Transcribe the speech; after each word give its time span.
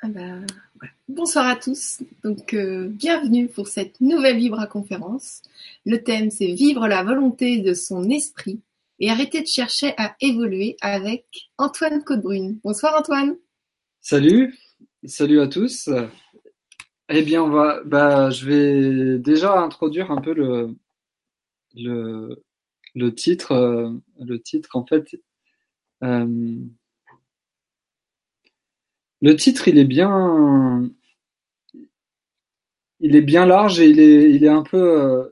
Ah 0.00 0.08
bah. 0.08 0.38
Bonsoir 1.08 1.48
à 1.48 1.56
tous, 1.56 2.02
donc 2.22 2.54
euh, 2.54 2.86
bienvenue 2.88 3.48
pour 3.48 3.66
cette 3.66 4.00
nouvelle 4.00 4.36
Vibra 4.36 4.68
conférence. 4.68 5.42
Le 5.84 6.04
thème 6.04 6.30
c'est 6.30 6.52
vivre 6.52 6.86
la 6.86 7.02
volonté 7.02 7.62
de 7.62 7.74
son 7.74 8.08
esprit 8.08 8.60
et 9.00 9.10
arrêter 9.10 9.40
de 9.40 9.48
chercher 9.48 9.94
à 9.96 10.14
évoluer 10.20 10.76
avec 10.80 11.26
Antoine 11.56 12.04
Côte-Brune. 12.04 12.60
Bonsoir 12.62 12.94
Antoine. 12.96 13.38
Salut, 14.00 14.56
salut 15.04 15.40
à 15.40 15.48
tous. 15.48 15.90
Eh 17.08 17.22
bien, 17.22 17.42
on 17.42 17.50
va, 17.50 17.82
bah, 17.84 18.30
je 18.30 18.46
vais 18.46 19.18
déjà 19.18 19.58
introduire 19.58 20.12
un 20.12 20.20
peu 20.20 20.32
le, 20.32 20.76
le, 21.74 22.44
le 22.94 23.14
titre, 23.16 23.50
euh, 23.50 23.90
le 24.20 24.40
titre 24.40 24.76
en 24.76 24.86
fait. 24.86 25.20
Euh, 26.04 26.56
le 29.20 29.36
titre, 29.36 29.68
il 29.68 29.78
est 29.78 29.84
bien, 29.84 30.88
il 33.00 33.16
est 33.16 33.22
bien 33.22 33.46
large 33.46 33.80
et 33.80 33.88
il 33.88 34.00
est, 34.00 34.30
il 34.30 34.44
est 34.44 34.48
un 34.48 34.62
peu 34.62 35.00
euh, 35.00 35.24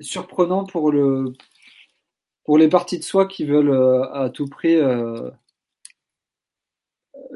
surprenant 0.00 0.64
pour 0.64 0.90
le, 0.92 1.32
pour 2.44 2.58
les 2.58 2.68
parties 2.68 2.98
de 2.98 3.04
soi 3.04 3.26
qui 3.26 3.44
veulent 3.44 3.70
euh, 3.70 4.02
à 4.12 4.30
tout 4.30 4.46
prix, 4.46 4.76
euh, 4.76 5.30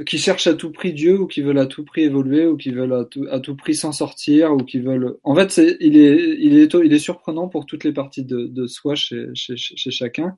qui 0.06 0.18
cherchent 0.18 0.46
à 0.46 0.55
tout 0.55 0.70
prix 0.70 0.92
Dieu 0.92 1.19
ou 1.20 1.27
qui 1.27 1.41
veulent 1.42 1.58
à 1.58 1.66
tout 1.66 1.84
prix 1.84 2.02
évoluer 2.02 2.46
ou 2.46 2.56
qui 2.56 2.70
veulent 2.70 2.92
à 2.92 3.05
tout, 3.05 3.27
à 3.30 3.41
tout 3.41 3.56
prix 3.56 3.74
s'en 3.74 3.92
sortir 3.92 4.52
ou 4.52 4.58
qui 4.58 4.80
veulent. 4.80 5.19
En 5.24 5.34
fait, 5.34 5.60
il 5.80 5.96
est, 5.96 6.36
il 6.41 6.58
est, 6.58 6.74
il 6.74 6.92
est 6.92 6.98
surprenant 6.98 7.48
pour 7.48 7.66
toutes 7.66 7.84
les 7.84 7.92
parties 7.92 8.24
de, 8.24 8.66
soi 8.66 8.94
chez, 8.94 9.28
chez 9.34 9.91
chacun 9.91 10.36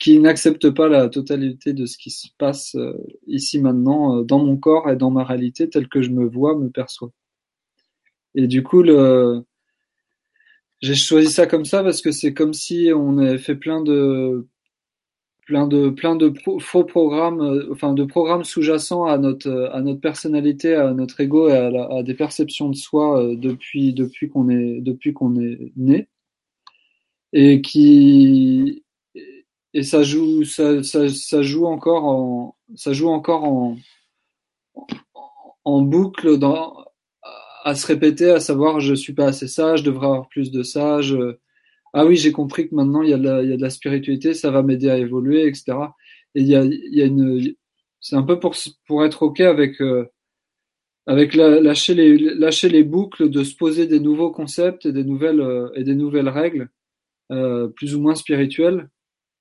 qui 0.00 0.18
n'accepte 0.18 0.70
pas 0.70 0.88
la 0.88 1.08
totalité 1.08 1.74
de 1.74 1.86
ce 1.86 1.98
qui 1.98 2.10
se 2.10 2.28
passe 2.38 2.74
euh, 2.74 2.94
ici 3.26 3.60
maintenant 3.60 4.18
euh, 4.18 4.24
dans 4.24 4.42
mon 4.42 4.56
corps 4.56 4.90
et 4.90 4.96
dans 4.96 5.10
ma 5.10 5.24
réalité 5.24 5.68
telle 5.68 5.88
que 5.88 6.02
je 6.02 6.10
me 6.10 6.26
vois, 6.26 6.58
me 6.58 6.70
perçois. 6.70 7.12
Et 8.34 8.46
du 8.46 8.62
coup, 8.62 8.82
le... 8.82 9.44
j'ai 10.80 10.94
choisi 10.94 11.30
ça 11.30 11.46
comme 11.46 11.64
ça 11.66 11.82
parce 11.82 12.02
que 12.02 12.12
c'est 12.12 12.34
comme 12.34 12.54
si 12.54 12.90
on 12.94 13.18
avait 13.18 13.38
fait 13.38 13.56
plein 13.56 13.82
de 13.82 14.46
plein 15.46 15.66
de 15.66 15.90
plein 15.90 16.16
de 16.16 16.32
faux 16.60 16.84
programmes, 16.84 17.40
euh, 17.42 17.68
enfin 17.72 17.92
de 17.92 18.04
programmes 18.04 18.44
sous-jacents 18.44 19.04
à 19.04 19.18
notre 19.18 19.70
à 19.72 19.82
notre 19.82 20.00
personnalité, 20.00 20.74
à 20.74 20.94
notre 20.94 21.20
ego 21.20 21.48
et 21.50 21.56
à, 21.56 21.66
à 21.98 22.02
des 22.02 22.14
perceptions 22.14 22.70
de 22.70 22.76
soi 22.76 23.34
depuis 23.36 23.92
depuis 23.94 24.30
qu'on 24.30 24.48
est 24.48 24.80
depuis 24.80 25.12
qu'on 25.12 25.36
est 25.40 25.72
né 25.76 26.08
et 27.32 27.60
qui 27.62 28.84
et 29.74 29.82
ça 29.82 30.02
joue, 30.02 30.44
ça, 30.44 30.82
ça, 30.82 31.08
ça, 31.08 31.42
joue 31.42 31.66
encore 31.66 32.04
en, 32.04 32.56
ça 32.74 32.92
joue 32.92 33.08
encore 33.08 33.44
en, 33.44 33.76
en 35.64 35.82
boucle 35.82 36.38
dans, 36.38 36.84
à 37.64 37.74
se 37.74 37.86
répéter, 37.86 38.30
à 38.30 38.40
savoir 38.40 38.80
je 38.80 38.94
suis 38.94 39.12
pas 39.12 39.26
assez 39.26 39.48
sage, 39.48 39.80
je 39.80 39.84
devrais 39.84 40.06
avoir 40.06 40.28
plus 40.28 40.50
de 40.50 40.62
sage. 40.62 41.16
Ah 41.92 42.06
oui, 42.06 42.16
j'ai 42.16 42.32
compris 42.32 42.68
que 42.68 42.74
maintenant 42.74 43.02
il 43.02 43.10
y 43.10 43.14
a 43.14 43.18
de 43.18 43.24
la, 43.24 43.42
il 43.42 43.50
y 43.50 43.52
a 43.52 43.56
de 43.56 43.62
la 43.62 43.70
spiritualité, 43.70 44.34
ça 44.34 44.50
va 44.50 44.62
m'aider 44.62 44.90
à 44.90 44.98
évoluer, 44.98 45.46
etc. 45.46 45.76
Et 46.34 46.42
il 46.42 46.48
y 46.48 46.56
a, 46.56 46.64
il 46.64 46.94
y 46.94 47.02
a 47.02 47.06
une, 47.06 47.54
c'est 48.00 48.16
un 48.16 48.22
peu 48.22 48.38
pour 48.40 48.54
pour 48.86 49.04
être 49.04 49.22
ok 49.22 49.40
avec 49.40 49.80
euh, 49.80 50.06
avec 51.06 51.34
la, 51.34 51.60
lâcher 51.60 51.94
les 51.94 52.16
lâcher 52.18 52.68
les 52.68 52.84
boucles, 52.84 53.30
de 53.30 53.44
se 53.44 53.56
poser 53.56 53.86
des 53.86 54.00
nouveaux 54.00 54.30
concepts 54.30 54.86
et 54.86 54.92
des 54.92 55.04
nouvelles 55.04 55.40
euh, 55.40 55.70
et 55.74 55.84
des 55.84 55.94
nouvelles 55.94 56.28
règles 56.28 56.70
euh, 57.32 57.68
plus 57.68 57.94
ou 57.94 58.00
moins 58.00 58.14
spirituelles 58.14 58.88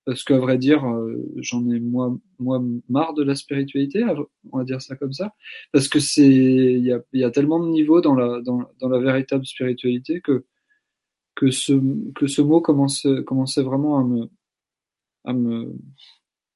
parce 0.09 0.23
qu'à 0.23 0.39
vrai 0.39 0.57
dire, 0.57 0.83
euh, 0.87 1.23
j'en 1.35 1.69
ai 1.69 1.79
moi, 1.79 2.17
moi 2.39 2.59
marre 2.89 3.13
de 3.13 3.21
la 3.21 3.35
spiritualité, 3.35 4.03
on 4.51 4.57
va 4.57 4.63
dire 4.63 4.81
ça 4.81 4.95
comme 4.95 5.13
ça, 5.13 5.35
parce 5.71 5.87
que 5.87 5.99
c'est, 5.99 6.25
il 6.25 6.83
y 6.83 6.91
a, 6.91 6.99
y 7.13 7.23
a, 7.23 7.29
tellement 7.29 7.59
de 7.59 7.69
niveaux 7.69 8.01
dans 8.01 8.15
la, 8.15 8.41
dans, 8.41 8.63
dans, 8.79 8.89
la 8.89 8.97
véritable 8.97 9.45
spiritualité 9.45 10.19
que 10.19 10.45
que 11.35 11.51
ce 11.51 11.73
que 12.15 12.25
ce 12.25 12.41
mot 12.41 12.59
commence, 12.59 13.05
commençait 13.27 13.61
vraiment 13.61 13.99
à 13.99 14.03
me, 14.03 14.29
à 15.25 15.33
me, 15.33 15.75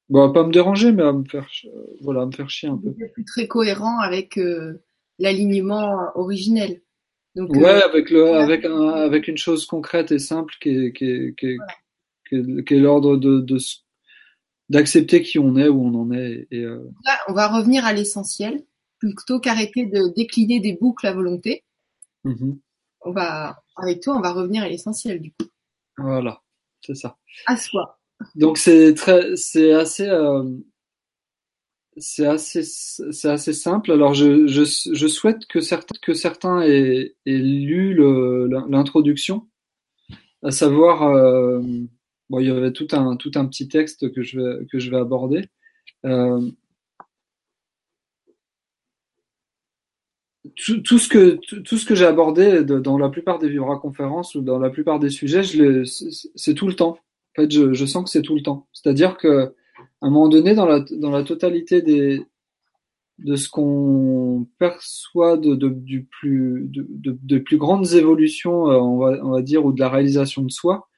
bon, 0.08 0.28
à 0.28 0.32
pas 0.32 0.44
me 0.44 0.52
déranger, 0.52 0.90
mais 0.90 1.04
à 1.04 1.12
me 1.12 1.24
faire, 1.24 1.48
voilà, 2.00 2.22
à 2.22 2.26
me 2.26 2.32
faire 2.32 2.50
chier 2.50 2.68
un 2.68 2.76
peu. 2.76 2.92
C'est 2.98 3.12
plus 3.12 3.24
très 3.24 3.46
cohérent 3.46 4.00
avec 4.00 4.36
euh, 4.36 4.82
l'alignement 5.20 6.10
originel. 6.16 6.82
Donc, 7.36 7.50
ouais, 7.50 7.66
euh, 7.66 7.88
avec 7.88 8.10
le, 8.10 8.34
avec 8.34 8.64
un, 8.64 8.88
avec 8.88 9.28
une 9.28 9.38
chose 9.38 9.64
concrète 9.64 10.10
et 10.10 10.18
simple 10.18 10.54
qui 10.60 10.70
est, 10.70 10.92
qui 10.92 11.04
est, 11.04 11.38
qui 11.38 11.46
est, 11.46 11.56
voilà 11.56 11.83
quel 12.66 12.78
est 12.78 12.80
l'ordre 12.80 13.16
de, 13.16 13.44
d'accepter 14.68 15.22
qui 15.22 15.38
on 15.38 15.56
est, 15.56 15.68
où 15.68 15.84
on 15.84 15.94
en 15.94 16.10
est. 16.12 16.46
Et, 16.50 16.60
euh... 16.60 16.90
Là, 17.04 17.18
on 17.28 17.32
va 17.34 17.48
revenir 17.48 17.84
à 17.84 17.92
l'essentiel, 17.92 18.64
plutôt 18.98 19.40
qu'arrêter 19.40 19.86
de 19.86 20.14
décliner 20.14 20.60
des 20.60 20.72
boucles 20.72 21.06
à 21.06 21.12
volonté. 21.12 21.64
Mmh. 22.24 22.52
On 23.02 23.12
va, 23.12 23.62
avec 23.76 24.00
toi, 24.00 24.16
on 24.16 24.20
va 24.20 24.32
revenir 24.32 24.62
à 24.62 24.68
l'essentiel 24.68 25.20
du 25.20 25.30
coup. 25.32 25.46
Voilà, 25.98 26.40
c'est 26.80 26.94
ça. 26.94 27.18
À 27.46 27.56
soi. 27.56 28.00
Donc 28.34 28.56
c'est 28.56 28.94
très, 28.94 29.36
c'est 29.36 29.72
assez, 29.72 30.08
euh, 30.08 30.42
c'est 31.98 32.26
assez, 32.26 32.62
c'est 32.62 33.28
assez 33.28 33.52
simple. 33.52 33.92
Alors 33.92 34.14
je, 34.14 34.46
je, 34.46 34.62
je 34.64 35.06
souhaite 35.06 35.44
que 35.46 35.60
certains, 35.60 35.94
que 36.00 36.14
certains 36.14 36.62
aient, 36.62 37.14
aient 37.26 37.38
lu 37.38 37.94
l'introduction, 38.68 39.46
à 40.42 40.50
savoir. 40.50 41.02
Euh, 41.02 41.60
Bon, 42.30 42.38
il 42.40 42.48
y 42.48 42.50
avait 42.50 42.72
tout 42.72 42.88
un, 42.92 43.16
tout 43.16 43.30
un 43.34 43.46
petit 43.46 43.68
texte 43.68 44.12
que 44.12 44.22
je 44.22 44.40
vais, 44.40 44.66
que 44.66 44.78
je 44.78 44.90
vais 44.90 44.96
aborder. 44.96 45.44
Euh, 46.04 46.50
tout, 50.56 50.80
tout, 50.80 50.98
ce 50.98 51.08
que, 51.08 51.38
tout, 51.62 51.76
ce 51.78 51.84
que 51.84 51.94
j'ai 51.94 52.06
abordé 52.06 52.64
dans 52.64 52.98
la 52.98 53.08
plupart 53.08 53.38
des 53.38 53.48
Vibra 53.48 53.78
conférences 53.78 54.34
ou 54.34 54.42
dans 54.42 54.58
la 54.58 54.70
plupart 54.70 54.98
des 54.98 55.10
sujets, 55.10 55.42
c'est 55.84 56.54
tout 56.54 56.66
le 56.66 56.74
temps. 56.74 56.98
En 57.36 57.42
fait, 57.42 57.50
je, 57.50 57.72
je 57.72 57.86
sens 57.86 58.04
que 58.04 58.10
c'est 58.10 58.22
tout 58.22 58.34
le 58.34 58.42
temps. 58.42 58.68
C'est-à-dire 58.72 59.16
que 59.16 59.54
à 60.00 60.06
un 60.06 60.10
moment 60.10 60.28
donné, 60.28 60.54
dans 60.54 60.66
la, 60.66 60.80
dans 60.80 61.10
la 61.10 61.24
totalité 61.24 61.82
des, 61.82 62.22
de 63.18 63.36
ce 63.36 63.48
qu'on 63.48 64.46
perçoit 64.58 65.36
de, 65.36 65.54
de, 65.54 65.68
du 65.68 66.04
plus, 66.04 66.66
de, 66.68 66.86
de, 66.88 67.18
de, 67.22 67.38
plus 67.38 67.56
grandes 67.56 67.94
évolutions, 67.94 68.70
euh, 68.70 68.76
on 68.76 68.98
va, 68.98 69.18
on 69.24 69.30
va 69.30 69.42
dire, 69.42 69.64
ou 69.64 69.72
de 69.72 69.80
la 69.80 69.88
réalisation 69.88 70.42
de 70.42 70.50
soi, 70.50 70.88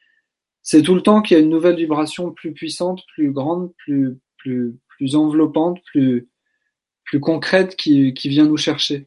c'est 0.67 0.83
tout 0.83 0.97
le 0.97 1.01
temps 1.01 1.23
qu'il 1.23 1.37
y 1.37 1.41
a 1.41 1.43
une 1.45 1.49
nouvelle 1.49 1.77
vibration 1.77 2.33
plus 2.33 2.53
puissante, 2.53 3.01
plus 3.15 3.31
grande, 3.31 3.73
plus 3.79 4.19
plus 4.37 4.75
plus 4.89 5.15
enveloppante, 5.15 5.79
plus 5.85 6.29
plus 7.05 7.21
concrète 7.21 7.77
qui 7.77 8.13
qui 8.15 8.29
vient 8.29 8.47
nous 8.47 8.57
chercher. 8.57 9.07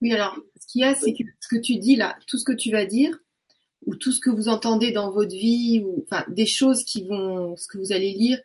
Oui, 0.00 0.12
alors 0.12 0.38
ce 0.56 0.66
qu'il 0.68 0.82
y 0.82 0.84
a, 0.84 0.94
c'est 0.94 1.12
que 1.12 1.24
ce 1.40 1.48
que 1.48 1.60
tu 1.60 1.78
dis 1.78 1.96
là, 1.96 2.16
tout 2.28 2.38
ce 2.38 2.44
que 2.44 2.52
tu 2.52 2.70
vas 2.70 2.84
dire, 2.86 3.18
ou 3.86 3.96
tout 3.96 4.12
ce 4.12 4.20
que 4.20 4.30
vous 4.30 4.46
entendez 4.48 4.92
dans 4.92 5.10
votre 5.10 5.34
vie, 5.34 5.82
ou 5.84 6.04
enfin 6.04 6.24
des 6.28 6.46
choses 6.46 6.84
qui 6.84 7.02
vont, 7.02 7.56
ce 7.56 7.66
que 7.66 7.76
vous 7.78 7.90
allez 7.90 8.12
lire, 8.12 8.38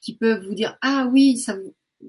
qui 0.00 0.14
peuvent 0.14 0.46
vous 0.46 0.54
dire 0.54 0.78
ah 0.82 1.10
oui, 1.12 1.36
ça, 1.36 1.56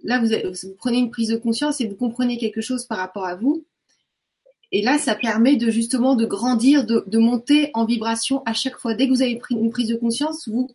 là 0.03 0.19
vous, 0.19 0.27
vous 0.27 0.75
prenez 0.77 0.99
une 0.99 1.09
prise 1.09 1.29
de 1.29 1.37
conscience 1.37 1.81
et 1.81 1.87
vous 1.87 1.95
comprenez 1.95 2.37
quelque 2.37 2.61
chose 2.61 2.85
par 2.85 2.99
rapport 2.99 3.25
à 3.25 3.35
vous. 3.35 3.65
Et 4.71 4.81
là, 4.81 4.97
ça 4.97 5.15
permet 5.15 5.55
de 5.55 5.69
justement 5.69 6.15
de 6.15 6.25
grandir, 6.25 6.85
de, 6.85 7.17
monter 7.17 7.71
en 7.73 7.85
vibration 7.85 8.43
à 8.45 8.53
chaque 8.53 8.77
fois. 8.77 8.93
Dès 8.93 9.07
que 9.07 9.13
vous 9.13 9.21
avez 9.21 9.37
pris 9.37 9.55
une 9.55 9.69
prise 9.69 9.89
de 9.89 9.95
conscience, 9.95 10.47
vous 10.47 10.69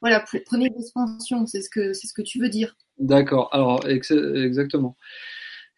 voilà, 0.00 0.24
prenez 0.46 0.68
l'expansion. 0.68 1.46
C'est 1.46 1.62
ce 1.62 1.70
que 1.70 1.92
c'est 1.92 2.06
ce 2.06 2.12
que 2.12 2.22
tu 2.22 2.38
veux 2.38 2.48
dire. 2.48 2.76
D'accord. 2.98 3.48
Alors 3.52 3.86
exactement. 3.88 4.96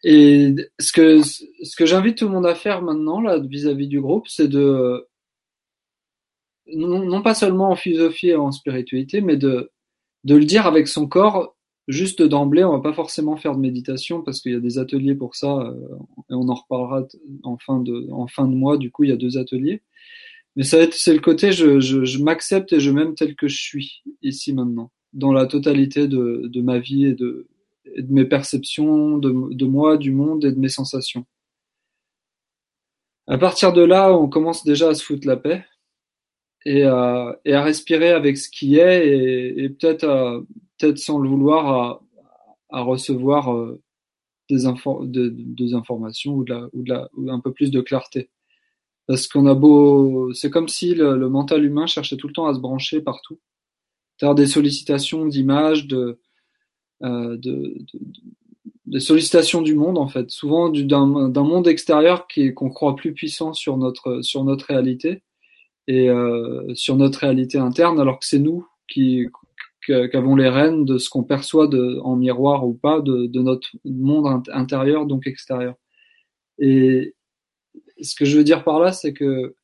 Et 0.03 0.53
ce 0.79 0.91
que 0.91 1.23
ce 1.23 1.75
que 1.75 1.85
j'invite 1.85 2.19
tout 2.19 2.25
le 2.25 2.33
monde 2.33 2.45
à 2.45 2.53
faire 2.53 2.81
maintenant 2.83 3.21
là 3.21 3.39
vis-à-vis 3.39 3.87
du 3.87 3.99
groupe, 3.99 4.27
c'est 4.27 4.47
de 4.47 5.07
non, 6.67 7.05
non, 7.05 7.21
pas 7.21 7.33
seulement 7.33 7.71
en 7.71 7.75
philosophie 7.75 8.29
et 8.29 8.35
en 8.35 8.51
spiritualité, 8.51 9.21
mais 9.21 9.37
de 9.37 9.71
de 10.25 10.35
le 10.35 10.45
dire 10.45 10.67
avec 10.67 10.87
son 10.87 11.07
corps 11.07 11.56
Juste 11.87 12.21
d'emblée, 12.21 12.65
on 12.65 12.73
va 12.73 12.81
pas 12.81 12.93
forcément 12.93 13.37
faire 13.37 13.55
de 13.55 13.61
méditation 13.61 14.21
parce 14.21 14.41
qu'il 14.41 14.51
y 14.51 14.55
a 14.55 14.59
des 14.59 14.77
ateliers 14.77 15.15
pour 15.15 15.35
ça 15.35 15.59
euh, 15.59 15.73
et 16.29 16.33
on 16.33 16.49
en 16.49 16.53
reparlera 16.53 17.07
en 17.43 17.57
fin 17.57 17.79
de 17.79 18.09
en 18.11 18.27
fin 18.27 18.45
de 18.45 18.53
mois. 18.53 18.77
Du 18.77 18.91
coup, 18.91 19.05
il 19.05 19.09
y 19.09 19.13
a 19.13 19.17
deux 19.17 19.37
ateliers. 19.37 19.81
Mais 20.57 20.63
ça 20.63 20.79
c'est 20.91 21.13
le 21.13 21.21
côté 21.21 21.51
je, 21.53 21.79
je, 21.79 22.03
je 22.03 22.23
m'accepte 22.23 22.73
et 22.73 22.79
je 22.81 22.91
m'aime 22.91 23.15
tel 23.15 23.35
que 23.35 23.47
je 23.47 23.61
suis 23.61 24.03
ici 24.21 24.53
maintenant, 24.53 24.91
dans 25.13 25.31
la 25.31 25.45
totalité 25.45 26.07
de, 26.07 26.49
de 26.51 26.61
ma 26.61 26.79
vie 26.79 27.05
et 27.05 27.13
de, 27.13 27.47
et 27.95 28.01
de 28.01 28.11
mes 28.11 28.25
perceptions 28.25 29.17
de, 29.17 29.53
de 29.53 29.65
moi, 29.65 29.97
du 29.97 30.11
monde 30.11 30.43
et 30.43 30.51
de 30.51 30.59
mes 30.59 30.69
sensations. 30.69 31.25
À 33.27 33.37
partir 33.37 33.71
de 33.71 33.81
là, 33.81 34.11
on 34.17 34.27
commence 34.27 34.63
déjà 34.65 34.89
à 34.89 34.93
se 34.93 35.03
foutre 35.03 35.27
la 35.27 35.37
paix 35.37 35.63
et 36.65 36.83
à, 36.83 37.39
et 37.45 37.53
à 37.53 37.63
respirer 37.63 38.09
avec 38.09 38.37
ce 38.37 38.49
qui 38.49 38.77
est 38.77 39.07
et, 39.07 39.63
et 39.63 39.69
peut-être 39.69 40.05
à 40.05 40.41
peut-être 40.77 40.97
sans 40.97 41.19
le 41.19 41.29
vouloir 41.29 41.67
à, 41.67 42.01
à 42.69 42.81
recevoir 42.81 43.53
euh, 43.53 43.81
des, 44.49 44.65
infos, 44.65 45.05
de, 45.05 45.33
des 45.35 45.73
informations 45.73 46.35
ou, 46.35 46.43
de 46.43 46.53
la, 46.53 46.69
ou, 46.73 46.83
de 46.83 46.89
la, 46.89 47.09
ou 47.15 47.29
un 47.31 47.39
peu 47.39 47.51
plus 47.51 47.71
de 47.71 47.81
clarté. 47.81 48.29
Parce 49.07 49.27
qu'on 49.27 49.45
a 49.45 49.53
beau, 49.53 50.33
c'est 50.33 50.49
comme 50.49 50.67
si 50.67 50.93
le, 50.93 51.17
le, 51.17 51.29
mental 51.29 51.63
humain 51.63 51.87
cherchait 51.87 52.17
tout 52.17 52.27
le 52.27 52.33
temps 52.33 52.47
à 52.47 52.53
se 52.53 52.59
brancher 52.59 53.01
partout, 53.01 53.39
faire 54.19 54.35
des 54.35 54.47
sollicitations 54.47 55.25
d'images, 55.25 55.87
de, 55.87 56.19
euh, 57.03 57.37
de, 57.37 57.77
de, 57.77 57.99
des 58.85 58.99
sollicitations 58.99 59.61
du 59.61 59.75
monde 59.75 59.97
en 59.97 60.07
fait, 60.07 60.29
souvent 60.31 60.69
d'un 60.69 61.05
monde 61.05 61.67
extérieur 61.67 62.27
qu'on 62.55 62.69
croit 62.69 62.95
plus 62.95 63.13
puissant 63.13 63.53
sur 63.53 63.77
notre 63.77 64.21
sur 64.21 64.43
notre 64.43 64.65
réalité 64.65 65.23
et 65.87 66.09
euh, 66.09 66.73
sur 66.73 66.95
notre 66.95 67.19
réalité 67.19 67.57
interne, 67.57 67.99
alors 67.99 68.19
que 68.19 68.25
c'est 68.25 68.39
nous 68.39 68.65
qui 68.87 69.27
qu'avons 69.87 70.35
les 70.35 70.49
rênes 70.49 70.85
de 70.85 70.97
ce 70.97 71.09
qu'on 71.09 71.23
perçoit 71.23 71.67
de, 71.67 71.99
en 72.03 72.15
miroir 72.15 72.67
ou 72.67 72.73
pas 72.73 73.01
de, 73.01 73.27
de 73.27 73.41
notre 73.41 73.69
monde 73.85 74.43
intérieur 74.51 75.05
donc 75.05 75.27
extérieur. 75.27 75.75
Et 76.59 77.15
ce 78.01 78.15
que 78.15 78.25
je 78.25 78.37
veux 78.37 78.43
dire 78.43 78.63
par 78.63 78.79
là, 78.79 78.91
c'est 78.91 79.13
que 79.13 79.55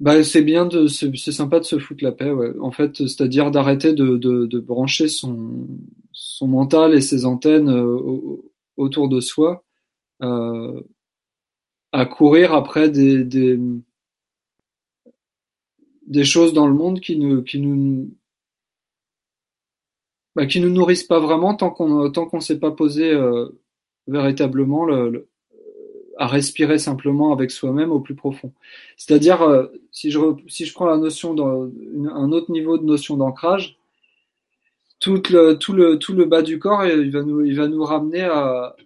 bah, 0.00 0.24
c'est 0.24 0.42
bien 0.42 0.64
de, 0.64 0.86
c'est 0.86 1.32
sympa 1.32 1.60
de 1.60 1.64
se 1.64 1.78
foutre 1.78 2.02
la 2.02 2.12
paix, 2.12 2.30
ouais. 2.30 2.52
En 2.60 2.70
fait, 2.72 2.96
c'est-à-dire 2.96 3.50
d'arrêter 3.50 3.92
de, 3.92 4.16
de, 4.16 4.46
de, 4.46 4.58
brancher 4.58 5.08
son, 5.08 5.68
son 6.12 6.48
mental 6.48 6.94
et 6.94 7.02
ses 7.02 7.26
antennes 7.26 7.68
euh, 7.68 7.98
autour 8.78 9.10
de 9.10 9.20
soi, 9.20 9.62
euh, 10.22 10.80
à 11.92 12.06
courir 12.06 12.54
après 12.54 12.88
des, 12.88 13.24
des, 13.24 13.58
des 16.10 16.24
choses 16.24 16.52
dans 16.52 16.66
le 16.66 16.74
monde 16.74 17.00
qui 17.00 17.16
nous, 17.18 17.42
qui 17.42 17.58
nous, 17.58 18.10
bah, 20.36 20.46
qui 20.46 20.60
nous 20.60 20.68
nourrissent 20.68 21.04
pas 21.04 21.20
vraiment 21.20 21.54
tant 21.54 21.70
qu'on 21.70 22.10
tant 22.10 22.26
qu'on 22.26 22.40
s'est 22.40 22.58
pas 22.58 22.72
posé 22.72 23.10
euh, 23.10 23.48
véritablement 24.06 24.84
le, 24.84 25.28
à 26.18 26.26
respirer 26.26 26.78
simplement 26.78 27.32
avec 27.32 27.50
soi-même 27.50 27.90
au 27.92 28.00
plus 28.00 28.14
profond. 28.14 28.52
C'est-à-dire, 28.98 29.40
euh, 29.40 29.68
si, 29.90 30.10
je, 30.10 30.18
si 30.48 30.66
je 30.66 30.74
prends 30.74 30.84
la 30.84 30.98
notion 30.98 31.32
d'un 31.32 32.32
autre 32.32 32.52
niveau 32.52 32.76
de 32.76 32.84
notion 32.84 33.16
d'ancrage, 33.16 33.78
tout 34.98 35.22
le, 35.30 35.54
tout, 35.54 35.72
le, 35.72 35.98
tout 35.98 36.12
le 36.12 36.26
bas 36.26 36.42
du 36.42 36.58
corps, 36.58 36.84
il 36.84 37.10
va 37.10 37.22
nous, 37.22 37.40
il 37.42 37.56
va 37.56 37.68
nous 37.68 37.82
ramener 37.84 38.20
à, 38.20 38.76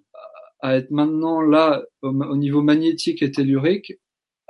à 0.61 0.77
être 0.77 0.93
maintenant 0.93 1.41
là, 1.41 1.83
au, 2.03 2.37
niveau 2.37 2.63
magnétique 2.63 3.21
et 3.23 3.33
tellurique, 3.33 3.99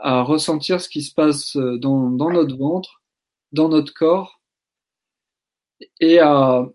à 0.05 0.23
ressentir 0.23 0.81
ce 0.81 0.89
qui 0.89 1.03
se 1.03 1.15
passe 1.15 1.56
dans, 1.56 2.11
dans 2.11 2.31
notre 2.31 2.56
ventre, 2.56 3.03
dans 3.53 3.69
notre 3.69 3.93
corps, 3.95 4.41
et 6.01 6.19
à, 6.21 6.69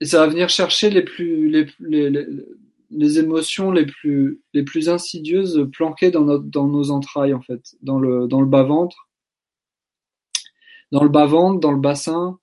et 0.00 0.06
ça 0.06 0.20
va 0.20 0.26
venir 0.28 0.48
chercher 0.48 0.90
les 0.90 1.02
plus, 1.02 1.48
les, 1.50 1.66
les 1.80 2.26
les 2.90 3.18
émotions 3.18 3.70
les 3.70 3.86
plus 3.86 4.40
les 4.54 4.62
plus 4.62 4.88
insidieuses 4.88 5.68
planquées 5.72 6.10
dans 6.10 6.24
notre 6.24 6.44
dans 6.44 6.66
nos 6.66 6.90
entrailles 6.90 7.34
en 7.34 7.42
fait, 7.42 7.76
dans 7.82 7.98
le 7.98 8.26
dans 8.28 8.40
le 8.40 8.46
bas 8.46 8.62
ventre, 8.62 9.08
dans 10.92 11.02
le 11.02 11.10
bas 11.10 11.26
ventre, 11.26 11.60
dans 11.60 11.72
le 11.72 11.80
bassin, 11.80 12.38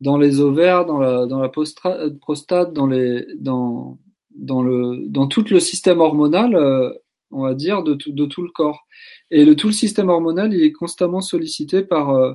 dans 0.00 0.18
les 0.18 0.40
ovaires, 0.40 0.86
dans 0.86 0.98
la 0.98 1.26
dans 1.26 1.40
la 1.40 1.48
prostate, 1.48 2.72
dans 2.72 2.86
les 2.86 3.26
dans 3.36 3.98
dans 4.34 4.62
le 4.62 5.06
dans 5.08 5.26
tout 5.28 5.44
le 5.50 5.60
système 5.60 6.00
hormonal, 6.00 6.54
euh, 6.54 6.92
on 7.30 7.42
va 7.42 7.54
dire 7.54 7.82
de 7.82 7.94
tout 7.94 8.12
de 8.12 8.26
tout 8.26 8.42
le 8.42 8.50
corps. 8.50 8.86
Et 9.30 9.44
le 9.44 9.56
tout 9.56 9.68
le 9.68 9.72
système 9.72 10.08
hormonal, 10.08 10.54
il 10.54 10.62
est 10.62 10.72
constamment 10.72 11.20
sollicité 11.20 11.82
par 11.82 12.10
euh, 12.10 12.34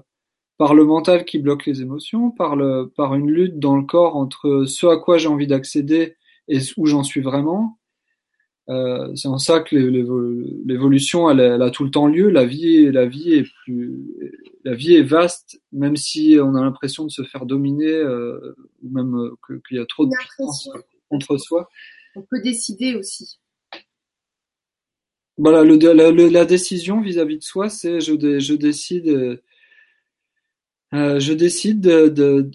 par 0.58 0.74
le 0.74 0.86
mental 0.86 1.26
qui 1.26 1.40
bloque 1.40 1.66
les 1.66 1.82
émotions, 1.82 2.32
par 2.32 2.56
le 2.56 2.92
par 2.96 3.16
une 3.16 3.32
lutte 3.32 3.60
dans 3.60 3.78
le 3.78 3.84
corps 3.84 4.16
entre 4.16 4.66
ce 4.66 4.88
à 4.88 4.98
quoi 4.98 5.18
j'ai 5.18 5.28
envie 5.28 5.48
d'accéder 5.48 6.16
et 6.48 6.60
où 6.78 6.86
j'en 6.86 7.04
suis 7.04 7.22
vraiment. 7.22 7.80
Euh, 8.68 9.16
c'est 9.16 9.28
en 9.28 9.38
ça 9.38 9.60
que 9.60 9.76
l'évolution, 9.76 11.30
elle, 11.30 11.40
elle, 11.40 11.62
a 11.62 11.70
tout 11.70 11.84
le 11.84 11.92
temps 11.92 12.08
lieu. 12.08 12.30
La 12.30 12.46
vie, 12.46 12.92
la 12.92 13.06
vie 13.06 13.34
est 13.34 13.48
plus, 13.64 14.34
la 14.64 14.74
vie 14.74 14.96
est 14.96 15.04
vaste, 15.04 15.62
même 15.72 15.96
si 15.96 16.38
on 16.42 16.56
a 16.56 16.62
l'impression 16.62 17.06
de 17.06 17.12
se 17.12 17.24
faire 17.24 17.46
dominer, 17.46 17.94
euh, 17.94 18.56
ou 18.84 18.90
même 18.90 19.16
euh, 19.16 19.36
qu'il 19.68 19.78
y 19.78 19.80
a 19.80 19.86
trop 19.86 20.06
de 20.06 20.12
puissance 20.18 20.70
contre 21.10 21.38
soi. 21.38 21.70
On 22.16 22.24
peut 22.24 22.42
décider 22.42 22.96
aussi. 22.96 23.40
Voilà, 25.38 25.64
le, 25.64 25.76
la, 25.78 26.12
la, 26.12 26.46
décision 26.46 27.02
vis-à-vis 27.02 27.38
de 27.38 27.44
soi, 27.44 27.70
c'est 27.70 28.00
je, 28.00 28.40
je 28.40 28.54
décide, 28.54 29.42
euh, 30.94 31.20
je 31.20 31.34
décide 31.34 31.82
de, 31.82 32.50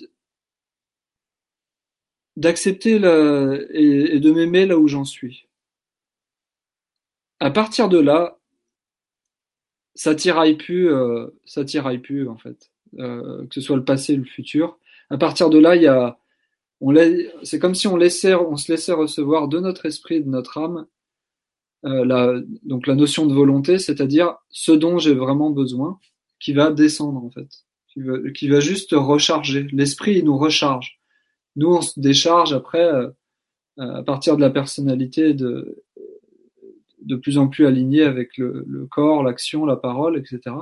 d'accepter 2.37 2.93
et, 3.73 4.17
et 4.17 4.21
de 4.21 4.33
m'aimer 4.33 4.67
là 4.67 4.79
où 4.79 4.89
j'en 4.89 5.05
suis. 5.05 5.47
À 7.41 7.51
partir 7.51 7.89
de 7.89 7.99
là, 7.99 8.39
ça 9.95 10.15
tiraille 10.15 10.57
plus, 10.57 10.91
euh, 10.93 11.27
ça 11.45 11.65
tiraille 11.65 11.99
plus 11.99 12.29
en 12.29 12.37
fait, 12.37 12.71
euh, 12.99 13.47
que 13.47 13.55
ce 13.55 13.61
soit 13.61 13.77
le 13.77 13.85
passé 13.85 14.17
le 14.17 14.25
futur. 14.25 14.79
À 15.11 15.19
partir 15.19 15.51
de 15.51 15.59
là, 15.59 15.77
il 15.77 15.83
y 15.83 15.87
a, 15.87 16.19
on 16.81 16.95
c'est 17.43 17.59
comme 17.59 17.75
si 17.75 17.87
on 17.87 17.97
laissait, 17.97 18.35
on 18.35 18.57
se 18.57 18.73
laissait 18.73 18.93
recevoir 18.93 19.49
de 19.49 19.61
notre 19.61 19.87
esprit, 19.87 20.23
de 20.23 20.29
notre 20.29 20.59
âme, 20.59 20.79
euh, 20.79 20.85
la, 21.83 22.35
donc 22.63 22.87
la 22.87 22.95
notion 22.95 23.27
de 23.27 23.35
volonté, 23.35 23.79
c'est-à-dire 23.79 24.37
ce 24.51 24.73
dont 24.73 24.99
j'ai 24.99 25.15
vraiment 25.15 25.51
besoin, 25.51 25.99
qui 26.41 26.53
va 26.53 26.71
descendre 26.71 27.23
en 27.25 27.31
fait, 27.31 27.49
qui 28.35 28.49
va, 28.49 28.61
juste 28.61 28.93
recharger. 28.93 29.67
L'esprit, 29.73 30.23
nous 30.23 30.39
recharge. 30.39 30.99
Nous, 31.57 31.69
on 31.69 31.83
se 31.83 31.99
décharge 31.99 32.53
après, 32.53 32.85
euh, 32.85 33.11
à 33.79 34.03
partir 34.03 34.37
de 34.37 34.41
la 34.41 34.51
personnalité 34.51 35.35
de, 35.35 35.83
de 37.03 37.17
plus 37.17 37.39
en 37.39 37.49
plus 37.49 37.67
alignée 37.67 38.03
avec 38.03 38.37
le, 38.39 38.65
le 38.67 38.87
corps, 38.87 39.23
l'action, 39.23 39.67
la 39.67 39.77
parole, 39.77 40.17
etc. 40.17 40.57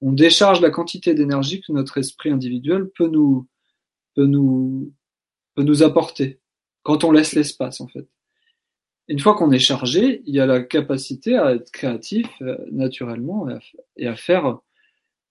On 0.00 0.12
décharge 0.12 0.60
la 0.60 0.70
quantité 0.70 1.14
d'énergie 1.14 1.60
que 1.60 1.72
notre 1.72 1.98
esprit 1.98 2.30
individuel 2.30 2.88
peut 2.96 3.08
nous, 3.08 3.48
peut 4.14 4.26
nous, 4.26 4.92
peut 5.54 5.64
nous 5.64 5.82
apporter 5.82 6.40
quand 6.82 7.04
on 7.04 7.10
laisse 7.10 7.34
l'espace, 7.34 7.80
en 7.80 7.88
fait. 7.88 8.08
Une 9.08 9.18
fois 9.18 9.34
qu'on 9.34 9.50
est 9.52 9.58
chargé, 9.58 10.22
il 10.26 10.34
y 10.34 10.40
a 10.40 10.46
la 10.46 10.62
capacité 10.62 11.36
à 11.36 11.54
être 11.54 11.70
créatif 11.70 12.26
euh, 12.42 12.56
naturellement 12.70 13.48
et 13.48 13.54
à, 13.54 13.60
et 13.96 14.06
à, 14.06 14.16
faire, 14.16 14.58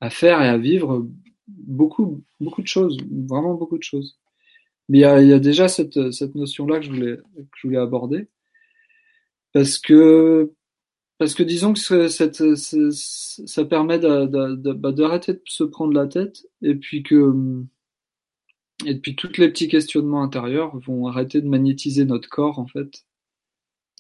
à 0.02 0.10
faire 0.10 0.42
et 0.42 0.48
à 0.48 0.58
vivre 0.58 1.08
beaucoup, 1.48 2.24
beaucoup 2.40 2.62
de 2.62 2.68
choses, 2.68 2.98
vraiment 3.12 3.54
beaucoup 3.54 3.78
de 3.78 3.84
choses. 3.84 4.18
Mais 4.90 5.00
il 5.00 5.02
y 5.02 5.06
a, 5.06 5.22
il 5.22 5.28
y 5.30 5.34
a 5.34 5.40
déjà 5.40 5.68
cette, 5.68 6.12
cette 6.12 6.36
notion-là 6.36 6.80
que 6.80 6.86
je 6.86 6.92
voulais, 6.92 7.18
que 7.18 7.58
je 7.62 7.68
voulais 7.68 7.80
aborder. 7.80 8.28
Parce 9.54 9.78
que, 9.80 10.54
parce 11.18 11.34
que 11.34 11.44
disons 11.44 11.74
que 11.74 11.80
ça 12.10 13.66
permet 13.66 14.00
bah, 14.00 14.28
d'arrêter 14.92 15.34
de, 15.34 15.38
de, 15.38 15.44
se 15.46 15.64
prendre 15.64 15.94
la 15.94 16.08
tête 16.08 16.46
et 16.62 16.76
puis 16.76 17.04
que, 17.04 17.34
et 18.86 18.96
puis 19.00 19.16
tous 19.16 19.38
les 19.38 19.50
petits 19.50 19.68
questionnements 19.68 20.24
intérieurs 20.24 20.78
vont 20.80 21.08
arrêter 21.08 21.42
de 21.42 21.48
magnétiser 21.48 22.06
notre 22.06 22.30
corps, 22.30 22.60
en 22.60 22.68
fait. 22.68 23.07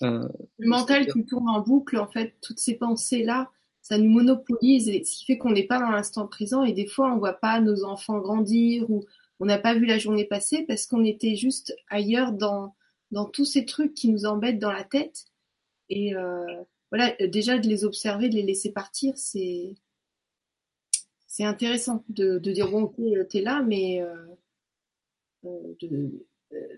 Euh, 0.04 0.28
le 0.58 0.68
mental 0.68 1.08
qui 1.08 1.26
tourne 1.26 1.50
en 1.50 1.62
boucle, 1.62 1.98
en 1.98 2.08
fait, 2.08 2.36
toutes 2.42 2.60
ces 2.60 2.76
pensées-là, 2.76 3.50
ça 3.82 3.98
nous 3.98 4.10
monopolise, 4.10 4.90
et 4.90 5.04
ce 5.04 5.18
qui 5.18 5.26
fait 5.26 5.38
qu'on 5.38 5.52
n'est 5.52 5.66
pas 5.66 5.80
dans 5.80 5.90
l'instant 5.90 6.28
présent, 6.28 6.64
et 6.64 6.74
des 6.74 6.86
fois, 6.86 7.12
on 7.14 7.18
voit 7.18 7.34
pas 7.34 7.60
nos 7.62 7.84
enfants 7.84 8.20
grandir, 8.20 8.90
ou 8.90 9.06
on 9.40 9.46
n'a 9.46 9.58
pas 9.58 9.74
vu 9.74 9.86
la 9.86 9.98
journée 9.98 10.26
passer 10.26 10.64
parce 10.64 10.86
qu'on 10.86 11.04
était 11.04 11.36
juste 11.36 11.76
ailleurs 11.90 12.32
dans, 12.32 12.76
dans 13.12 13.26
tous 13.26 13.46
ces 13.46 13.66
trucs 13.66 13.94
qui 13.94 14.10
nous 14.10 14.26
embêtent 14.26 14.60
dans 14.60 14.72
la 14.72 14.84
tête. 14.84 15.26
Et 15.90 16.16
euh, 16.16 16.64
voilà, 16.92 17.16
déjà 17.28 17.58
de 17.58 17.68
les 17.68 17.86
observer, 17.86 18.30
de 18.30 18.36
les 18.36 18.44
laisser 18.44 18.72
partir, 18.72 19.14
c'est 19.18 19.76
c'est 21.28 21.44
intéressant 21.44 22.04
de, 22.10 22.40
de 22.40 22.52
dire 22.52 22.72
bon 22.72 22.84
ok 22.84 22.96
t'es 23.30 23.42
là, 23.42 23.62
mais 23.62 24.02
euh, 24.02 24.26
euh 25.46 25.76
de, 25.82 26.26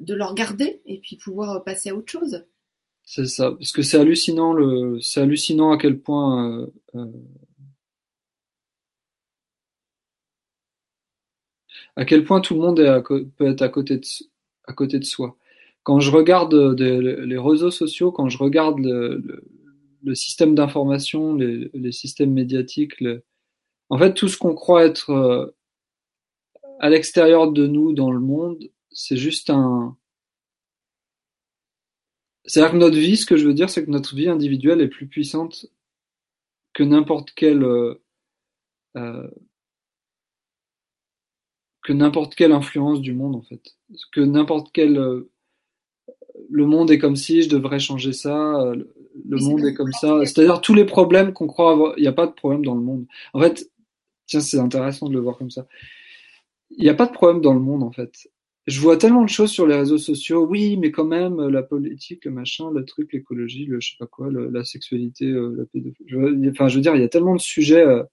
de 0.01 0.13
le 0.13 0.23
regarder 0.25 0.81
et 0.85 0.99
puis 0.99 1.15
pouvoir 1.15 1.63
passer 1.63 1.89
à 1.89 1.95
autre 1.95 2.11
chose. 2.11 2.45
C'est 3.11 3.25
ça, 3.25 3.51
parce 3.53 3.71
que 3.71 3.81
c'est 3.81 3.97
hallucinant 3.97 4.53
le, 4.53 4.99
c'est 5.01 5.21
hallucinant 5.21 5.71
à 5.71 5.79
quel 5.79 5.99
point 5.99 6.61
euh, 6.61 6.67
euh 6.95 7.11
à 11.95 12.05
quel 12.05 12.23
point 12.23 12.39
tout 12.41 12.53
le 12.53 12.61
monde 12.61 12.79
est 12.79 13.01
peut 13.35 13.47
être 13.47 13.63
à 13.63 13.69
côté 13.69 13.97
de, 13.97 14.05
à 14.65 14.73
côté 14.73 14.99
de 14.99 15.05
soi. 15.05 15.37
Quand 15.83 15.99
je 15.99 16.11
regarde 16.11 16.53
les 16.53 17.37
réseaux 17.37 17.71
sociaux, 17.71 18.11
quand 18.11 18.29
je 18.29 18.37
regarde 18.37 18.79
le, 18.79 19.43
le, 20.03 20.15
système 20.15 20.55
d'information, 20.55 21.33
les, 21.35 21.69
les, 21.73 21.91
systèmes 21.91 22.33
médiatiques, 22.33 23.03
en 23.89 23.97
fait, 23.97 24.13
tout 24.13 24.27
ce 24.27 24.37
qu'on 24.37 24.55
croit 24.55 24.85
être 24.85 25.09
euh, 25.11 25.47
à 26.79 26.89
l'extérieur 26.89 27.51
de 27.51 27.67
nous 27.67 27.93
dans 27.93 28.11
le 28.11 28.19
monde, 28.19 28.69
c'est 28.91 29.17
juste 29.17 29.49
un. 29.49 29.97
C'est-à-dire 32.45 32.71
que 32.71 32.77
notre 32.77 32.97
vie, 32.97 33.17
ce 33.17 33.25
que 33.25 33.37
je 33.37 33.45
veux 33.45 33.53
dire, 33.53 33.69
c'est 33.69 33.85
que 33.85 33.91
notre 33.91 34.15
vie 34.15 34.29
individuelle 34.29 34.81
est 34.81 34.87
plus 34.87 35.07
puissante 35.07 35.67
que 36.73 36.83
n'importe 36.83 37.31
quelle 37.31 37.63
euh, 37.63 38.01
euh 38.97 39.29
que 41.83 41.93
n'importe 41.93 42.35
quelle 42.35 42.51
influence 42.51 43.01
du 43.01 43.13
monde 43.13 43.35
en 43.35 43.41
fait. 43.41 43.61
Que 44.11 44.21
n'importe 44.21 44.69
quel 44.73 44.97
euh, 44.97 45.31
le 46.49 46.65
monde 46.65 46.91
est 46.91 46.99
comme 46.99 47.15
si 47.15 47.41
je 47.41 47.49
devrais 47.49 47.79
changer 47.79 48.13
ça, 48.13 48.73
le 49.25 49.37
monde 49.37 49.65
est 49.65 49.73
comme 49.73 49.91
ça. 49.93 50.19
C'est-à-dire 50.25 50.61
tous 50.61 50.73
les 50.73 50.85
problèmes 50.85 51.33
qu'on 51.33 51.47
croit 51.47 51.71
avoir, 51.71 51.97
il 51.97 52.01
n'y 52.01 52.07
a 52.07 52.13
pas 52.13 52.27
de 52.27 52.31
problème 52.31 52.63
dans 52.63 52.75
le 52.75 52.81
monde. 52.81 53.05
En 53.33 53.41
fait, 53.41 53.69
tiens, 54.25 54.39
c'est 54.39 54.59
intéressant 54.59 55.07
de 55.07 55.13
le 55.13 55.19
voir 55.19 55.37
comme 55.37 55.49
ça. 55.49 55.67
Il 56.71 56.83
n'y 56.83 56.89
a 56.89 56.93
pas 56.93 57.07
de 57.07 57.11
problème 57.11 57.41
dans 57.41 57.53
le 57.53 57.59
monde 57.59 57.83
en 57.83 57.91
fait. 57.91 58.29
Je 58.67 58.79
vois 58.79 58.97
tellement 58.97 59.23
de 59.23 59.29
choses 59.29 59.51
sur 59.51 59.65
les 59.65 59.75
réseaux 59.75 59.97
sociaux. 59.97 60.45
Oui, 60.45 60.77
mais 60.77 60.91
quand 60.91 61.05
même, 61.05 61.47
la 61.47 61.63
politique, 61.63 62.25
le 62.25 62.31
machin, 62.31 62.71
le 62.71 62.85
truc, 62.85 63.13
l'écologie, 63.13 63.65
le 63.65 63.79
je 63.79 63.91
sais 63.91 63.95
pas 63.99 64.07
quoi, 64.07 64.29
le, 64.29 64.49
la 64.49 64.63
sexualité, 64.63 65.25
euh, 65.25 65.55
la 65.57 65.65
pédophilie. 65.65 66.49
Enfin, 66.49 66.67
je 66.67 66.75
veux 66.75 66.81
dire, 66.81 66.95
il 66.95 67.01
y 67.01 67.05
a 67.05 67.09
tellement 67.09 67.35
de 67.35 67.41
sujets 67.41 67.85
euh, 67.85 68.03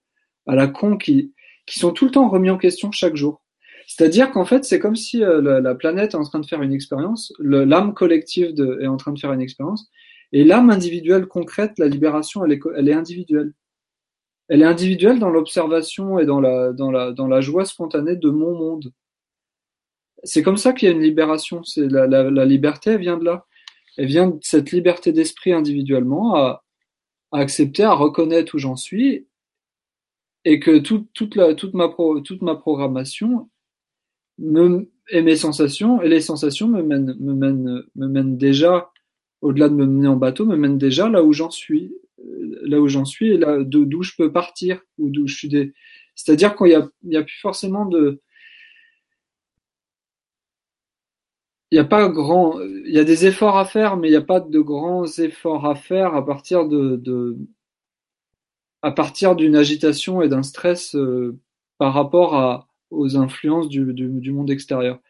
à 0.47 0.55
la 0.55 0.67
con 0.67 0.97
qui, 0.97 1.33
qui 1.67 1.79
sont 1.79 1.93
tout 1.93 2.07
le 2.07 2.11
temps 2.11 2.29
remis 2.29 2.51
en 2.51 2.59
question 2.59 2.91
chaque 2.91 3.17
jour. 3.17 3.43
C'est-à-dire 3.87 4.33
qu'en 4.33 4.45
fait, 4.45 4.65
c'est 4.65 4.79
comme 4.81 4.97
si 4.97 5.23
euh, 5.23 5.41
la, 5.41 5.61
la, 5.61 5.75
planète 5.75 6.15
est 6.15 6.17
en 6.17 6.25
train 6.25 6.41
de 6.41 6.47
faire 6.47 6.63
une 6.63 6.73
expérience, 6.73 7.33
l'âme 7.39 7.95
collective 7.95 8.55
de, 8.55 8.79
est 8.81 8.87
en 8.87 8.97
train 8.97 9.13
de 9.13 9.19
faire 9.19 9.33
une 9.33 9.41
expérience, 9.41 9.89
et 10.33 10.45
l'âme 10.45 10.71
individuelle 10.71 11.27
concrète, 11.27 11.79
la 11.79 11.89
libération, 11.89 12.45
elle 12.45 12.53
est, 12.53 12.61
elle 12.77 12.89
est 12.89 12.95
individuelle. 12.95 13.53
Elle 14.49 14.63
est 14.63 14.67
individuelle 14.67 15.19
dans 15.19 15.31
l'observation 15.31 16.19
et 16.19 16.27
dans 16.27 16.41
la, 16.41 16.73
dans, 16.73 16.91
la, 16.91 17.13
dans 17.13 17.27
la 17.27 17.41
joie 17.41 17.65
spontanée 17.65 18.17
de 18.17 18.31
mon 18.31 18.55
monde 18.57 18.93
c'est 20.25 20.43
comme 20.43 20.57
ça 20.57 20.73
qu'il 20.73 20.89
y 20.89 20.93
a 20.93 20.95
une 20.95 21.03
libération. 21.03 21.63
C'est 21.65 21.89
la, 21.89 22.07
la, 22.07 22.31
la, 22.31 22.45
liberté, 22.45 22.91
elle 22.91 23.01
vient 23.01 23.17
de 23.17 23.25
là. 23.25 23.47
Elle 23.97 24.07
vient 24.07 24.29
de 24.29 24.39
cette 24.43 24.73
liberté 24.73 25.13
d'esprit 25.13 25.53
individuellement 25.53 26.37
à, 26.37 26.65
à, 27.33 27.39
accepter, 27.39 27.85
à 27.85 27.95
reconnaître 27.95 28.55
où 28.55 28.59
j'en 28.59 28.77
suis 28.77 29.27
et 30.45 30.61
que 30.61 30.79
tout, 30.79 31.07
toute, 31.13 31.35
la, 31.35 31.55
toute, 31.55 31.75
ma 31.75 31.89
pro, 31.89 32.21
toute 32.21 32.43
ma 32.43 32.55
programmation 32.55 33.51
me, 34.39 34.91
et 35.11 35.23
mes 35.23 35.37
sensations 35.37 36.03
et 36.03 36.09
les 36.09 36.21
sensations 36.21 36.69
me 36.69 36.83
mènent, 36.83 37.17
me 37.19 37.35
mènent, 37.35 37.83
me 37.95 38.07
mènent 38.07 38.37
déjà 38.37 38.91
au-delà 39.41 39.69
de 39.69 39.75
me 39.75 39.87
mener 39.87 40.09
en 40.09 40.17
bateau, 40.17 40.47
me 40.47 40.57
mènent 40.57 40.79
déjà 40.79 41.09
là 41.09 41.23
où 41.23 41.33
j'en 41.33 41.51
suis, 41.51 41.93
là 42.63 42.81
où 42.81 42.89
j'en 42.89 43.05
suis 43.05 43.33
et 43.33 43.39
là 43.39 43.59
d'où 43.63 44.03
je 44.03 44.13
peux 44.17 44.33
partir 44.33 44.81
ou 44.99 45.11
d'où 45.11 45.27
je 45.27 45.35
suis 45.35 45.49
des. 45.49 45.73
C'est-à-dire 46.15 46.57
qu'il 46.57 46.69
y 46.69 46.75
a, 46.75 46.89
y 47.05 47.17
a 47.17 47.23
plus 47.23 47.41
forcément 47.41 47.87
de 47.87 48.21
il 51.71 51.77
n'y 51.77 51.81
a 51.81 51.85
pas 51.85 52.09
grand, 52.09 52.61
il 52.61 52.93
y 52.93 52.99
a 52.99 53.05
des 53.05 53.27
efforts 53.27 53.59
à 53.59 53.65
faire, 53.65 53.97
mais 53.97 54.09
il 54.09 54.13
n'y 54.13 54.17
a 54.17 54.23
pas 54.23 54.41
de 54.41 54.61
grands 54.61 55.07
efforts 55.07 55.67
à 55.67 55.75
faire 55.75 56.15
à 56.15 56.25
partir 56.25 56.69
de, 56.69 56.97
de 56.97 57.37
à 58.83 58.93
partir 58.93 59.35
d'une 59.37 59.57
agitation 59.57 60.23
et 60.23 60.29
d'un 60.29 60.43
stress 60.45 60.95
euh, 60.95 61.39
par 61.79 61.93
rapport 61.95 62.37
à, 62.37 62.69
aux 62.91 63.17
influences 63.17 63.69
du, 63.69 63.93
du, 63.93 64.09
du, 64.09 64.33
monde 64.33 64.51
extérieur. 64.51 65.01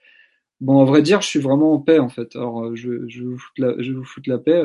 Bon, 0.60 0.80
à 0.80 0.86
vrai 0.86 1.02
dire, 1.02 1.20
je 1.20 1.28
suis 1.28 1.40
vraiment 1.40 1.74
en 1.74 1.80
paix 1.80 1.98
en 1.98 2.08
fait. 2.08 2.34
Alors, 2.36 2.64
euh, 2.64 2.76
je, 2.76 3.06
je, 3.08 3.22
vous, 3.24 3.38
foutre 3.38 3.60
la, 3.60 3.74
je 3.82 3.92
vous 3.92 4.04
la 4.26 4.38
paix. 4.38 4.62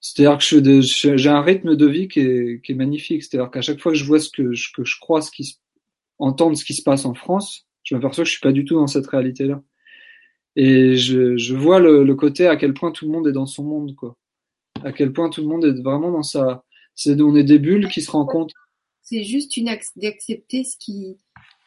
C'est-à-dire 0.00 0.38
que 0.38 0.80
j'ai 1.16 1.30
un 1.30 1.40
rythme 1.42 1.76
de 1.76 1.86
vie 1.86 2.08
qui 2.08 2.20
est, 2.20 2.62
qui 2.62 2.72
est 2.72 2.74
magnifique. 2.74 3.22
C'est-à-dire 3.22 3.50
qu'à 3.50 3.62
chaque 3.62 3.80
fois 3.80 3.92
que 3.92 3.98
je 3.98 4.04
vois 4.04 4.20
ce 4.20 4.30
que 4.30 4.52
je, 4.52 4.72
que 4.72 4.84
je 4.84 4.98
crois, 5.00 5.22
ce 5.22 5.30
qui 5.30 5.44
se, 5.44 5.56
entendre 6.18 6.56
ce 6.56 6.64
qui 6.64 6.74
se 6.74 6.82
passe 6.82 7.04
en 7.04 7.14
France, 7.14 7.66
je 7.82 7.94
m'aperçois 7.94 8.24
que 8.24 8.28
je 8.28 8.32
suis 8.32 8.42
pas 8.42 8.52
du 8.52 8.64
tout 8.64 8.76
dans 8.76 8.86
cette 8.86 9.06
réalité-là. 9.06 9.62
Et 10.56 10.96
je, 10.96 11.36
je 11.36 11.54
vois 11.54 11.80
le, 11.80 12.04
le, 12.04 12.14
côté 12.14 12.46
à 12.46 12.56
quel 12.56 12.74
point 12.74 12.92
tout 12.92 13.06
le 13.06 13.10
monde 13.10 13.26
est 13.26 13.32
dans 13.32 13.46
son 13.46 13.64
monde, 13.64 13.94
quoi. 13.94 14.16
À 14.84 14.92
quel 14.92 15.12
point 15.12 15.30
tout 15.30 15.40
le 15.40 15.48
monde 15.48 15.64
est 15.64 15.82
vraiment 15.82 16.10
dans 16.10 16.22
sa. 16.22 16.64
C'est 16.94 17.20
on 17.20 17.34
est 17.34 17.44
des 17.44 17.58
bulles 17.58 17.88
qui 17.88 18.02
se 18.02 18.10
rencontrent. 18.10 18.54
C'est 19.02 19.24
juste 19.24 19.56
une 19.56 19.66
d'accepter 19.96 20.64
ce 20.64 20.76
qui. 20.78 21.18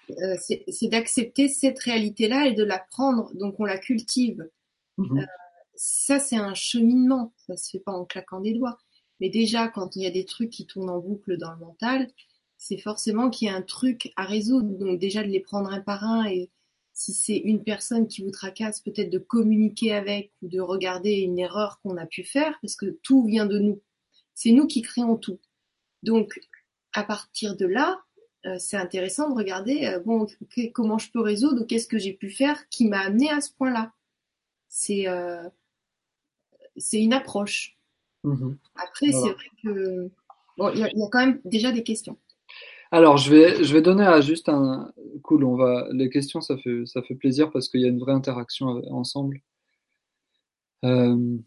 Euh, 0.10 0.36
c'est 0.40 0.88
d'accepter 0.88 1.50
cette 1.50 1.80
réalité-là 1.80 2.48
et 2.48 2.54
de 2.54 2.64
la 2.64 2.80
prendre. 2.80 3.34
Donc 3.36 3.60
on 3.60 3.66
la 3.66 3.78
cultive. 3.78 4.48
Mmh. 4.98 5.20
Euh, 5.20 5.26
ça 5.76 6.20
c'est 6.20 6.38
un 6.38 6.54
cheminement. 6.54 7.34
Ça 7.46 7.58
se 7.58 7.72
fait 7.72 7.80
pas 7.80 7.92
en 7.92 8.06
claquant 8.06 8.40
des 8.40 8.54
doigts. 8.54 8.78
Mais 9.20 9.30
déjà 9.30 9.68
quand 9.68 9.96
il 9.96 10.04
y 10.04 10.08
a 10.08 10.12
des 10.12 10.26
trucs 10.26 10.50
qui 10.50 10.66
tournent 10.66 10.90
en 10.90 11.00
boucle 11.00 11.38
dans 11.38 11.52
le 11.52 11.60
mental, 11.60 12.10
c'est 12.58 12.78
forcément 12.78 13.30
qu'il 13.30 13.48
y 13.48 13.52
a 13.52 13.56
un 13.56 13.62
truc 13.62 14.12
à 14.16 14.24
résoudre. 14.24 14.78
Donc 14.78 15.00
déjà 15.00 15.24
de 15.24 15.30
les 15.30 15.42
prendre 15.42 15.72
un 15.72 15.82
par 15.82 16.04
un 16.06 16.26
et 16.26 16.50
si 16.98 17.14
c'est 17.14 17.38
une 17.38 17.64
personne 17.64 18.08
qui 18.08 18.24
vous 18.24 18.32
tracasse, 18.32 18.82
peut-être 18.82 19.12
de 19.12 19.20
communiquer 19.20 19.94
avec 19.94 20.34
ou 20.42 20.48
de 20.48 20.60
regarder 20.60 21.12
une 21.12 21.38
erreur 21.38 21.80
qu'on 21.82 21.96
a 21.96 22.08
pu 22.08 22.24
faire, 22.24 22.58
parce 22.60 22.76
que 22.76 22.98
tout 23.04 23.24
vient 23.24 23.46
de 23.46 23.60
nous. 23.60 23.84
C'est 24.34 24.50
nous 24.50 24.66
qui 24.66 24.82
créons 24.82 25.16
tout. 25.16 25.40
Donc, 26.02 26.40
à 26.94 27.04
partir 27.04 27.56
de 27.56 27.68
là, 27.68 28.04
euh, 28.48 28.58
c'est 28.58 28.78
intéressant 28.78 29.30
de 29.30 29.36
regarder, 29.36 29.86
euh, 29.86 30.00
bon, 30.00 30.26
comment 30.74 30.98
je 30.98 31.12
peux 31.12 31.22
résoudre 31.22 31.62
ou 31.62 31.66
qu'est-ce 31.66 31.88
que 31.88 32.00
j'ai 32.00 32.14
pu 32.14 32.32
faire 32.32 32.68
qui 32.70 32.88
m'a 32.88 33.02
amené 33.02 33.30
à 33.30 33.42
ce 33.42 33.52
point-là. 33.54 33.94
C'est 34.68 35.08
euh, 35.08 35.48
une 36.94 37.14
approche. 37.14 37.78
Mmh 38.24 38.56
Après, 38.74 39.12
c'est 39.12 39.34
vrai 39.34 39.52
que 39.62 40.10
bon, 40.58 40.72
il 40.72 40.80
y, 40.80 40.82
y 40.82 41.04
a 41.04 41.10
quand 41.12 41.24
même 41.24 41.42
déjà 41.46 41.72
des 41.72 41.84
questions. 41.84 42.18
Alors, 42.92 43.18
je 43.18 43.32
vais, 43.32 43.64
je 43.64 43.74
vais 43.74 43.82
donner 43.82 44.06
à 44.06 44.22
juste 44.22 44.50
un. 44.50 44.92
Cool, 45.24 45.44
on 45.44 45.56
va. 45.56 45.88
Les 45.92 46.10
questions, 46.10 46.42
ça 46.42 46.58
fait, 46.58 46.86
ça 46.86 47.02
fait 47.02 47.16
plaisir 47.16 47.52
parce 47.52 47.70
qu'il 47.70 47.82
y 47.82 47.86
a 47.86 47.90
une 47.90 48.00
vraie 48.00 48.14
interaction 48.14 48.68
ensemble. 48.92 49.42
Euh... 50.86 51.38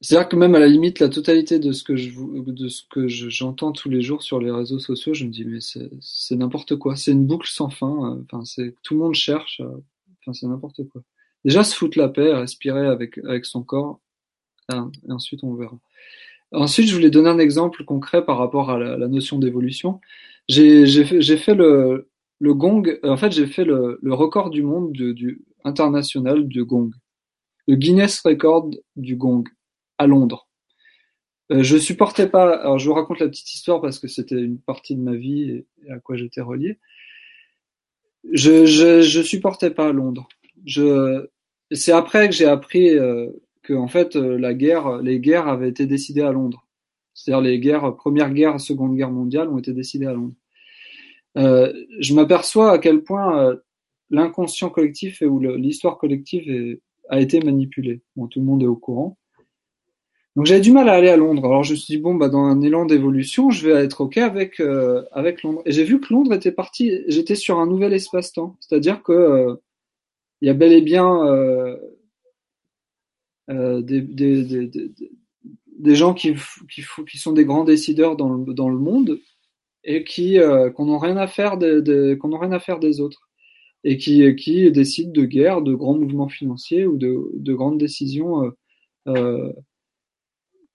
C'est-à-dire 0.00 0.28
que 0.28 0.36
même 0.36 0.54
à 0.54 0.58
la 0.58 0.68
limite, 0.68 1.00
la 1.00 1.08
totalité 1.08 1.58
de 1.58 1.72
ce 1.72 1.82
que 1.82 1.96
je, 1.96 2.10
de 2.10 2.68
ce 2.68 2.82
que 2.88 3.08
j'entends 3.08 3.72
tous 3.72 3.88
les 3.88 4.02
jours 4.02 4.22
sur 4.22 4.38
les 4.40 4.50
réseaux 4.50 4.78
sociaux, 4.78 5.14
je 5.14 5.24
me 5.24 5.30
dis 5.30 5.44
mais 5.44 5.58
c'est 5.60 6.36
n'importe 6.36 6.76
quoi. 6.76 6.96
C'est 6.96 7.12
une 7.12 7.26
boucle 7.26 7.48
sans 7.48 7.70
fin. 7.70 8.12
Euh, 8.12 8.22
enfin, 8.24 8.44
c'est 8.44 8.74
tout 8.82 8.94
le 8.94 9.00
monde 9.00 9.14
cherche. 9.14 9.60
Euh, 9.60 9.82
enfin, 10.20 10.32
c'est 10.34 10.46
n'importe 10.46 10.84
quoi. 10.88 11.02
Déjà, 11.44 11.64
se 11.64 11.74
foutre 11.74 11.98
la 11.98 12.08
paix, 12.08 12.32
respirer 12.34 12.86
avec 12.86 13.18
avec 13.24 13.46
son 13.46 13.62
corps, 13.62 14.00
hein, 14.68 14.90
et 15.08 15.12
ensuite 15.12 15.42
on 15.44 15.54
verra. 15.54 15.78
Ensuite, 16.52 16.88
je 16.88 16.94
voulais 16.94 17.10
donner 17.10 17.28
un 17.28 17.38
exemple 17.38 17.84
concret 17.84 18.24
par 18.24 18.38
rapport 18.38 18.70
à 18.70 18.78
la, 18.78 19.08
notion 19.08 19.38
d'évolution. 19.38 20.00
J'ai 20.48 20.86
fait, 21.04 21.36
fait 21.36 21.54
le, 21.54 22.08
le 22.38 22.54
gong, 22.54 22.84
en 23.02 23.16
fait, 23.16 23.32
j'ai 23.32 23.46
fait 23.46 23.64
le, 23.64 23.98
le, 24.00 24.14
record 24.14 24.50
du 24.50 24.62
monde 24.62 24.92
du, 24.92 25.12
du 25.14 25.44
international 25.64 26.46
du 26.46 26.64
gong, 26.64 26.90
le 27.66 27.74
Guinness 27.74 28.20
Record 28.20 28.70
du 28.94 29.16
gong 29.16 29.44
à 29.98 30.06
Londres. 30.06 30.48
Euh, 31.52 31.62
je 31.62 31.76
supportais 31.78 32.28
pas. 32.28 32.56
Alors, 32.56 32.78
je 32.78 32.88
vous 32.88 32.94
raconte 32.94 33.20
la 33.20 33.28
petite 33.28 33.52
histoire 33.52 33.80
parce 33.80 33.98
que 33.98 34.08
c'était 34.08 34.40
une 34.40 34.58
partie 34.58 34.96
de 34.96 35.00
ma 35.00 35.14
vie 35.14 35.50
et, 35.50 35.66
et 35.86 35.90
à 35.90 35.98
quoi 35.98 36.16
j'étais 36.16 36.40
relié. 36.40 36.78
Je, 38.32 38.66
je, 38.66 39.02
je 39.02 39.22
supportais 39.22 39.70
pas 39.70 39.92
Londres. 39.92 40.28
Je, 40.64 41.28
c'est 41.70 41.92
après 41.92 42.28
que 42.28 42.34
j'ai 42.34 42.46
appris 42.46 42.90
euh, 42.90 43.30
que 43.66 43.74
en 43.74 43.88
fait 43.88 44.16
euh, 44.16 44.38
la 44.38 44.54
guerre, 44.54 44.98
les 45.02 45.18
guerres 45.18 45.48
avaient 45.48 45.68
été 45.68 45.86
décidées 45.86 46.22
à 46.22 46.32
Londres. 46.32 46.66
C'est-à-dire 47.14 47.42
les 47.42 47.58
guerres, 47.58 47.96
première 47.96 48.32
guerre, 48.32 48.60
seconde 48.60 48.94
guerre 48.94 49.10
mondiale 49.10 49.48
ont 49.48 49.58
été 49.58 49.72
décidées 49.72 50.06
à 50.06 50.12
Londres. 50.12 50.34
Euh, 51.36 51.72
je 51.98 52.14
m'aperçois 52.14 52.72
à 52.72 52.78
quel 52.78 53.02
point 53.02 53.38
euh, 53.40 53.56
l'inconscient 54.10 54.70
collectif 54.70 55.22
et 55.22 55.26
ou 55.26 55.40
l'histoire 55.40 55.98
collective 55.98 56.48
est, 56.48 56.80
a 57.08 57.20
été 57.20 57.40
manipulée. 57.40 58.02
Bon, 58.14 58.26
tout 58.26 58.38
le 58.38 58.46
monde 58.46 58.62
est 58.62 58.66
au 58.66 58.76
courant. 58.76 59.18
Donc 60.36 60.44
j'avais 60.44 60.60
du 60.60 60.70
mal 60.70 60.88
à 60.90 60.92
aller 60.92 61.08
à 61.08 61.16
Londres. 61.16 61.46
Alors 61.46 61.64
je 61.64 61.72
me 61.72 61.76
suis 61.76 61.96
dit 61.96 62.00
bon 62.00 62.14
bah 62.14 62.28
dans 62.28 62.44
un 62.44 62.60
élan 62.60 62.84
d'évolution, 62.84 63.48
je 63.50 63.66
vais 63.66 63.84
être 63.84 64.02
ok 64.02 64.18
avec 64.18 64.60
euh, 64.60 65.02
avec 65.12 65.42
Londres. 65.42 65.62
Et 65.64 65.72
j'ai 65.72 65.84
vu 65.84 65.98
que 65.98 66.12
Londres 66.12 66.34
était 66.34 66.52
parti. 66.52 67.00
J'étais 67.08 67.34
sur 67.34 67.58
un 67.58 67.66
nouvel 67.66 67.94
espace-temps, 67.94 68.54
c'est-à-dire 68.60 69.02
que 69.02 69.12
euh, 69.12 69.54
il 70.42 70.48
y 70.48 70.50
a 70.50 70.54
bel 70.54 70.72
et 70.72 70.82
bien 70.82 71.24
euh, 73.50 73.80
des, 73.82 74.00
des, 74.00 74.44
des, 74.44 74.92
des, 75.78 75.94
gens 75.94 76.14
qui, 76.14 76.34
qui, 76.70 76.82
qui, 77.08 77.18
sont 77.18 77.32
des 77.32 77.44
grands 77.44 77.64
décideurs 77.64 78.16
dans 78.16 78.32
le, 78.32 78.54
dans 78.54 78.68
le 78.68 78.78
monde 78.78 79.20
et 79.84 80.04
qui 80.04 80.38
euh, 80.38 80.70
qu'on 80.70 80.86
n'a 80.86 80.98
rien 80.98 81.16
à 81.16 81.26
faire 81.26 81.56
des, 81.58 82.16
qu'on 82.20 82.36
rien 82.36 82.52
à 82.52 82.58
faire 82.58 82.80
des 82.80 83.00
autres 83.00 83.28
et 83.84 83.98
qui, 83.98 84.34
qui 84.34 84.70
décident 84.72 85.12
de 85.12 85.24
guerre, 85.24 85.62
de 85.62 85.74
grands 85.74 85.96
mouvements 85.96 86.28
financiers 86.28 86.86
ou 86.86 86.96
de, 86.96 87.30
de 87.34 87.54
grandes 87.54 87.78
décisions 87.78 88.44
euh, 88.44 88.50
euh 89.08 89.52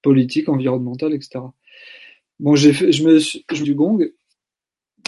politiques, 0.01 0.49
environnementales, 0.49 1.13
etc. 1.13 1.41
Bon, 2.39 2.55
j'ai 2.55 2.73
je 2.73 3.03
me 3.03 3.19
suis 3.19 3.43
du 3.63 3.75
gong 3.75 4.11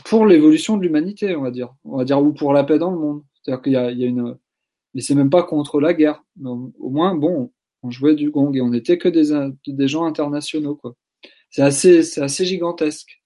pour 0.06 0.26
l'évolution 0.26 0.78
de 0.78 0.84
l'humanité, 0.84 1.36
on 1.36 1.42
va 1.42 1.50
dire, 1.52 1.74
on 1.84 1.98
va 1.98 2.06
dire, 2.06 2.22
ou 2.22 2.34
pour 2.34 2.54
la 2.54 2.64
paix 2.64 2.78
dans 2.78 2.92
le 2.92 3.00
monde. 3.00 3.24
C'est-à-dire 3.42 3.62
qu'il 3.64 3.74
y 3.74 3.76
a, 3.76 3.92
il 3.92 4.00
y 4.00 4.04
a 4.04 4.08
une, 4.08 4.38
mais 4.94 5.02
c'est 5.02 5.16
même 5.16 5.30
pas 5.30 5.44
contre 5.44 5.80
la 5.80 5.94
guerre. 5.94 6.24
Au 6.44 6.90
moins, 6.90 7.16
bon, 7.16 7.52
on 7.84 7.92
jouait 7.92 8.16
du 8.16 8.32
gong 8.32 8.54
et 8.54 8.62
on 8.62 8.70
n'était 8.70 8.98
que 8.98 9.10
des, 9.10 9.88
gens 9.88 10.06
internationaux, 10.06 10.76
quoi. 10.76 10.96
C'est 11.50 11.62
assez, 11.62 12.46
gigantesque. 12.46 13.22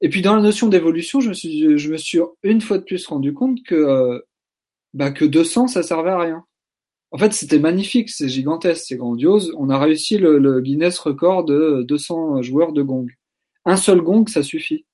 Et 0.00 0.08
puis 0.08 0.22
dans 0.22 0.36
la 0.36 0.42
notion 0.42 0.68
d'évolution, 0.68 1.20
je 1.20 1.30
me 1.30 1.34
suis, 1.34 1.78
je 1.78 1.90
me 1.90 1.96
suis 1.96 2.20
une 2.44 2.60
fois 2.60 2.78
de 2.78 2.84
plus 2.84 3.04
rendu 3.06 3.34
compte 3.34 3.62
que, 3.64 3.74
euh, 3.74 4.20
bah, 4.94 5.10
que 5.10 5.24
200, 5.24 5.66
ça 5.66 5.82
servait 5.82 6.10
à 6.10 6.20
rien. 6.20 6.44
En 7.10 7.18
fait, 7.18 7.32
c'était 7.32 7.58
magnifique, 7.58 8.10
c'est 8.10 8.28
gigantesque, 8.28 8.84
c'est 8.86 8.96
grandiose. 8.96 9.52
On 9.56 9.70
a 9.70 9.78
réussi 9.78 10.18
le, 10.18 10.38
le, 10.38 10.60
Guinness 10.60 10.98
record 10.98 11.44
de 11.44 11.82
200 11.88 12.42
joueurs 12.42 12.72
de 12.72 12.82
gong. 12.82 13.08
Un 13.64 13.76
seul 13.76 14.00
gong, 14.02 14.26
ça 14.28 14.42
suffit. 14.42 14.84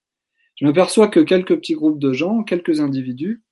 Je 0.54 0.64
m'aperçois 0.64 1.08
que 1.08 1.20
quelques 1.20 1.56
petits 1.56 1.74
groupes 1.74 1.98
de 1.98 2.12
gens, 2.12 2.44
quelques 2.44 2.80
individus, 2.80 3.42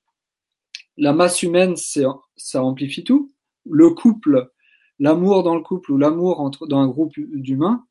la 0.97 1.13
masse 1.13 1.43
humaine, 1.43 1.75
ça 1.77 2.65
amplifie 2.65 3.05
tout. 3.05 3.33
Le 3.69 3.91
couple, 3.91 4.51
l'amour 4.99 5.43
dans 5.43 5.55
le 5.55 5.63
couple 5.63 5.93
ou 5.93 5.99
l'amour 5.99 6.41
entre 6.41 6.67
dans 6.67 6.79
un 6.79 6.89
groupe 6.89 7.13
d'humains, 7.17 7.85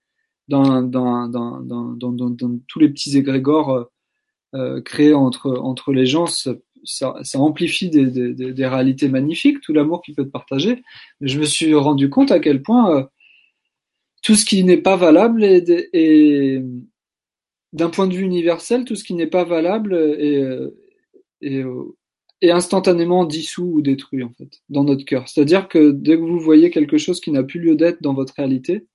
dans, 0.48 0.82
dans, 0.82 1.28
dans, 1.28 1.62
dans, 1.62 2.60
tous 2.68 2.80
les 2.80 2.90
petits 2.90 3.18
égrégores 3.18 3.90
euh, 4.54 4.82
créés 4.82 5.14
entre, 5.14 5.52
entre 5.52 5.94
les 5.94 6.06
gens, 6.06 6.26
ça, 6.26 6.56
ça 6.84 7.40
amplifie 7.40 7.90
des, 7.90 8.08
des, 8.08 8.34
des, 8.34 8.68
réalités 8.68 9.08
magnifiques, 9.08 9.62
tout 9.62 9.74
l'amour 9.74 10.02
qui 10.02 10.14
peut 10.14 10.24
être 10.24 10.32
partagé. 10.32 10.84
Mais 11.20 11.28
je 11.28 11.40
me 11.40 11.46
suis 11.46 11.74
rendu 11.74 12.10
compte 12.10 12.32
à 12.32 12.40
quel 12.40 12.62
point 12.62 12.98
euh, 12.98 13.04
tout 14.24 14.36
ce 14.36 14.46
qui 14.46 14.64
n'est 14.64 14.82
pas 14.82 14.98
valable 14.98 15.44
est, 15.44 15.70
est 15.94 16.64
d'un 17.74 17.90
point 17.90 18.08
de 18.08 18.14
vue 18.14 18.24
universel, 18.24 18.86
tout 18.86 18.96
ce 18.96 19.04
qui 19.04 19.14
n'est 19.14 19.28
pas 19.28 19.44
valable 19.44 19.94
est, 19.96 20.44
est, 21.42 21.60
est, 21.60 21.66
instantanément 22.50 23.26
dissous 23.26 23.72
ou 23.76 23.82
détruit 23.82 24.24
en 24.24 24.32
fait 24.32 24.62
dans 24.70 24.84
notre 24.84 25.06
cœur. 25.06 25.30
C'est-à-dire 25.30 25.68
que 25.68 25.92
dès 25.92 26.16
que 26.16 26.22
vous 26.22 26.40
voyez 26.40 26.72
quelque 26.72 26.98
chose 26.98 27.22
qui 27.22 27.32
n'a 27.32 27.44
plus 27.44 27.60
lieu 27.60 27.76
d'être 27.76 28.02
dans 28.02 28.14
votre 28.14 28.34
réalité, 28.34 28.88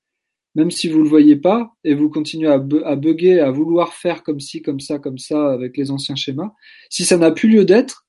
même 0.56 0.70
si 0.70 0.88
vous 0.88 1.02
le 1.02 1.08
voyez 1.08 1.36
pas 1.36 1.72
et 1.84 1.94
vous 1.94 2.08
continuez 2.08 2.48
à, 2.48 2.58
bu 2.58 2.82
à 2.82 2.96
bugger, 2.96 3.40
à 3.40 3.50
vouloir 3.50 3.92
faire 3.92 4.22
comme 4.24 4.40
ci, 4.40 4.62
comme 4.62 4.80
ça, 4.80 4.98
comme 4.98 5.18
ça 5.18 5.52
avec 5.52 5.76
les 5.76 5.90
anciens 5.90 6.16
schémas, 6.16 6.52
si 6.90 7.04
ça 7.04 7.18
n'a 7.18 7.30
plus 7.30 7.48
lieu 7.48 7.64
d'être, 7.64 8.06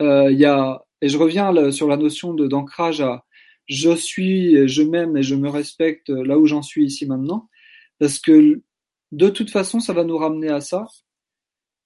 euh, 0.00 0.30
il 0.30 0.38
y 0.38 0.44
a 0.44 0.84
et 1.00 1.08
je 1.08 1.18
reviens 1.18 1.72
sur 1.72 1.88
la 1.88 1.96
notion 1.96 2.32
d'ancrage 2.32 3.00
à 3.00 3.24
je 3.66 3.94
suis, 3.96 4.68
je 4.68 4.82
m'aime 4.82 5.16
et 5.16 5.22
je 5.22 5.34
me 5.34 5.48
respecte 5.48 6.10
là 6.10 6.38
où 6.38 6.46
j'en 6.46 6.62
suis 6.62 6.84
ici 6.84 7.06
maintenant, 7.06 7.48
parce 7.98 8.20
que 8.20 8.62
de 9.12 9.28
toute 9.28 9.50
façon, 9.50 9.80
ça 9.80 9.92
va 9.92 10.04
nous 10.04 10.16
ramener 10.16 10.48
à 10.48 10.60
ça. 10.60 10.86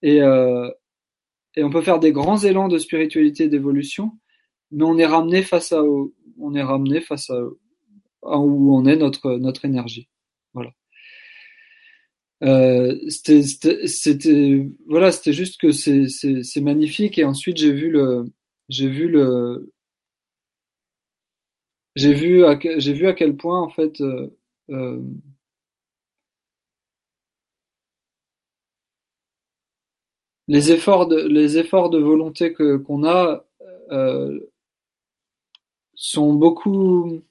Et, 0.03 0.23
euh, 0.23 0.71
et 1.57 1.65
on 1.65 1.71
peut 1.71 1.83
faire 1.83 1.99
des 1.99 2.13
grands 2.13 2.39
élans 2.39 2.69
de 2.69 2.79
spiritualité, 2.79 3.49
d'évolution, 3.49 4.13
mais 4.71 4.85
on 4.85 4.99
est 4.99 5.07
ramené 5.07 5.43
face 5.43 5.73
à, 5.73 5.83
on 5.83 6.55
est 6.55 6.63
ramené 6.63 7.01
face 7.01 7.31
à, 7.31 7.41
où 8.39 8.77
on 8.77 8.85
est 8.87 8.97
notre 8.97 9.37
notre 9.39 9.65
énergie. 9.65 10.09
Voilà. 10.55 10.73
Euh, 12.45 12.99
c'était 13.09 14.67
voilà, 14.87 15.13
c'était 15.13 15.33
juste 15.33 15.61
que 15.61 15.73
c'est 15.73 16.09
c'est 16.09 16.61
magnifique 16.61 17.19
et 17.19 17.25
ensuite 17.25 17.57
j'ai 17.57 17.73
vu 17.73 17.91
le 17.91 18.25
j'ai 18.69 18.89
vu 18.89 19.09
le 19.09 19.73
j'ai 21.97 22.13
vu 22.13 22.45
à 22.45 22.59
j'ai 22.79 22.93
vu 22.93 23.07
à 23.07 23.15
quel 23.15 23.37
point 23.37 23.61
en 23.63 23.71
fait 23.71 24.01
euh, 24.03 24.29
euh, 24.71 25.01
les 30.49 30.73
efforts 30.73 31.07
de 31.09 31.17
les 31.17 31.59
efforts 31.59 31.91
de 31.91 31.99
volonté 31.99 32.53
que 32.53 32.77
qu'on 32.77 33.05
a 33.05 33.45
euh, 33.93 34.39
sont 35.95 36.35
beaucoup 36.35 37.23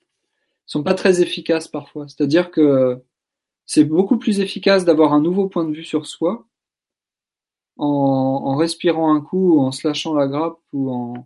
sont 0.65 0.83
pas 0.83 0.93
très 0.95 1.21
efficaces 1.21 1.67
parfois. 1.67 2.07
C'est-à-dire 2.07 2.51
que 2.51 3.01
c'est 3.65 3.85
beaucoup 3.85 4.17
plus 4.17 4.39
efficace 4.39 4.85
d'avoir 4.85 5.13
un 5.13 5.21
nouveau 5.21 5.47
point 5.49 5.65
de 5.65 5.73
vue 5.75 5.85
sur 5.85 6.07
soi 6.07 6.47
en, 7.77 7.85
en 7.87 8.55
respirant 8.55 9.13
un 9.13 9.21
coup, 9.21 9.55
ou 9.55 9.61
en 9.61 9.71
se 9.71 9.87
lâchant 9.87 10.13
la 10.13 10.27
grappe 10.27 10.59
ou 10.73 10.91
en 10.91 11.25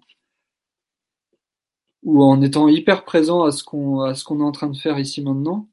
ou 2.04 2.24
en 2.24 2.42
étant 2.42 2.68
hyper 2.68 3.04
présent 3.06 3.44
à 3.44 3.52
ce 3.52 3.64
qu'on 3.64 4.02
à 4.02 4.16
ce 4.16 4.24
qu'on 4.24 4.40
est 4.40 4.44
en 4.44 4.52
train 4.52 4.70
de 4.70 4.78
faire 4.78 5.00
ici 5.00 5.22
maintenant 5.22 5.68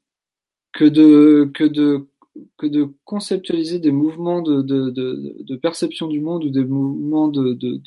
que 0.73 0.85
de 0.85 1.51
que 1.53 1.63
de 1.63 2.07
que 2.57 2.67
de 2.67 2.89
conceptualiser 3.05 3.79
des 3.79 3.91
mouvements 3.91 4.41
de, 4.41 4.61
de, 4.61 4.89
de, 4.89 5.37
de 5.39 5.55
perception 5.55 6.07
du 6.07 6.21
monde 6.21 6.43
ou 6.45 6.49
des 6.49 6.63
mouvements 6.63 7.27
de, 7.27 7.53
de 7.53 7.81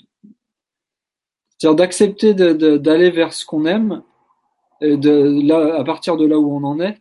c'est-à-dire 1.59 1.77
d'accepter 1.77 2.35
d'aller 2.35 3.11
vers 3.11 3.33
ce 3.33 3.45
qu'on 3.45 3.67
aime 3.67 4.03
et 4.81 4.97
de 4.97 5.47
là 5.47 5.77
à 5.79 5.85
partir 5.85 6.17
de 6.17 6.27
là 6.27 6.39
où 6.39 6.55
on 6.57 6.65
en 6.65 6.81
est 6.81 7.01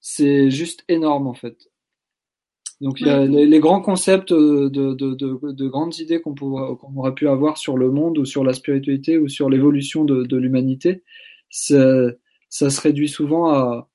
c'est 0.00 0.50
juste 0.50 0.84
énorme 0.88 1.26
en 1.26 1.34
fait. 1.34 1.56
Donc 2.80 3.00
il 3.00 3.08
y 3.08 3.10
a 3.10 3.26
les, 3.26 3.44
les 3.44 3.58
grands 3.60 3.80
concepts 3.80 4.32
de, 4.32 4.68
de, 4.68 4.94
de, 4.94 5.52
de 5.52 5.68
grandes 5.68 5.98
idées 5.98 6.20
qu'on 6.20 6.34
aurait 6.96 7.14
pu 7.14 7.28
avoir 7.28 7.58
sur 7.58 7.76
le 7.76 7.90
monde 7.90 8.18
ou 8.18 8.24
sur 8.24 8.44
la 8.44 8.52
spiritualité 8.52 9.18
ou 9.18 9.28
sur 9.28 9.50
l'évolution 9.50 10.04
de, 10.04 10.22
de 10.22 10.36
l'humanité 10.36 11.02
ça, 11.50 12.10
ça 12.48 12.70
se 12.70 12.80
réduit 12.80 13.08
souvent 13.08 13.50
à 13.50 13.88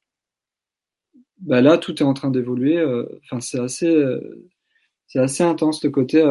bah 1.43 1.61
là 1.61 1.77
tout 1.77 1.95
est 2.01 2.05
en 2.05 2.13
train 2.13 2.31
d'évoluer. 2.31 2.77
Euh, 2.77 3.05
enfin, 3.23 3.39
c'est 3.39 3.59
assez, 3.59 3.87
euh, 3.87 4.49
c'est 5.07 5.19
assez 5.19 5.43
intense 5.43 5.83
le 5.83 5.89
côté. 5.89 6.23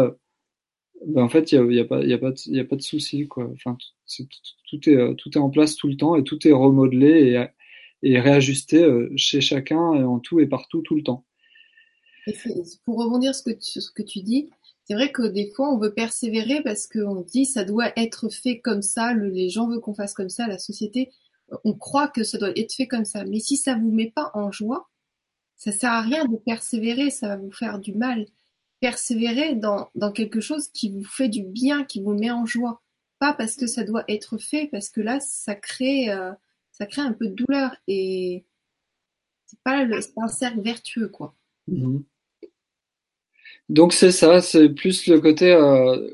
Bah, 1.06 1.22
en 1.22 1.28
fait, 1.28 1.52
il 1.52 1.56
y 1.56 1.58
a, 1.58 1.64
y 1.64 1.80
a, 1.80 1.84
pas, 1.84 2.04
y 2.04 2.12
a 2.12 2.18
pas, 2.18 2.32
il 2.46 2.56
y 2.56 2.60
a 2.60 2.64
pas 2.64 2.76
de 2.76 2.82
souci 2.82 3.28
quoi. 3.28 3.50
Enfin, 3.52 3.76
tout 4.68 4.88
est, 4.88 5.16
tout 5.16 5.30
est 5.34 5.40
en 5.40 5.50
place 5.50 5.76
tout 5.76 5.88
le 5.88 5.96
temps 5.96 6.16
et 6.16 6.24
tout 6.24 6.46
est 6.46 6.52
remodelé 6.52 7.46
et, 8.02 8.10
et 8.14 8.20
réajusté 8.20 8.86
chez 9.16 9.40
chacun 9.40 9.94
et 9.94 10.04
en 10.04 10.18
tout 10.18 10.40
et 10.40 10.46
partout 10.46 10.80
tout 10.82 10.94
le 10.94 11.02
temps. 11.02 11.24
pour 12.84 13.02
rebondir 13.02 13.34
sur 13.34 13.82
ce 13.82 13.90
que 13.90 14.02
tu 14.02 14.22
dis, 14.22 14.48
c'est 14.84 14.94
vrai 14.94 15.12
que 15.12 15.26
des 15.26 15.50
fois 15.54 15.72
on 15.72 15.78
veut 15.78 15.92
persévérer 15.92 16.62
parce 16.62 16.86
qu'on 16.86 17.20
dit 17.22 17.46
ça 17.46 17.64
doit 17.64 17.92
être 17.96 18.28
fait 18.28 18.60
comme 18.60 18.82
ça, 18.82 19.14
les 19.14 19.48
gens 19.48 19.68
veulent 19.68 19.80
qu'on 19.80 19.94
fasse 19.94 20.14
comme 20.14 20.28
ça, 20.28 20.46
la 20.46 20.58
société, 20.58 21.10
on 21.64 21.74
croit 21.74 22.08
que 22.08 22.24
ça 22.24 22.38
doit 22.38 22.52
être 22.56 22.72
fait 22.72 22.86
comme 22.86 23.04
ça. 23.04 23.24
Mais 23.24 23.40
si 23.40 23.56
ça 23.56 23.74
vous 23.74 23.90
met 23.90 24.10
pas 24.14 24.30
en 24.34 24.50
joie, 24.50 24.88
ça 25.62 25.70
sert 25.70 25.92
à 25.92 26.00
rien 26.00 26.24
de 26.24 26.36
persévérer, 26.38 27.10
ça 27.10 27.28
va 27.28 27.36
vous 27.36 27.52
faire 27.52 27.78
du 27.78 27.94
mal. 27.94 28.26
Persévérer 28.80 29.54
dans, 29.54 29.90
dans 29.94 30.10
quelque 30.10 30.40
chose 30.40 30.68
qui 30.70 30.90
vous 30.90 31.04
fait 31.04 31.28
du 31.28 31.44
bien, 31.44 31.84
qui 31.84 32.02
vous 32.02 32.14
met 32.14 32.32
en 32.32 32.46
joie. 32.46 32.82
Pas 33.20 33.32
parce 33.32 33.54
que 33.54 33.68
ça 33.68 33.84
doit 33.84 34.02
être 34.08 34.38
fait, 34.38 34.68
parce 34.72 34.90
que 34.90 35.00
là, 35.00 35.20
ça 35.20 35.54
crée, 35.54 36.10
euh, 36.10 36.32
ça 36.72 36.86
crée 36.86 37.02
un 37.02 37.12
peu 37.12 37.28
de 37.28 37.34
douleur 37.34 37.76
et 37.86 38.44
c'est 39.46 39.60
pas, 39.62 39.84
le, 39.84 40.00
un 40.16 40.26
cercle 40.26 40.62
vertueux, 40.62 41.06
quoi. 41.06 41.36
Mmh. 41.68 42.00
Donc 43.68 43.92
c'est 43.92 44.10
ça, 44.10 44.42
c'est 44.42 44.68
plus 44.68 45.06
le 45.06 45.20
côté 45.20 45.52
euh, 45.52 46.10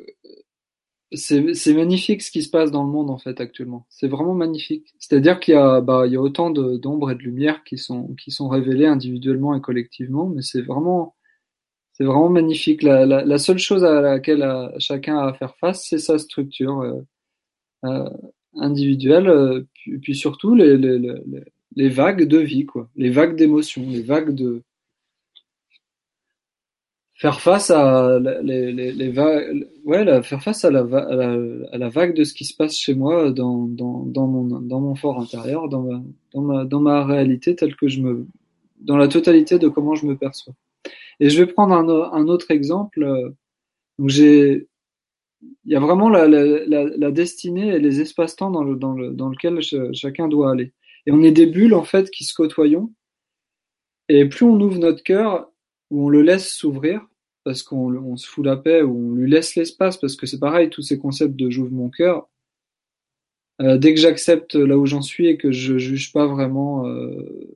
c'est 1.12 1.74
magnifique 1.74 2.22
ce 2.22 2.30
qui 2.30 2.42
se 2.42 2.50
passe 2.50 2.70
dans 2.70 2.84
le 2.84 2.90
monde 2.90 3.10
en 3.10 3.18
fait 3.18 3.40
actuellement. 3.40 3.86
C'est 3.88 4.08
vraiment 4.08 4.34
magnifique. 4.34 4.94
C'est-à-dire 4.98 5.40
qu'il 5.40 5.54
y 5.54 5.56
a 5.56 5.80
bah 5.80 6.04
il 6.06 6.12
y 6.12 6.16
a 6.16 6.20
autant 6.20 6.50
d'ombres 6.50 7.10
et 7.10 7.14
de 7.14 7.22
lumière 7.22 7.64
qui 7.64 7.78
sont 7.78 8.14
qui 8.14 8.30
sont 8.30 8.48
révélées 8.48 8.86
individuellement 8.86 9.54
et 9.54 9.60
collectivement, 9.60 10.26
mais 10.28 10.42
c'est 10.42 10.62
vraiment 10.62 11.14
c'est 11.92 12.04
vraiment 12.04 12.28
magnifique. 12.28 12.82
La, 12.82 13.06
la, 13.06 13.24
la, 13.24 13.38
seule 13.38 13.58
chose 13.58 13.84
à 13.84 14.00
laquelle 14.00 14.44
chacun 14.78 15.18
a 15.18 15.28
à 15.28 15.32
faire 15.34 15.56
face, 15.56 15.84
c'est 15.88 15.98
sa 15.98 16.18
structure 16.18 16.80
euh, 16.80 17.00
euh, 17.84 18.08
individuelle, 18.54 19.28
euh, 19.28 19.62
puis, 19.74 19.98
puis, 19.98 20.14
surtout 20.14 20.54
les, 20.54 20.76
les, 20.76 20.98
les, 20.98 21.14
les 21.76 21.88
vagues 21.88 22.26
de 22.26 22.38
vie, 22.38 22.66
quoi, 22.66 22.88
les 22.96 23.10
vagues 23.10 23.36
d'émotions, 23.36 23.84
les 23.88 24.02
vagues 24.02 24.34
de 24.34 24.62
faire 27.18 27.40
face 27.40 27.70
à 27.70 28.18
les, 28.42 28.72
les, 28.72 28.92
les 28.92 29.10
vagues, 29.10 29.66
ouais, 29.84 30.04
la, 30.04 30.22
faire 30.22 30.42
face 30.42 30.64
à 30.64 30.70
la, 30.70 30.80
à 30.80 31.14
la, 31.16 31.36
à, 31.72 31.78
la, 31.78 31.88
vague 31.88 32.14
de 32.14 32.22
ce 32.22 32.32
qui 32.32 32.44
se 32.44 32.54
passe 32.54 32.76
chez 32.78 32.94
moi 32.94 33.32
dans, 33.32 33.64
dans, 33.66 34.04
dans 34.06 34.28
mon, 34.28 34.60
dans 34.60 34.80
mon 34.80 34.94
fort 34.94 35.20
intérieur, 35.20 35.68
dans 35.68 35.82
ma, 35.82 36.02
dans 36.32 36.42
ma, 36.42 36.64
dans 36.64 36.80
ma 36.80 37.04
réalité 37.04 37.56
telle 37.56 37.74
que 37.74 37.88
je 37.88 38.00
me, 38.00 38.26
dans 38.80 38.96
la 38.96 39.08
totalité 39.08 39.58
de 39.58 39.68
comment 39.68 39.96
je 39.96 40.06
me 40.06 40.16
perçois. 40.16 40.54
Et 41.18 41.28
je 41.28 41.42
vais 41.42 41.52
prendre 41.52 41.74
un, 41.74 41.88
un 41.88 42.28
autre 42.28 42.52
exemple. 42.52 43.34
Donc 43.98 44.08
j'ai, 44.08 44.68
il 45.64 45.72
y 45.72 45.74
a 45.74 45.80
vraiment 45.80 46.08
la, 46.08 46.28
la, 46.28 46.66
la, 46.66 47.10
destinée 47.10 47.74
et 47.74 47.80
les 47.80 48.00
espaces-temps 48.00 48.52
dans, 48.52 48.62
le, 48.62 48.76
dans, 48.76 48.92
le, 48.92 49.12
dans 49.12 49.28
lequel 49.28 49.60
chacun 49.92 50.28
doit 50.28 50.52
aller. 50.52 50.72
Et 51.06 51.10
on 51.10 51.22
est 51.22 51.32
des 51.32 51.46
bulles 51.46 51.74
en 51.74 51.82
fait 51.84 52.10
qui 52.10 52.22
se 52.22 52.34
côtoyons. 52.34 52.92
Et 54.08 54.24
plus 54.26 54.44
on 54.44 54.60
ouvre 54.60 54.78
notre 54.78 55.02
cœur, 55.02 55.50
où 55.90 56.06
on 56.06 56.08
le 56.08 56.22
laisse 56.22 56.52
s'ouvrir 56.52 57.06
parce 57.48 57.62
qu'on 57.62 57.94
on 57.96 58.18
se 58.18 58.26
fout 58.26 58.44
la 58.44 58.58
paix, 58.58 58.82
où 58.82 59.12
on 59.12 59.14
lui 59.14 59.30
laisse 59.30 59.54
l'espace, 59.54 59.96
parce 59.96 60.16
que 60.16 60.26
c'est 60.26 60.38
pareil, 60.38 60.68
tous 60.68 60.82
ces 60.82 60.98
concepts 60.98 61.34
de 61.34 61.48
j'ouvre 61.48 61.72
mon 61.72 61.88
cœur, 61.88 62.28
euh, 63.62 63.78
dès 63.78 63.94
que 63.94 64.00
j'accepte 64.00 64.54
là 64.54 64.76
où 64.76 64.84
j'en 64.84 65.00
suis 65.00 65.28
et 65.28 65.38
que 65.38 65.50
je 65.50 65.78
juge 65.78 66.12
pas 66.12 66.26
vraiment 66.26 66.86
euh, 66.86 67.50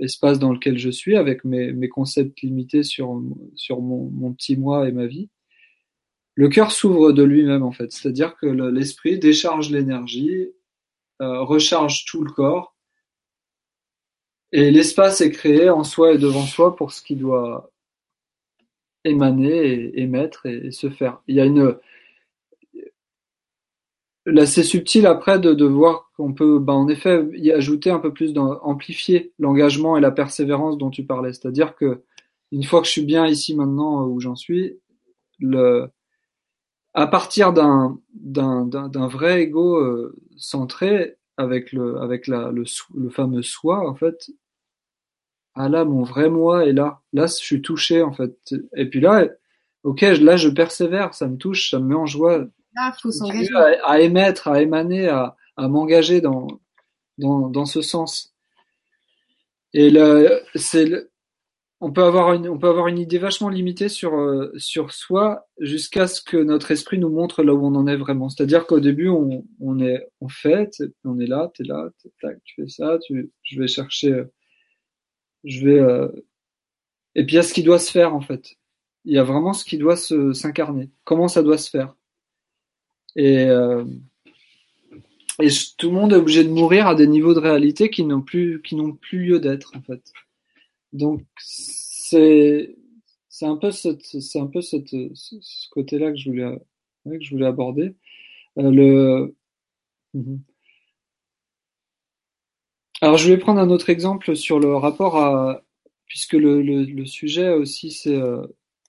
l'espace 0.00 0.40
dans 0.40 0.52
lequel 0.52 0.78
je 0.78 0.90
suis, 0.90 1.16
avec 1.16 1.44
mes, 1.44 1.88
concepts 1.88 2.40
limités 2.40 2.82
sur, 2.82 3.22
sur 3.54 3.80
mon, 3.80 4.10
mon, 4.10 4.32
petit 4.32 4.56
moi 4.56 4.88
et 4.88 4.92
ma 4.92 5.06
vie, 5.06 5.28
le 6.34 6.48
cœur 6.48 6.72
s'ouvre 6.72 7.12
de 7.12 7.22
lui-même 7.22 7.62
en 7.62 7.70
fait. 7.70 7.92
C'est-à-dire 7.92 8.36
que 8.36 8.46
l'esprit 8.46 9.18
décharge 9.18 9.70
l'énergie, 9.70 10.48
euh, 11.22 11.42
recharge 11.42 12.04
tout 12.04 12.24
le 12.24 12.32
corps, 12.32 12.73
et 14.54 14.70
l'espace 14.70 15.20
est 15.20 15.32
créé 15.32 15.68
en 15.68 15.82
soi 15.82 16.12
et 16.12 16.18
devant 16.18 16.46
soi 16.46 16.76
pour 16.76 16.92
ce 16.92 17.02
qui 17.02 17.16
doit 17.16 17.72
émaner 19.02 19.50
et 19.50 20.00
émettre 20.02 20.46
et, 20.46 20.70
se 20.70 20.90
faire. 20.90 21.20
Il 21.26 21.34
y 21.34 21.40
a 21.40 21.44
une 21.44 21.76
là 24.26 24.46
c'est 24.46 24.62
subtil 24.62 25.06
après 25.06 25.40
de, 25.40 25.54
de 25.54 25.64
voir 25.64 26.12
qu'on 26.16 26.32
peut 26.34 26.60
bah, 26.60 26.72
en 26.72 26.88
effet 26.88 27.26
y 27.34 27.50
ajouter 27.50 27.90
un 27.90 27.98
peu 27.98 28.12
plus 28.12 28.32
d'amplifier 28.32 29.32
l'engagement 29.40 29.96
et 29.96 30.00
la 30.00 30.12
persévérance 30.12 30.78
dont 30.78 30.90
tu 30.90 31.04
parlais. 31.04 31.32
C'est-à-dire 31.32 31.74
que 31.74 32.04
une 32.52 32.62
fois 32.62 32.80
que 32.80 32.86
je 32.86 32.92
suis 32.92 33.04
bien 33.04 33.26
ici 33.26 33.56
maintenant 33.56 34.06
où 34.06 34.20
j'en 34.20 34.36
suis, 34.36 34.78
le 35.40 35.88
à 36.94 37.08
partir 37.08 37.52
d'un 37.52 37.98
d'un 38.14 38.66
d'un 38.66 39.08
vrai 39.08 39.42
ego 39.42 39.78
euh, 39.78 40.14
centré 40.36 41.16
avec 41.36 41.72
le 41.72 41.98
avec 41.98 42.28
le, 42.28 42.64
le 42.94 43.10
fameux 43.10 43.42
soi 43.42 43.88
en 43.88 43.96
fait 43.96 44.30
ah 45.54 45.68
là, 45.68 45.84
mon 45.84 46.02
vrai 46.02 46.28
moi 46.28 46.66
est 46.66 46.72
là. 46.72 47.00
Là, 47.12 47.26
je 47.26 47.34
suis 47.34 47.62
touché, 47.62 48.02
en 48.02 48.12
fait. 48.12 48.32
Et 48.76 48.86
puis 48.88 49.00
là, 49.00 49.26
ok, 49.82 50.00
là, 50.00 50.36
je 50.36 50.48
persévère, 50.48 51.14
ça 51.14 51.28
me 51.28 51.36
touche, 51.36 51.70
ça 51.70 51.78
me 51.78 51.86
met 51.86 51.94
en 51.94 52.06
joie. 52.06 52.46
là, 52.74 52.92
faut 53.00 53.10
s'engager. 53.10 53.54
À, 53.54 53.90
à, 53.90 54.00
émettre, 54.00 54.48
à 54.48 54.60
émaner, 54.62 55.08
à, 55.08 55.36
à 55.56 55.68
m'engager 55.68 56.20
dans, 56.20 56.48
dans, 57.18 57.48
dans 57.48 57.66
ce 57.66 57.82
sens. 57.82 58.34
Et 59.72 59.90
le, 59.90 60.40
c'est 60.54 60.86
le, 60.86 61.10
on 61.80 61.92
peut 61.92 62.04
avoir 62.04 62.32
une, 62.32 62.48
on 62.48 62.58
peut 62.58 62.68
avoir 62.68 62.88
une 62.88 62.98
idée 62.98 63.18
vachement 63.18 63.50
limitée 63.50 63.90
sur, 63.90 64.14
euh, 64.14 64.52
sur 64.56 64.92
soi 64.92 65.46
jusqu'à 65.58 66.06
ce 66.06 66.22
que 66.22 66.36
notre 66.36 66.70
esprit 66.70 66.98
nous 66.98 67.10
montre 67.10 67.42
là 67.42 67.52
où 67.54 67.66
on 67.66 67.74
en 67.74 67.86
est 67.86 67.96
vraiment. 67.96 68.30
C'est-à-dire 68.30 68.66
qu'au 68.66 68.80
début, 68.80 69.08
on, 69.08 69.44
on 69.60 69.78
est, 69.80 70.08
on 70.20 70.28
fait, 70.28 70.82
on 71.04 71.18
est 71.20 71.26
là, 71.26 71.50
t'es 71.54 71.64
là, 71.64 71.90
tac, 72.22 72.38
tu 72.44 72.54
fais 72.62 72.68
ça, 72.68 72.98
tu, 73.04 73.30
je 73.42 73.60
vais 73.60 73.68
chercher, 73.68 74.24
je 75.44 75.64
vais, 75.66 75.78
euh, 75.78 76.08
et 77.14 77.24
puis 77.24 77.34
il 77.34 77.36
y 77.36 77.38
a 77.38 77.42
ce 77.42 77.54
qui 77.54 77.62
doit 77.62 77.78
se 77.78 77.90
faire 77.90 78.14
en 78.14 78.20
fait. 78.20 78.56
Il 79.04 79.12
y 79.12 79.18
a 79.18 79.24
vraiment 79.24 79.52
ce 79.52 79.64
qui 79.64 79.78
doit 79.78 79.96
se, 79.96 80.32
s'incarner. 80.32 80.90
Comment 81.04 81.28
ça 81.28 81.42
doit 81.42 81.58
se 81.58 81.70
faire. 81.70 81.94
Et, 83.16 83.44
euh, 83.44 83.84
et 85.40 85.48
tout 85.78 85.90
le 85.90 85.94
monde 85.94 86.12
est 86.12 86.16
obligé 86.16 86.44
de 86.44 86.50
mourir 86.50 86.86
à 86.86 86.94
des 86.94 87.06
niveaux 87.06 87.34
de 87.34 87.40
réalité 87.40 87.90
qui 87.90 88.04
n'ont 88.04 88.22
plus, 88.22 88.62
qui 88.62 88.76
n'ont 88.76 88.92
plus 88.92 89.24
lieu 89.26 89.40
d'être 89.40 89.72
en 89.76 89.82
fait. 89.82 90.12
Donc 90.92 91.22
c'est 91.38 92.76
c'est 93.28 93.46
un 93.46 93.56
peu 93.56 93.72
c'est 93.72 94.38
un 94.38 94.46
peu 94.46 94.62
cette, 94.62 94.90
ce 95.14 95.68
côté-là 95.70 96.12
que 96.12 96.16
je 96.18 96.30
voulais 96.30 96.58
que 97.04 97.20
je 97.20 97.30
voulais 97.30 97.46
aborder. 97.46 97.94
Euh, 98.58 98.70
le 98.70 99.34
mhm. 100.14 100.40
Alors 103.00 103.18
je 103.18 103.28
vais 103.30 103.38
prendre 103.38 103.60
un 103.60 103.70
autre 103.70 103.90
exemple 103.90 104.36
sur 104.36 104.58
le 104.58 104.76
rapport 104.76 105.16
à 105.18 105.62
puisque 106.06 106.34
le, 106.34 106.62
le, 106.62 106.84
le 106.84 107.06
sujet 107.06 107.50
aussi 107.50 107.90
c'est 107.90 108.14
euh, 108.14 108.46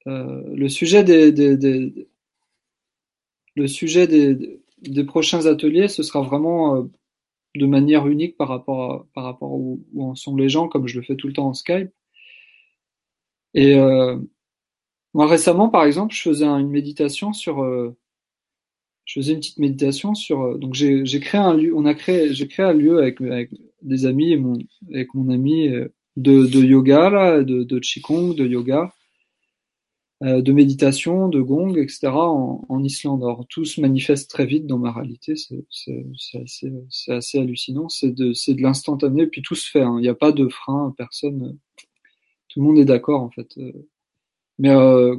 euh, 0.08 0.44
le 0.56 0.70
sujet 0.70 1.04
des, 1.04 1.32
des, 1.32 1.58
des, 1.58 2.08
le 3.56 3.68
sujet 3.68 4.08
des, 4.08 4.62
des 4.82 5.04
prochains 5.04 5.46
ateliers 5.46 5.88
ce 5.90 6.04
sera 6.04 6.22
vraiment 6.22 6.78
euh, 6.78 6.84
de 7.56 7.66
manière 7.68 8.08
unique 8.08 8.38
par 8.38 8.50
rapport 8.50 8.94
à, 8.94 9.08
par 9.14 9.24
rapport 9.26 9.54
où, 9.54 9.84
où 9.94 10.06
en 10.06 10.16
sont 10.16 10.36
les 10.36 10.50
gens 10.50 10.68
comme 10.70 10.88
je 10.88 10.98
le 11.00 11.06
fais 11.06 11.16
tout 11.18 11.28
le 11.28 11.34
temps 11.34 11.48
en 11.50 11.54
Skype. 11.54 11.92
Et 13.54 13.76
euh, 13.76 14.18
moi 15.14 15.28
récemment, 15.28 15.70
par 15.70 15.86
exemple, 15.86 16.14
je 16.16 16.22
faisais 16.22 16.46
une 16.46 16.70
méditation 16.70 17.34
sur, 17.34 17.64
euh, 17.64 17.96
je 19.06 19.20
faisais 19.20 19.34
une 19.34 19.40
petite 19.40 19.60
méditation 19.60 20.16
sur, 20.16 20.42
euh, 20.44 20.58
donc 20.58 20.74
j'ai 20.74 21.20
créé 21.20 21.40
un 21.42 21.54
lieu, 21.56 21.74
on 21.76 21.86
a 21.86 21.94
créé, 21.94 22.34
j'ai 22.34 22.48
créé 22.48 22.66
un 22.66 22.74
lieu 22.74 23.00
avec, 23.00 23.22
avec 23.22 23.52
des 23.86 24.06
amis 24.06 24.32
et 24.32 24.38
mon, 24.38 24.58
avec 24.94 25.14
mon 25.14 25.30
ami 25.30 25.70
de, 25.70 26.46
de 26.46 26.60
yoga 26.64 27.10
là, 27.10 27.44
de, 27.44 27.64
de 27.64 27.80
qigong, 27.80 28.34
de 28.34 28.46
yoga, 28.46 28.94
euh, 30.24 30.42
de 30.42 30.52
méditation, 30.52 31.28
de 31.28 31.42
gong, 31.42 31.76
etc. 31.78 32.08
en, 32.08 32.66
en 32.68 32.84
Islande. 32.84 33.24
Alors 33.24 33.46
tout 33.50 33.66
se 33.66 33.82
manifeste 33.82 34.30
très 34.30 34.46
vite 34.46 34.66
dans 34.66 34.80
ma 34.80 34.92
réalité, 34.92 35.36
c'est 35.36 35.66
assez, 35.70 36.72
assez 37.08 37.40
hallucinant. 37.40 37.90
C'est 37.90 38.12
de, 38.12 38.32
de 38.32 38.62
l'instantané, 38.62 39.28
puis 39.28 39.42
tout 39.42 39.56
se 39.56 39.70
fait. 39.70 39.82
Hein. 39.82 39.96
Il 40.00 40.02
n'y 40.02 40.08
a 40.08 40.16
pas 40.16 40.32
de 40.32 40.48
frein, 40.48 40.94
personne 40.98 41.58
tout 42.56 42.62
le 42.62 42.68
monde 42.68 42.80
est 42.80 42.86
d'accord 42.86 43.22
en 43.22 43.30
fait. 43.30 43.58
Euh, 43.58 43.88
mais 44.58 44.70
euh, 44.70 45.18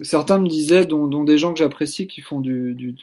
certains 0.00 0.40
me 0.40 0.48
disaient, 0.48 0.84
dont, 0.84 1.06
dont 1.06 1.22
des 1.22 1.38
gens 1.38 1.52
que 1.52 1.60
j'apprécie, 1.60 2.08
qui 2.08 2.20
font 2.20 2.40
du, 2.40 2.74
du, 2.74 2.96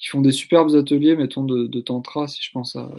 qui 0.00 0.08
font 0.08 0.22
des 0.22 0.32
superbes 0.32 0.74
ateliers, 0.74 1.14
mettons 1.14 1.44
de, 1.44 1.66
de 1.66 1.80
tantra, 1.80 2.26
si 2.26 2.42
je 2.42 2.50
pense 2.52 2.74
à, 2.74 2.90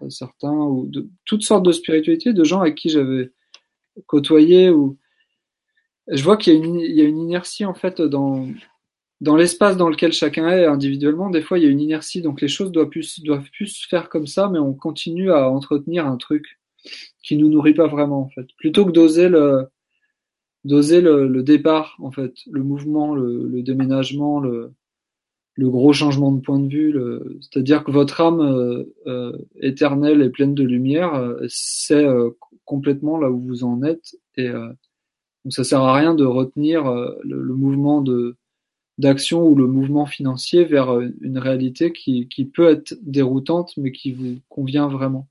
à, 0.00 0.10
certains, 0.10 0.54
ou 0.54 0.86
de 0.86 1.06
toutes 1.26 1.42
sortes 1.42 1.64
de 1.64 1.72
spiritualités, 1.72 2.32
de 2.32 2.44
gens 2.44 2.62
avec 2.62 2.76
qui 2.76 2.88
j'avais 2.88 3.30
côtoyé, 4.06 4.70
ou 4.70 4.96
je 6.08 6.24
vois 6.24 6.38
qu'il 6.38 6.54
y 6.54 6.56
a 6.56 6.58
une, 6.58 6.80
il 6.80 6.96
y 6.96 7.02
a 7.02 7.04
une 7.04 7.18
inertie 7.18 7.64
en 7.64 7.74
fait 7.74 8.00
dans 8.00 8.48
dans 9.20 9.36
l'espace 9.36 9.76
dans 9.76 9.88
lequel 9.88 10.12
chacun 10.12 10.48
est 10.48 10.66
individuellement. 10.66 11.30
Des 11.30 11.40
fois, 11.40 11.58
il 11.58 11.64
y 11.64 11.66
a 11.66 11.70
une 11.70 11.80
inertie, 11.80 12.20
donc 12.20 12.40
les 12.40 12.48
choses 12.48 12.72
doivent 12.72 12.88
plus 12.88 13.20
doivent 13.22 13.48
plus 13.52 13.68
se 13.68 13.86
faire 13.86 14.08
comme 14.08 14.26
ça, 14.26 14.48
mais 14.48 14.58
on 14.58 14.74
continue 14.74 15.30
à 15.30 15.48
entretenir 15.50 16.06
un 16.06 16.16
truc 16.16 16.58
qui 17.22 17.36
nous 17.36 17.48
nourrit 17.48 17.74
pas 17.74 17.86
vraiment 17.86 18.22
en 18.22 18.28
fait. 18.30 18.46
Plutôt 18.58 18.86
que 18.86 18.92
d'oser 18.92 19.28
le 19.28 19.66
d'oser 20.64 21.02
le, 21.02 21.28
le, 21.28 21.42
départ 21.42 21.96
en 22.00 22.10
fait, 22.10 22.32
le 22.50 22.62
mouvement, 22.62 23.14
le, 23.14 23.46
le 23.46 23.62
déménagement, 23.62 24.40
le, 24.40 24.72
le, 25.54 25.70
gros 25.70 25.92
changement 25.92 26.32
de 26.32 26.40
point 26.40 26.58
de 26.58 26.68
vue, 26.68 26.94
c'est-à-dire 27.40 27.84
que 27.84 27.90
votre 27.90 28.20
âme 28.20 28.40
euh, 28.40 28.84
euh, 29.06 29.32
éternelle 29.60 30.22
et 30.22 30.30
pleine 30.30 30.54
de 30.54 30.64
lumière, 30.64 31.14
euh, 31.14 31.44
c'est 31.48 32.04
euh, 32.04 32.30
complètement 32.64 33.18
là 33.18 33.30
où 33.30 33.40
vous 33.40 33.64
en 33.64 33.82
êtes 33.82 34.16
et 34.36 34.48
euh, 34.48 34.68
donc 35.44 35.52
ça 35.52 35.64
sert 35.64 35.82
à 35.82 35.94
rien 35.94 36.14
de 36.14 36.24
retenir 36.24 36.86
euh, 36.86 37.14
le, 37.22 37.54
mouvement 37.54 38.00
de 38.00 38.36
d'action 38.96 39.46
ou 39.46 39.54
le 39.54 39.66
mouvement 39.66 40.06
financier 40.06 40.64
vers 40.64 40.98
une 41.20 41.38
réalité 41.38 41.92
qui, 41.92 42.28
qui 42.28 42.44
peut 42.44 42.70
être 42.70 42.96
déroutante 43.02 43.76
mais 43.76 43.92
qui 43.92 44.12
vous 44.12 44.36
convient 44.48 44.88
vraiment. 44.88 45.28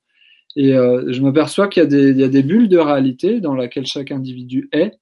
Et 0.55 0.73
je 0.73 1.21
m'aperçois 1.21 1.67
qu'il 1.67 1.81
y, 1.81 1.85
a 1.85 1.89
des, 1.89 2.09
il 2.11 2.19
y 2.19 2.23
a 2.23 2.27
des 2.27 2.43
bulles 2.43 2.69
de 2.69 2.77
réalité 2.77 3.39
dans 3.39 3.55
laquelle 3.55 3.87
chaque 3.87 4.11
individu 4.11 4.69
est, 4.71 4.99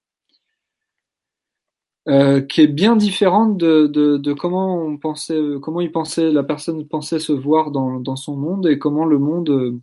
euh, 2.11 2.41
qui 2.41 2.61
est 2.61 2.67
bien 2.67 2.95
différente 2.95 3.57
de, 3.57 3.87
de, 3.87 4.17
de, 4.17 4.33
comment 4.33 4.83
on 4.85 4.97
pensait, 4.97 5.39
comment 5.61 5.81
il 5.81 5.91
pensait, 5.91 6.31
la 6.31 6.43
personne 6.43 6.87
pensait 6.87 7.19
se 7.19 7.31
voir 7.31 7.71
dans, 7.71 7.99
dans 7.99 8.15
son 8.17 8.35
monde 8.35 8.67
et 8.67 8.77
comment 8.79 9.05
le 9.05 9.17
monde 9.17 9.49
euh, 9.49 9.79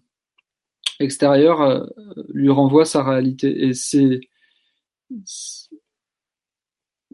extérieur 1.00 1.62
euh, 1.62 1.84
lui 2.28 2.50
renvoie 2.50 2.84
sa 2.84 3.02
réalité. 3.02 3.66
Et 3.66 3.74
c'est 3.74 4.20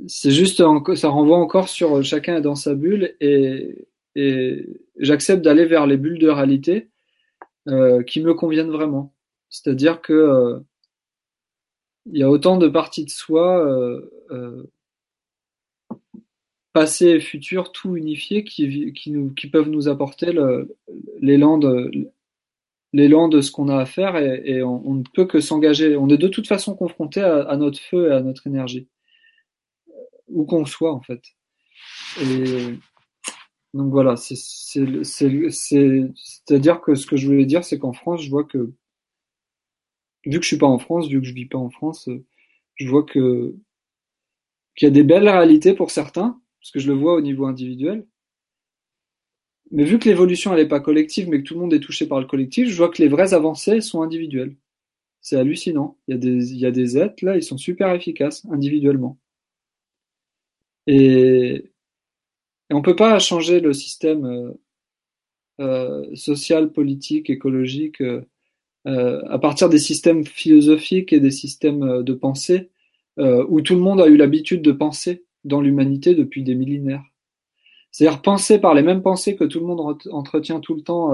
c'est 0.09 0.31
juste, 0.31 0.63
ça 0.97 1.09
renvoie 1.09 1.39
encore 1.39 1.69
sur 1.69 2.03
chacun 2.03 2.37
est 2.37 2.41
dans 2.43 2.57
sa 2.57 2.75
bulle 2.75 3.15
et, 3.21 3.87
et 4.17 4.67
j'accepte 4.99 5.43
d'aller 5.43 5.67
vers 5.67 5.87
les 5.87 5.97
bulles 5.97 6.19
de 6.19 6.29
réalité 6.29 6.91
euh, 7.69 8.03
qui 8.03 8.21
me 8.21 8.35
conviennent 8.35 8.71
vraiment. 8.71 9.15
C'est-à-dire 9.49 10.03
que 10.03 10.13
euh, 10.13 10.61
il 12.07 12.19
y 12.19 12.23
a 12.23 12.31
autant 12.31 12.57
de 12.59 12.69
parties 12.69 13.05
de 13.05 13.11
soi, 13.11 13.65
euh, 13.67 14.11
euh, 14.31 14.65
passé 16.75 17.07
et 17.07 17.21
futur, 17.21 17.73
tout 17.73 17.97
unifié, 17.97 18.45
qui, 18.45 18.93
qui, 18.93 19.13
nous, 19.13 19.33
qui 19.33 19.49
peuvent 19.49 19.71
nous 19.71 19.89
apporter 19.89 20.33
l'élan 21.21 21.57
de 21.57 23.41
ce 23.41 23.51
qu'on 23.53 23.69
a 23.69 23.79
à 23.79 23.87
faire 23.87 24.17
et, 24.17 24.63
on, 24.63 24.95
ne 24.95 25.05
peut 25.15 25.25
que 25.25 25.41
s'engager. 25.41 25.97
On 25.97 26.09
est 26.09 26.19
de 26.19 26.29
toute 26.29 26.49
façon 26.49 26.75
confronté 26.75 27.23
à, 27.23 27.57
notre 27.57 27.79
feu 27.79 28.09
et 28.11 28.13
à 28.13 28.21
notre 28.21 28.49
énergie, 28.49 28.89
où 30.27 30.45
qu'on 30.45 30.67
soit 30.67 30.93
en 30.93 31.01
fait. 31.01 31.23
Et 32.21 32.75
donc 33.73 33.93
voilà, 33.93 34.17
c'est-à-dire 34.17 34.41
que 36.81 36.97
ce 36.97 37.07
que 37.07 37.17
je 37.17 37.27
voulais 37.27 37.47
dire, 37.47 37.65
c'est 37.65 37.79
qu'en 37.79 37.93
France, 37.93 38.23
je 38.23 38.31
vois 38.31 38.45
que, 38.45 38.73
vu 40.27 40.39
que 40.39 40.43
je 40.43 40.49
suis 40.49 40.59
pas 40.59 40.67
en 40.67 40.81
France, 40.81 41.07
vu 41.09 41.21
que 41.21 41.27
je 41.27 41.35
vis 41.35 41.47
pas 41.47 41.59
en 41.59 41.71
France, 41.71 42.09
je 42.75 42.89
vois 42.89 43.05
que 43.05 43.55
qu'il 44.77 44.89
y 44.89 44.91
a 44.91 44.93
des 44.93 45.05
belles 45.05 45.29
réalités 45.29 45.73
pour 45.73 45.93
certains, 45.93 46.41
parce 46.65 46.73
que 46.73 46.81
je 46.81 46.91
le 46.91 46.99
vois 46.99 47.15
au 47.15 47.21
niveau 47.21 47.45
individuel. 47.45 48.07
Mais 49.71 49.85
vu 49.85 49.99
que 49.99 50.09
l'évolution 50.09 50.55
elle 50.55 50.61
est 50.61 50.69
pas 50.69 50.81
collective, 50.81 51.29
mais 51.29 51.43
que 51.43 51.47
tout 51.47 51.53
le 51.53 51.61
monde 51.61 51.75
est 51.75 51.81
touché 51.81 52.07
par 52.07 52.19
le 52.21 52.27
collectif, 52.27 52.69
je 52.71 52.77
vois 52.77 52.89
que 52.89 53.03
les 53.03 53.09
vraies 53.09 53.35
avancées 53.35 53.83
sont 53.83 54.01
individuelles. 54.01 54.57
C'est 55.21 55.37
hallucinant. 55.37 55.99
Il 56.09 56.13
y 56.13 56.15
a 56.17 56.19
des 56.19 56.53
il 56.55 56.59
y 56.61 56.67
a 56.67 56.73
des 56.73 56.99
êtres 56.99 57.25
là, 57.25 57.37
ils 57.37 57.43
sont 57.45 57.59
super 57.59 57.95
efficaces 57.95 58.47
individuellement. 58.51 59.19
Et 60.87 61.65
et 62.71 62.75
on 62.75 62.83
peut 62.83 62.97
pas 62.97 63.19
changer 63.19 63.61
le 63.61 63.73
système 63.73 64.25
euh, 64.27 64.53
euh, 65.61 66.15
social, 66.15 66.73
politique, 66.73 67.31
écologique 67.31 68.01
euh, 68.01 68.23
euh, 68.87 69.23
à 69.29 69.39
partir 69.39 69.69
des 69.69 69.79
systèmes 69.79 70.25
philosophiques 70.25 71.13
et 71.13 71.21
des 71.21 71.31
systèmes 71.33 71.83
euh, 71.85 72.03
de 72.03 72.15
pensée 72.15 72.71
euh, 73.19 73.47
où 73.49 73.61
tout 73.63 73.75
le 73.75 73.81
monde 73.81 74.01
a 74.01 74.09
eu 74.09 74.17
l'habitude 74.17 74.63
de 74.63 74.73
penser 74.73 75.25
dans 75.45 75.61
l'humanité 75.61 76.15
depuis 76.15 76.43
des 76.43 76.55
millénaires. 76.55 77.05
C'est-à-dire 77.91 78.23
penser 78.23 78.59
par 78.59 78.75
les 78.75 78.83
mêmes 78.83 79.03
pensées 79.03 79.37
que 79.37 79.45
tout 79.45 79.61
le 79.61 79.67
monde 79.67 79.99
entretient 80.11 80.61
tout 80.61 80.75
le 80.75 80.83
temps 80.83 81.13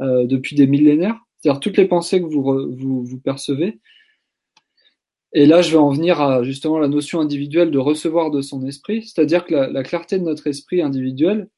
depuis 0.00 0.54
des 0.54 0.66
millénaires. 0.66 1.18
C'est-à-dire 1.38 1.60
toutes 1.60 1.76
les 1.76 1.86
pensées 1.86 2.20
que 2.20 2.26
vous, 2.26 3.04
vous, 3.04 3.18
percevez, 3.18 3.80
et 5.32 5.46
là, 5.46 5.60
je 5.60 5.70
vais 5.70 5.78
en 5.78 5.90
venir 5.90 6.20
à 6.20 6.42
justement 6.42 6.78
la 6.78 6.88
notion 6.88 7.20
individuelle 7.20 7.70
de 7.70 7.78
recevoir 7.78 8.30
de 8.30 8.40
son 8.40 8.66
esprit, 8.66 9.02
c'est-à-dire 9.02 9.44
que 9.44 9.54
la, 9.54 9.82
clarté 9.82 10.18
de 10.18 10.24
notre 10.24 10.46
esprit 10.46 10.80
individuel, 10.80 11.48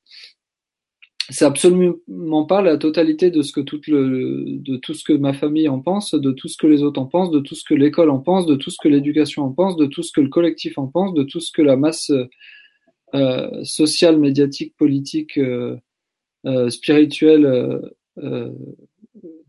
c'est 1.31 1.45
absolument 1.45 2.45
pas 2.45 2.62
la 2.62 2.77
totalité 2.77 3.31
de 3.31 3.43
ce 3.43 3.53
que 3.53 3.61
toute 3.61 3.87
le, 3.87 4.45
de 4.47 4.77
tout 4.77 4.95
ce 4.95 5.05
que 5.05 5.12
ma 5.12 5.33
famille 5.33 5.69
en 5.69 5.81
pense, 5.81 6.14
de 6.14 6.33
tout 6.33 6.49
ce 6.49 6.57
que 6.57 6.66
les 6.66 6.83
autres 6.83 7.01
en 7.01 7.07
pensent, 7.07 7.31
de 7.31 7.40
tout 7.40 7.55
ce 7.55 7.64
que 7.64 7.75
l'école 7.75 8.11
en 8.11 8.19
pense, 8.19 8.47
de 8.47 8.57
tout 8.57 8.71
ce 8.71 8.79
que 8.83 8.88
l'éducation 8.88 9.45
en 9.45 9.53
pense, 9.53 9.77
de 9.77 9.87
tout 9.87 10.03
ce 10.03 10.12
que 10.12 10.21
le 10.21 10.29
collectif 10.29 10.79
en 10.79 10.87
pense, 10.88 11.14
de 11.14 11.23
tout 11.23 11.40
ce 11.40 11.53
que 11.53 11.62
la 11.62 11.77
masse 11.77 12.12
euh, 13.14 13.64
sociale, 13.64 14.19
médiatique, 14.19 14.77
politique, 14.77 15.38
euh, 15.38 15.77
euh, 16.47 16.71
spirituelle 16.71 17.45
euh, 17.45 18.53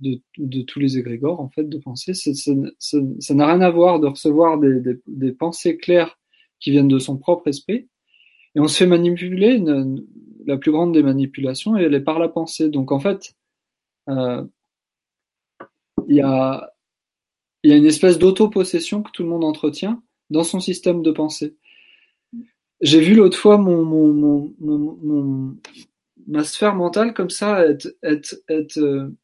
de, 0.02 0.22
de, 0.38 0.62
tous 0.64 0.80
les 0.80 0.98
égrégores 0.98 1.40
en 1.40 1.50
fait 1.50 1.70
de 1.70 1.78
pensée. 1.78 2.14
ça 2.14 3.34
n'a 3.34 3.48
rien 3.48 3.62
à 3.62 3.70
voir 3.70 4.02
de 4.02 4.08
recevoir 4.08 4.60
des, 4.60 4.82
des, 4.82 4.96
des, 5.08 5.32
pensées 5.32 5.78
claires 5.78 6.20
qui 6.60 6.72
viennent 6.72 6.90
de 6.90 7.00
son 7.00 7.18
propre 7.18 7.48
esprit 7.48 7.88
Et 8.56 8.60
on 8.60 8.68
se 8.68 8.78
fait 8.78 8.88
manipuler, 8.88 9.64
la 10.46 10.58
plus 10.58 10.72
grande 10.72 10.94
des 10.94 11.04
manipulations, 11.04 11.78
et 11.78 11.84
elle 11.84 11.94
est 11.94 12.02
par 12.02 12.20
la 12.20 12.30
pensée. 12.30 12.70
Donc 12.70 12.92
en 12.92 13.00
fait, 13.00 13.36
euh, 14.10 14.44
il 16.08 16.16
y, 16.16 16.22
a, 16.22 16.74
une 17.64 17.86
espèce 17.86 18.18
d'auto-possession 18.18 19.04
que 19.04 19.12
tout 19.12 19.24
le 19.24 19.30
monde 19.30 19.44
entretient 19.44 20.02
dans 20.30 20.44
son 20.44 20.60
système 20.60 21.04
de 21.04 21.12
pensée. 21.12 21.56
J'ai 22.82 23.00
vu 23.00 23.14
l'autre 23.14 23.38
fois 23.38 23.58
mon, 23.58 23.84
mon, 23.86 24.54
mon, 24.60 25.58
ma 26.28 26.44
sphère 26.44 26.76
mentale 26.76 27.14
comme 27.14 27.30
ça 27.30 27.66
être, 27.66 27.96
être, 28.02 28.36
être, 28.50 28.78
euh, 28.80 29.16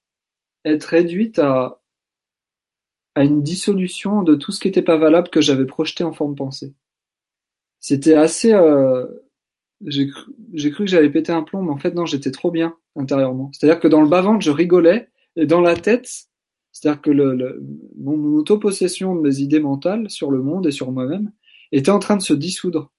être 0.63 0.85
réduite 0.85 1.39
à, 1.39 1.81
à 3.15 3.23
une 3.23 3.41
dissolution 3.41 4.21
de 4.21 4.35
tout 4.35 4.51
ce 4.51 4.59
qui 4.59 4.67
n'était 4.67 4.83
pas 4.83 4.97
valable 4.97 5.29
que 5.29 5.41
j'avais 5.41 5.65
projeté 5.65 6.03
en 6.03 6.13
forme 6.13 6.35
pensée. 6.35 6.75
C'était 7.79 8.15
assez... 8.15 8.53
Euh, 8.53 9.05
j'ai 9.85 10.07
cru, 10.07 10.33
cru 10.71 10.85
que 10.85 10.87
j'allais 10.87 11.09
péter 11.11 11.31
un 11.31 11.43
plomb, 11.43 11.61
mais 11.61 11.71
en 11.71 11.77
fait 11.77 11.93
non, 11.93 12.05
j'étais 12.05 12.31
trop 12.31 12.51
bien 12.51 12.75
intérieurement. 12.95 13.51
C'est-à-dire 13.53 13.79
que 13.79 13.87
dans 13.87 14.01
le 14.01 14.09
bas-ventre, 14.09 14.43
je 14.43 14.51
rigolais, 14.51 15.09
et 15.35 15.45
dans 15.45 15.61
la 15.61 15.75
tête, 15.75 16.09
c'est-à-dire 16.71 17.01
que 17.01 17.11
le, 17.11 17.35
le 17.35 17.63
mon, 17.97 18.17
mon 18.17 18.37
auto-possession 18.37 19.15
de 19.15 19.21
mes 19.21 19.39
idées 19.39 19.59
mentales 19.59 20.09
sur 20.09 20.31
le 20.31 20.41
monde 20.41 20.65
et 20.65 20.71
sur 20.71 20.91
moi-même 20.91 21.31
était 21.71 21.91
en 21.91 21.99
train 21.99 22.17
de 22.17 22.21
se 22.21 22.33
dissoudre. 22.33 22.91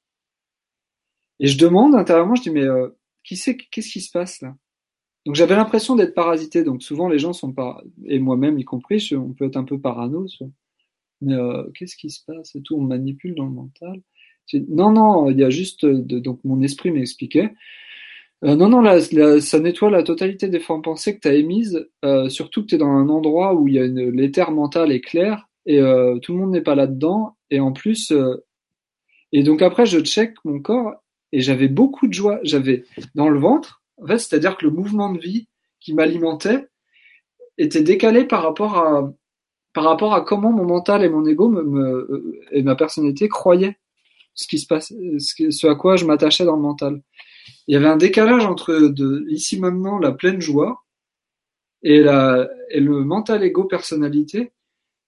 Et 1.41 1.47
je 1.49 1.59
demande 1.59 1.95
intérieurement, 1.95 2.35
je 2.37 2.43
dis 2.43 2.51
mais 2.51 2.65
euh, 2.65 2.89
qui 3.25 3.37
sait 3.37 3.57
qu'est-ce 3.57 3.91
qui 3.91 4.01
se 4.01 4.11
passe 4.11 4.41
là? 4.41 4.57
Donc 5.27 5.35
j'avais 5.35 5.57
l'impression 5.57 5.97
d'être 5.97 6.15
parasité. 6.15 6.65
Donc 6.65 6.83
souvent 6.83 7.09
les 7.09 7.19
gens 7.19 7.33
sont 7.33 7.53
pas 7.53 7.83
et 8.05 8.19
moi-même 8.19 8.59
y 8.59 8.65
compris, 8.65 9.11
on 9.15 9.33
peut 9.33 9.47
être 9.47 9.57
un 9.57 9.65
peu 9.65 9.81
parano. 9.81 10.27
Mais 11.21 11.35
euh, 11.35 11.65
qu'est-ce 11.75 11.97
qui 11.97 12.11
se 12.11 12.25
passe 12.25 12.55
et 12.55 12.63
tout? 12.63 12.77
On 12.77 12.83
manipule 12.83 13.35
dans 13.35 13.47
le 13.47 13.53
mental. 13.53 14.01
Non 14.69 14.91
non, 14.91 15.31
il 15.31 15.39
y 15.39 15.45
a 15.45 15.51
juste 15.51 15.85
de, 15.85 16.19
donc 16.19 16.41
mon 16.45 16.63
esprit 16.63 16.91
m'expliquait. 16.91 17.53
Euh, 18.45 18.55
non, 18.55 18.69
non, 18.69 18.81
là, 18.81 19.01
ça 19.41 19.59
nettoie 19.59 19.91
la 19.91 20.03
totalité 20.05 20.49
des 20.49 20.61
formes 20.61 20.83
pensées 20.83 21.17
que 21.17 21.21
tu 21.21 21.29
as 21.29 21.35
émises, 21.35 21.89
euh, 22.05 22.29
surtout 22.29 22.63
que 22.63 22.69
tu 22.69 22.75
es 22.77 22.79
dans 22.79 22.87
un 22.87 23.09
endroit 23.09 23.55
où 23.55 23.67
il 23.67 23.75
y 23.75 23.79
a 23.81 23.85
une, 23.85 24.11
l'éther 24.11 24.53
mental 24.53 24.93
est 24.93 25.01
clair 25.01 25.49
et 25.67 25.81
euh, 25.81 26.19
tout 26.21 26.33
le 26.33 26.39
monde 26.39 26.53
n'est 26.53 26.61
pas 26.61 26.77
là-dedans. 26.77 27.37
Et 27.51 27.61
en 27.61 27.73
plus, 27.73 28.13
euh, 28.13 28.45
et 29.33 29.43
donc 29.43 29.61
après, 29.63 29.87
je 29.87 29.99
check 30.01 30.35
mon 30.45 30.61
corps 30.61 30.95
et 31.33 31.41
j'avais 31.41 31.69
beaucoup 31.69 32.07
de 32.07 32.13
joie. 32.15 32.39
J'avais 32.45 32.85
dans 33.15 33.29
le 33.29 33.41
ventre, 33.41 33.83
en 34.03 34.07
fait, 34.07 34.19
c'est-à-dire 34.19 34.57
que 34.57 34.65
le 34.67 34.73
mouvement 34.73 35.13
de 35.13 35.19
vie 35.19 35.49
qui 35.81 35.95
m'alimentait 35.95 36.69
était 37.59 37.83
décalé 37.83 38.25
par 38.25 38.43
rapport 38.43 38.79
à 38.79 39.13
par 39.75 39.85
rapport 39.85 40.15
à 40.15 40.23
comment 40.23 40.53
mon 40.53 40.65
mental 40.65 41.05
et 41.05 41.09
mon 41.09 41.27
ego 41.27 41.55
et 42.53 42.63
ma 42.63 42.75
personnalité 42.75 43.29
croyaient 43.29 43.77
ce 44.39 44.47
qui 44.47 44.59
se 44.61 44.67
passe, 44.67 44.95
ce, 45.19 45.51
ce 45.51 45.67
à 45.67 45.75
quoi 45.75 45.97
je 45.97 46.05
m'attachais 46.05 46.45
dans 46.45 46.55
le 46.55 46.63
mental. 46.63 47.03
Il 47.67 47.75
y 47.75 47.77
avait 47.77 47.89
un 47.89 47.97
décalage 47.97 48.47
entre 48.47 48.73
de, 48.89 49.27
ici 49.29 49.59
maintenant 49.59 49.99
la 49.99 50.13
pleine 50.13 50.41
joie 50.41 50.85
et, 51.83 52.01
la, 52.01 52.49
et 52.71 52.79
le 52.79 53.03
mental 53.03 53.43
ego 53.43 53.65
personnalité 53.65 54.53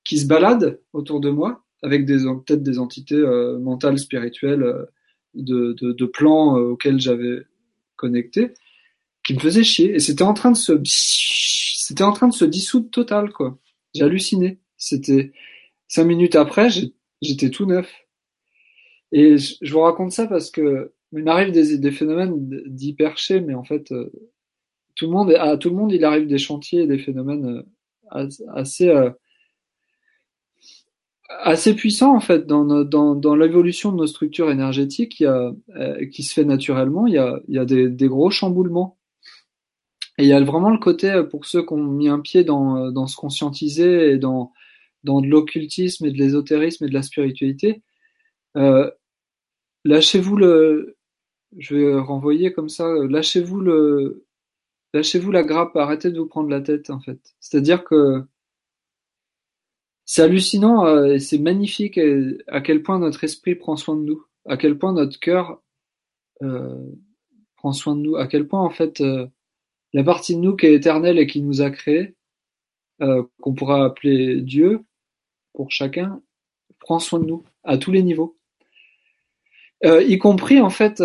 qui 0.02 0.18
se 0.18 0.26
balade 0.26 0.80
autour 0.92 1.20
de 1.20 1.30
moi 1.30 1.64
avec 1.82 2.06
des 2.06 2.24
peut-être 2.24 2.64
des 2.64 2.80
entités 2.80 3.14
euh, 3.14 3.58
mentales 3.60 4.00
spirituelles 4.00 4.64
euh, 4.64 4.84
de, 5.34 5.76
de, 5.80 5.92
de 5.92 6.06
plans 6.06 6.58
euh, 6.58 6.70
auxquels 6.70 7.00
j'avais 7.00 7.38
connecté 7.94 8.52
qui 9.22 9.34
me 9.34 9.38
faisaient 9.38 9.62
chier. 9.62 9.94
Et 9.94 10.00
c'était 10.00 10.24
en 10.24 10.34
train 10.34 10.50
de 10.50 10.56
se 10.56 10.72
c'était 10.84 12.02
en 12.02 12.12
train 12.12 12.28
de 12.28 12.34
se 12.34 12.44
dissoudre 12.44 12.90
total 12.90 13.30
quoi. 13.30 13.58
J'ai 13.94 14.02
halluciné 14.02 14.58
c'était 14.76 15.30
cinq 15.86 16.04
minutes 16.04 16.34
après 16.34 16.68
j'étais 17.22 17.50
tout 17.50 17.66
neuf 17.66 17.88
et 19.12 19.38
je, 19.38 19.54
je, 19.60 19.72
vous 19.72 19.80
raconte 19.80 20.12
ça 20.12 20.26
parce 20.26 20.50
que 20.50 20.92
il 21.12 21.24
m'arrive 21.24 21.52
des, 21.52 21.78
des 21.78 21.90
phénomènes 21.90 22.48
d'hyperché 22.66 23.40
mais 23.40 23.54
en 23.54 23.64
fait 23.64 23.92
tout 24.94 25.06
le 25.06 25.12
monde 25.12 25.32
à 25.32 25.56
tout 25.56 25.70
le 25.70 25.76
monde 25.76 25.92
il 25.92 26.04
arrive 26.04 26.26
des 26.26 26.38
chantiers 26.38 26.82
et 26.82 26.86
des 26.86 26.98
phénomènes 26.98 27.64
assez 28.10 28.88
euh, 28.88 29.10
assez 31.38 31.74
puissant 31.74 32.14
en 32.14 32.20
fait 32.20 32.46
dans, 32.46 32.64
dans, 32.84 33.14
dans 33.14 33.36
l'évolution 33.36 33.92
de 33.92 33.96
nos 33.96 34.06
structures 34.06 34.50
énergétiques. 34.50 35.20
Il 35.20 35.24
y 35.24 35.26
a, 35.26 35.52
euh, 35.76 36.06
qui 36.06 36.22
se 36.22 36.34
fait 36.34 36.44
naturellement 36.44 37.06
il 37.06 37.14
y 37.14 37.18
a, 37.18 37.40
il 37.48 37.54
y 37.54 37.58
a 37.58 37.64
des, 37.64 37.88
des, 37.88 38.08
gros 38.08 38.30
chamboulements. 38.30 38.98
Et 40.18 40.24
il 40.24 40.28
y 40.28 40.32
a 40.32 40.40
vraiment 40.42 40.70
le 40.70 40.78
côté 40.78 41.10
euh, 41.10 41.22
pour 41.22 41.46
ceux 41.46 41.62
qui 41.64 41.72
ont 41.72 41.78
mis 41.78 42.08
un 42.08 42.20
pied 42.20 42.44
dans, 42.44 42.76
euh, 42.76 42.90
dans 42.90 43.06
se 43.06 43.16
conscientiser 43.16 44.12
et 44.12 44.18
dans, 44.18 44.52
dans 45.04 45.20
de 45.20 45.28
l'occultisme 45.28 46.06
et 46.06 46.10
de 46.10 46.18
l'ésotérisme 46.18 46.84
et 46.84 46.88
de 46.88 46.94
la 46.94 47.02
spiritualité 47.02 47.82
euh, 48.56 48.90
lâchez-vous 49.84 50.36
le 50.36 50.96
je 51.58 51.74
vais 51.76 51.98
renvoyer 51.98 52.52
comme 52.52 52.68
ça 52.68 52.86
lâchez-vous 53.08 53.60
le 53.60 54.26
lâchez-vous 54.94 55.30
la 55.30 55.42
grappe 55.42 55.76
arrêtez 55.76 56.10
de 56.10 56.18
vous 56.18 56.26
prendre 56.26 56.50
la 56.50 56.60
tête 56.60 56.90
en 56.90 57.00
fait. 57.00 57.18
C'est 57.40 57.58
à 57.58 57.60
dire 57.60 57.84
que 57.84 58.24
c'est 60.04 60.22
hallucinant 60.22 60.86
euh, 60.86 61.14
et 61.14 61.18
c'est 61.20 61.38
magnifique 61.38 61.98
euh, 61.98 62.38
à 62.48 62.60
quel 62.60 62.82
point 62.82 62.98
notre 62.98 63.24
esprit 63.24 63.54
prend 63.54 63.76
soin 63.76 63.96
de 63.96 64.02
nous, 64.02 64.24
à 64.46 64.56
quel 64.56 64.76
point 64.78 64.92
notre 64.92 65.18
cœur 65.20 65.62
euh, 66.42 66.90
prend 67.56 67.72
soin 67.72 67.94
de 67.94 68.00
nous, 68.00 68.16
à 68.16 68.26
quel 68.26 68.48
point 68.48 68.62
en 68.62 68.70
fait 68.70 69.00
euh, 69.00 69.26
la 69.92 70.04
partie 70.04 70.34
de 70.34 70.40
nous 70.40 70.56
qui 70.56 70.66
est 70.66 70.74
éternelle 70.74 71.18
et 71.18 71.26
qui 71.26 71.42
nous 71.42 71.62
a 71.62 71.70
créés, 71.70 72.16
euh, 73.02 73.22
qu'on 73.40 73.54
pourra 73.54 73.84
appeler 73.84 74.40
Dieu 74.40 74.84
pour 75.52 75.70
chacun, 75.70 76.22
prend 76.80 76.98
soin 76.98 77.20
de 77.20 77.26
nous 77.26 77.44
à 77.64 77.78
tous 77.78 77.92
les 77.92 78.02
niveaux, 78.02 78.36
euh, 78.36 78.39
y 79.82 80.18
compris 80.18 80.60
en 80.60 80.70
fait 80.70 81.02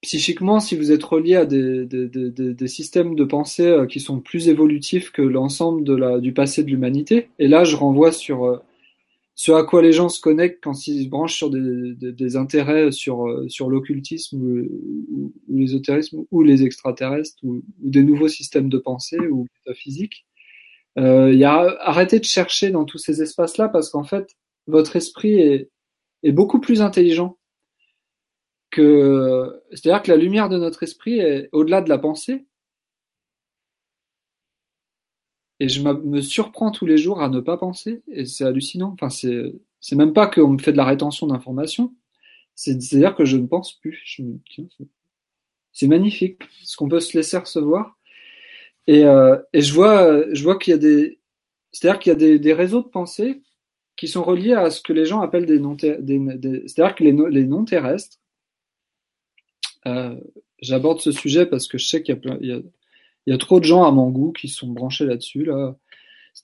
psychiquement, 0.00 0.60
si 0.60 0.76
vous 0.76 0.92
êtes 0.92 1.04
relié 1.04 1.36
à 1.36 1.44
des, 1.44 1.84
des, 1.84 2.08
des, 2.08 2.30
des 2.30 2.68
systèmes 2.68 3.14
de 3.14 3.24
pensée 3.24 3.66
euh, 3.66 3.86
qui 3.86 4.00
sont 4.00 4.20
plus 4.20 4.48
évolutifs 4.48 5.10
que 5.10 5.22
l'ensemble 5.22 6.20
du 6.20 6.32
passé 6.32 6.64
de 6.64 6.70
l'humanité, 6.70 7.28
et 7.38 7.48
là 7.48 7.64
je 7.64 7.76
renvoie 7.76 8.12
sur 8.12 8.44
euh, 8.44 8.58
ce 9.34 9.52
à 9.52 9.62
quoi 9.62 9.82
les 9.82 9.92
gens 9.92 10.08
se 10.08 10.20
connectent 10.20 10.62
quand 10.62 10.86
ils 10.86 11.04
se 11.04 11.08
branchent 11.08 11.36
sur 11.36 11.50
des, 11.50 12.36
intérêts 12.36 12.92
sur, 12.92 13.26
euh, 13.26 13.46
sur 13.48 13.68
l'occultisme 13.68 14.42
ou, 14.42 15.32
ou 15.48 15.58
l'ésotérisme 15.58 16.24
ou 16.30 16.42
les 16.42 16.62
extraterrestres 16.62 17.36
ou, 17.42 17.62
ou, 17.82 17.90
des 17.90 18.02
nouveaux 18.02 18.28
systèmes 18.28 18.68
de 18.68 18.78
pensée 18.78 19.18
ou 19.18 19.46
métaphysiques. 19.66 20.26
Euh, 20.98 21.32
y 21.32 21.44
a, 21.44 21.76
arrêtez 21.80 22.18
de 22.18 22.24
chercher 22.24 22.70
dans 22.70 22.84
tous 22.84 22.98
ces 22.98 23.22
espaces-là 23.22 23.68
parce 23.68 23.90
qu'en 23.90 24.04
fait, 24.04 24.36
votre 24.66 24.96
esprit 24.96 25.34
est, 25.40 25.70
est 26.22 26.32
beaucoup 26.32 26.60
plus 26.60 26.82
intelligent 26.82 27.38
que 28.70 29.62
c'est-à-dire 29.72 30.02
que 30.02 30.10
la 30.10 30.16
lumière 30.16 30.48
de 30.48 30.56
notre 30.56 30.82
esprit 30.82 31.18
est 31.18 31.48
au-delà 31.52 31.80
de 31.80 31.88
la 31.88 31.98
pensée. 31.98 32.46
Et 35.58 35.68
je 35.68 35.82
me 35.82 36.22
surprends 36.22 36.70
tous 36.70 36.86
les 36.86 36.96
jours 36.96 37.20
à 37.20 37.28
ne 37.28 37.40
pas 37.40 37.58
penser, 37.58 38.02
et 38.08 38.24
c'est 38.24 38.44
hallucinant. 38.44 38.92
Enfin, 38.94 39.10
c'est 39.10 39.52
c'est 39.80 39.96
même 39.96 40.12
pas 40.12 40.26
qu'on 40.26 40.48
me 40.48 40.58
fait 40.58 40.72
de 40.72 40.76
la 40.76 40.84
rétention 40.84 41.26
d'informations, 41.26 41.94
c'est-à-dire 42.54 43.14
que 43.14 43.24
je 43.24 43.36
ne 43.36 43.46
pense 43.46 43.72
plus. 43.80 44.20
C'est 45.72 45.88
magnifique, 45.88 46.42
ce 46.62 46.76
qu'on 46.76 46.88
peut 46.88 47.00
se 47.00 47.16
laisser 47.16 47.38
recevoir. 47.38 47.98
Et, 48.86 49.04
euh, 49.04 49.38
et 49.52 49.62
je 49.62 49.72
vois, 49.72 50.24
je 50.34 50.42
vois 50.42 50.58
qu'il 50.58 50.72
y 50.72 50.74
a 50.74 50.78
des, 50.78 51.20
c'est-à-dire 51.72 52.00
qu'il 52.00 52.10
y 52.10 52.14
a 52.14 52.18
des, 52.18 52.38
des, 52.38 52.52
réseaux 52.52 52.82
de 52.82 52.88
pensée 52.88 53.42
qui 54.00 54.08
sont 54.08 54.22
reliés 54.22 54.54
à 54.54 54.70
ce 54.70 54.80
que 54.80 54.94
les 54.94 55.04
gens 55.04 55.20
appellent 55.20 55.44
des 55.44 55.58
non, 55.58 55.74
des 55.74 56.62
c'est-à-dire 56.66 56.94
que 56.94 57.04
les, 57.04 57.12
les 57.12 57.44
non 57.44 57.66
terrestres 57.66 58.16
euh, 59.86 60.18
J'aborde 60.62 61.00
ce 61.00 61.12
sujet 61.12 61.44
parce 61.44 61.68
que 61.68 61.76
je 61.76 61.86
sais 61.86 62.02
qu'il 62.02 62.18
y 63.26 63.32
a 63.32 63.38
trop 63.38 63.60
de 63.60 63.64
gens 63.64 63.84
à 63.84 63.90
mon 63.90 64.08
goût 64.08 64.32
qui 64.32 64.48
sont 64.48 64.68
branchés 64.68 65.04
là-dessus. 65.04 65.44
Là. 65.44 65.76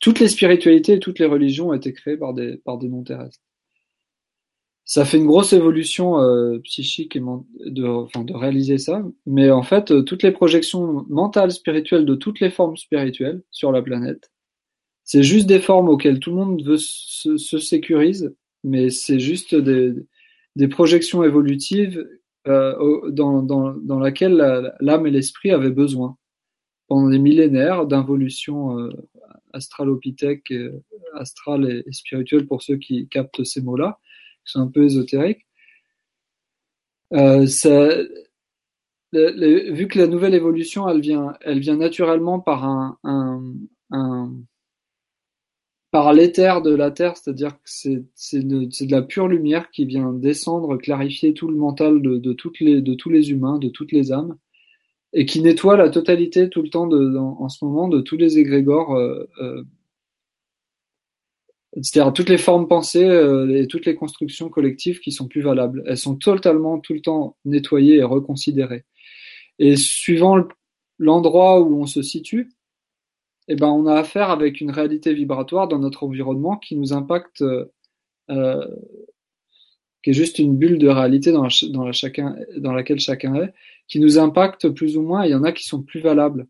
Toutes 0.01 0.21
les 0.21 0.29
spiritualités 0.29 0.95
et 0.95 1.01
toutes 1.01 1.19
les 1.19 1.25
religions 1.25 1.69
ont 1.69 1.73
été 1.73 1.95
créées 1.95 2.19
par 2.19 2.35
des, 2.35 2.59
par 2.59 2.77
des 2.77 2.89
non-terrestres. 2.89 3.41
Ça 4.85 5.07
fait 5.07 5.17
une 5.17 5.27
grosse 5.27 5.55
évolution 5.55 6.21
euh, 6.21 6.59
psychique 6.61 7.17
et 7.17 7.21
de 7.21 8.37
réaliser 8.37 8.77
ça, 8.77 9.03
mais 9.25 9.51
en 9.51 9.63
fait, 9.63 9.91
euh, 9.91 10.03
toutes 10.03 10.23
les 10.23 10.33
projections 10.33 11.07
mentales, 11.09 11.53
spirituelles 11.53 12.05
de 12.05 12.15
toutes 12.15 12.41
les 12.41 12.51
formes 12.51 12.77
spirituelles 12.77 13.43
sur 13.51 13.73
la 13.73 13.83
planète, 13.83 14.31
c'est 15.07 15.23
juste 15.23 15.47
des 15.47 15.61
formes 15.61 15.89
auxquelles 15.89 16.19
tout 16.19 16.31
le 16.31 16.37
monde 16.37 16.63
veut 16.65 16.79
se, 16.79 17.39
se 17.39 17.59
sécurise, 17.59 18.35
mais 18.65 18.91
c'est 18.91 19.21
juste 19.21 19.55
des, 19.55 19.95
des 20.57 20.69
projections 20.69 21.23
évolutives 21.23 22.07
euh, 22.49 23.11
dans, 23.11 23.43
dans, 23.43 23.73
dans, 23.73 23.99
laquelle 24.01 24.37
l'âme 24.81 25.07
et 25.07 25.11
l'esprit 25.11 25.53
avaient 25.53 25.71
besoin 25.71 26.17
pendant 26.89 27.09
des 27.09 27.21
millénaires 27.21 27.87
d'involution 27.87 28.79
euh, 28.79 28.91
astralopithèque, 29.53 30.51
euh, 30.53 30.83
astrale 31.15 31.71
et, 31.71 31.85
et, 31.89 32.45
pour 32.45 32.63
ceux 32.63 32.77
qui 32.77 33.09
captent 33.09 33.45
ces 33.45 33.63
mots-là, 33.63 33.99
qui 34.45 34.53
sont 34.53 34.61
un 34.61 34.71
peu 34.71 34.85
ésotériques. 34.85 35.47
Euh, 37.13 37.47
ça, 37.47 37.91
vu 39.13 39.87
que 39.89 39.99
la 39.99 40.09
nouvelle 40.09 40.35
évolution, 40.35 40.89
elle 40.89 41.01
vient, 41.01 41.35
elle 41.43 41.61
vient 41.61 41.77
naturellement 41.77 42.41
par 42.41 42.65
un, 42.65 42.99
un, 43.05 43.55
un 43.93 44.33
par 45.97 46.13
l'éther 46.13 46.61
de 46.61 46.75
la 46.75 46.91
terre, 46.91 47.17
c'est-à-dire 47.17 47.53
que 47.53 47.71
c'est 48.15 48.47
de, 48.47 48.69
la 48.91 49.01
pure 49.01 49.29
lumière 49.29 49.71
qui 49.71 49.87
vient 49.87 50.13
descendre, 50.13 50.77
clarifier 50.77 51.33
tout 51.33 51.49
le 51.49 51.57
mental 51.57 52.03
de, 52.03 52.33
tous 52.35 52.53
les 53.09 53.31
humains, 53.31 53.59
de 53.59 53.71
toutes 53.71 53.93
les 53.93 54.13
âmes, 54.13 54.37
et 55.15 55.25
qui 55.25 55.41
nettoie 55.41 55.79
la 55.79 55.89
totalité 55.89 56.51
tout 56.51 56.61
le 56.61 56.69
temps 56.69 56.87
en 56.93 57.49
ce 57.49 57.65
moment 57.65 57.89
de 57.89 58.03
tous 58.03 58.19
les 58.19 58.37
égrégores, 58.37 58.95
euh, 58.95 59.27
euh, 59.41 59.63
c'est-à-dire 61.81 62.13
toutes 62.13 62.29
les 62.29 62.37
formes 62.37 62.69
pensées 62.69 63.09
euh, 63.09 63.57
et 63.57 63.67
toutes 63.67 63.87
les 63.87 63.95
constructions 63.95 64.51
collectives 64.51 65.01
qui 65.01 65.13
sont 65.13 65.29
plus 65.29 65.41
valables. 65.41 65.83
Elles 65.87 65.97
sont 65.97 66.17
totalement 66.17 66.79
tout 66.79 66.93
le 66.93 67.01
temps 67.01 67.39
nettoyées 67.47 67.97
et 67.97 68.03
reconsidérées. 68.03 68.85
Et 69.59 69.77
suivant 69.77 70.45
l'endroit 70.99 71.59
où 71.63 71.81
on 71.81 71.87
se 71.87 72.03
situe, 72.03 72.51
eh 73.49 73.57
ben, 73.57 73.69
on 73.69 73.87
a 73.87 73.95
affaire 73.95 74.31
avec 74.31 74.61
une 74.61 74.71
réalité 74.71 75.15
vibratoire 75.15 75.69
dans 75.69 75.79
notre 75.79 76.05
environnement 76.05 76.57
qui 76.57 76.77
nous 76.77 76.93
impacte, 76.93 77.43
euh, 78.31 78.67
qui 80.03 80.11
est 80.11 80.15
juste 80.15 80.39
une 80.39 80.57
bulle 80.57 80.79
de 80.79 80.89
réalité 80.89 81.33
dans, 81.33 81.45
la, 81.45 81.51
dans, 81.71 81.85
la 81.85 81.93
dans 82.59 82.73
laquelle 82.73 82.99
chacun 82.99 83.35
est, 83.37 83.55
qui 83.89 84.01
nous 84.01 84.19
impacte 84.19 84.69
plus 84.71 84.97
ou 84.97 85.03
moins. 85.03 85.25
Il 85.25 85.31
y 85.31 85.35
en 85.35 85.45
a 85.45 85.53
qui 85.53 85.65
sont 85.65 85.83
plus 85.83 86.01
valables. 86.01 86.47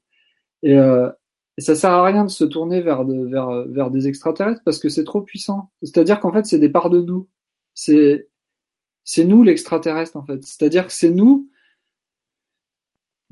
Et, 0.62 0.76
euh, 0.76 1.10
et 1.58 1.62
ça 1.62 1.74
sert 1.74 1.90
à 1.90 2.04
rien 2.04 2.24
de 2.24 2.30
se 2.30 2.44
tourner 2.44 2.80
vers, 2.80 3.04
de, 3.04 3.26
vers, 3.26 3.66
vers 3.66 3.90
des 3.90 4.08
extraterrestres 4.08 4.62
parce 4.64 4.78
que 4.78 4.88
c'est 4.88 5.04
trop 5.04 5.22
puissant. 5.22 5.70
C'est-à-dire 5.82 6.20
qu'en 6.20 6.32
fait, 6.32 6.44
c'est 6.46 6.58
des 6.58 6.68
parts 6.68 6.90
de 6.90 7.00
nous. 7.00 7.28
C'est, 7.74 8.28
c'est 9.04 9.24
nous 9.24 9.42
l'extraterrestre 9.42 10.16
en 10.16 10.24
fait. 10.24 10.42
C'est-à-dire 10.44 10.86
que 10.86 10.92
c'est 10.92 11.10
nous 11.10 11.48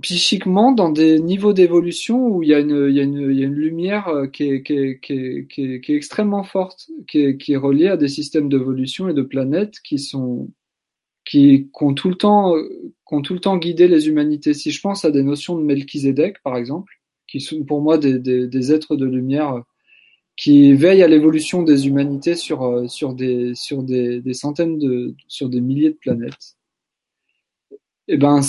psychiquement 0.02 0.72
dans 0.72 0.90
des 0.90 1.20
niveaux 1.20 1.52
d'évolution 1.52 2.26
où 2.26 2.42
il 2.42 2.48
y 2.48 2.54
a 2.54 2.60
une, 2.60 2.88
il 2.88 2.96
y 2.96 3.00
a 3.00 3.04
une, 3.04 3.30
il 3.30 3.38
y 3.38 3.42
a 3.42 3.46
une 3.46 3.54
lumière 3.54 4.08
euh, 4.08 4.26
qui 4.26 4.44
est, 4.44 4.62
qui 4.62 4.72
est, 4.72 5.00
qui 5.00 5.12
est, 5.12 5.80
qui 5.80 5.92
est, 5.92 5.96
extrêmement 5.96 6.42
forte, 6.42 6.88
qui 7.08 7.20
est, 7.20 7.36
qui 7.36 7.52
est 7.52 7.56
reliée 7.56 7.88
à 7.88 7.96
des 7.96 8.08
systèmes 8.08 8.48
d'évolution 8.48 9.08
et 9.08 9.14
de 9.14 9.22
planètes 9.22 9.80
qui 9.84 9.98
sont 9.98 10.50
qui, 11.24 11.70
qui, 11.76 11.84
ont 11.84 11.94
tout 11.94 12.08
le 12.08 12.16
temps 12.16 12.54
qui 12.56 13.14
ont 13.14 13.22
tout 13.22 13.34
le 13.34 13.40
temps 13.40 13.56
guidé 13.56 13.88
les 13.88 14.08
humanités. 14.08 14.54
Si 14.54 14.70
je 14.72 14.80
pense 14.80 15.04
à 15.04 15.10
des 15.10 15.22
notions 15.22 15.56
de 15.56 15.62
Melchizedek 15.62 16.42
par 16.42 16.56
exemple, 16.56 17.00
qui 17.28 17.40
sont 17.40 17.64
pour 17.64 17.80
moi 17.80 17.98
des, 17.98 18.18
des, 18.18 18.46
des 18.48 18.72
êtres 18.72 18.96
de 18.96 19.06
lumière 19.06 19.62
qui 20.36 20.74
veillent 20.74 21.02
à 21.02 21.08
l'évolution 21.08 21.62
des 21.62 21.86
humanités 21.86 22.34
sur 22.34 22.62
euh, 22.64 22.88
sur 22.88 23.14
des 23.14 23.54
sur 23.54 23.82
des, 23.82 24.20
des 24.20 24.34
centaines 24.34 24.78
de 24.78 25.14
sur 25.28 25.48
des 25.48 25.60
milliers 25.60 25.90
de 25.90 25.96
planètes. 25.96 26.56
Et 28.08 28.14
eh 28.14 28.16
ben 28.18 28.40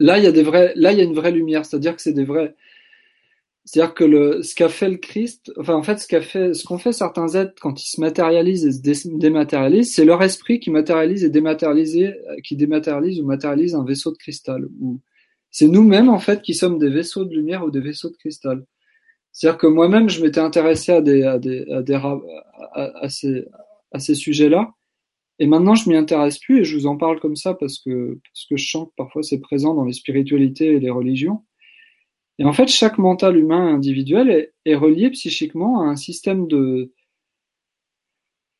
Là, 0.00 0.18
il 0.18 0.24
y 0.24 0.26
a 0.26 0.32
des 0.32 0.42
vrais, 0.42 0.72
là, 0.74 0.92
il 0.92 0.98
y 0.98 1.00
a 1.00 1.04
une 1.04 1.14
vraie 1.14 1.30
lumière, 1.30 1.64
c'est-à-dire 1.64 1.94
que 1.94 2.02
c'est 2.02 2.12
des 2.12 2.24
vrais, 2.24 2.56
c'est-à-dire 3.64 3.94
que 3.94 4.04
le, 4.04 4.42
ce 4.42 4.54
qu'a 4.54 4.68
fait 4.68 4.88
le 4.88 4.96
Christ, 4.96 5.52
enfin, 5.56 5.74
en 5.74 5.82
fait, 5.82 5.98
ce 5.98 6.08
qu'a 6.08 6.22
fait, 6.22 6.54
ce 6.54 6.64
qu'ont 6.64 6.78
fait 6.78 6.92
certains 6.92 7.34
êtres 7.34 7.54
quand 7.60 7.80
ils 7.80 7.88
se 7.88 8.00
matérialisent 8.00 8.66
et 8.66 8.94
se 8.94 9.08
dématérialisent, 9.08 9.94
c'est 9.94 10.04
leur 10.04 10.22
esprit 10.22 10.58
qui 10.58 10.70
matérialise 10.70 11.22
et 11.24 11.30
dématérialise, 11.30 12.12
qui 12.42 12.56
dématérialise 12.56 13.20
ou 13.20 13.26
matérialise 13.26 13.74
un 13.74 13.84
vaisseau 13.84 14.10
de 14.10 14.16
cristal. 14.16 14.66
Ou 14.80 15.00
c'est 15.50 15.68
nous-mêmes, 15.68 16.08
en 16.08 16.18
fait, 16.18 16.42
qui 16.42 16.54
sommes 16.54 16.78
des 16.78 16.88
vaisseaux 16.88 17.24
de 17.24 17.34
lumière 17.34 17.64
ou 17.64 17.70
des 17.70 17.80
vaisseaux 17.80 18.10
de 18.10 18.16
cristal. 18.16 18.64
C'est-à-dire 19.30 19.58
que 19.58 19.66
moi-même, 19.68 20.08
je 20.08 20.22
m'étais 20.22 20.40
intéressé 20.40 20.92
à 20.92 21.00
des, 21.00 21.22
à 21.22 21.38
des, 21.38 21.70
à 21.70 21.82
des, 21.82 21.94
à, 21.94 22.18
à 22.74 23.08
ces, 23.08 23.44
à 23.92 24.00
ces 24.00 24.14
sujets-là. 24.14 24.72
Et 25.40 25.46
maintenant, 25.46 25.74
je 25.74 25.88
m'y 25.88 25.96
intéresse 25.96 26.38
plus 26.38 26.60
et 26.60 26.64
je 26.64 26.76
vous 26.76 26.86
en 26.86 26.98
parle 26.98 27.18
comme 27.18 27.34
ça 27.34 27.54
parce 27.54 27.78
que, 27.78 28.20
parce 28.22 28.46
que 28.46 28.56
je 28.58 28.70
sens 28.70 28.88
que 28.88 28.92
parfois 28.94 29.22
c'est 29.22 29.40
présent 29.40 29.74
dans 29.74 29.86
les 29.86 29.94
spiritualités 29.94 30.66
et 30.66 30.80
les 30.80 30.90
religions. 30.90 31.44
Et 32.38 32.44
en 32.44 32.52
fait, 32.52 32.68
chaque 32.68 32.98
mental 32.98 33.36
humain 33.38 33.74
individuel 33.74 34.50
est, 34.66 34.74
relié 34.74 35.10
psychiquement 35.10 35.80
à 35.80 35.86
un 35.86 35.96
système 35.96 36.46
de, 36.46 36.92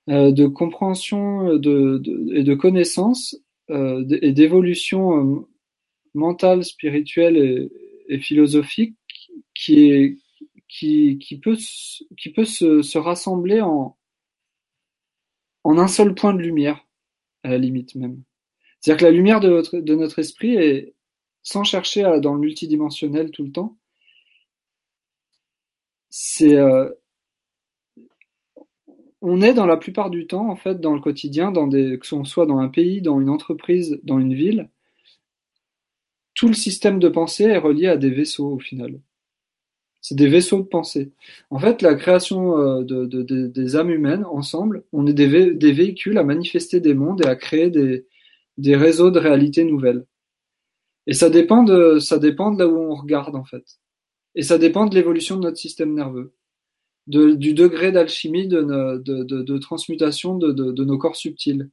euh, 0.08 0.32
de 0.32 0.46
compréhension 0.46 1.54
de, 1.58 1.98
de, 1.98 2.34
et 2.34 2.44
de 2.44 2.54
connaissance 2.54 3.36
euh, 3.68 4.02
et 4.22 4.32
d'évolution 4.32 5.36
euh, 5.36 5.48
mentale, 6.14 6.64
spirituelle 6.64 7.36
et, 7.36 7.70
et, 8.08 8.18
philosophique 8.18 8.96
qui, 9.54 9.90
est, 9.90 10.18
qui, 10.68 11.18
qui 11.18 11.38
peut, 11.38 11.56
qui 12.18 12.30
peut 12.30 12.44
se, 12.46 12.80
se 12.80 12.98
rassembler 12.98 13.60
en, 13.60 13.96
en 15.64 15.79
un 15.79 15.88
seul 15.88 16.14
point 16.14 16.35
de 16.35 16.40
lumière, 16.40 16.87
à 17.42 17.51
la 17.51 17.59
limite 17.59 17.94
même. 17.94 18.23
C'est-à-dire 18.81 19.01
que 19.01 19.05
la 19.05 19.11
lumière 19.11 19.40
de, 19.40 19.94
notre 19.94 20.18
esprit 20.18 20.57
est, 20.57 20.94
sans 21.42 21.64
chercher 21.64 22.05
à, 22.05 22.18
dans 22.20 22.35
le 22.35 22.40
multidimensionnel 22.40 23.31
tout 23.31 23.44
le 23.44 23.53
temps, 23.53 23.77
c'est 26.09 26.57
euh, 26.57 26.90
on 29.23 29.42
est 29.42 29.55
dans 29.55 29.66
la 29.66 29.77
plupart 29.77 30.11
du 30.11 30.27
temps 30.27 30.49
en 30.51 30.57
fait 30.57 30.81
dans 30.81 30.94
le 30.94 31.01
quotidien, 31.01 31.53
dans 31.53 31.66
des 31.66 31.99
que 31.99 32.07
ce 32.07 32.23
soit 32.25 32.46
dans 32.46 32.59
un 32.59 32.68
pays, 32.68 33.03
dans 33.03 33.20
une 33.20 33.31
entreprise, 33.31 34.01
dans 34.03 34.18
une 34.18 34.35
ville, 34.35 34.70
tout 36.35 36.49
le 36.49 36.55
système 36.55 36.99
de 36.99 37.09
pensée 37.09 37.44
est 37.44 37.59
relié 37.59 37.87
à 37.88 37.96
des 37.96 38.11
vaisseaux 38.11 38.53
au 38.55 38.59
final. 38.59 39.01
C'est 40.00 40.14
des 40.14 40.28
vaisseaux 40.28 40.60
de 40.60 40.66
pensée. 40.66 41.12
En 41.50 41.58
fait, 41.58 41.82
la 41.82 41.94
création 41.94 42.58
euh, 42.58 42.82
de, 42.82 43.04
de, 43.04 43.22
de, 43.22 43.46
des 43.46 43.76
âmes 43.76 43.90
humaines 43.90 44.24
ensemble, 44.24 44.84
on 44.92 45.06
est 45.06 45.12
des, 45.12 45.52
des, 45.52 45.72
véhicules 45.72 46.16
à 46.16 46.24
manifester 46.24 46.80
des 46.80 46.94
mondes 46.94 47.22
et 47.24 47.28
à 47.28 47.36
créer 47.36 47.70
des, 47.70 48.06
des 48.56 48.76
réseaux 48.76 49.10
de 49.10 49.18
réalité 49.18 49.64
nouvelles. 49.64 50.06
Et 51.06 51.12
ça 51.12 51.28
dépend 51.28 51.62
de 51.64 51.98
ça 51.98 52.18
dépend 52.18 52.52
de 52.52 52.58
là 52.60 52.68
où 52.68 52.78
on 52.78 52.94
regarde 52.94 53.34
en 53.36 53.44
fait. 53.44 53.64
Et 54.34 54.42
ça 54.42 54.58
dépend 54.58 54.86
de 54.86 54.94
l'évolution 54.94 55.36
de 55.36 55.42
notre 55.42 55.56
système 55.56 55.94
nerveux, 55.94 56.32
de, 57.08 57.32
du 57.34 57.52
degré 57.54 57.92
d'alchimie 57.92 58.46
de, 58.48 58.62
de, 58.62 59.58
transmutation 59.58 60.36
de, 60.38 60.84
nos 60.84 60.98
corps 60.98 61.16
subtils, 61.16 61.68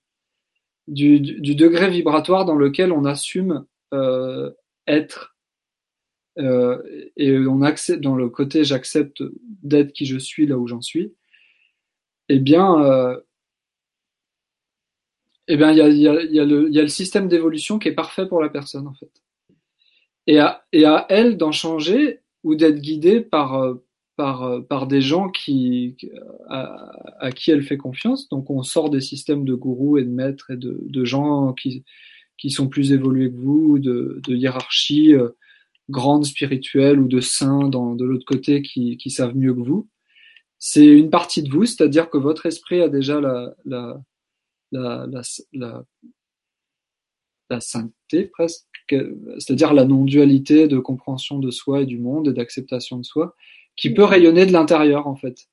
du, 0.88 1.20
du, 1.20 1.40
du, 1.40 1.56
degré 1.56 1.90
vibratoire 1.90 2.46
dans 2.46 2.56
lequel 2.56 2.92
on 2.92 3.06
assume 3.06 3.66
euh, 3.94 4.52
être 4.88 5.37
euh, 6.40 6.82
et 7.16 7.38
on 7.38 7.62
accepte 7.62 8.02
dans 8.02 8.16
le 8.16 8.30
côté 8.30 8.64
j'accepte 8.64 9.24
d'être 9.64 9.92
qui 9.92 10.06
je 10.06 10.18
suis 10.18 10.46
là 10.46 10.58
où 10.58 10.68
j'en 10.68 10.82
suis, 10.82 11.14
eh 12.30 12.40
bien, 12.40 12.84
euh, 12.84 13.20
eh 15.48 15.58
bien, 15.58 15.72
il 15.72 15.98
y 15.98 16.08
a, 16.40 16.46
le, 16.46 16.88
système 16.88 17.28
d'évolution 17.28 17.80
qui 17.80 17.88
est 17.88 17.94
parfait 17.94 18.28
pour 18.28 18.42
la 18.42 18.50
personne 18.50 18.88
en 18.88 18.94
fait. 18.94 19.12
Et 20.28 20.40
à, 20.40 20.66
elle 21.10 21.38
d'en 21.38 21.54
changer 21.54 22.20
ou 22.44 22.56
d'être 22.56 22.80
guidée 22.80 23.22
par 23.22 23.56
euh, 23.56 23.76
par 24.18 24.88
des 24.88 25.00
gens 25.00 25.30
qui 25.30 25.96
à, 26.50 27.32
qui 27.36 27.52
elle 27.52 27.64
fait 27.64 27.78
confiance. 27.78 28.30
Donc 28.30 28.50
on 28.50 28.64
sort 28.64 28.90
des 28.90 29.02
systèmes 29.02 29.46
de 29.46 29.54
gourous 29.54 29.98
et 29.98 30.04
de 30.04 30.10
maîtres 30.10 30.52
et 30.52 30.58
de, 30.58 31.06
gens 31.06 31.54
qui 31.54 31.84
qui 32.38 32.50
sont 32.50 32.68
plus 32.68 32.92
évolués 32.94 33.32
que 33.32 33.38
vous, 33.38 33.80
de 33.80 34.22
hiérarchie. 34.28 35.14
Grandes 35.90 36.26
spirituelles 36.26 37.00
ou 37.00 37.08
de 37.08 37.20
saints 37.20 37.70
dans, 37.70 37.96
de 37.96 38.06
l'autre 38.06 38.26
côté 38.26 38.62
qui, 38.62 38.98
qui 38.98 39.10
savent 39.10 39.36
mieux 39.36 39.54
que 39.54 39.62
vous. 39.62 39.88
C'est 40.60 40.86
une 40.86 41.10
partie 41.10 41.44
de 41.44 41.50
vous, 41.50 41.66
c'est-à-dire 41.66 42.10
que 42.10 42.18
votre 42.18 42.46
esprit 42.46 42.82
a 42.82 42.90
déjà 42.90 43.22
la, 43.22 43.56
la, 43.66 44.02
la, 44.72 45.08
la, 45.54 45.86
la, 47.50 47.60
sainteté 47.62 48.26
presque, 48.26 48.66
c'est-à-dire 48.90 49.74
la 49.74 49.86
non-dualité 49.86 50.68
de 50.68 50.80
compréhension 50.80 51.40
de 51.40 51.52
soi 51.52 51.82
et 51.82 51.86
du 51.86 52.00
monde 52.00 52.30
et 52.30 52.34
d'acceptation 52.34 52.98
de 52.98 53.06
soi, 53.06 53.36
qui 53.76 53.94
peut 53.94 54.04
rayonner 54.04 54.46
de 54.46 54.52
l'intérieur 54.52 55.08
en 55.08 55.16
fait. 55.16 55.48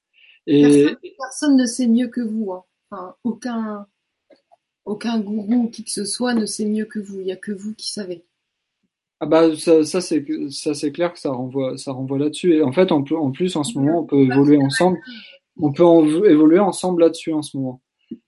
Et 0.46 0.62
personne, 0.62 0.96
personne, 1.18 1.56
ne 1.56 1.66
sait 1.66 1.86
mieux 1.86 2.08
que 2.08 2.20
vous. 2.20 2.52
Hein. 2.52 2.64
Enfin, 2.90 3.14
aucun, 3.24 3.86
aucun 4.84 5.20
gourou 5.20 5.68
qui 5.68 5.84
que 5.84 5.90
ce 5.90 6.04
soit 6.04 6.34
ne 6.34 6.46
sait 6.46 6.66
mieux 6.66 6.84
que 6.86 6.98
vous. 6.98 7.20
Il 7.20 7.26
n'y 7.26 7.32
a 7.32 7.36
que 7.36 7.52
vous 7.52 7.74
qui 7.74 7.90
savez. 7.90 8.24
Ah 9.20 9.26
bah 9.26 9.54
ça, 9.56 9.84
ça 9.84 10.00
c'est 10.00 10.24
ça 10.50 10.74
c'est 10.74 10.92
clair 10.92 11.12
que 11.12 11.18
ça 11.18 11.30
renvoie 11.30 11.78
ça 11.78 11.92
renvoie 11.92 12.18
là-dessus. 12.18 12.54
Et 12.54 12.62
en 12.62 12.72
fait 12.72 12.92
en, 12.92 13.04
en 13.12 13.30
plus 13.30 13.56
en 13.56 13.64
ce 13.64 13.78
moment 13.78 14.00
on 14.00 14.04
peut 14.04 14.20
évoluer 14.20 14.58
ensemble. 14.58 14.98
On 15.56 15.72
peut 15.72 15.84
évoluer 16.28 16.58
ensemble 16.58 17.02
là-dessus 17.02 17.32
en 17.32 17.42
ce 17.42 17.56
moment. 17.56 17.80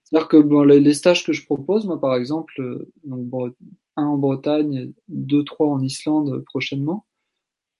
C'est-à-dire 0.03 0.29
que 0.29 0.37
bon, 0.37 0.63
les, 0.63 0.79
les, 0.79 0.93
stages 0.93 1.25
que 1.25 1.33
je 1.33 1.45
propose 1.45 1.85
moi 1.85 1.99
par 1.99 2.15
exemple 2.15 2.53
euh, 2.61 2.89
donc 3.03 3.53
un 3.97 4.05
en 4.05 4.17
Bretagne 4.17 4.93
deux 5.09 5.43
trois 5.43 5.67
en 5.67 5.81
Islande 5.81 6.43
prochainement 6.45 7.05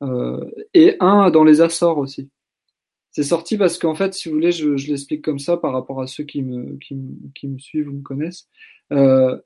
euh, 0.04 0.44
et 0.74 0.98
un 1.00 1.32
dans 1.32 1.44
les 1.46 1.62
Açores 1.62 1.98
aussi. 1.98 2.30
C'est 3.12 3.24
sorti 3.24 3.58
parce 3.58 3.78
qu'en 3.80 3.96
fait 3.96 4.14
si 4.14 4.28
vous 4.28 4.36
voulez 4.36 4.52
je, 4.52 4.76
je 4.76 4.90
l'explique 4.90 5.24
comme 5.24 5.40
ça 5.40 5.58
par 5.58 5.72
rapport 5.72 6.02
à 6.02 6.08
ceux 6.08 6.26
qui 6.26 6.44
me 6.44 6.78
qui, 6.78 6.98
qui 7.34 7.48
me 7.48 7.58
suivent 7.58 7.88
ou 7.90 7.94
me 7.94 8.02
connaissent. 8.04 8.48
Euh, 8.92 9.38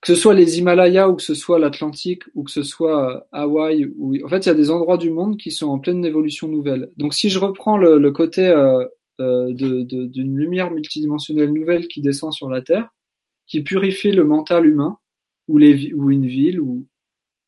que 0.00 0.08
ce 0.08 0.14
soit 0.14 0.34
les 0.34 0.58
Himalayas 0.58 1.08
ou 1.08 1.16
que 1.16 1.22
ce 1.22 1.34
soit 1.34 1.58
l'Atlantique 1.58 2.22
ou 2.34 2.44
que 2.44 2.50
ce 2.50 2.62
soit 2.62 3.16
euh, 3.16 3.20
Hawaï, 3.32 3.92
ou 3.98 4.14
en 4.24 4.28
fait 4.28 4.46
il 4.46 4.48
y 4.48 4.52
a 4.52 4.54
des 4.54 4.70
endroits 4.70 4.96
du 4.96 5.10
monde 5.10 5.36
qui 5.36 5.50
sont 5.50 5.68
en 5.68 5.78
pleine 5.78 6.04
évolution 6.04 6.48
nouvelle. 6.48 6.90
Donc 6.96 7.12
si 7.14 7.28
je 7.28 7.38
reprends 7.38 7.76
le, 7.76 8.10
côté 8.10 8.48
euh, 8.48 8.84
euh, 9.20 9.52
d'une 9.52 10.38
lumière 10.38 10.70
multidimensionnelle 10.70 11.52
nouvelle 11.52 11.86
qui 11.88 12.00
descend 12.00 12.32
sur 12.32 12.48
la 12.48 12.62
Terre, 12.62 12.88
qui 13.46 13.62
purifie 13.62 14.12
le 14.12 14.24
mental 14.24 14.66
humain 14.66 14.98
ou, 15.48 15.58
une 15.58 16.26
ville 16.26 16.60
ou, 16.60 16.86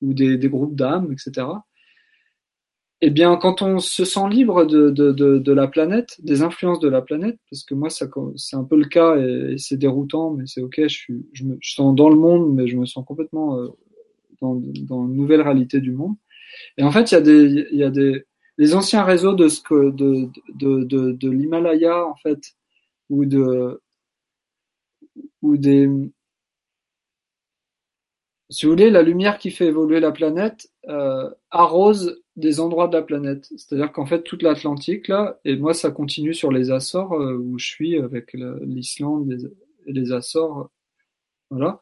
ou 0.03 0.12
des, 0.12 0.36
des 0.36 0.48
groupes 0.48 0.74
d'âmes, 0.74 1.11
etc. 1.12 1.46
eh 3.05 3.11
bien, 3.11 3.36
quand 3.36 3.62
on 3.62 3.80
se 3.80 4.05
sent 4.05 4.28
libre 4.30 4.64
de, 4.64 4.90
de, 4.90 5.11
de, 5.11 5.38
de, 5.38 5.53
la 5.53 5.66
planète, 5.66 6.16
des 6.22 6.42
influences 6.42 6.78
de 6.78 6.88
la 6.88 7.03
planète, 7.03 7.36
parce 7.50 7.64
que 7.64 7.74
moi, 7.74 7.90
c'est 7.90 8.07
un 8.57 8.64
peu 8.64 8.76
le 8.76 8.84
cas 8.84 9.16
et, 9.16 9.59
c'est 9.59 9.76
déroutant, 9.76 10.30
mais 10.30 10.44
c'est 10.46 10.62
ok. 10.62 10.82
Je 10.82 10.88
suis, 10.88 11.26
je 11.32 11.44
me 11.44 11.59
je 11.61 11.74
sens 11.74 11.96
dans 11.96 12.09
le 12.09 12.14
monde, 12.14 12.55
mais 12.55 12.68
je 12.68 12.76
me 12.76 12.86
sens 12.86 13.05
complètement 13.05 13.59
euh, 13.59 13.68
dans, 14.40 14.55
dans 14.55 15.05
une 15.09 15.16
nouvelle 15.16 15.42
réalité 15.42 15.80
du 15.80 15.90
monde. 15.90 16.14
Et 16.78 16.84
en 16.84 16.92
fait, 16.92 17.11
il 17.11 17.14
y 17.14 17.18
a 17.18 17.20
des, 17.20 17.66
il 17.72 17.78
y 17.78 17.84
a 17.84 17.90
des, 17.90 18.24
les 18.59 18.74
anciens 18.74 19.03
réseaux 19.05 19.34
de 19.34 19.48
ce 19.48 19.61
que, 19.61 19.90
de, 19.90 20.28
de, 20.55 20.84
de, 20.84 21.12
de 21.12 21.30
l'Himalaya, 21.30 22.07
en 22.07 22.14
fait, 22.16 22.53
ou 23.11 23.24
de, 23.26 23.80
ou 25.42 25.57
des, 25.57 25.88
si 28.53 28.66
vous 28.66 28.72
voulez, 28.72 28.90
la 28.90 29.03
lumière 29.03 29.38
qui 29.38 29.50
fait 29.50 29.66
évoluer 29.66 29.98
la 29.98 30.12
planète 30.12 30.68
euh, 30.86 31.30
arrose 31.50 32.20
des 32.36 32.61
endroits 32.61 32.86
de 32.86 32.94
la 32.94 33.03
planète. 33.03 33.46
C'est-à-dire 33.57 33.90
qu'en 33.92 34.05
fait, 34.05 34.22
toute 34.22 34.42
l'Atlantique, 34.42 35.09
là, 35.09 35.40
et 35.46 35.57
moi, 35.57 35.72
ça 35.72 35.90
continue 35.90 36.34
sur 36.34 36.53
les 36.53 36.70
Açores, 36.70 37.14
euh, 37.14 37.34
où 37.34 37.59
je 37.59 37.66
suis, 37.66 37.98
avec 37.98 38.34
l'Islande 38.34 39.32
et 39.86 39.92
les 39.92 40.12
Açores. 40.12 40.70
Voilà. 41.50 41.80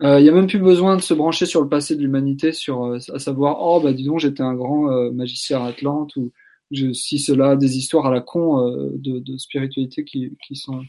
Il 0.00 0.06
euh, 0.06 0.20
n'y 0.20 0.28
a 0.28 0.32
même 0.32 0.48
plus 0.48 0.58
besoin 0.58 0.96
de 0.96 1.02
se 1.02 1.14
brancher 1.14 1.46
sur 1.46 1.62
le 1.62 1.68
passé 1.68 1.94
de 1.94 2.02
l'humanité, 2.02 2.50
sur 2.50 2.94
à 2.94 3.18
savoir, 3.20 3.58
oh, 3.60 3.80
bah 3.80 3.92
dis 3.92 4.04
donc, 4.04 4.18
j'étais 4.18 4.42
un 4.42 4.54
grand 4.54 5.12
magicien 5.12 5.64
Atlante, 5.64 6.16
ou 6.16 6.32
je, 6.72 6.92
si 6.92 7.20
cela, 7.20 7.54
des 7.54 7.76
histoires 7.78 8.06
à 8.06 8.10
la 8.10 8.20
con 8.20 8.66
de, 8.96 9.20
de, 9.20 9.36
spiritualité 9.36 10.04
qui, 10.04 10.36
qui 10.44 10.56
sont 10.56 10.82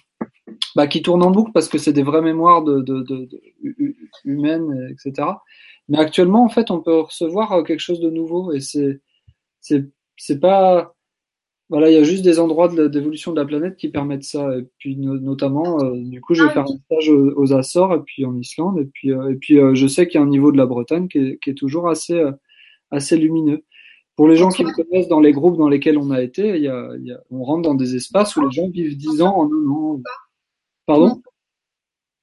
bah, 0.76 0.88
qui 0.88 1.02
tournent 1.02 1.24
en 1.24 1.32
boucle 1.32 1.52
parce 1.54 1.70
que 1.70 1.78
c'est 1.78 1.94
des 1.94 2.04
vraies 2.04 2.22
mémoires 2.22 2.64
de, 2.64 2.82
de, 2.82 3.02
de, 3.02 3.30
humaines, 4.26 4.90
etc. 4.92 5.28
Mais 5.90 6.00
actuellement, 6.00 6.44
en 6.44 6.50
fait, 6.50 6.72
on 6.72 6.82
peut 6.82 7.02
recevoir 7.02 7.64
quelque 7.64 7.80
chose 7.80 8.00
de 8.00 8.10
nouveau 8.10 8.54
et 8.54 8.62
c'est 8.62 9.02
c'est 9.60 9.86
c'est 10.18 10.40
pas 10.40 10.96
voilà, 11.70 11.90
il 11.90 11.96
y 11.96 11.98
a 11.98 12.04
juste 12.04 12.24
des 12.24 12.40
endroits 12.40 12.68
d'évolution 12.68 13.32
de, 13.32 13.40
la 13.40 13.46
planète 13.46 13.78
qui 13.78 13.90
permettent 13.90 14.26
ça. 14.26 14.56
Et 14.58 14.68
puis 14.78 14.96
notamment, 14.96 15.84
euh, 15.84 15.94
du 15.96 16.22
coup, 16.22 16.36
je 16.36 16.44
vais 16.44 16.50
ah 16.52 16.54
faire 16.54 16.64
un 16.64 16.78
stage 16.86 17.10
aux, 17.10 17.54
Açores 17.54 17.96
et 17.96 18.02
puis 18.06 18.26
en 18.26 18.38
Islande. 18.38 18.80
Et 18.80 18.86
puis, 18.86 19.12
euh, 19.12 19.32
et 19.32 19.36
puis 19.36 19.58
euh, 19.58 19.74
je 19.74 19.88
sais 19.88 20.08
qu'il 20.08 20.20
y 20.20 20.24
a 20.24 20.26
un 20.26 20.30
niveau 20.30 20.52
de 20.52 20.58
la 20.58 20.68
Bretagne 20.68 21.08
qui 21.08 21.18
est, 21.18 21.40
qui 21.42 21.50
est 21.50 21.56
toujours 21.56 21.90
assez, 21.90 22.22
assez 22.92 23.18
lumineux. 23.18 23.64
Pour 24.16 24.28
les 24.28 24.36
gens 24.36 24.50
qui 24.50 24.64
me 24.64 24.72
connaissent 24.72 25.08
dans 25.08 25.20
les 25.20 25.32
groupes 25.32 25.58
dans 25.58 25.68
lesquels 25.68 25.98
on 25.98 26.12
a 26.12 26.22
été, 26.22 26.50
il 26.50 26.62
y 26.62 26.68
a, 26.68 26.92
il 27.00 27.08
y 27.08 27.12
a, 27.12 27.20
on 27.32 27.44
rentre 27.44 27.64
dans 27.64 27.74
des 27.74 27.96
espaces 27.96 28.36
où 28.36 28.42
les 28.42 28.52
gens 28.52 28.70
vivent 28.70 28.96
10 28.96 29.24
ans 29.24 29.36
en 29.36 29.46
un 29.48 29.72
an. 29.72 30.02
Pardon 30.86 31.22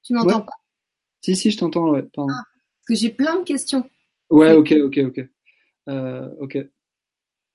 Tu 0.03 0.15
m'entends 0.15 0.43
pas 0.43 0.53
Si, 1.23 1.37
si, 1.37 1.51
je 1.51 1.59
t'entends, 1.59 1.91
ouais. 1.91 2.03
Pardon. 2.15 2.33
Ah, 2.33 2.43
parce 2.45 2.87
que 2.89 2.95
j'ai 2.95 3.11
plein 3.11 3.39
de 3.39 3.45
questions. 3.45 3.89
Ouais, 4.31 4.53
ok, 4.53 4.73
ok, 4.85 4.99
ok. 5.07 5.29
Euh, 5.89 6.29
ok. 6.41 6.59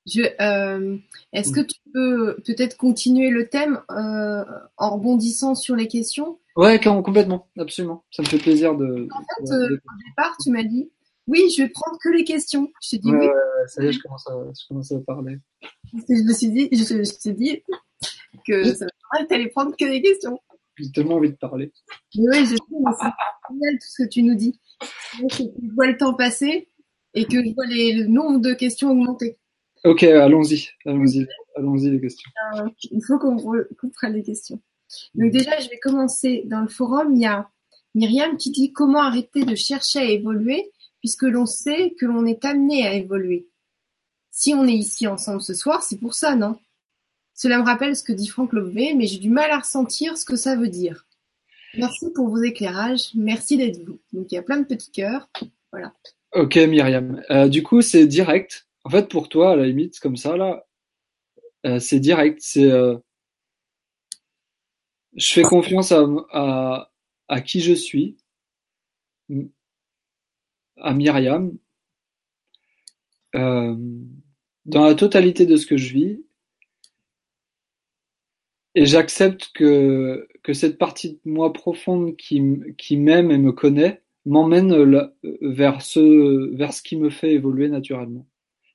Je, 0.05 0.21
euh, 0.39 0.97
est-ce 1.33 1.51
que 1.51 1.61
tu 1.61 1.79
peux 1.91 2.35
peut-être 2.45 2.77
continuer 2.77 3.31
le 3.31 3.49
thème 3.49 3.81
euh, 3.89 4.43
en 4.77 4.91
rebondissant 4.91 5.55
sur 5.55 5.75
les 5.75 5.87
questions? 5.87 6.39
Ouais, 6.55 6.79
complètement, 6.79 7.47
absolument. 7.57 8.05
Ça 8.11 8.21
me 8.21 8.27
fait 8.27 8.37
plaisir 8.37 8.75
de. 8.75 9.07
En 9.11 9.45
fait, 9.45 9.55
au 9.55 9.67
départ, 9.67 10.37
tu 10.43 10.51
m'as 10.51 10.63
dit 10.63 10.91
oui, 11.27 11.49
je 11.49 11.63
vais 11.63 11.69
prendre 11.69 11.97
que 12.03 12.09
les 12.09 12.23
questions. 12.23 12.71
Je 12.81 12.91
t'ai 12.91 12.97
dit 12.99 13.11
ouais, 13.11 13.19
oui. 13.19 13.27
Ouais, 13.27 13.67
ça 13.67 13.83
y 13.83 13.87
est, 13.87 13.91
je 13.93 13.99
commence 13.99 14.27
à, 14.27 14.33
je 14.33 14.67
commence 14.67 14.91
à 14.91 14.99
parler. 14.99 15.39
Je 15.93 16.23
me 16.23 16.33
suis 16.33 16.49
dit, 16.49 16.69
je, 16.71 17.03
je 17.03 17.19
t'ai 17.19 17.33
dit 17.33 17.63
que 18.45 18.63
ça 18.75 18.85
tu 19.27 19.33
allais 19.33 19.49
prendre 19.49 19.75
que 19.75 19.85
des 19.85 20.01
questions. 20.01 20.39
J'ai 20.77 20.91
tellement 20.91 21.15
envie 21.15 21.31
de 21.31 21.35
parler. 21.35 21.71
Mais 22.15 22.23
oui, 22.29 22.45
je 22.45 22.55
sais, 22.55 22.57
c'est 22.59 23.49
génial 23.49 23.73
tout 23.79 23.87
ce 23.87 24.03
que 24.03 24.09
tu 24.09 24.23
nous 24.23 24.35
dis. 24.35 24.59
Je 25.13 25.73
vois 25.73 25.87
le 25.87 25.97
temps 25.97 26.13
passer 26.13 26.67
et 27.13 27.25
que 27.25 27.43
je 27.43 27.53
vois 27.53 27.65
les, 27.65 27.93
le 27.93 28.07
nombre 28.07 28.39
de 28.39 28.53
questions 28.53 28.91
augmenter. 28.91 29.37
Ok, 29.85 30.03
allons-y, 30.03 30.69
allons-y, 30.85 31.27
allons-y 31.55 31.91
les 31.91 32.01
questions. 32.01 32.29
Euh, 32.55 32.67
il 32.91 33.01
faut 33.05 33.19
qu'on 33.19 33.37
prenne 33.93 34.13
les 34.13 34.23
questions. 34.23 34.59
Donc 35.13 35.31
déjà, 35.31 35.59
je 35.59 35.69
vais 35.69 35.79
commencer 35.79 36.43
dans 36.45 36.61
le 36.61 36.67
forum. 36.67 37.15
Il 37.15 37.21
y 37.21 37.25
a 37.25 37.49
Myriam 37.93 38.35
qui 38.37 38.51
dit 38.51 38.73
comment 38.73 39.01
arrêter 39.01 39.45
de 39.45 39.55
chercher 39.55 39.99
à 39.99 40.05
évoluer 40.05 40.71
puisque 40.99 41.23
l'on 41.23 41.45
sait 41.45 41.93
que 41.99 42.05
l'on 42.05 42.25
est 42.25 42.43
amené 42.45 42.85
à 42.87 42.95
évoluer? 42.95 43.47
Si 44.31 44.53
on 44.53 44.67
est 44.67 44.73
ici 44.73 45.07
ensemble 45.07 45.41
ce 45.41 45.53
soir, 45.53 45.83
c'est 45.83 45.99
pour 45.99 46.15
ça, 46.15 46.35
non? 46.35 46.57
Cela 47.35 47.59
me 47.59 47.65
rappelle 47.65 47.95
ce 47.95 48.03
que 48.03 48.13
dit 48.13 48.27
Franck 48.27 48.53
Lobvé, 48.53 48.93
mais 48.95 49.05
j'ai 49.07 49.19
du 49.19 49.29
mal 49.29 49.51
à 49.51 49.59
ressentir 49.59 50.17
ce 50.17 50.25
que 50.25 50.35
ça 50.35 50.55
veut 50.55 50.69
dire. 50.69 51.05
Merci 51.77 52.09
pour 52.13 52.29
vos 52.29 52.41
éclairages, 52.41 53.11
merci 53.13 53.57
d'être 53.57 53.83
vous. 53.85 53.99
Donc 54.13 54.31
il 54.31 54.35
y 54.35 54.37
a 54.37 54.41
plein 54.41 54.57
de 54.57 54.65
petits 54.65 54.91
cœurs, 54.91 55.29
voilà. 55.71 55.93
Ok 56.33 56.55
Myriam, 56.55 57.21
euh, 57.29 57.49
du 57.49 57.61
coup 57.61 57.81
c'est 57.81 58.07
direct. 58.07 58.65
En 58.85 58.89
fait, 58.91 59.09
pour 59.09 59.29
toi, 59.29 59.53
à 59.53 59.55
la 59.55 59.65
limite, 59.65 59.99
comme 59.99 60.15
ça, 60.15 60.37
là, 60.37 60.67
euh, 61.65 61.79
c'est 61.79 61.99
direct. 61.99 62.37
C'est, 62.39 62.71
euh, 62.71 62.97
je 65.15 65.27
fais 65.27 65.41
confiance 65.41 65.91
à, 65.91 66.05
à, 66.31 66.91
à 67.27 67.41
qui 67.41 67.61
je 67.61 67.73
suis, 67.73 68.15
à 70.77 70.93
Myriam, 70.93 71.57
euh, 73.35 73.75
dans 74.65 74.85
la 74.85 74.93
totalité 74.93 75.47
de 75.47 75.57
ce 75.57 75.65
que 75.65 75.77
je 75.77 75.93
vis, 75.93 76.24
et 78.75 78.85
j'accepte 78.85 79.51
que 79.53 80.27
que 80.43 80.53
cette 80.53 80.77
partie 80.77 81.13
de 81.13 81.19
moi 81.25 81.53
profonde 81.53 82.15
qui 82.17 82.41
qui 82.77 82.97
m'aime 82.97 83.31
et 83.31 83.37
me 83.37 83.51
connaît 83.51 84.01
m'emmène 84.25 85.09
vers 85.41 85.81
ce 85.81 86.53
vers 86.55 86.73
ce 86.73 86.81
qui 86.81 86.97
me 86.97 87.09
fait 87.09 87.33
évoluer 87.33 87.69
naturellement. 87.69 88.27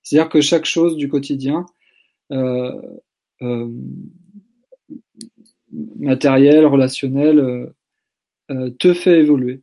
C'est-à-dire 0.02 0.30
que 0.30 0.40
chaque 0.40 0.64
chose 0.64 0.96
du 0.96 1.08
quotidien, 1.08 1.66
euh, 2.32 2.72
euh, 3.42 3.68
matériel, 5.98 6.66
relationnel, 6.66 7.38
euh, 7.38 7.66
euh, 8.50 8.70
te 8.70 8.94
fait 8.94 9.20
évoluer 9.20 9.62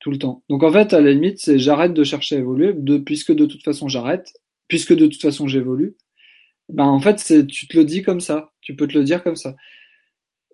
tout 0.00 0.10
le 0.10 0.18
temps. 0.18 0.42
Donc 0.48 0.62
en 0.62 0.72
fait, 0.72 0.92
à 0.92 1.00
la 1.00 1.12
limite, 1.12 1.38
c'est 1.38 1.58
j'arrête 1.58 1.94
de 1.94 2.04
chercher 2.04 2.36
à 2.36 2.38
évoluer, 2.38 2.72
de, 2.72 2.98
puisque 2.98 3.32
de 3.32 3.46
toute 3.46 3.62
façon 3.62 3.88
j'arrête, 3.88 4.32
puisque 4.68 4.94
de 4.94 5.06
toute 5.06 5.20
façon 5.20 5.46
j'évolue. 5.46 5.96
Ben 6.68 6.84
en 6.86 7.00
fait, 7.00 7.18
c'est 7.18 7.46
tu 7.46 7.66
te 7.66 7.76
le 7.76 7.84
dis 7.84 8.02
comme 8.02 8.20
ça, 8.20 8.52
tu 8.60 8.76
peux 8.76 8.86
te 8.86 8.96
le 8.98 9.04
dire 9.04 9.22
comme 9.22 9.36
ça. 9.36 9.56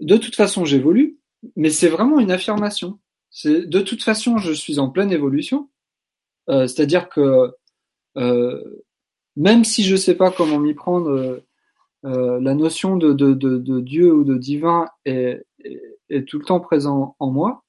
De 0.01 0.17
toute 0.17 0.37
façon, 0.37 0.65
j'évolue, 0.65 1.19
mais 1.57 1.71
c'est 1.71 1.89
vraiment 1.89 2.21
une 2.21 2.31
affirmation. 2.31 3.01
C'est 3.31 3.67
de 3.69 3.81
toute 3.81 4.03
façon, 4.03 4.39
je 4.39 4.53
suis 4.53 4.79
en 4.79 4.91
pleine 4.91 5.13
évolution. 5.13 5.71
Euh, 6.51 6.67
C'est-à-dire 6.67 7.09
que 7.09 7.53
euh, 8.17 8.85
même 9.37 9.65
si 9.65 9.83
je 9.85 9.97
sais 9.97 10.15
pas 10.15 10.31
comment 10.31 10.59
m'y 10.59 10.75
prendre, 10.75 11.43
euh, 12.05 12.39
la 12.41 12.55
notion 12.55 12.97
de, 12.97 13.13
de, 13.13 13.33
de, 13.33 13.59
de, 13.59 13.81
Dieu 13.81 14.13
ou 14.13 14.25
de 14.25 14.37
divin 14.37 14.89
est, 15.07 15.45
est, 16.11 16.29
tout 16.29 16.39
le 16.39 16.45
temps 16.45 16.61
présent 16.61 17.17
en 17.19 17.31
moi. 17.31 17.64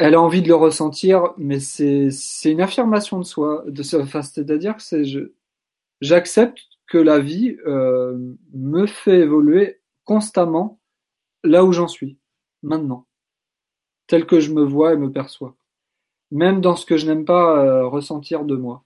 Elle 0.00 0.14
a 0.14 0.20
envie 0.20 0.42
de 0.42 0.48
le 0.48 0.54
ressentir, 0.54 1.34
mais 1.36 1.60
c'est 1.60 2.10
une 2.44 2.60
affirmation 2.60 3.18
de 3.18 3.24
soi, 3.24 3.64
de 3.66 3.82
enfin, 4.00 4.22
c'est-à-dire 4.22 4.76
que 4.76 5.32
j'accepte 6.00 6.58
que 6.86 6.98
la 6.98 7.20
vie 7.20 7.56
euh, 7.66 8.16
me 8.54 8.86
fait 8.86 9.20
évoluer 9.20 9.80
constamment 10.04 10.80
là 11.44 11.64
où 11.64 11.72
j'en 11.72 11.88
suis 11.88 12.18
maintenant, 12.62 13.06
tel 14.06 14.26
que 14.26 14.40
je 14.40 14.52
me 14.52 14.62
vois 14.62 14.94
et 14.94 14.96
me 14.96 15.12
perçois 15.12 15.54
même 16.30 16.60
dans 16.60 16.76
ce 16.76 16.86
que 16.86 16.96
je 16.96 17.06
n'aime 17.06 17.24
pas 17.24 17.64
euh, 17.64 17.86
ressentir 17.86 18.44
de 18.44 18.56
moi. 18.56 18.84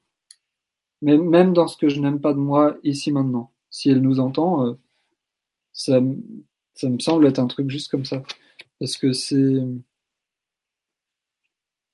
Mais 1.03 1.19
même 1.19 1.53
dans 1.53 1.69
ce 1.69 1.77
que 1.77 1.89
je 1.89 2.01
n'aime 2.01 2.21
pas 2.21 2.33
de 2.33 2.39
moi 2.39 2.77
ici 2.83 3.13
maintenant. 3.13 3.53
Si 3.71 3.91
elle 3.91 4.01
nous 4.01 4.21
entend, 4.21 4.67
euh, 4.67 4.75
ça, 5.73 6.01
ça 6.75 6.89
me 6.89 6.99
semble 6.99 7.27
être 7.27 7.39
un 7.39 7.47
truc 7.47 7.71
juste 7.71 7.91
comme 7.91 8.05
ça. 8.05 8.23
Parce 8.81 8.97
que 8.97 9.13
c'est... 9.13 9.63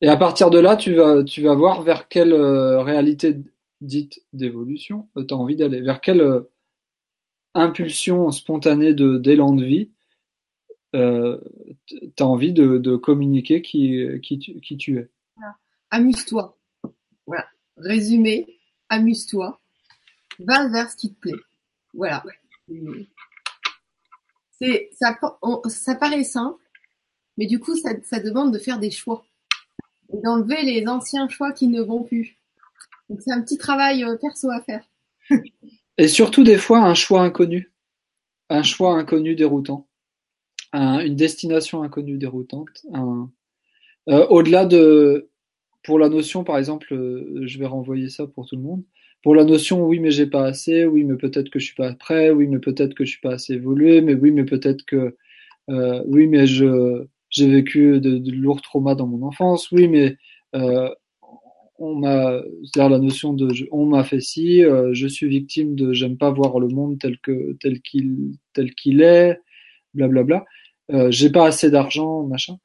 Et 0.01 0.09
à 0.09 0.17
partir 0.17 0.51
de 0.51 0.59
là, 0.59 0.77
tu 0.77 0.95
vas, 0.95 1.23
tu 1.25 1.43
vas 1.43 1.55
voir 1.55 1.83
vers 1.83 2.09
quelle 2.09 2.33
euh, 2.33 2.83
réalité 2.83 3.37
dite 3.81 4.23
d'évolution 4.33 5.09
tu 5.17 5.35
as 5.35 5.37
envie 5.37 5.57
d'aller, 5.57 5.81
vers 5.81 6.01
quelle 6.01 6.43
impulsion 7.55 8.31
spontanée 8.31 8.95
de 8.95 9.17
d'élan 9.17 9.55
de 9.55 9.65
vie 9.65 9.91
euh, 10.95 11.39
tu 11.87 12.13
as 12.19 12.27
envie 12.27 12.53
de, 12.53 12.79
de 12.79 12.97
communiquer 12.97 13.63
qui, 13.63 14.05
qui, 14.23 14.39
tu, 14.39 14.61
qui 14.61 14.77
tu 14.77 14.99
es 14.99 15.09
amuse-toi. 15.91 16.57
Voilà. 17.27 17.47
Résumé, 17.77 18.59
amuse-toi. 18.89 19.61
Va 20.39 20.69
vers 20.69 20.91
ce 20.91 20.97
qui 20.97 21.13
te 21.13 21.21
plaît. 21.21 21.41
Voilà. 21.93 22.25
C'est, 24.59 24.91
ça, 24.93 25.19
ça 25.69 25.95
paraît 25.97 26.25
simple, 26.25 26.63
mais 27.37 27.47
du 27.47 27.59
coup, 27.59 27.77
ça, 27.77 27.91
ça 28.05 28.21
demande 28.21 28.53
de 28.53 28.59
faire 28.59 28.79
des 28.79 28.91
choix. 28.91 29.25
D'enlever 30.13 30.63
les 30.63 30.87
anciens 30.89 31.29
choix 31.29 31.53
qui 31.53 31.69
ne 31.69 31.83
vont 31.83 32.03
plus. 32.03 32.39
Donc 33.09 33.21
c'est 33.23 33.33
un 33.33 33.43
petit 33.43 33.59
travail 33.59 34.05
euh, 34.05 34.17
perso 34.17 34.51
à 34.51 34.61
faire. 34.61 34.85
Et 35.99 36.09
surtout 36.09 36.45
des 36.45 36.57
fois 36.57 36.79
un 36.79 36.95
choix 36.95 37.23
inconnu. 37.23 37.73
Un 38.49 38.63
choix 38.63 38.97
inconnu 38.97 39.35
déroutant. 39.35 39.87
une 40.73 41.17
destination 41.17 41.83
inconnue 41.83 42.19
déroutante. 42.19 42.85
Euh, 44.09 44.27
au-delà 44.29 44.65
de 44.65 45.29
pour 45.83 45.99
la 45.99 46.09
notion, 46.09 46.45
par 46.45 46.59
exemple, 46.59 46.93
euh, 46.93 47.43
je 47.47 47.59
vais 47.59 47.67
renvoyer 47.67 48.09
ça 48.09 48.27
pour 48.27 48.47
tout 48.47 48.57
le 48.57 48.63
monde. 48.63 48.83
Pour 49.23 49.35
la 49.35 49.45
notion, 49.45 49.87
oui, 49.87 49.99
mais 49.99 50.11
j'ai 50.11 50.27
pas 50.27 50.45
assez, 50.45 50.85
oui, 50.85 51.05
mais 51.05 51.17
peut-être 51.17 51.51
que 51.51 51.59
je 51.59 51.67
suis 51.67 51.75
pas 51.75 51.93
prêt, 51.95 52.31
oui, 52.31 52.47
mais 52.49 52.59
peut-être 52.59 52.95
que 52.95 53.05
je 53.05 53.11
suis 53.13 53.21
pas 53.21 53.35
assez 53.35 53.55
évolué, 53.55 54.01
mais 54.01 54.15
oui, 54.15 54.31
mais 54.31 54.45
peut-être 54.45 54.85
que, 54.85 55.17
oui, 55.69 56.27
mais 56.27 56.47
je, 56.47 57.07
j'ai 57.31 57.49
vécu 57.49 58.01
de, 58.01 58.19
de, 58.19 58.33
lourds 58.33 58.63
traumas 58.63 58.95
dans 58.95 59.07
mon 59.07 59.27
enfance, 59.27 59.71
oui, 59.71 59.89
mais 59.89 60.17
euh, 60.55 60.89
on 61.79 61.95
m'a, 61.97 62.43
c'est-à-dire 62.65 62.91
la 62.91 62.99
notion 62.99 63.33
de, 63.33 63.49
on 63.73 63.87
m'a 63.87 64.05
fait 64.05 64.21
ci, 64.21 64.63
euh, 64.65 64.91
je 64.93 65.07
suis 65.07 65.29
victime 65.29 65.75
de, 65.75 65.93
j'aime 65.93 66.19
pas 66.19 66.31
voir 66.31 66.59
le 66.61 66.69
monde 66.69 66.99
tel 66.99 67.19
que, 67.21 67.57
tel 67.61 67.81
qu'il, 67.81 68.33
tel 68.53 68.75
qu'il 68.75 69.01
est, 69.01 69.41
blablabla. 69.95 70.45
Euh, 70.93 71.11
j'ai 71.11 71.31
pas 71.31 71.47
assez 71.47 71.71
d'argent, 71.71 72.25
machin. 72.25 72.57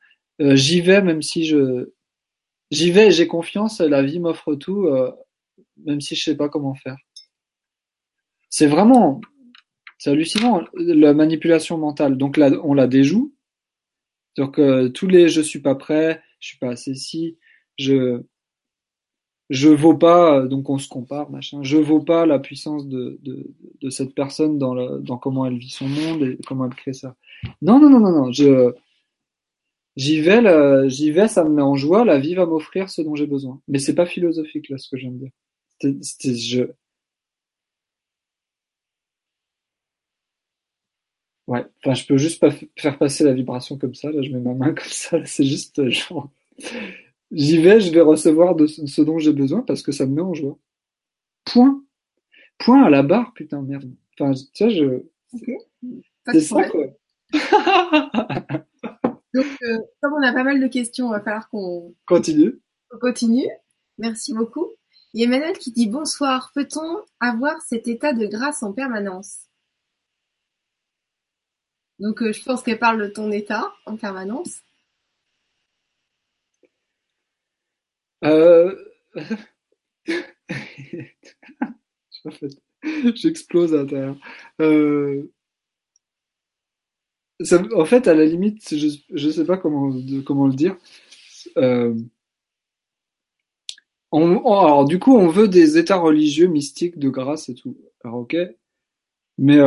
Euh, 0.42 0.56
j'y 0.56 0.82
vais 0.82 1.02
même 1.02 1.22
si 1.22 1.46
je, 1.46 1.92
j'y 2.72 2.92
vais, 2.92 3.12
j'ai 3.12 3.28
confiance, 3.28 3.80
la 3.80 4.04
vie 4.04 4.20
m'offre 4.20 4.56
tout, 4.56 4.88
euh, 4.88 5.12
même 5.86 6.02
si 6.02 6.16
je 6.16 6.24
sais 6.24 6.36
pas 6.36 6.50
comment 6.50 6.74
faire. 6.76 6.98
C'est 8.50 8.68
vraiment, 8.68 9.22
c'est 9.98 10.12
hallucinant 10.12 10.64
la 10.74 11.14
manipulation 11.14 11.78
mentale. 11.78 12.18
Donc 12.18 12.38
là, 12.38 12.52
on 12.64 12.74
la 12.74 12.88
déjoue. 12.88 13.34
Donc 14.38 14.60
tous 14.94 15.08
les, 15.08 15.30
je 15.30 15.42
suis 15.42 15.62
pas 15.62 15.76
prêt, 15.76 16.22
je 16.40 16.50
suis 16.50 16.58
pas 16.58 16.70
assez 16.70 16.94
si, 16.96 17.38
je, 17.78 18.22
je 19.50 19.70
vaux 19.70 19.96
pas, 19.96 20.46
donc 20.48 20.70
on 20.70 20.78
se 20.78 20.88
compare, 20.90 21.30
machin. 21.30 21.62
Je 21.62 21.78
vaux 21.78 22.02
pas 22.02 22.26
la 22.26 22.40
puissance 22.40 22.88
de, 22.88 23.20
de, 23.22 23.54
de 23.82 23.90
cette 23.90 24.16
personne 24.16 24.58
dans, 24.58 24.74
le, 24.74 25.00
dans 25.00 25.18
comment 25.18 25.46
elle 25.46 25.58
vit 25.58 25.70
son 25.70 25.88
monde 25.88 26.24
et 26.24 26.38
comment 26.48 26.66
elle 26.66 26.76
crée 26.76 26.94
ça. 26.94 27.16
Non, 27.62 27.80
non, 27.80 27.90
non, 27.90 28.00
non, 28.00 28.12
non. 28.12 28.32
Je, 28.32 28.74
j'y 29.96 30.20
vais, 30.22 30.42
là, 30.42 30.88
j'y 30.88 31.12
vais, 31.12 31.28
ça 31.28 31.44
me 31.44 31.50
met 31.50 31.62
en 31.62 31.76
joie. 31.76 32.06
La 32.06 32.20
vie 32.20 32.34
va 32.36 32.46
m'offrir 32.46 32.90
ce 32.90 33.02
dont 33.02 33.16
j'ai 33.16 33.28
besoin. 33.28 33.62
Mais 33.68 33.80
c'est 33.80 33.96
pas 33.96 34.06
philosophique 34.06 34.70
là, 34.70 34.78
ce 34.78 34.90
que 34.90 34.98
de 34.98 35.18
dire. 35.18 35.32
Je. 35.82 36.64
Ouais. 41.48 41.64
Enfin, 41.84 41.94
je 41.94 42.06
peux 42.06 42.18
juste 42.18 42.40
pas 42.40 42.50
faire 42.78 42.98
passer 42.98 43.24
la 43.24 43.34
vibration 43.34 43.78
comme 43.78 43.94
ça. 43.94 44.12
Là, 44.12 44.22
je 44.22 44.32
mets 44.32 44.40
ma 44.40 44.54
main 44.54 44.74
comme 44.74 44.90
ça. 44.90 45.24
C'est 45.26 45.46
juste 45.46 45.80
euh, 45.80 45.90
genre. 45.90 46.30
J'y 47.32 47.62
vais, 47.62 47.80
je 47.80 47.92
vais 47.92 48.02
recevoir 48.02 48.56
de 48.56 48.66
ce 48.68 49.02
dont 49.02 49.18
j'ai 49.20 49.34
besoin 49.34 49.62
parce 49.62 49.82
que 49.82 49.92
ça 49.92 50.06
me 50.06 50.14
met 50.16 50.22
en 50.22 50.34
joie. 50.34 50.58
Point. 51.44 51.84
Point 52.60 52.84
à 52.84 52.90
la 52.90 53.04
barre, 53.04 53.34
putain, 53.34 53.62
merde. 53.62 53.92
Enfin, 54.20 54.34
tu 54.34 54.46
sais, 54.54 54.70
je. 54.70 55.04
Ok. 55.34 55.50
Pas 56.26 56.32
C'est 56.34 56.42
ça, 56.42 56.70
quoi. 56.70 56.86
Donc, 59.34 59.46
euh, 59.64 59.80
comme 60.02 60.14
on 60.14 60.24
a 60.24 60.32
pas 60.32 60.44
mal 60.44 60.62
de 60.62 60.68
questions, 60.68 61.08
il 61.08 61.12
va 61.12 61.20
falloir 61.22 61.50
qu'on 61.50 61.94
Continue. 62.08 62.60
qu'on 62.90 63.00
continue. 63.00 63.50
Merci 63.98 64.34
beaucoup. 64.34 64.68
Il 65.14 65.22
y 65.22 65.24
a 65.24 65.28
Emmanuel 65.28 65.58
qui 65.58 65.72
dit 65.72 65.88
bonsoir. 65.88 66.52
Peut-on 66.56 67.00
avoir 67.20 67.62
cet 67.62 67.88
état 67.88 68.14
de 68.14 68.28
grâce 68.28 68.64
en 68.64 68.72
permanence? 68.72 69.45
Donc, 72.00 72.22
euh, 72.22 72.34
je 72.34 72.44
pense 72.44 72.64
qu'elle 72.64 72.80
parle 72.80 73.02
de 73.02 73.08
ton 73.08 73.32
état 73.32 73.74
en 73.86 73.96
permanence. 73.96 74.62
Euh... 78.24 78.76
j'explose 83.16 83.74
à 83.74 83.78
l'intérieur. 83.78 84.18
Euh... 84.62 85.32
en 87.76 87.86
fait, 87.86 88.08
à 88.08 88.14
la 88.14 88.26
limite, 88.26 88.76
je, 88.76 88.88
je 89.10 89.30
sais 89.30 89.46
pas 89.46 89.58
comment, 89.58 89.88
le 89.88 90.54
dire. 90.54 90.78
Euh, 91.58 91.96
alors, 94.12 94.86
du 94.86 95.00
coup, 95.00 95.16
on 95.16 95.28
veut 95.28 95.48
des 95.48 95.78
états 95.78 95.98
religieux, 95.98 96.48
mystiques, 96.48 97.00
de 97.00 97.10
grâce 97.10 97.50
et 97.50 97.56
tout. 97.56 97.78
Alors, 98.04 98.20
ok. 98.20 98.36
Mais 99.38 99.60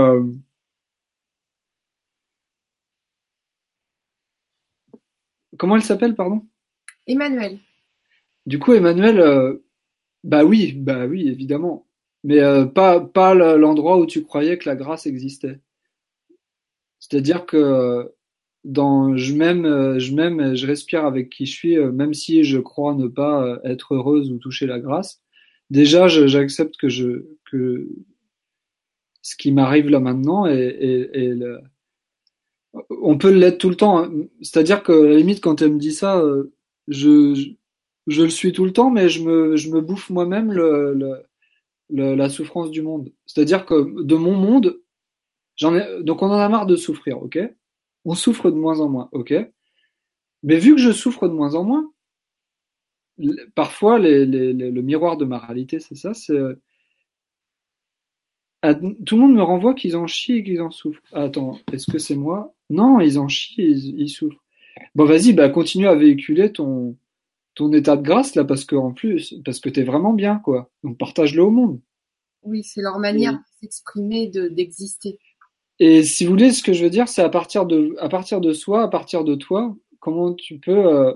comment 5.59 5.77
elle 5.77 5.83
s'appelle, 5.83 6.15
pardon? 6.15 6.43
Emmanuel. 7.07 7.59
Du 8.47 8.59
coup, 8.59 8.73
Emmanuel, 8.75 9.21
euh, 9.21 9.59
bah 10.25 10.45
oui, 10.45 10.73
bah 10.73 11.07
oui, 11.07 11.29
évidemment. 11.29 11.87
Mais 12.25 12.41
euh, 12.41 12.67
pas 12.67 13.01
pas 13.01 13.35
le- 13.35 13.57
l'endroit 13.59 13.99
où 13.99 14.07
tu 14.07 14.23
croyais 14.25 14.59
que 14.59 14.69
la 14.69 14.77
grâce 14.77 15.07
existait. 15.07 15.61
C'est-à-dire 16.99 17.47
que 17.47 17.57
euh, 17.57 18.05
dans 18.65 19.17
je 19.17 19.35
m'aime, 19.35 19.99
je 19.99 20.15
m'aime, 20.15 20.41
et 20.41 20.57
je 20.57 20.67
respire 20.67 21.05
avec 21.07 21.31
qui 21.31 21.47
je 21.47 21.53
suis, 21.53 21.77
même 21.79 22.15
si 22.15 22.45
je 22.45 22.59
crois 22.59 22.95
ne 22.95 23.07
pas 23.09 23.59
être 23.65 23.95
heureuse 23.95 24.31
ou 24.33 24.39
toucher 24.39 24.67
la 24.67 24.81
grâce. 24.81 25.23
Déjà, 25.71 26.09
j'accepte 26.09 26.77
que 26.79 26.89
je 26.89 27.27
que 27.51 27.89
ce 29.23 29.37
qui 29.37 29.53
m'arrive 29.53 29.89
là 29.91 30.01
maintenant 30.01 30.47
est, 30.47 30.59
est- 30.59 31.11
est 31.15 31.35
le- 31.35 31.61
on 32.91 33.19
peut 33.19 33.31
l'être 33.33 33.59
tout 33.59 33.71
le 33.71 33.77
temps. 33.77 33.99
hein. 33.99 34.11
C'est-à-dire 34.43 34.83
que 34.83 34.93
à 34.93 35.09
la 35.09 35.17
limite, 35.17 35.41
quand 35.41 35.63
elle 35.63 35.75
me 35.75 35.79
dit 35.79 35.93
ça, 35.93 36.19
euh, 36.19 36.53
je, 36.89 37.35
je 38.07 38.23
le 38.23 38.31
suis 38.31 38.53
tout 38.53 38.65
le 38.65 38.73
temps, 38.73 38.91
mais 38.91 39.09
je 39.09 39.23
me 39.23 39.57
je 39.57 39.71
me 39.71 39.81
bouffe 39.81 40.11
moi-même 40.11 40.53
le, 40.53 40.95
le- 40.95 41.23
le- 41.91 42.15
la 42.17 42.29
souffrance 42.31 42.71
du 42.71 42.83
monde. 42.83 43.13
C'est-à-dire 43.27 43.67
que 43.67 44.03
de 44.03 44.17
mon 44.17 44.35
monde, 44.35 44.81
j'en 45.57 45.77
ai 45.77 46.03
donc 46.05 46.23
on 46.23 46.29
en 46.29 46.33
a 46.39 46.49
marre 46.51 46.67
de 46.67 46.77
souffrir, 46.77 47.23
ok? 47.23 47.39
On 48.07 48.15
souffre 48.15 48.51
de 48.51 48.57
moins 48.57 48.81
en 48.81 48.89
moins, 48.91 49.09
ok? 49.13 49.35
Mais 50.43 50.59
vu 50.59 50.75
que 50.75 50.81
je 50.81 50.91
souffre 50.91 51.29
de 51.29 51.33
moins 51.33 51.55
en 51.55 51.63
moins, 51.63 51.93
parfois 53.55 53.99
les, 53.99 54.27
les- 54.27 54.53
les- 54.53 54.71
le 54.71 54.83
miroir 54.83 55.17
de 55.17 55.25
ma 55.25 55.39
réalité, 55.39 55.81
c'est 55.81 55.95
ça, 55.95 56.15
c'est 56.15 56.33
euh, 56.33 56.55
tout 59.07 59.17
le 59.17 59.23
monde 59.23 59.35
me 59.35 59.43
renvoie 59.43 59.75
qu'ils 59.75 59.97
en 59.97 60.07
chient 60.07 60.37
et 60.37 60.45
qu'ils 60.45 60.63
en 60.63 60.71
souffrent. 60.71 61.03
Attends, 61.13 61.59
est-ce 61.73 61.91
que 61.91 61.99
c'est 61.99 62.15
moi? 62.17 62.55
Non, 62.71 63.01
ils 63.01 63.19
en 63.19 63.29
chient 63.29 63.55
ils, 63.59 64.01
ils 64.01 64.09
souffrent. 64.11 64.43
Bon, 64.95 65.05
vas-y, 65.05 65.33
bah 65.33 65.49
continue 65.49 65.89
à 65.89 65.95
véhiculer 65.95 66.53
ton 66.53 66.97
ton 67.55 67.73
état 67.73 67.97
de 67.97 68.03
grâce 68.03 68.35
là, 68.37 68.45
parce 68.45 68.65
que 68.65 68.77
en 68.77 68.93
plus, 68.93 69.35
parce 69.45 69.61
que 69.61 69.69
t'es 69.69 69.83
vraiment 69.83 70.13
bien, 70.13 70.39
quoi. 70.39 70.71
Donc 70.85 70.97
partage-le 70.99 71.43
au 71.43 71.51
monde. 71.51 71.81
Oui, 72.43 72.63
c'est 72.65 72.83
leur 72.83 72.99
manière 72.99 73.33
de 73.35 73.39
s'exprimer, 73.61 74.29
de 74.29 74.49
d'exister. 74.49 75.19
et 75.81 76.03
si 76.05 76.25
vous 76.25 76.31
voulez, 76.33 76.53
ce 76.53 76.63
que 76.63 76.73
je 76.73 76.85
veux 76.85 76.91
dire, 76.91 77.09
c'est 77.09 77.23
à 77.23 77.29
partir 77.29 77.67
de 77.67 77.95
à 78.01 78.09
partir 78.09 78.41
de 78.41 78.53
soi, 78.53 78.83
à 78.85 78.89
partir 78.89 79.25
de 79.25 79.35
toi, 79.35 79.77
comment 80.01 80.35
tu 80.35 80.59
peux 80.59 80.87
euh, 80.87 81.13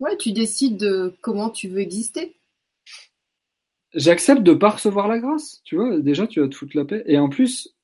Ouais, 0.00 0.16
tu 0.16 0.32
décides 0.32 0.76
de 0.76 1.16
comment 1.20 1.50
tu 1.50 1.68
veux 1.68 1.80
exister. 1.80 2.36
j'accepte 3.94 4.42
de 4.42 4.54
pas 4.54 4.70
recevoir 4.70 5.08
la 5.08 5.18
grâce, 5.18 5.60
tu 5.64 5.76
vois, 5.76 5.98
déjà 6.00 6.26
tu 6.26 6.40
vas 6.40 6.48
te 6.48 6.54
foutre 6.56 6.76
la 6.76 6.84
paix. 6.84 7.02
Et 7.06 7.18
en 7.18 7.28
plus, 7.28 7.74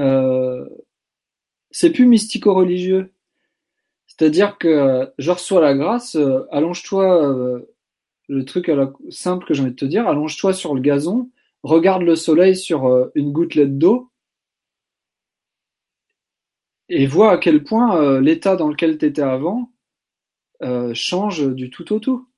euh, 0.00 0.68
c'est 1.70 1.90
plus 1.90 2.06
mystico-religieux. 2.06 3.12
C'est-à-dire 4.06 4.58
que 4.58 5.12
je 5.18 5.30
reçois 5.30 5.60
la 5.60 5.74
grâce, 5.74 6.14
euh, 6.16 6.46
allonge-toi, 6.50 7.32
euh, 7.32 7.74
le 8.28 8.44
truc 8.44 8.68
à 8.68 8.92
simple 9.10 9.44
que 9.44 9.54
j'ai 9.54 9.62
envie 9.62 9.72
de 9.72 9.76
te 9.76 9.84
dire, 9.84 10.08
allonge-toi 10.08 10.52
sur 10.52 10.74
le 10.74 10.80
gazon, 10.80 11.30
regarde 11.62 12.02
le 12.02 12.16
soleil 12.16 12.56
sur 12.56 13.10
une 13.14 13.32
gouttelette 13.32 13.78
d'eau 13.78 14.10
et 16.88 17.06
vois 17.06 17.32
à 17.32 17.38
quel 17.38 17.64
point 17.64 18.20
l'état 18.20 18.56
dans 18.56 18.68
lequel 18.68 18.98
tu 18.98 19.06
étais 19.06 19.22
avant 19.22 19.70
change 20.94 21.46
du 21.54 21.70
tout 21.70 21.92
au 21.92 21.98
tout. 21.98 22.28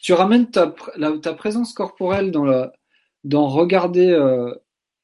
Tu 0.00 0.12
ramènes 0.14 0.50
ta, 0.50 0.74
ta 1.22 1.34
présence 1.34 1.74
corporelle 1.74 2.30
dans 2.30 2.44
la, 2.44 2.72
dans 3.24 3.48
regarder 3.48 4.14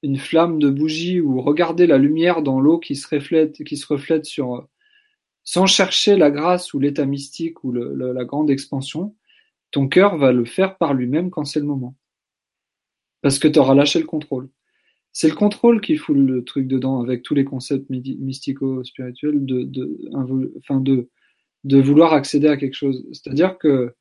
une 0.03 0.19
flamme 0.19 0.59
de 0.59 0.71
bougie 0.71 1.21
ou 1.21 1.41
regarder 1.43 1.87
la 1.87 1.99
lumière 1.99 2.43
dans 2.43 2.61
l'eau 2.61 2.79
qui 2.79 2.97
se 2.97 3.09
reflète, 3.15 3.63
qui 3.65 3.77
se 3.77 3.87
reflète 3.87 4.25
sur, 4.27 4.55
euh, 4.57 4.61
sans 5.45 5.67
chercher 5.67 6.17
la 6.17 6.31
grâce 6.31 6.75
ou 6.75 6.81
l'état 6.81 7.07
mystique 7.07 7.65
ou 7.65 7.73
le- 7.73 7.95
le- 7.95 8.13
la 8.13 8.25
grande 8.25 8.51
expansion, 8.51 9.17
ton 9.73 9.89
cœur 9.89 10.19
va 10.19 10.33
le 10.33 10.45
faire 10.47 10.79
par 10.79 10.95
lui-même 10.95 11.31
quand 11.31 11.45
c'est 11.45 11.61
le 11.61 11.67
moment. 11.67 11.97
Parce 13.23 13.39
que 13.39 13.49
tu 13.49 13.59
auras 13.59 13.75
lâché 13.75 13.99
le 13.99 14.07
contrôle. 14.07 14.49
C'est 15.13 15.29
le 15.29 15.37
contrôle 15.37 15.81
qui 15.81 15.97
fout 15.97 16.17
le 16.17 16.45
truc 16.45 16.69
dedans 16.69 17.03
avec 17.03 17.23
tous 17.23 17.35
les 17.35 17.45
concepts 17.45 17.91
mystico-spirituels 17.91 19.45
de, 19.45 19.65
de, 19.65 19.99
enfin 20.61 20.81
de, 20.81 21.11
de 21.65 21.81
vouloir 21.81 22.13
accéder 22.15 22.49
à 22.49 22.57
quelque 22.57 22.75
chose. 22.77 23.07
C'est-à-dire 23.13 23.59
que, 23.59 23.95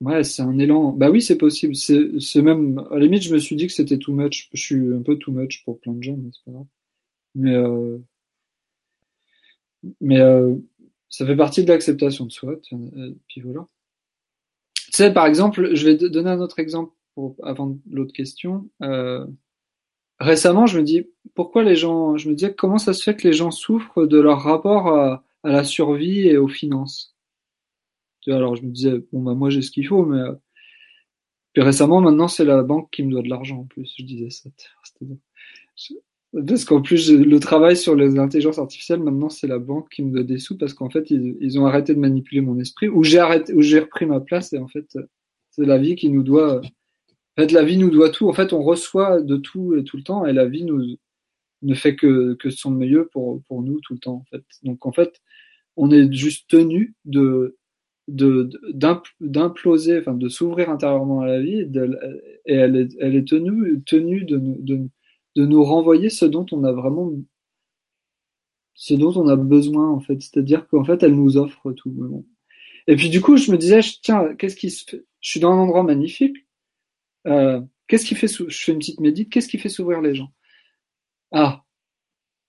ouais, 0.00 0.24
c'est 0.24 0.42
un 0.42 0.58
élan. 0.58 0.92
Bah 0.92 1.10
oui, 1.10 1.22
c'est 1.22 1.38
possible. 1.38 1.74
C'est, 1.76 2.20
c'est 2.20 2.42
même, 2.42 2.78
à 2.90 2.94
la 2.94 3.00
limite, 3.00 3.22
je 3.22 3.32
me 3.34 3.38
suis 3.38 3.56
dit 3.56 3.66
que 3.66 3.72
c'était 3.72 3.98
too 3.98 4.12
much. 4.14 4.48
Je 4.52 4.60
suis 4.62 4.94
un 4.94 5.02
peu 5.02 5.16
too 5.18 5.32
much 5.32 5.64
pour 5.64 5.80
plein 5.80 5.92
de 5.94 6.02
gens, 6.02 6.16
mais 6.16 6.30
c'est 6.32 6.44
pas 6.44 6.52
grave. 6.52 6.66
Mais, 7.36 7.54
euh, 7.54 7.98
mais 10.00 10.20
euh, 10.20 10.54
ça 11.08 11.26
fait 11.26 11.36
partie 11.36 11.62
de 11.64 11.68
l'acceptation 11.68 12.26
de 12.26 12.32
soi. 12.32 12.56
euh, 12.72 13.14
Puis 13.28 13.40
voilà. 13.40 13.66
Tu 14.86 14.92
sais, 14.92 15.12
par 15.12 15.26
exemple, 15.26 15.74
je 15.74 15.84
vais 15.84 15.96
donner 15.96 16.30
un 16.30 16.40
autre 16.40 16.58
exemple 16.58 16.92
pour, 17.14 17.36
avant 17.42 17.78
l'autre 17.90 18.12
question. 18.12 18.68
Euh, 18.82 19.26
récemment, 20.20 20.66
je 20.66 20.78
me 20.80 20.84
dis, 20.84 21.08
pourquoi 21.34 21.64
les 21.64 21.76
gens, 21.76 22.16
je 22.18 22.28
me 22.30 22.34
disais 22.36 22.54
comment 22.54 22.78
ça 22.78 22.94
se 22.94 23.02
fait 23.04 23.16
que 23.16 23.26
les 23.28 23.34
gens 23.34 23.50
souffrent 23.52 24.06
de 24.06 24.20
leur 24.20 24.40
rapport 24.42 24.88
à, 24.88 25.24
à 25.44 25.50
la 25.50 25.64
survie 25.64 26.28
et 26.28 26.38
aux 26.38 26.48
finances? 26.48 27.16
Alors 28.30 28.56
je 28.56 28.62
me 28.62 28.70
disais 28.70 29.02
bon 29.12 29.22
bah 29.22 29.34
moi 29.34 29.50
j'ai 29.50 29.62
ce 29.62 29.70
qu'il 29.70 29.86
faut, 29.86 30.04
mais 30.04 30.20
euh, 30.20 30.34
puis 31.52 31.62
récemment 31.62 32.00
maintenant 32.00 32.28
c'est 32.28 32.44
la 32.44 32.62
banque 32.62 32.90
qui 32.90 33.02
me 33.02 33.10
doit 33.10 33.22
de 33.22 33.28
l'argent 33.28 33.60
en 33.60 33.64
plus. 33.64 33.94
Je 33.98 34.04
disais 34.04 34.30
ça. 34.30 34.50
Parce 36.46 36.66
qu'en 36.66 36.82
plus, 36.82 37.10
le 37.10 37.40
travail 37.40 37.74
sur 37.76 37.96
les 37.96 38.18
intelligences 38.18 38.58
artificielles, 38.58 39.00
maintenant, 39.02 39.30
c'est 39.30 39.46
la 39.46 39.58
banque 39.58 39.88
qui 39.90 40.02
me 40.02 40.12
doit 40.12 40.24
des 40.24 40.38
sous 40.38 40.58
parce 40.58 40.74
qu'en 40.74 40.90
fait, 40.90 41.10
ils, 41.10 41.38
ils, 41.40 41.58
ont 41.58 41.64
arrêté 41.64 41.94
de 41.94 41.98
manipuler 41.98 42.42
mon 42.42 42.58
esprit 42.58 42.88
ou 42.88 43.02
j'ai 43.02 43.18
arrêté, 43.18 43.54
ou 43.54 43.62
j'ai 43.62 43.78
repris 43.80 44.04
ma 44.04 44.20
place 44.20 44.52
et 44.52 44.58
en 44.58 44.68
fait, 44.68 44.98
c'est 45.50 45.64
la 45.64 45.78
vie 45.78 45.96
qui 45.96 46.10
nous 46.10 46.22
doit. 46.22 46.60
En 46.60 47.42
fait, 47.42 47.52
la 47.52 47.64
vie 47.64 47.78
nous 47.78 47.90
doit 47.90 48.10
tout. 48.10 48.28
En 48.28 48.34
fait, 48.34 48.52
on 48.52 48.62
reçoit 48.62 49.22
de 49.22 49.36
tout 49.36 49.74
et 49.74 49.84
tout 49.84 49.96
le 49.96 50.02
temps 50.02 50.26
et 50.26 50.32
la 50.34 50.46
vie 50.46 50.64
nous 50.64 50.96
ne 51.62 51.74
fait 51.74 51.96
que, 51.96 52.34
que 52.34 52.50
son 52.50 52.70
mieux 52.72 53.08
pour, 53.12 53.42
pour 53.44 53.62
nous 53.62 53.80
tout 53.80 53.94
le 53.94 53.98
temps, 53.98 54.16
en 54.16 54.24
fait. 54.30 54.44
Donc, 54.62 54.86
en 54.86 54.92
fait, 54.92 55.20
on 55.76 55.90
est 55.90 56.12
juste 56.12 56.48
tenu 56.48 56.94
de, 57.04 57.56
de, 58.08 58.50
d'imploser, 59.20 59.98
enfin, 59.98 60.14
de 60.14 60.28
s'ouvrir 60.28 60.70
intérieurement 60.70 61.20
à 61.20 61.26
la 61.26 61.40
vie 61.40 61.60
et 61.60 62.54
elle 62.54 62.76
est, 62.76 62.96
elle 62.98 63.14
est 63.14 63.28
tenue, 63.28 63.82
tenue 63.84 64.24
de, 64.24 64.38
de, 64.38 64.88
de 65.36 65.46
nous 65.46 65.62
renvoyer 65.62 66.08
ce 66.08 66.24
dont 66.24 66.46
on 66.50 66.64
a 66.64 66.72
vraiment, 66.72 67.12
ce 68.74 68.94
dont 68.94 69.12
on 69.14 69.28
a 69.28 69.36
besoin, 69.36 69.90
en 69.90 70.00
fait. 70.00 70.20
C'est-à-dire 70.22 70.66
qu'en 70.68 70.84
fait, 70.84 71.02
elle 71.02 71.14
nous 71.14 71.36
offre 71.36 71.72
tout. 71.72 72.24
Et 72.86 72.96
puis, 72.96 73.10
du 73.10 73.20
coup, 73.20 73.36
je 73.36 73.52
me 73.52 73.58
disais, 73.58 73.80
tiens, 74.02 74.34
qu'est-ce 74.36 74.56
qui 74.56 74.70
se 74.70 74.84
fait? 74.84 75.04
Je 75.20 75.30
suis 75.30 75.40
dans 75.40 75.52
un 75.52 75.58
endroit 75.58 75.82
magnifique. 75.82 76.36
Euh, 77.26 77.60
qu'est-ce 77.88 78.06
qui 78.06 78.14
fait, 78.14 78.28
je 78.28 78.64
fais 78.64 78.72
une 78.72 78.78
petite 78.78 79.00
médite, 79.00 79.30
qu'est-ce 79.30 79.48
qui 79.48 79.58
fait 79.58 79.68
s'ouvrir 79.68 80.00
les 80.00 80.14
gens? 80.14 80.32
Ah, 81.32 81.64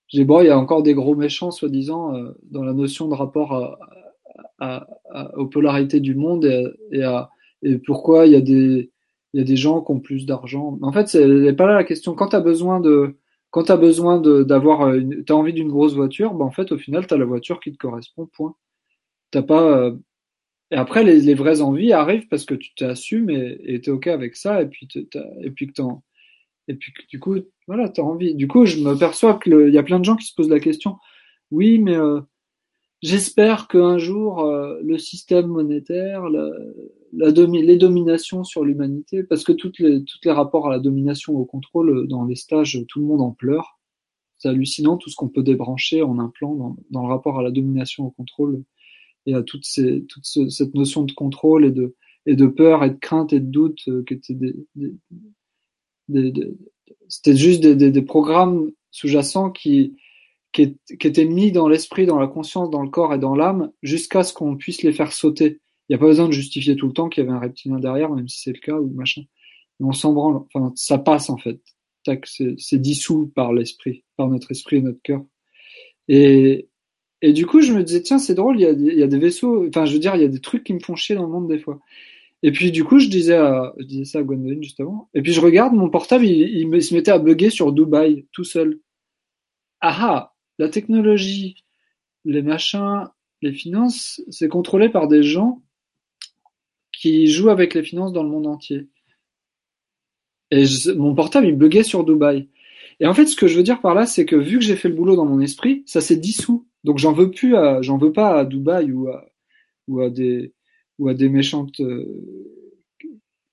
j'ai 0.08 0.24
bon, 0.24 0.40
il 0.40 0.46
y 0.46 0.50
a 0.50 0.58
encore 0.58 0.82
des 0.82 0.94
gros 0.94 1.14
méchants, 1.14 1.50
soi-disant, 1.50 2.16
euh, 2.16 2.32
dans 2.44 2.64
la 2.64 2.72
notion 2.72 3.08
de 3.08 3.14
rapport 3.14 3.52
à, 3.52 3.78
à, 4.60 4.86
aux 5.36 5.46
polarités 5.46 6.00
du 6.00 6.14
monde 6.14 6.44
et, 6.92 7.02
à, 7.02 7.30
et 7.62 7.78
pourquoi 7.78 8.26
il 8.26 8.32
y 8.32 8.36
a 8.36 8.40
des 8.40 8.90
il 9.32 9.38
y 9.38 9.42
a 9.42 9.46
des 9.46 9.56
gens 9.56 9.80
qui 9.80 9.92
ont 9.92 10.00
plus 10.00 10.26
d'argent. 10.26 10.76
En 10.82 10.92
fait, 10.92 11.06
c'est 11.06 11.52
pas 11.52 11.66
là 11.66 11.74
la 11.74 11.84
question. 11.84 12.14
Quand 12.14 12.28
tu 12.28 12.36
as 12.36 12.40
besoin 12.40 12.80
de 12.80 13.16
quand 13.50 13.64
tu 13.64 13.72
as 13.72 13.76
besoin 13.76 14.20
d'avoir 14.20 14.92
tu 14.92 15.32
as 15.32 15.36
envie 15.36 15.52
d'une 15.52 15.68
grosse 15.68 15.94
voiture, 15.94 16.34
ben 16.34 16.44
en 16.44 16.50
fait 16.50 16.72
au 16.72 16.78
final 16.78 17.06
tu 17.06 17.14
as 17.14 17.18
la 17.18 17.24
voiture 17.24 17.60
qui 17.60 17.72
te 17.72 17.78
correspond 17.78 18.26
point. 18.26 18.54
T'as 19.30 19.42
pas 19.42 19.78
euh, 19.78 19.96
et 20.72 20.76
après 20.76 21.04
les, 21.04 21.20
les 21.20 21.34
vraies 21.34 21.62
envies 21.62 21.92
arrivent 21.92 22.28
parce 22.28 22.44
que 22.44 22.54
tu 22.54 22.74
t'assumes 22.74 23.30
et 23.30 23.80
tu 23.82 23.90
es 23.90 23.92
OK 23.92 24.06
avec 24.08 24.36
ça 24.36 24.62
et 24.62 24.66
puis 24.66 24.88
et 25.42 25.50
puis 25.50 25.66
que 25.68 25.72
et 26.70 26.74
puis 26.74 26.92
du 27.10 27.18
coup, 27.18 27.36
voilà, 27.66 27.88
t'as 27.88 28.02
envie. 28.02 28.34
Du 28.34 28.46
coup, 28.46 28.64
je 28.64 28.78
me 28.78 28.96
perçois 28.96 29.34
que 29.34 29.68
il 29.68 29.74
y 29.74 29.78
a 29.78 29.82
plein 29.82 29.98
de 29.98 30.04
gens 30.04 30.16
qui 30.16 30.26
se 30.26 30.34
posent 30.34 30.48
la 30.48 30.60
question. 30.60 30.98
Oui, 31.50 31.78
mais 31.80 31.96
euh, 31.96 32.20
j'espère 33.02 33.68
qu'un 33.68 33.98
jour 33.98 34.40
euh, 34.40 34.78
le 34.82 34.98
système 34.98 35.46
monétaire, 35.46 36.28
la, 36.28 37.32
domi 37.32 37.62
les 37.62 37.76
dominations 37.76 38.44
sur 38.44 38.64
l'humanité, 38.64 39.22
parce 39.22 39.44
que 39.44 39.52
toutes 39.52 39.78
les 39.78 40.04
tous 40.04 40.18
les 40.24 40.30
rapports 40.30 40.68
à 40.68 40.70
la 40.70 40.78
domination 40.78 41.36
au 41.36 41.44
contrôle 41.44 41.90
euh, 41.90 42.06
dans 42.06 42.24
les 42.24 42.36
stages, 42.36 42.78
tout 42.88 43.00
le 43.00 43.06
monde 43.06 43.22
en 43.22 43.32
pleure. 43.32 43.78
C'est 44.38 44.48
hallucinant 44.48 44.96
tout 44.96 45.10
ce 45.10 45.16
qu'on 45.16 45.28
peut 45.28 45.42
débrancher 45.42 46.02
en 46.02 46.18
un 46.18 46.28
plan 46.28 46.54
dans, 46.54 46.76
dans, 46.90 47.02
le 47.02 47.08
rapport 47.08 47.38
à 47.38 47.42
la 47.42 47.50
domination 47.50 48.06
au 48.06 48.10
contrôle 48.10 48.62
et 49.26 49.34
à 49.34 49.42
ces 49.62 50.04
toute 50.06 50.24
ce, 50.24 50.48
cette 50.48 50.74
notion 50.74 51.02
de 51.04 51.12
contrôle 51.12 51.66
et 51.66 51.70
de 51.70 51.94
et 52.26 52.36
de 52.36 52.46
peur 52.46 52.84
et 52.84 52.90
de 52.90 52.98
crainte 52.98 53.32
et 53.32 53.40
de 53.40 53.50
doute 53.50 53.80
euh, 53.88 54.02
qui 54.04 54.14
étaient 54.14 54.34
des, 54.34 54.54
des 56.08 56.32
c'était 57.08 57.36
juste 57.36 57.60
des, 57.60 57.90
des, 57.90 58.02
programmes 58.02 58.70
sous-jacents 58.90 59.50
qui, 59.50 59.96
qui, 60.52 60.76
étaient 60.88 61.24
mis 61.24 61.52
dans 61.52 61.68
l'esprit, 61.68 62.06
dans 62.06 62.18
la 62.18 62.26
conscience, 62.26 62.70
dans 62.70 62.82
le 62.82 62.90
corps 62.90 63.14
et 63.14 63.18
dans 63.18 63.34
l'âme, 63.34 63.70
jusqu'à 63.82 64.22
ce 64.22 64.32
qu'on 64.32 64.56
puisse 64.56 64.82
les 64.82 64.92
faire 64.92 65.12
sauter. 65.12 65.60
Il 65.88 65.92
n'y 65.92 65.96
a 65.96 65.98
pas 65.98 66.06
besoin 66.06 66.26
de 66.26 66.32
justifier 66.32 66.76
tout 66.76 66.86
le 66.86 66.92
temps 66.92 67.08
qu'il 67.08 67.24
y 67.24 67.26
avait 67.26 67.36
un 67.36 67.40
reptilien 67.40 67.78
derrière, 67.78 68.10
même 68.10 68.28
si 68.28 68.40
c'est 68.40 68.52
le 68.52 68.60
cas 68.60 68.78
ou 68.78 68.90
machin. 68.94 69.22
Mais 69.78 69.86
on 69.86 69.92
s'en 69.92 70.12
branle. 70.12 70.42
Enfin, 70.52 70.72
ça 70.76 70.98
passe 70.98 71.30
en 71.30 71.36
fait. 71.36 71.60
C'est 72.24 72.80
dissous 72.80 73.30
par 73.34 73.52
l'esprit, 73.52 74.04
par 74.16 74.28
notre 74.28 74.50
esprit 74.50 74.76
et 74.76 74.82
notre 74.82 75.02
cœur. 75.02 75.22
Et, 76.08 76.68
et 77.22 77.32
du 77.32 77.46
coup, 77.46 77.60
je 77.60 77.72
me 77.72 77.82
disais, 77.82 78.02
tiens, 78.02 78.18
c'est 78.18 78.34
drôle, 78.34 78.58
il 78.58 78.62
y, 78.62 78.66
a, 78.66 78.70
il 78.70 78.98
y 78.98 79.02
a 79.02 79.06
des 79.06 79.18
vaisseaux, 79.18 79.66
enfin, 79.68 79.84
je 79.84 79.92
veux 79.92 79.98
dire, 79.98 80.14
il 80.16 80.22
y 80.22 80.24
a 80.24 80.28
des 80.28 80.40
trucs 80.40 80.64
qui 80.64 80.72
me 80.72 80.80
font 80.80 80.96
chier 80.96 81.14
dans 81.14 81.24
le 81.24 81.28
monde 81.28 81.48
des 81.48 81.58
fois. 81.58 81.80
Et 82.42 82.52
puis 82.52 82.70
du 82.70 82.84
coup, 82.84 82.98
je 82.98 83.08
disais, 83.08 83.36
à, 83.36 83.74
je 83.78 83.84
disais 83.84 84.04
ça 84.04 84.20
à 84.20 84.22
Gwendoline 84.22 84.62
juste 84.62 84.80
avant. 84.80 85.10
Et 85.14 85.22
puis 85.22 85.32
je 85.32 85.40
regarde 85.40 85.74
mon 85.74 85.90
portable, 85.90 86.24
il, 86.24 86.72
il, 86.72 86.82
se 86.82 86.94
mettait 86.94 87.10
à 87.10 87.18
bugger 87.18 87.50
sur 87.50 87.72
Dubaï 87.72 88.26
tout 88.32 88.44
seul. 88.44 88.80
Ah 89.80 89.96
ah, 90.00 90.29
la 90.60 90.68
technologie, 90.68 91.64
les 92.26 92.42
machins, 92.42 93.06
les 93.40 93.52
finances, 93.52 94.20
c'est 94.28 94.48
contrôlé 94.48 94.90
par 94.90 95.08
des 95.08 95.22
gens 95.22 95.62
qui 96.92 97.28
jouent 97.28 97.48
avec 97.48 97.72
les 97.72 97.82
finances 97.82 98.12
dans 98.12 98.22
le 98.22 98.28
monde 98.28 98.46
entier. 98.46 98.88
Et 100.50 100.66
je, 100.66 100.90
mon 100.90 101.14
portable, 101.14 101.46
il 101.46 101.56
buguait 101.56 101.82
sur 101.82 102.04
Dubaï. 102.04 102.50
Et 103.00 103.06
en 103.06 103.14
fait, 103.14 103.24
ce 103.24 103.36
que 103.36 103.46
je 103.46 103.56
veux 103.56 103.62
dire 103.62 103.80
par 103.80 103.94
là, 103.94 104.04
c'est 104.04 104.26
que 104.26 104.36
vu 104.36 104.58
que 104.58 104.64
j'ai 104.64 104.76
fait 104.76 104.90
le 104.90 104.94
boulot 104.94 105.16
dans 105.16 105.24
mon 105.24 105.40
esprit, 105.40 105.82
ça 105.86 106.02
s'est 106.02 106.16
dissous. 106.16 106.68
Donc 106.84 106.98
j'en 106.98 107.14
veux 107.14 107.30
plus, 107.30 107.54
j'en 107.80 107.96
veux 107.96 108.12
pas 108.12 108.38
à 108.40 108.44
Dubaï 108.44 108.92
ou 108.92 109.08
à, 109.08 110.10
des 110.10 110.52
ou 110.98 111.08
à 111.08 111.14
des 111.14 111.30
méchantes 111.30 111.80
euh, 111.80 112.04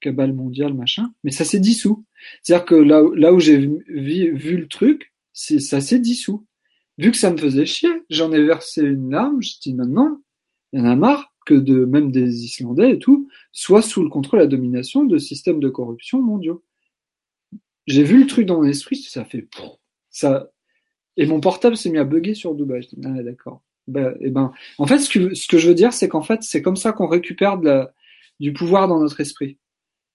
cabales 0.02 0.34
mondiales, 0.34 0.74
machin, 0.74 1.14
mais 1.24 1.32
ça 1.32 1.46
s'est 1.46 1.62
dissous. 1.62 2.06
C'est-à-dire 2.44 2.66
que 2.66 2.76
là, 2.76 3.34
où 3.34 3.40
j'ai 3.40 3.58
vu, 3.58 3.86
vu, 3.88 4.58
le 4.58 4.68
truc, 4.68 5.14
ça 5.32 5.80
s'est 5.80 6.00
dissous. 6.00 6.47
Vu 6.98 7.12
que 7.12 7.18
ça 7.18 7.32
me 7.32 7.38
faisait 7.38 7.66
chier, 7.66 7.90
j'en 8.10 8.32
ai 8.32 8.44
versé 8.44 8.82
une 8.82 9.12
larme, 9.12 9.42
je 9.42 9.60
dis 9.62 9.74
maintenant, 9.74 10.20
il 10.74 10.80
y 10.80 10.82
en 10.82 10.86
a 10.86 10.96
marre 10.96 11.34
que 11.46 11.54
de 11.54 11.86
même 11.86 12.12
des 12.12 12.44
Islandais 12.44 12.94
et 12.94 13.00
tout, 13.00 13.30
soient 13.52 13.82
sous 13.82 14.04
le 14.04 14.10
contrôle 14.10 14.40
et 14.40 14.44
la 14.44 14.48
domination 14.48 15.06
de 15.06 15.18
systèmes 15.18 15.60
de 15.60 15.70
corruption 15.70 16.22
mondiaux. 16.22 16.64
J'ai 17.86 18.04
vu 18.04 18.22
le 18.22 18.28
truc 18.28 18.46
dans 18.46 18.58
mon 18.58 18.68
esprit, 18.68 18.98
ça 18.98 19.24
fait 19.24 19.48
ça 20.10 20.50
et 21.18 21.26
mon 21.26 21.42
portable 21.42 21.76
s'est 21.76 21.90
mis 21.90 21.98
à 21.98 22.04
bugger 22.04 22.36
sur 22.36 22.56
Dubaï. 22.56 22.84
Je 22.84 22.90
dis 22.90 23.02
ah 23.04 23.24
d'accord. 23.24 23.64
Ben, 23.88 24.16
eh 24.20 24.30
ben, 24.30 24.54
en 24.78 24.86
fait, 24.86 25.00
ce 25.00 25.10
que, 25.48 25.58
je 25.58 25.68
veux 25.68 25.74
dire, 25.74 25.94
c'est 25.94 26.10
qu'en 26.10 26.22
fait, 26.22 26.44
c'est 26.44 26.62
comme 26.62 26.76
ça 26.76 26.92
qu'on 26.92 27.08
récupère 27.08 27.60
du 28.40 28.54
pouvoir 28.54 28.88
dans 28.88 29.00
notre 29.00 29.20
esprit. 29.20 29.58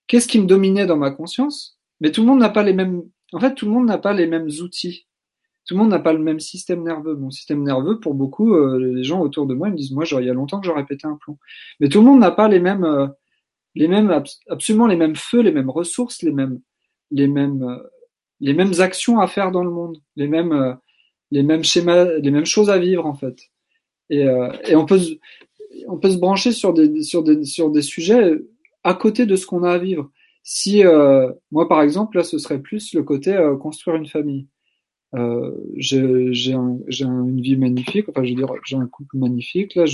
Qu'est-ce 0.06 0.28
qui 0.28 0.38
me 0.38 0.46
dominait 0.46 0.86
dans 0.86 0.96
ma 0.96 1.10
conscience? 1.10 1.78
Mais 2.00 2.12
tout 2.12 2.20
le 2.20 2.26
monde 2.26 2.40
n'a 2.40 2.50
pas 2.50 2.62
les 2.62 2.74
mêmes. 2.74 3.02
En 3.32 3.40
fait, 3.40 3.54
tout 3.54 3.66
le 3.66 3.72
monde 3.72 3.86
n'a 3.86 3.98
pas 3.98 4.12
les 4.12 4.26
mêmes 4.26 4.48
outils. 4.60 5.06
Tout 5.66 5.74
le 5.74 5.80
monde 5.80 5.90
n'a 5.90 6.00
pas 6.00 6.12
le 6.12 6.18
même 6.18 6.40
système 6.40 6.82
nerveux. 6.82 7.14
Mon 7.14 7.30
système 7.30 7.62
nerveux, 7.62 8.00
pour 8.00 8.14
beaucoup, 8.14 8.54
euh, 8.54 8.78
les 8.78 9.04
gens 9.04 9.20
autour 9.20 9.46
de 9.46 9.54
moi, 9.54 9.70
me 9.70 9.76
disent, 9.76 9.92
moi, 9.92 10.04
il 10.10 10.26
y 10.26 10.30
a 10.30 10.34
longtemps 10.34 10.60
que 10.60 10.66
j'aurais 10.66 10.86
pété 10.86 11.06
un 11.06 11.16
plomb. 11.16 11.38
Mais 11.80 11.88
tout 11.88 12.00
le 12.00 12.06
monde 12.06 12.20
n'a 12.20 12.32
pas 12.32 12.48
les 12.48 12.60
mêmes, 12.60 12.84
euh, 12.84 13.06
les 13.74 13.88
mêmes, 13.88 14.10
absolument 14.48 14.86
les 14.86 14.96
mêmes 14.96 15.16
feux, 15.16 15.40
les 15.40 15.52
mêmes 15.52 15.70
ressources, 15.70 16.22
les 16.22 16.32
mêmes, 16.32 16.60
les 17.10 17.28
mêmes, 17.28 17.62
euh, 17.62 17.78
les 18.40 18.54
mêmes 18.54 18.72
actions 18.80 19.20
à 19.20 19.28
faire 19.28 19.52
dans 19.52 19.64
le 19.64 19.70
monde, 19.70 19.98
les 20.16 20.26
mêmes, 20.26 20.76
les 21.32 21.42
mêmes 21.42 21.64
schémas, 21.64 22.04
les 22.04 22.30
mêmes 22.30 22.46
choses 22.46 22.70
à 22.70 22.78
vivre 22.78 23.06
en 23.06 23.14
fait. 23.14 23.38
Et, 24.10 24.28
euh, 24.28 24.52
et 24.66 24.76
on 24.76 24.84
peut 24.86 25.00
on 25.88 25.98
peut 25.98 26.10
se 26.10 26.18
brancher 26.18 26.52
sur 26.52 26.74
des 26.74 27.02
sur 27.02 27.22
des 27.24 27.44
sur 27.44 27.70
des 27.70 27.80
sujets 27.80 28.38
à 28.84 28.94
côté 28.94 29.24
de 29.24 29.36
ce 29.36 29.46
qu'on 29.46 29.62
a 29.62 29.72
à 29.72 29.78
vivre. 29.78 30.10
Si 30.42 30.84
euh, 30.84 31.32
moi 31.50 31.68
par 31.68 31.80
exemple 31.80 32.18
là 32.18 32.22
ce 32.22 32.36
serait 32.38 32.60
plus 32.60 32.92
le 32.94 33.02
côté 33.02 33.32
euh, 33.34 33.56
construire 33.56 33.96
une 33.96 34.06
famille. 34.06 34.48
Euh, 35.14 35.54
j'ai 35.76 36.54
un, 36.54 36.78
une 36.98 37.40
vie 37.40 37.56
magnifique, 37.56 38.08
enfin 38.08 38.24
je 38.24 38.30
veux 38.30 38.36
dire 38.36 38.52
j'ai 38.64 38.76
un 38.76 38.86
couple 38.86 39.18
magnifique 39.18 39.74
là, 39.74 39.84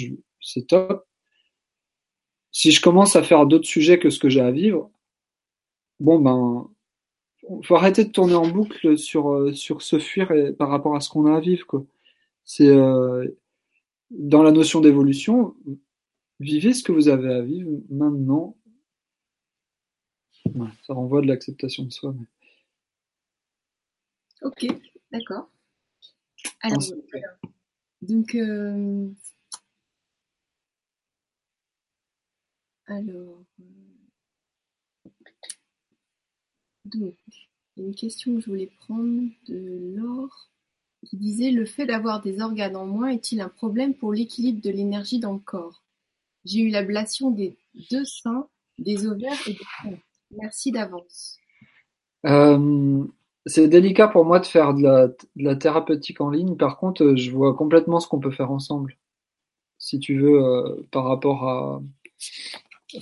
c'est 0.41 0.67
top. 0.69 1.07
Si 2.53 2.71
je 2.71 2.81
commence 2.81 3.17
à 3.17 3.23
faire 3.23 3.47
d'autres 3.47 3.67
sujets 3.67 3.99
que 3.99 4.11
ce 4.11 4.19
que 4.21 4.29
j'ai 4.29 4.41
à 4.41 4.53
vivre, 4.53 4.91
bon 6.01 6.21
ben 6.21 6.71
faut 7.65 7.77
arrêter 7.77 8.05
de 8.05 8.11
tourner 8.11 8.35
en 8.35 8.49
boucle 8.49 8.97
sur 8.99 9.31
euh, 9.33 9.53
sur 9.53 9.83
se 9.83 9.99
fuir 9.99 10.31
et, 10.33 10.53
par 10.53 10.69
rapport 10.69 10.95
à 10.97 11.01
ce 11.01 11.09
qu'on 11.11 11.27
a 11.27 11.37
à 11.37 11.41
vivre 11.41 11.67
quoi. 11.67 11.85
C'est 12.45 12.69
euh, 12.69 13.27
dans 14.11 14.43
la 14.43 14.53
notion 14.53 14.81
d'évolution, 14.81 15.55
vivez 16.41 16.75
ce 16.75 16.83
que 16.83 16.93
vous 16.93 17.09
avez 17.09 17.33
à 17.33 17.43
vivre 17.43 17.71
maintenant. 17.91 18.57
Ouais, 20.55 20.69
ça 20.87 20.95
renvoie 20.95 21.21
de 21.23 21.27
l'acceptation 21.27 21.85
de 21.85 21.93
soi. 21.93 22.15
Mais... 22.19 22.27
Ok, 24.43 24.67
d'accord. 25.13 25.51
Alors, 26.61 26.83
donc, 28.03 28.35
euh... 28.35 29.09
alors, 32.87 33.45
donc, 36.85 37.15
une 37.77 37.95
question 37.95 38.35
que 38.35 38.41
je 38.41 38.47
voulais 38.47 38.71
prendre 38.81 39.29
de 39.47 39.95
Laure 39.97 40.51
qui 41.07 41.17
disait 41.17 41.51
Le 41.51 41.65
fait 41.65 41.87
d'avoir 41.87 42.23
des 42.23 42.41
organes 42.41 42.77
en 42.77 42.87
moins 42.87 43.09
est-il 43.09 43.41
un 43.41 43.49
problème 43.49 43.95
pour 43.95 44.13
l'équilibre 44.13 44.61
de 44.63 44.71
l'énergie 44.71 45.21
dans 45.21 45.33
le 45.33 45.39
corps? 45.39 45.83
J'ai 46.45 46.61
eu 46.61 46.71
l'ablation 46.71 47.31
des 47.31 47.57
deux 47.91 48.05
seins, 48.05 48.49
des 48.79 49.07
ovaires 49.07 49.39
et 49.47 49.53
des 49.53 49.65
poumons. 49.81 50.01
Merci 50.31 50.73
d'avance. 50.73 51.39
Euh, 52.27 53.07
c'est 53.49 53.69
délicat 53.69 54.09
pour 54.09 54.25
moi 54.25 54.41
de 54.41 54.47
faire 54.47 54.75
de 54.75 54.83
la, 54.83 55.09
de 55.09 55.17
la 55.37 55.57
thérapeutique 55.57 56.21
en 56.21 56.31
ligne. 56.31 56.57
Par 56.57 56.79
contre, 56.79 57.15
je 57.17 57.31
vois 57.31 57.55
complètement 57.55 58.01
ce 58.01 58.09
qu'on 58.09 58.21
peut 58.21 58.31
faire 58.31 58.51
ensemble. 58.51 58.97
Si 59.79 59.99
tu 59.99 60.19
veux, 60.21 60.43
euh, 60.43 60.87
par 60.91 61.05
rapport 61.05 61.49
à. 61.49 61.83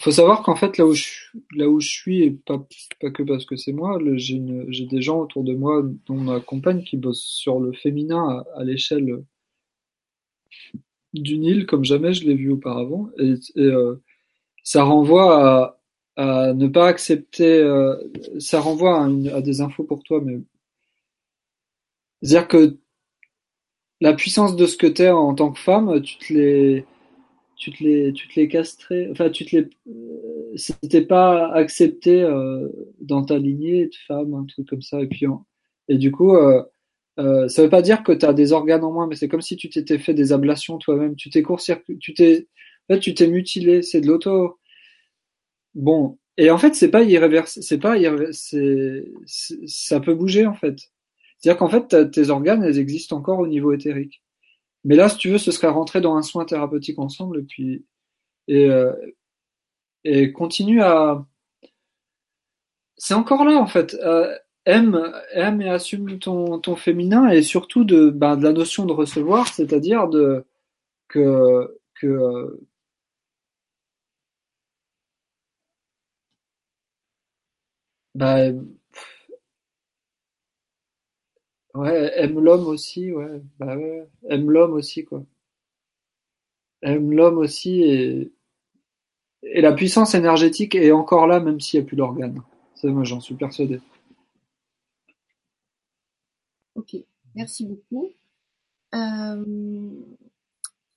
Faut 0.01 0.11
savoir 0.11 0.43
qu'en 0.43 0.57
fait, 0.57 0.79
là 0.79 0.87
où 0.87 0.95
je, 0.95 1.07
là 1.55 1.69
où 1.69 1.81
je 1.81 1.89
suis, 1.89 2.23
et 2.23 2.31
pas, 2.33 2.59
pas 3.01 3.11
que 3.11 3.23
parce 3.23 3.45
que 3.47 3.57
c'est 3.57 3.73
moi, 3.73 3.99
j'ai 4.15 4.43
j'ai 4.69 4.87
des 4.87 5.03
gens 5.03 5.21
autour 5.21 5.45
de 5.45 5.55
moi, 5.55 5.83
dont 6.07 6.17
ma 6.17 6.41
compagne, 6.41 6.83
qui 6.83 6.97
bosse 6.97 7.23
sur 7.23 7.61
le 7.61 7.73
féminin 7.73 8.45
à, 8.57 8.61
à 8.61 8.65
l'échelle 8.65 9.23
d'une 11.13 11.45
île 11.45 11.67
comme 11.67 11.85
jamais 11.85 12.13
je 12.13 12.25
l'ai 12.27 12.35
vu 12.35 12.51
auparavant. 12.53 13.11
Et, 13.19 13.35
et 13.57 13.61
euh, 13.61 13.97
ça 14.63 14.85
renvoie 14.85 15.47
à, 15.47 15.76
à 16.17 16.55
ne 16.55 16.69
pas 16.69 16.89
accepter, 16.89 17.61
euh, 17.61 17.97
ça 18.39 18.61
renvoie 18.61 19.03
à, 19.03 19.09
une, 19.09 19.29
à, 19.29 19.41
des 19.43 19.61
infos 19.61 19.85
pour 19.85 20.03
toi, 20.03 20.21
mais 20.25 20.39
c'est-à-dire 22.23 22.49
que 22.49 22.79
la 24.01 24.15
puissance 24.15 24.57
de 24.57 24.67
ce 24.67 24.77
que 24.77 24.87
t'es 24.87 25.11
en 25.11 25.35
tant 25.35 25.53
que 25.53 25.59
femme, 25.59 26.01
tu 26.03 26.19
te 26.19 26.33
les, 26.33 26.85
tu 27.57 27.73
te 27.73 27.83
les, 27.85 28.13
tu 28.13 28.29
te 28.29 28.39
les 28.41 28.49
castrais, 28.49 29.09
enfin 29.11 29.31
tu 29.31 29.45
te 29.47 29.57
les, 29.57 29.69
euh, 29.89 30.53
c'était 30.57 31.05
pas 31.05 31.53
accepté 31.53 32.23
euh, 32.23 32.69
dans 33.01 33.25
ta 33.25 33.39
lignée 33.39 33.87
de 33.87 33.95
femme, 34.07 34.35
un 34.35 34.45
truc 34.47 34.69
comme 34.69 34.83
ça, 34.83 35.01
et 35.01 35.07
puis 35.07 35.27
et 35.89 35.99
du 35.99 36.11
coup, 36.13 36.35
euh, 36.37 36.63
euh, 37.19 37.49
ça 37.49 37.63
veut 37.63 37.71
pas 37.71 37.83
dire 37.83 38.03
que 38.03 38.13
tu 38.13 38.27
as 38.27 38.33
des 38.33 38.53
organes 38.53 38.85
en 38.85 38.93
moins, 38.93 39.07
mais 39.07 39.17
c'est 39.17 39.29
comme 39.29 39.41
si 39.41 39.57
tu 39.57 39.71
t'étais 39.71 39.99
fait 39.99 40.15
des 40.15 40.33
ablations 40.33 40.79
toi-même, 40.79 41.17
tu 41.17 41.31
t'es 41.31 41.43
court 41.43 41.61
tu 42.01 42.15
t'es, 42.15 42.47
en 42.89 42.95
fait, 42.95 43.01
tu 43.01 43.15
t'es 43.15 43.29
mutilé, 43.29 43.83
c'est 43.83 44.01
de 44.01 44.07
l'auto, 44.07 44.59
Bon, 45.77 46.19
et 46.39 46.51
en 46.51 46.59
fait, 46.59 46.75
c'est 46.75 46.91
pas 46.91 47.03
irréversible, 47.03 47.63
c'est 47.63 47.79
pas 47.79 47.97
c'est, 48.33 49.05
ça 49.67 50.01
peut 50.01 50.15
bouger 50.15 50.47
en 50.47 50.55
fait. 50.55 50.79
C'est-à-dire 51.39 51.59
qu'en 51.59 51.69
fait, 51.69 52.11
tes 52.11 52.31
organes, 52.31 52.63
elles 52.65 52.79
existent 52.79 53.17
encore 53.19 53.41
au 53.41 53.47
niveau 53.47 53.73
éthérique. 53.73 54.23
Mais 54.85 54.97
là, 54.97 55.09
si 55.09 55.19
tu 55.19 55.31
veux, 55.31 55.39
ce 55.39 55.53
serait 55.53 55.69
rentrer 55.69 56.01
dans 56.01 56.17
un 56.17 56.23
soin 56.23 56.47
thérapeutique 56.47 56.99
ensemble 56.99 57.41
et 57.41 57.43
puis 57.43 57.85
et 58.49 58.71
euh, 58.71 58.93
et 60.05 60.33
continue 60.33 60.83
à. 60.83 61.27
C'est 62.97 63.15
encore 63.15 63.45
là 63.45 63.57
en 63.59 63.67
fait. 63.67 63.95
Euh, 63.95 64.35
aime, 64.65 65.13
aime 65.33 65.63
et 65.63 65.69
assume 65.69 66.19
ton 66.19 66.59
ton 66.61 66.77
féminin 66.77 67.29
et 67.29 67.43
surtout 67.43 67.85
de 67.85 68.11
ben, 68.11 68.37
de 68.37 68.45
la 68.45 68.53
notion 68.53 68.87
de 68.87 68.93
recevoir, 68.93 69.49
c'est-à-dire 69.49 70.09
de 70.09 70.45
que 71.09 71.79
que 71.95 72.61
Bah, 78.17 78.51
ouais, 81.75 82.13
aime 82.17 82.41
l'homme 82.41 82.67
aussi, 82.67 83.13
ouais, 83.13 83.41
bah 83.59 83.77
ouais, 83.77 84.09
aime 84.31 84.51
l'homme 84.51 84.73
aussi, 84.73 85.05
quoi. 85.05 85.25
Aime 86.81 87.13
l'homme 87.13 87.37
aussi 87.37 87.83
et, 87.83 88.33
et 89.43 89.61
la 89.63 89.73
puissance 89.73 90.15
énergétique 90.15 90.75
est 90.75 90.93
encore 90.93 91.27
là 91.27 91.41
même 91.41 91.59
s'il 91.61 91.81
n'y 91.81 91.87
a 91.87 91.89
plus 91.89 91.97
d'organes. 91.97 92.43
Ça, 92.75 92.89
moi, 92.89 93.05
j'en 93.05 93.21
suis 93.21 93.35
persuadé. 93.35 93.81
Ok, 96.75 96.97
merci 97.35 97.67
beaucoup. 97.67 98.13
Euh, 98.95 99.45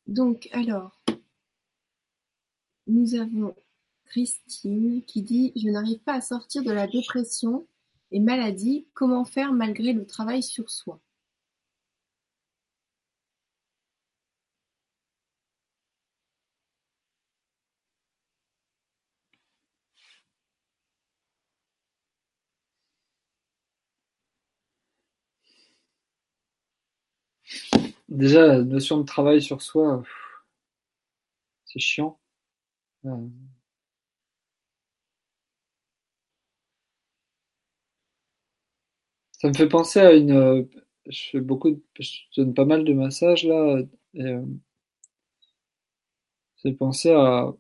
donc, 0.08 0.50
alors, 0.52 1.02
nous 2.88 3.16
avons 3.16 3.56
Christine 4.10 5.04
qui 5.06 5.22
dit 5.22 5.54
Je 5.56 5.70
n'arrive 5.70 6.00
pas 6.00 6.16
à 6.16 6.22
sortir 6.22 6.64
de 6.64 6.72
la 6.72 6.88
dépression 6.88 7.68
et 8.12 8.20
maladie, 8.20 8.88
comment 8.94 9.26
faire 9.26 9.54
malgré 9.54 9.94
le 9.94 10.06
travail 10.06 10.44
sur 10.44 10.70
soi? 10.70 11.00
Déjà, 28.10 28.48
la 28.48 28.64
notion 28.64 28.98
de 29.00 29.04
travail 29.04 29.42
sur 29.42 29.62
soi, 29.62 30.04
c'est 31.66 31.80
chiant. 31.80 32.20
Euh, 33.06 33.28
Ça 39.40 39.48
me 39.50 39.54
fait 39.56 39.68
penser 39.68 40.00
à 40.00 40.14
une. 40.14 40.32
Euh, 40.32 40.64
je 41.08 41.30
fais 41.32 41.40
beaucoup, 41.42 41.72
de, 41.72 41.82
je 42.00 42.12
donne 42.38 42.54
pas 42.54 42.66
mal 42.66 42.84
de 42.86 42.94
massages 42.94 43.44
là, 43.46 43.80
et 44.14 44.22
euh, 44.24 44.42
ça 46.58 46.70
fait 46.70 46.76
penser 46.76 47.12
à. 47.12 47.52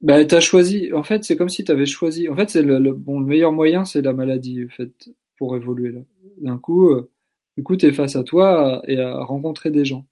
Bah, 0.00 0.24
t'as 0.24 0.40
choisi. 0.40 0.92
En 0.92 1.02
fait, 1.04 1.22
c'est 1.24 1.36
comme 1.36 1.48
si 1.48 1.64
t'avais 1.64 1.86
choisi. 1.86 2.28
En 2.28 2.34
fait, 2.36 2.50
c'est 2.50 2.62
le, 2.62 2.78
le- 2.78 2.92
bon, 2.94 3.20
le 3.20 3.26
meilleur 3.26 3.52
moyen, 3.52 3.84
c'est 3.84 4.02
la 4.02 4.12
maladie, 4.12 4.64
en 4.64 4.68
fait, 4.74 5.10
pour 5.38 5.56
évoluer 5.56 5.92
là. 5.92 6.00
D'un 6.40 6.58
coup, 6.58 6.90
euh, 6.90 7.10
du 7.56 7.62
coup, 7.62 7.76
t'es 7.76 7.92
face 7.92 8.16
à 8.16 8.24
toi 8.24 8.82
et 8.88 8.98
à 9.00 9.22
rencontrer 9.24 9.70
des 9.70 9.84
gens. 9.84 10.06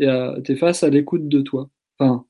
Et 0.00 0.06
à, 0.08 0.36
t'es 0.44 0.56
face 0.56 0.82
à 0.82 0.90
l'écoute 0.90 1.28
de 1.28 1.40
toi. 1.42 1.70
Enfin, 1.98 2.26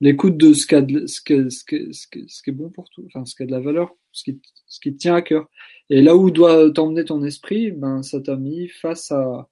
l'écoute 0.00 0.36
de 0.36 0.52
ce, 0.52 0.66
qu'a 0.66 0.82
de- 0.82 1.06
ce, 1.06 1.20
ce, 1.50 1.92
ce, 1.92 2.42
qui 2.42 2.50
est 2.50 2.52
bon 2.52 2.70
pour 2.70 2.88
toi, 2.90 3.04
enfin 3.06 3.24
ce 3.24 3.34
qui 3.34 3.42
a 3.42 3.46
de 3.46 3.50
la 3.52 3.60
valeur, 3.60 3.94
ce 4.12 4.24
qui, 4.24 4.40
ce 4.66 4.80
qui 4.80 4.92
te 4.92 4.98
tient 4.98 5.14
à 5.14 5.22
cœur. 5.22 5.48
Et 5.90 6.02
là 6.02 6.16
où 6.16 6.30
doit 6.30 6.70
t'emmener 6.72 7.04
ton 7.04 7.22
esprit, 7.24 7.70
ben 7.72 8.02
ça 8.02 8.20
t'a 8.20 8.36
mis 8.36 8.68
face 8.68 9.12
à, 9.12 9.48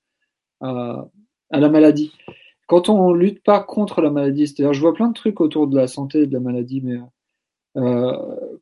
à, 0.61 1.09
à 1.51 1.61
la 1.61 1.69
maladie. 1.69 2.13
Quand 2.67 2.89
on 2.89 3.13
lutte 3.15 3.43
pas 3.43 3.61
contre 3.61 4.03
la 4.03 4.11
maladie, 4.11 4.47
c'est-à-dire 4.47 4.75
je 4.75 4.81
vois 4.81 4.95
plein 4.95 5.09
de 5.09 5.15
trucs 5.15 5.41
autour 5.41 5.69
de 5.69 5.77
la 5.77 5.89
santé 5.89 6.21
et 6.23 6.27
de 6.27 6.33
la 6.35 6.41
maladie, 6.41 6.81
mais 6.83 6.99
euh, 7.77 8.13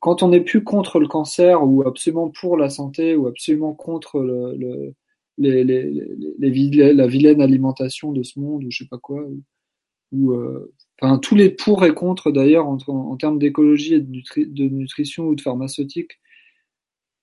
quand 0.01 0.23
on 0.23 0.29
n'est 0.29 0.41
plus 0.43 0.63
contre 0.65 1.01
le 1.01 1.09
cancer 1.09 1.63
ou 1.67 1.87
absolument 1.87 2.31
pour 2.31 2.57
la 2.57 2.69
santé 2.71 3.17
ou 3.17 3.27
absolument 3.29 3.75
contre 3.75 4.21
le, 4.21 4.55
le 4.57 4.95
les, 5.39 5.65
les, 5.65 5.83
les, 6.39 6.93
la 6.95 7.07
vilaine 7.07 7.43
alimentation 7.43 8.13
de 8.13 8.23
ce 8.23 8.41
monde 8.41 8.65
ou 8.65 8.71
je 8.71 8.79
sais 8.79 8.89
pas 8.89 8.99
quoi, 8.99 9.23
euh, 10.33 10.73
enfin 11.01 11.19
tous 11.19 11.35
les 11.35 11.51
pour 11.51 11.85
et 11.85 11.95
contre 11.95 12.31
d'ailleurs 12.31 12.67
en, 12.67 13.17
termes 13.17 13.39
d'écologie 13.39 13.95
et 13.95 14.01
de, 14.01 14.11
nutri 14.11 14.47
de, 14.47 14.65
nutrition 14.69 15.25
ou 15.27 15.35
de 15.35 15.41
pharmaceutique. 15.41 16.19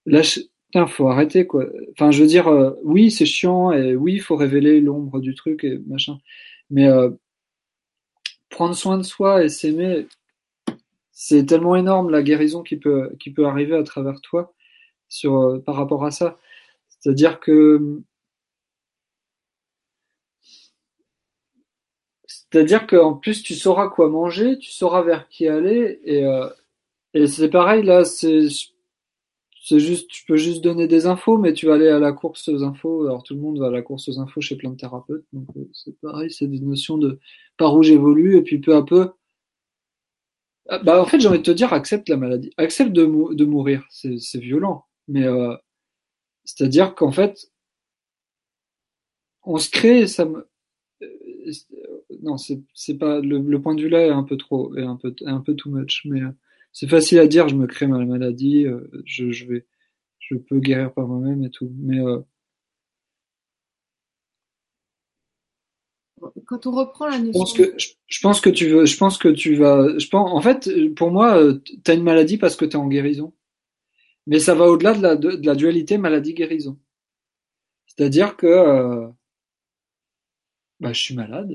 Là, 0.05 0.21
faut 0.87 1.07
arrêter 1.09 1.47
quoi. 1.47 1.65
Enfin, 1.91 2.11
je 2.11 2.21
veux 2.21 2.27
dire, 2.27 2.47
euh, 2.47 2.71
oui, 2.83 3.11
c'est 3.11 3.25
chiant 3.25 3.71
et 3.71 3.95
oui, 3.95 4.13
il 4.15 4.21
faut 4.21 4.35
révéler 4.35 4.81
l'ombre 4.81 5.19
du 5.19 5.35
truc 5.35 5.63
et 5.63 5.79
machin. 5.87 6.17
Mais 6.69 6.87
euh, 6.87 7.11
prendre 8.49 8.75
soin 8.75 8.97
de 8.97 9.03
soi 9.03 9.43
et 9.43 9.49
s'aimer, 9.49 10.07
c'est 11.11 11.45
tellement 11.45 11.75
énorme 11.75 12.09
la 12.09 12.23
guérison 12.23 12.63
qui 12.63 12.77
peut 12.77 13.11
qui 13.19 13.31
peut 13.31 13.45
arriver 13.45 13.75
à 13.75 13.83
travers 13.83 14.21
toi 14.21 14.53
sur 15.09 15.61
par 15.65 15.75
rapport 15.75 16.05
à 16.05 16.11
ça. 16.11 16.39
C'est-à-dire 16.99 17.39
que 17.39 18.03
C'est-à-dire 22.53 22.85
qu'en 22.85 23.15
plus 23.15 23.41
tu 23.41 23.55
sauras 23.55 23.89
quoi 23.89 24.09
manger, 24.09 24.59
tu 24.59 24.69
sauras 24.71 25.01
vers 25.01 25.27
qui 25.27 25.47
aller 25.47 25.99
et 26.03 26.23
euh, 26.23 26.47
et 27.15 27.25
c'est 27.27 27.49
pareil 27.49 27.83
là, 27.83 28.05
c'est 28.05 28.47
c'est 29.63 29.79
juste 29.79 30.07
tu 30.09 30.23
peux 30.27 30.37
juste 30.37 30.63
donner 30.63 30.87
des 30.87 31.07
infos, 31.07 31.39
mais 31.39 31.53
tu 31.53 31.65
vas 31.65 31.75
aller 31.75 31.87
à 31.89 31.97
la 31.99 32.13
course 32.13 32.49
aux 32.49 32.63
infos. 32.63 33.07
Alors 33.07 33.23
tout 33.23 33.33
le 33.33 33.41
monde 33.41 33.57
va 33.59 33.67
à 33.67 33.71
la 33.71 33.81
course 33.81 34.07
aux 34.09 34.19
infos 34.19 34.39
chez 34.41 34.55
plein 34.55 34.69
de 34.69 34.77
thérapeutes, 34.77 35.25
donc 35.33 35.47
euh, 35.57 35.67
c'est 35.73 35.99
pareil, 35.99 36.29
c'est 36.31 36.45
des 36.47 36.59
notions 36.59 36.99
de 36.99 37.19
par 37.57 37.75
où 37.75 37.81
j'évolue 37.81 38.37
et 38.37 38.43
puis 38.43 38.59
peu 38.59 38.75
à 38.75 38.83
peu. 38.83 39.09
Ah, 40.69 40.77
bah 40.79 41.01
en 41.01 41.05
fait 41.05 41.19
j'ai 41.19 41.27
envie 41.27 41.39
de 41.39 41.43
te 41.43 41.51
dire 41.51 41.73
accepte 41.73 42.07
la 42.07 42.17
maladie, 42.17 42.51
accepte 42.57 42.91
de, 42.93 43.33
de 43.33 43.45
mourir, 43.45 43.83
c'est 43.89 44.39
violent, 44.39 44.85
mais 45.07 45.23
euh, 45.25 45.55
c'est-à-dire 46.45 46.95
qu'en 46.95 47.11
fait 47.11 47.51
on 49.43 49.57
se 49.57 49.69
crée, 49.69 50.07
ça 50.07 50.25
me 50.25 50.47
non, 52.23 52.37
c'est 52.37 52.97
pas 52.97 53.19
le, 53.19 53.39
le, 53.39 53.61
point 53.61 53.75
de 53.75 53.81
vue 53.81 53.89
là 53.89 54.05
est 54.05 54.09
un 54.09 54.23
peu 54.23 54.37
trop, 54.37 54.75
est 54.75 54.83
un 54.83 54.95
peu 54.95 55.13
un 55.25 55.41
peu 55.41 55.55
too 55.55 55.69
much, 55.69 56.03
mais 56.05 56.21
euh, 56.21 56.31
c'est 56.71 56.87
facile 56.87 57.19
à 57.19 57.27
dire. 57.27 57.49
Je 57.49 57.55
me 57.55 57.67
crée 57.67 57.87
ma 57.87 58.03
maladie, 58.03 58.65
euh, 58.65 58.89
je, 59.05 59.31
je 59.31 59.45
vais, 59.45 59.65
je 60.19 60.35
peux 60.35 60.59
guérir 60.59 60.93
par 60.93 61.07
moi-même 61.07 61.43
et 61.43 61.49
tout, 61.49 61.71
mais 61.77 61.99
euh, 61.99 62.19
quand 66.45 66.65
on 66.65 66.71
reprend 66.71 67.07
la 67.07 67.19
notion. 67.19 67.33
Je 67.33 67.39
pense 67.39 67.53
que 67.53 67.73
je, 67.77 67.87
je, 68.07 68.21
pense 68.21 68.41
que 68.41 68.49
tu 68.49 68.69
veux, 68.69 68.85
je 68.85 68.97
pense 68.97 69.17
que 69.17 69.27
tu 69.27 69.55
vas, 69.55 69.97
je 69.97 70.07
pense, 70.07 70.31
en 70.31 70.41
fait, 70.41 70.69
pour 70.95 71.11
moi, 71.11 71.37
t'as 71.83 71.95
une 71.95 72.03
maladie 72.03 72.37
parce 72.37 72.55
que 72.55 72.65
t'es 72.65 72.77
en 72.77 72.87
guérison, 72.87 73.33
mais 74.27 74.39
ça 74.39 74.55
va 74.55 74.65
au-delà 74.65 74.93
de 74.93 75.01
la 75.01 75.15
de, 75.17 75.31
de 75.31 75.45
la 75.45 75.55
dualité 75.55 75.97
maladie-guérison. 75.97 76.79
C'est-à-dire 77.87 78.37
que 78.37 79.11
bah, 80.79 80.93
je 80.93 80.99
suis 81.01 81.15
malade. 81.15 81.53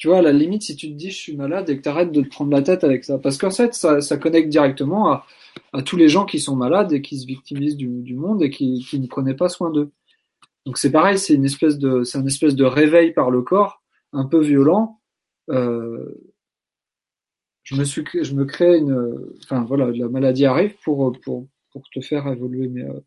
Tu 0.00 0.08
vois, 0.08 0.18
à 0.18 0.22
la 0.22 0.32
limite, 0.32 0.62
si 0.62 0.76
tu 0.76 0.88
te 0.88 0.94
dis 0.94 1.10
je 1.10 1.16
suis 1.18 1.36
malade 1.36 1.68
et 1.68 1.76
que 1.76 1.82
tu 1.82 1.88
arrêtes 1.90 2.10
de 2.10 2.22
te 2.22 2.28
prendre 2.30 2.50
la 2.50 2.62
tête 2.62 2.84
avec 2.84 3.04
ça, 3.04 3.18
parce 3.18 3.36
qu'en 3.36 3.50
fait, 3.50 3.74
ça, 3.74 4.00
ça 4.00 4.16
connecte 4.16 4.48
directement 4.48 5.12
à, 5.12 5.26
à 5.74 5.82
tous 5.82 5.96
les 5.98 6.08
gens 6.08 6.24
qui 6.24 6.40
sont 6.40 6.56
malades 6.56 6.92
et 6.92 7.02
qui 7.02 7.18
se 7.20 7.26
victimisent 7.26 7.76
du, 7.76 7.88
du 8.02 8.16
monde 8.16 8.42
et 8.42 8.48
qui, 8.50 8.80
qui 8.88 8.98
ne 8.98 9.06
prenaient 9.06 9.36
pas 9.36 9.50
soin 9.50 9.70
d'eux. 9.70 9.90
Donc 10.64 10.78
c'est 10.78 10.90
pareil, 10.92 11.18
c'est 11.18 11.34
une 11.34 11.44
espèce 11.44 11.78
de, 11.78 12.02
c'est 12.04 12.18
un 12.18 12.26
espèce 12.26 12.56
de 12.56 12.64
réveil 12.64 13.12
par 13.12 13.30
le 13.30 13.42
corps, 13.42 13.82
un 14.12 14.24
peu 14.24 14.40
violent. 14.40 15.00
Euh, 15.50 16.14
je 17.62 17.74
me 17.76 17.84
suis, 17.84 18.04
je 18.14 18.34
me 18.34 18.46
crée 18.46 18.78
une, 18.78 18.96
enfin 19.44 19.64
voilà, 19.64 19.90
la 19.90 20.08
maladie 20.08 20.46
arrive 20.46 20.74
pour 20.82 21.12
pour 21.22 21.46
pour 21.72 21.82
te 21.90 22.00
faire 22.00 22.26
évoluer, 22.26 22.68
mais 22.68 22.84
euh, 22.84 23.00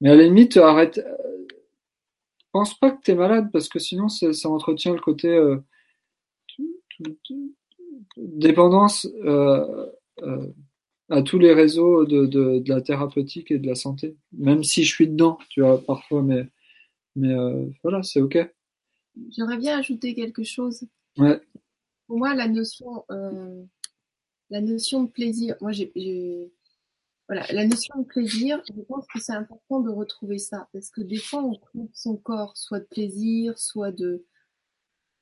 mais 0.00 0.10
à 0.10 0.16
la 0.16 0.24
limite, 0.24 0.56
arrête. 0.56 0.98
euh, 0.98 1.46
pense 2.52 2.78
pas 2.78 2.90
que 2.90 3.00
t'es 3.02 3.14
malade 3.14 3.50
parce 3.52 3.68
que 3.68 3.78
sinon 3.78 4.08
ça, 4.08 4.32
ça 4.32 4.48
entretient 4.48 4.92
le 4.94 5.00
côté 5.00 5.28
euh, 5.28 5.58
dépendance 8.16 9.06
euh, 9.24 9.86
euh, 10.22 10.46
à 11.08 11.22
tous 11.22 11.38
les 11.38 11.52
réseaux 11.54 12.04
de, 12.04 12.26
de, 12.26 12.58
de 12.58 12.68
la 12.68 12.80
thérapeutique 12.80 13.50
et 13.50 13.58
de 13.58 13.66
la 13.66 13.74
santé. 13.74 14.16
Même 14.32 14.62
si 14.64 14.84
je 14.84 14.92
suis 14.94 15.08
dedans, 15.08 15.38
tu 15.48 15.60
vois, 15.62 15.82
parfois, 15.84 16.22
mais 16.22 16.48
mais 17.16 17.32
euh, 17.32 17.66
voilà, 17.82 18.02
c'est 18.02 18.20
ok. 18.20 18.38
J'aimerais 19.30 19.58
bien 19.58 19.78
ajouter 19.78 20.14
quelque 20.14 20.44
chose. 20.44 20.84
Ouais. 21.16 21.40
Pour 22.06 22.18
moi, 22.18 22.34
la 22.34 22.46
notion, 22.48 23.04
euh, 23.10 23.62
la 24.50 24.60
notion 24.60 25.02
de 25.04 25.10
plaisir, 25.10 25.56
moi, 25.60 25.72
j'ai- 25.72 25.92
voilà, 27.26 27.44
la 27.52 27.66
notion 27.66 28.00
de 28.00 28.06
plaisir, 28.06 28.62
je 28.66 28.80
pense 28.82 29.06
que 29.12 29.20
c'est 29.20 29.32
important 29.32 29.80
de 29.80 29.90
retrouver 29.90 30.38
ça, 30.38 30.68
parce 30.72 30.90
que 30.90 31.02
des 31.02 31.16
fois, 31.18 31.42
on 31.42 31.54
trouve 31.56 31.88
son 31.92 32.16
corps, 32.16 32.56
soit 32.56 32.80
de 32.80 32.86
plaisir, 32.86 33.58
soit 33.58 33.90
de, 33.92 34.24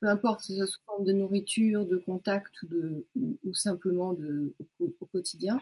peu 0.00 0.08
importe, 0.08 0.40
que 0.40 0.46
ce 0.46 0.56
soit 0.56 0.66
sous 0.66 0.80
forme 0.86 1.04
de 1.04 1.12
nourriture, 1.12 1.86
de 1.86 1.96
contact 1.96 2.62
ou 2.62 2.66
de, 2.66 3.06
ou, 3.16 3.38
ou 3.44 3.54
simplement 3.54 4.12
de, 4.12 4.54
au, 4.78 4.94
au 5.00 5.06
quotidien. 5.06 5.60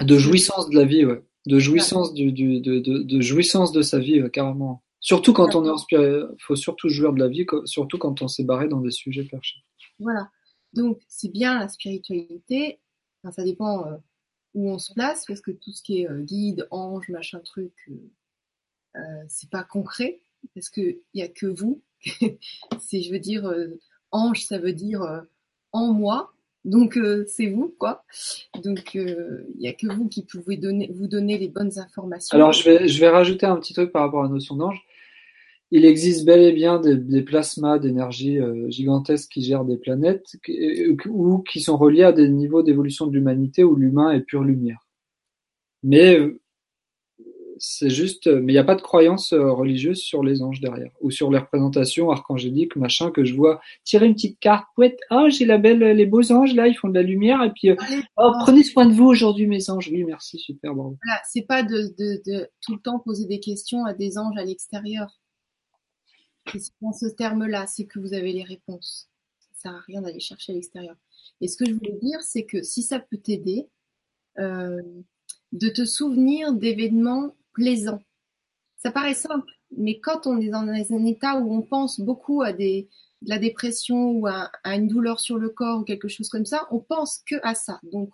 De 0.00 0.16
jouissance 0.16 0.70
de 0.70 0.76
la 0.76 0.84
vie, 0.84 1.04
ouais. 1.04 1.22
De 1.46 1.58
jouissance 1.58 2.12
du, 2.14 2.32
du 2.32 2.60
de, 2.60 2.78
de, 2.78 3.02
de 3.02 3.20
jouissance 3.20 3.72
de 3.72 3.82
sa 3.82 3.98
vie, 3.98 4.22
ouais, 4.22 4.30
carrément. 4.30 4.82
Surtout 5.00 5.32
quand 5.32 5.54
on 5.54 5.64
est 5.64 5.70
inspiré, 5.70 6.20
faut 6.38 6.56
surtout 6.56 6.90
jouir 6.90 7.14
de 7.14 7.20
la 7.20 7.28
vie, 7.28 7.46
surtout 7.64 7.96
quand 7.96 8.20
on 8.20 8.28
s'est 8.28 8.44
barré 8.44 8.68
dans 8.68 8.80
des 8.80 8.90
sujets 8.90 9.24
perchés. 9.24 9.60
Voilà. 9.98 10.30
Donc, 10.74 11.00
c'est 11.08 11.32
bien 11.32 11.58
la 11.58 11.68
spiritualité. 11.68 12.80
Enfin, 13.22 13.32
ça 13.32 13.44
dépend 13.44 13.86
euh, 13.86 13.96
où 14.54 14.70
on 14.70 14.78
se 14.78 14.92
place, 14.92 15.24
parce 15.26 15.40
que 15.40 15.50
tout 15.50 15.72
ce 15.72 15.82
qui 15.82 16.00
est 16.00 16.08
euh, 16.08 16.20
guide, 16.22 16.68
ange, 16.70 17.08
machin 17.08 17.40
truc, 17.40 17.72
euh, 18.96 19.24
c'est 19.28 19.50
pas 19.50 19.64
concret, 19.64 20.20
parce 20.54 20.68
que 20.68 20.80
il 20.80 21.20
y 21.20 21.22
a 21.22 21.28
que 21.28 21.46
vous. 21.46 21.82
c'est, 22.80 23.02
je 23.02 23.12
veux 23.12 23.18
dire, 23.18 23.46
euh, 23.46 23.78
ange, 24.10 24.44
ça 24.44 24.58
veut 24.58 24.72
dire 24.72 25.02
euh, 25.02 25.20
en 25.72 25.92
moi. 25.92 26.32
Donc, 26.64 26.98
euh, 26.98 27.24
c'est 27.26 27.46
vous, 27.46 27.74
quoi. 27.78 28.04
Donc, 28.62 28.94
il 28.94 29.56
y 29.58 29.68
a 29.68 29.72
que 29.72 29.86
vous 29.86 30.08
qui 30.08 30.24
pouvez 30.24 30.60
vous 30.92 31.06
donner 31.06 31.38
les 31.38 31.48
bonnes 31.48 31.78
informations. 31.78 32.36
Alors 32.36 32.52
je 32.52 32.68
vais, 32.98 33.08
rajouter 33.08 33.46
un 33.46 33.56
petit 33.56 33.72
truc 33.72 33.92
par 33.92 34.02
rapport 34.02 34.20
à 34.20 34.24
la 34.24 34.28
notion 34.28 34.56
d'ange. 34.56 34.78
Il 35.70 35.86
existe 35.86 36.26
bel 36.26 36.42
et 36.42 36.52
bien 36.52 36.78
des, 36.78 36.96
des 36.96 37.22
plasmas 37.22 37.78
d'énergie 37.78 38.40
gigantesques 38.68 39.30
qui 39.30 39.42
gèrent 39.42 39.64
des 39.64 39.78
planètes 39.78 40.36
ou 41.08 41.38
qui 41.38 41.60
sont 41.60 41.78
reliés 41.78 42.02
à 42.02 42.12
des 42.12 42.28
niveaux 42.28 42.62
d'évolution 42.62 43.06
de 43.06 43.12
l'humanité 43.12 43.64
où 43.64 43.76
l'humain 43.76 44.10
est 44.10 44.20
pure 44.20 44.42
lumière. 44.42 44.86
Mais 45.82 46.18
c'est 47.62 47.90
juste, 47.90 48.26
mais 48.26 48.52
il 48.52 48.54
n'y 48.54 48.58
a 48.58 48.64
pas 48.64 48.74
de 48.74 48.80
croyance 48.80 49.34
euh, 49.34 49.52
religieuse 49.52 50.00
sur 50.00 50.24
les 50.24 50.42
anges 50.42 50.60
derrière 50.60 50.90
ou 51.02 51.10
sur 51.10 51.30
les 51.30 51.38
représentations 51.38 52.10
archangéliques, 52.10 52.74
machin 52.74 53.10
que 53.10 53.22
je 53.22 53.34
vois 53.34 53.60
tirer 53.84 54.06
une 54.06 54.14
petite 54.14 54.40
carte. 54.40 54.66
Ouais, 54.78 54.96
oh 55.10 55.28
j'ai 55.28 55.44
la 55.44 55.58
belle, 55.58 55.78
les 55.78 56.06
beaux 56.06 56.32
anges 56.32 56.54
là, 56.54 56.68
ils 56.68 56.74
font 56.74 56.88
de 56.88 56.94
la 56.94 57.02
lumière 57.02 57.42
et 57.42 57.52
puis 57.52 57.70
euh, 57.70 57.76
oh 58.16 58.32
prenez 58.40 58.62
soin 58.62 58.86
de 58.86 58.94
vous 58.94 59.04
aujourd'hui 59.04 59.46
mes 59.46 59.68
anges. 59.68 59.90
Oui 59.92 60.04
merci 60.04 60.38
super 60.38 60.74
bravo. 60.74 60.96
Voilà, 61.04 61.20
c'est 61.30 61.42
pas 61.42 61.62
de, 61.62 61.94
de, 61.98 62.22
de 62.26 62.48
tout 62.62 62.74
le 62.74 62.80
temps 62.80 62.98
poser 62.98 63.26
des 63.26 63.40
questions 63.40 63.84
à 63.84 63.92
des 63.92 64.16
anges 64.16 64.38
à 64.38 64.44
l'extérieur. 64.44 65.20
C'est 66.50 66.72
dans 66.80 66.92
ce 66.92 67.06
terme-là, 67.06 67.66
c'est 67.66 67.84
que 67.84 67.98
vous 67.98 68.14
avez 68.14 68.32
les 68.32 68.42
réponses. 68.42 69.10
Ça 69.38 69.68
sert 69.68 69.72
à 69.72 69.80
rien 69.80 70.00
d'aller 70.00 70.20
chercher 70.20 70.52
à 70.52 70.54
l'extérieur. 70.54 70.96
Et 71.42 71.48
ce 71.48 71.58
que 71.58 71.66
je 71.66 71.74
voulais 71.74 71.98
dire, 72.00 72.22
c'est 72.22 72.44
que 72.44 72.62
si 72.62 72.82
ça 72.82 72.98
peut 72.98 73.18
t'aider, 73.18 73.68
euh, 74.38 74.80
de 75.52 75.68
te 75.68 75.84
souvenir 75.84 76.52
d'événements 76.52 77.34
plaisants. 77.52 78.02
Ça 78.76 78.90
paraît 78.90 79.14
simple, 79.14 79.52
mais 79.76 80.00
quand 80.00 80.26
on 80.26 80.40
est 80.40 80.48
dans 80.48 80.66
un 80.66 81.04
état 81.04 81.38
où 81.38 81.52
on 81.52 81.62
pense 81.62 82.00
beaucoup 82.00 82.42
à 82.42 82.52
de 82.52 82.86
la 83.22 83.38
dépression 83.38 84.12
ou 84.12 84.26
à, 84.26 84.50
une 84.64 84.88
douleur 84.88 85.20
sur 85.20 85.38
le 85.38 85.50
corps 85.50 85.80
ou 85.80 85.84
quelque 85.84 86.08
chose 86.08 86.28
comme 86.28 86.46
ça, 86.46 86.66
on 86.70 86.80
pense 86.80 87.22
que 87.26 87.36
à 87.42 87.54
ça. 87.54 87.80
Donc, 87.82 88.10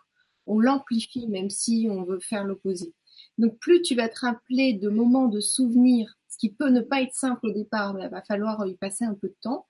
on 0.47 0.59
l'amplifie 0.59 1.29
même 1.29 1.51
si 1.51 1.89
on 1.91 2.05
veut 2.05 2.21
faire 2.21 2.45
l'opposé. 2.45 2.93
Donc, 3.39 3.59
plus 3.59 3.83
tu 3.83 3.95
vas 3.95 4.09
te 4.09 4.21
rappeler 4.21 4.75
de 4.75 4.89
moments 4.89 5.29
de 5.29 5.41
souvenirs, 5.41 6.19
ce 6.29 6.39
qui 6.39 6.53
peut 6.53 6.69
ne 6.69 6.81
pas 6.81 7.03
être 7.03 7.15
simple 7.15 7.47
au 7.47 7.53
départ, 7.53 7.95
mais 7.95 8.05
il 8.05 8.11
va 8.11 8.23
falloir 8.23 8.67
y 8.67 8.75
passer 8.77 9.05
un 9.05 9.15
peu 9.15 9.29
de 9.29 9.37
temps, 9.41 9.67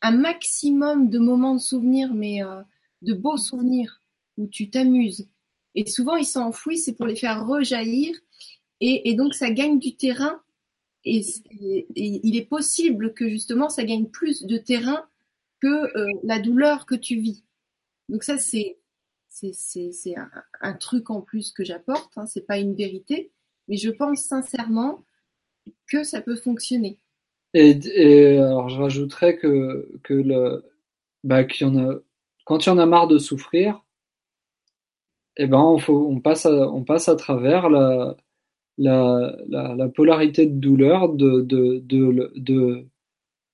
un 0.00 0.16
maximum 0.16 1.08
de 1.08 1.18
moments 1.18 1.54
de 1.54 1.60
souvenirs, 1.60 2.12
mais 2.12 2.42
euh, 2.42 2.60
de 3.02 3.14
beaux 3.14 3.36
souvenirs 3.36 4.02
où 4.36 4.46
tu 4.46 4.70
t'amuses. 4.70 5.28
Et 5.74 5.86
souvent, 5.86 6.16
ils 6.16 6.38
enfouis, 6.38 6.78
c'est 6.78 6.94
pour 6.94 7.06
les 7.06 7.16
faire 7.16 7.46
rejaillir. 7.46 8.14
Et, 8.84 9.14
donc, 9.14 9.34
ça 9.34 9.50
gagne 9.50 9.78
du 9.78 9.94
terrain. 9.94 10.40
Et, 11.04 11.22
il 11.94 12.36
est 12.36 12.48
possible 12.48 13.14
que 13.14 13.28
justement, 13.28 13.68
ça 13.68 13.84
gagne 13.84 14.06
plus 14.06 14.44
de 14.44 14.58
terrain 14.58 15.06
que 15.60 15.96
euh, 15.96 16.08
la 16.24 16.40
douleur 16.40 16.84
que 16.84 16.96
tu 16.96 17.20
vis. 17.20 17.44
Donc 18.08 18.24
ça, 18.24 18.38
c'est 18.38 18.76
un, 20.60 20.72
truc 20.74 21.10
en 21.10 21.20
plus 21.20 21.52
que 21.52 21.62
j'apporte. 21.62 22.18
Hein, 22.18 22.26
c'est 22.26 22.44
pas 22.44 22.58
une 22.58 22.74
vérité, 22.74 23.30
mais 23.68 23.76
je 23.76 23.90
pense 23.90 24.22
sincèrement 24.22 25.04
que 25.86 26.02
ça 26.02 26.20
peut 26.20 26.34
fonctionner. 26.34 26.98
Et, 27.54 28.36
alors 28.38 28.68
je 28.68 28.80
rajouterais 28.80 29.36
que 29.36 29.88
bah 31.22 31.44
quand 32.44 32.66
il 32.66 32.68
y 32.68 32.72
en 32.72 32.78
a 32.78 32.86
marre 32.86 33.06
de 33.06 33.18
souffrir, 33.18 33.84
eh 35.36 35.46
ben 35.46 35.78
on 35.88 36.20
passe 36.20 36.46
à, 36.46 36.68
on 36.70 36.82
passe 36.82 37.08
à 37.08 37.14
travers 37.14 37.70
la 37.70 38.16
la 38.86 39.36
la, 39.48 39.74
la 39.76 39.88
polarité 39.88 40.46
de 40.46 40.58
douleur 40.58 41.00
de 41.22 41.42
de 41.42 41.80
de 41.92 42.32
de 42.36 42.84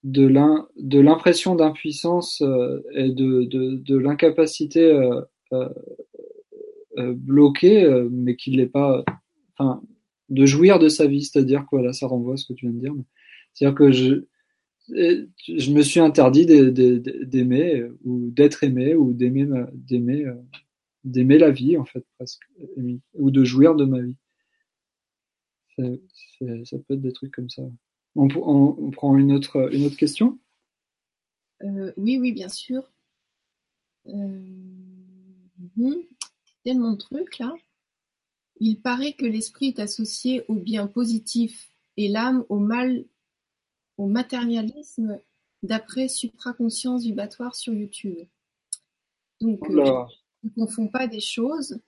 de 0.04 0.26
l'im- 0.26 0.66
de 0.76 1.00
l'impression 1.00 1.56
d'impuissance 1.56 2.42
euh, 2.42 2.80
et 2.94 3.10
de 3.12 3.44
de 3.90 3.96
l'incapacité 3.98 4.84
euh, 4.92 5.20
euh, 5.54 5.68
euh, 6.98 7.14
bloquée 7.16 7.84
euh, 7.84 8.08
mais 8.10 8.36
qui 8.36 8.50
l'est 8.50 8.66
pas 8.66 9.04
enfin 9.56 9.82
de 10.28 10.44
jouir 10.44 10.78
de 10.78 10.88
sa 10.88 11.06
vie, 11.06 11.22
c'est-à-dire 11.24 11.62
que 11.62 11.68
voilà, 11.72 11.92
ça 11.94 12.06
renvoie 12.06 12.34
à 12.34 12.36
ce 12.36 12.46
que 12.46 12.52
tu 12.52 12.66
viens 12.66 12.74
de 12.74 12.80
dire. 12.80 12.94
C'est-à-dire 13.54 13.76
que 13.76 13.90
je 13.92 14.24
je 14.90 15.70
me 15.72 15.82
suis 15.82 16.00
interdit 16.00 16.46
d'ai- 16.46 16.70
d'ai- 16.72 17.00
d'aimer 17.24 17.84
ou 18.04 18.30
d'être 18.30 18.64
aimé 18.64 18.94
ou 18.94 19.12
d'aimer 19.12 19.46
d'aimer 19.74 20.24
d'aimer 21.04 21.38
la 21.38 21.50
vie 21.50 21.76
en 21.76 21.84
fait 21.84 22.04
presque 22.18 22.40
ou 23.14 23.30
de 23.30 23.44
jouir 23.44 23.74
de 23.74 23.84
ma 23.84 24.00
vie 24.00 24.16
C'est- 25.78 26.00
c'est- 26.38 26.64
ça 26.64 26.76
peut 26.78 26.94
être 26.94 27.00
des 27.02 27.12
trucs 27.12 27.32
comme 27.34 27.48
ça 27.48 27.62
on, 28.16 28.26
on- 28.36 28.76
on 28.78 28.90
prend 28.90 29.16
une 29.16 29.32
autre 29.32 29.72
une 29.72 29.84
autre 29.86 29.96
question? 29.96 30.38
Euh, 31.62 31.92
oui, 31.96 32.18
oui, 32.18 32.32
bien 32.32 32.48
sûr. 32.48 32.82
Euh, 34.06 34.12
mhm. 35.76 36.02
Tellement 36.64 36.92
de 36.92 36.96
trucs 36.98 37.38
là. 37.38 37.54
Il 38.60 38.80
paraît 38.80 39.12
que 39.12 39.24
l'esprit 39.24 39.68
est 39.68 39.78
associé 39.78 40.44
au 40.48 40.54
bien 40.54 40.86
positif 40.88 41.70
et 41.96 42.08
l'âme 42.08 42.44
au 42.48 42.58
mal, 42.58 43.04
au 43.98 44.06
matérialisme, 44.06 45.20
d'après 45.62 46.08
supraconscience 46.08 47.02
vibratoire 47.04 47.54
sur 47.54 47.72
YouTube. 47.72 48.16
Donc, 49.40 49.68
euh, 49.70 50.04
je 50.42 50.48
ne 50.48 50.54
confonds 50.54 50.88
pas 50.88 51.06
des 51.06 51.20
choses. 51.20 51.78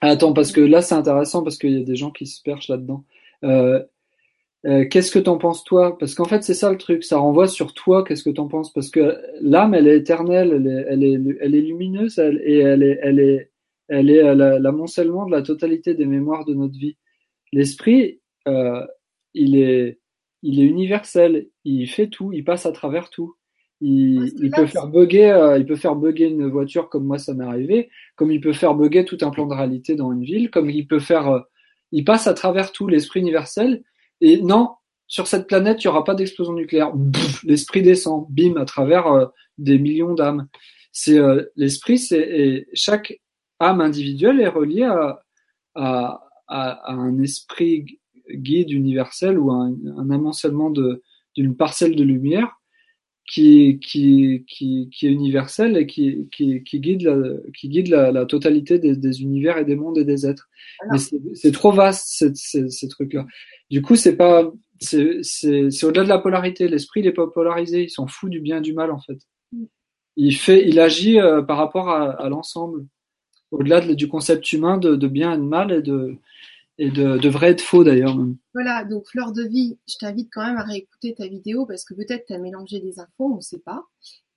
Attends 0.00 0.32
parce 0.32 0.52
que 0.52 0.60
là 0.60 0.82
c'est 0.82 0.94
intéressant 0.94 1.42
parce 1.42 1.58
qu'il 1.58 1.78
y 1.78 1.82
a 1.82 1.84
des 1.84 1.96
gens 1.96 2.10
qui 2.10 2.26
se 2.26 2.42
perchent 2.42 2.68
là-dedans 2.68 3.04
euh, 3.44 3.82
euh, 4.66 4.84
qu'est-ce 4.88 5.10
que 5.10 5.18
t'en 5.18 5.38
penses 5.38 5.64
toi? 5.64 5.96
Parce 5.98 6.14
qu'en 6.14 6.26
fait 6.26 6.42
c'est 6.44 6.54
ça 6.54 6.70
le 6.70 6.76
truc, 6.78 7.02
ça 7.04 7.18
renvoie 7.18 7.48
sur 7.48 7.72
toi. 7.74 8.04
Qu'est-ce 8.04 8.22
que 8.24 8.30
t'en 8.30 8.46
penses? 8.48 8.72
Parce 8.72 8.90
que 8.90 9.16
l'âme 9.40 9.74
elle 9.74 9.88
est 9.88 9.96
éternelle, 9.98 10.52
elle 10.54 10.66
est, 10.66 10.86
elle 10.88 11.04
est, 11.04 11.38
elle 11.40 11.54
est 11.54 11.60
lumineuse 11.62 12.18
elle, 12.18 12.40
et 12.44 12.58
elle 12.58 12.82
est, 12.82 12.98
elle 13.02 13.20
est, 13.20 13.50
elle 13.88 14.10
est 14.10 14.34
la- 14.34 14.58
l'amoncellement 14.58 15.26
de 15.26 15.30
la 15.32 15.42
totalité 15.42 15.94
des 15.94 16.06
mémoires 16.06 16.44
de 16.44 16.54
notre 16.54 16.78
vie. 16.78 16.96
L'esprit, 17.52 18.20
euh, 18.48 18.86
il 19.34 19.56
est, 19.56 20.00
il 20.42 20.60
est 20.60 20.64
universel. 20.64 21.48
Il 21.64 21.88
fait 21.88 22.08
tout, 22.08 22.32
il 22.32 22.44
passe 22.44 22.66
à 22.66 22.72
travers 22.72 23.10
tout. 23.10 23.36
Il, 23.80 24.32
il 24.42 24.50
peut 24.50 24.66
faire 24.66 24.88
bugger, 24.88 25.30
euh, 25.30 25.58
il 25.58 25.64
peut 25.64 25.76
faire 25.76 25.96
bugger 25.96 26.28
une 26.28 26.48
voiture 26.48 26.90
comme 26.90 27.04
moi 27.04 27.18
ça 27.18 27.32
m'est 27.32 27.44
arrivé, 27.44 27.88
comme 28.14 28.30
il 28.30 28.40
peut 28.40 28.52
faire 28.52 28.74
bugger 28.74 29.06
tout 29.06 29.16
un 29.22 29.30
plan 29.30 29.46
de 29.46 29.54
réalité 29.54 29.94
dans 29.94 30.12
une 30.12 30.22
ville, 30.22 30.50
comme 30.50 30.68
il 30.68 30.86
peut 30.86 30.98
faire, 30.98 31.28
euh, 31.28 31.40
il 31.90 32.04
passe 32.04 32.26
à 32.26 32.34
travers 32.34 32.72
tout 32.72 32.88
l'esprit 32.88 33.20
universel. 33.20 33.82
Et 34.20 34.42
non, 34.42 34.70
sur 35.06 35.26
cette 35.26 35.46
planète, 35.46 35.82
il 35.82 35.86
n'y 35.86 35.90
aura 35.90 36.04
pas 36.04 36.14
d'explosion 36.14 36.52
nucléaire. 36.52 36.92
L'esprit 37.44 37.82
descend, 37.82 38.26
bim, 38.28 38.56
à 38.56 38.66
travers 38.66 39.06
euh, 39.06 39.26
des 39.56 39.78
millions 39.78 40.14
d'âmes. 40.14 40.46
C'est 40.92 41.18
euh, 41.18 41.44
l'esprit, 41.56 41.98
c'est 41.98 42.66
chaque 42.74 43.18
âme 43.60 43.80
individuelle 43.80 44.40
est 44.40 44.48
reliée 44.48 44.84
à, 44.84 45.22
à, 45.74 46.22
à, 46.48 46.92
un 46.92 47.18
esprit 47.22 47.98
guide 48.30 48.70
universel 48.70 49.38
ou 49.38 49.50
un, 49.50 49.74
un 49.96 50.10
amoncellement 50.10 50.70
de 50.70 51.02
d'une 51.36 51.56
parcelle 51.56 51.94
de 51.94 52.02
lumière 52.02 52.59
qui, 53.30 53.78
qui, 53.78 54.44
qui, 54.48 54.90
qui 54.92 55.06
est 55.06 55.10
universel 55.10 55.76
et 55.76 55.86
qui, 55.86 56.28
qui, 56.32 56.64
qui 56.64 56.80
guide, 56.80 57.02
la, 57.02 57.16
qui 57.56 57.68
guide 57.68 57.86
la, 57.86 58.10
la 58.10 58.26
totalité 58.26 58.80
des, 58.80 58.96
des, 58.96 59.22
univers 59.22 59.56
et 59.56 59.64
des 59.64 59.76
mondes 59.76 59.98
et 59.98 60.04
des 60.04 60.26
êtres. 60.26 60.48
Mais 60.90 60.98
c'est 61.34 61.52
trop 61.52 61.70
vaste 61.70 62.08
ces, 62.08 62.34
ces, 62.34 62.68
ces 62.68 62.88
trucs-là. 62.88 63.26
Du 63.70 63.82
coup, 63.82 63.94
c'est 63.94 64.16
pas, 64.16 64.50
c'est 64.80 65.84
au-delà 65.84 66.02
de 66.02 66.08
la 66.08 66.18
polarité. 66.18 66.66
L'esprit, 66.66 67.00
il 67.00 67.06
est 67.06 67.12
pas 67.12 67.28
polarisé. 67.28 67.84
Il 67.84 67.90
s'en 67.90 68.08
fout 68.08 68.30
du 68.30 68.40
bien 68.40 68.58
et 68.58 68.62
du 68.62 68.72
mal 68.72 68.90
en 68.90 68.98
fait. 68.98 69.18
Mm. 69.52 69.64
Il 70.16 70.36
fait, 70.36 70.68
il 70.68 70.80
agit 70.80 71.20
euh, 71.20 71.40
par 71.40 71.56
rapport 71.56 71.88
à, 71.88 72.10
à 72.10 72.28
l'ensemble. 72.28 72.84
Au-delà 73.52 73.80
du 73.80 74.08
concept 74.08 74.52
humain 74.52 74.76
de, 74.76 74.96
de 74.96 75.08
bien 75.08 75.34
et 75.34 75.38
de 75.38 75.42
mal 75.42 75.70
et 75.70 75.82
de, 75.82 76.16
et 76.80 76.90
de, 76.90 77.18
de 77.18 77.28
vrai 77.28 77.52
et 77.52 77.54
de 77.54 77.60
faux 77.60 77.84
d'ailleurs. 77.84 78.16
Voilà, 78.54 78.84
donc 78.84 79.06
fleur 79.06 79.32
de 79.32 79.42
vie, 79.42 79.78
je 79.86 79.96
t'invite 79.96 80.30
quand 80.32 80.44
même 80.44 80.56
à 80.56 80.64
réécouter 80.64 81.14
ta 81.14 81.28
vidéo 81.28 81.66
parce 81.66 81.84
que 81.84 81.92
peut-être 81.92 82.24
tu 82.26 82.32
as 82.32 82.38
mélangé 82.38 82.80
des 82.80 82.98
infos, 82.98 83.34
on 83.34 83.36
ne 83.36 83.40
sait 83.42 83.58
pas. 83.58 83.84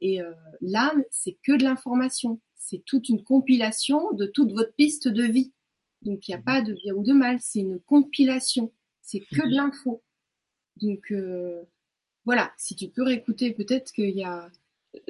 Et 0.02 0.22
euh, 0.22 0.30
l'âme, 0.60 1.04
c'est 1.10 1.38
que 1.42 1.58
de 1.58 1.64
l'information. 1.64 2.42
C'est 2.56 2.84
toute 2.86 3.08
une 3.08 3.24
compilation 3.24 4.12
de 4.12 4.26
toute 4.26 4.52
votre 4.52 4.74
piste 4.76 5.08
de 5.08 5.24
vie. 5.24 5.54
Donc 6.02 6.28
il 6.28 6.32
n'y 6.32 6.36
a 6.36 6.42
pas 6.42 6.62
de 6.62 6.74
bien 6.74 6.94
ou 6.94 7.04
de 7.04 7.14
mal, 7.14 7.38
c'est 7.40 7.60
une 7.60 7.80
compilation. 7.80 8.74
C'est 9.02 9.22
que 9.22 9.48
de 9.48 9.56
l'info. 9.56 10.04
Donc 10.82 11.12
euh, 11.12 11.62
voilà, 12.26 12.52
si 12.58 12.76
tu 12.76 12.90
peux 12.90 13.04
réécouter, 13.04 13.54
peut-être 13.54 13.94
qu'il 13.94 14.16
y 14.18 14.24
a. 14.24 14.50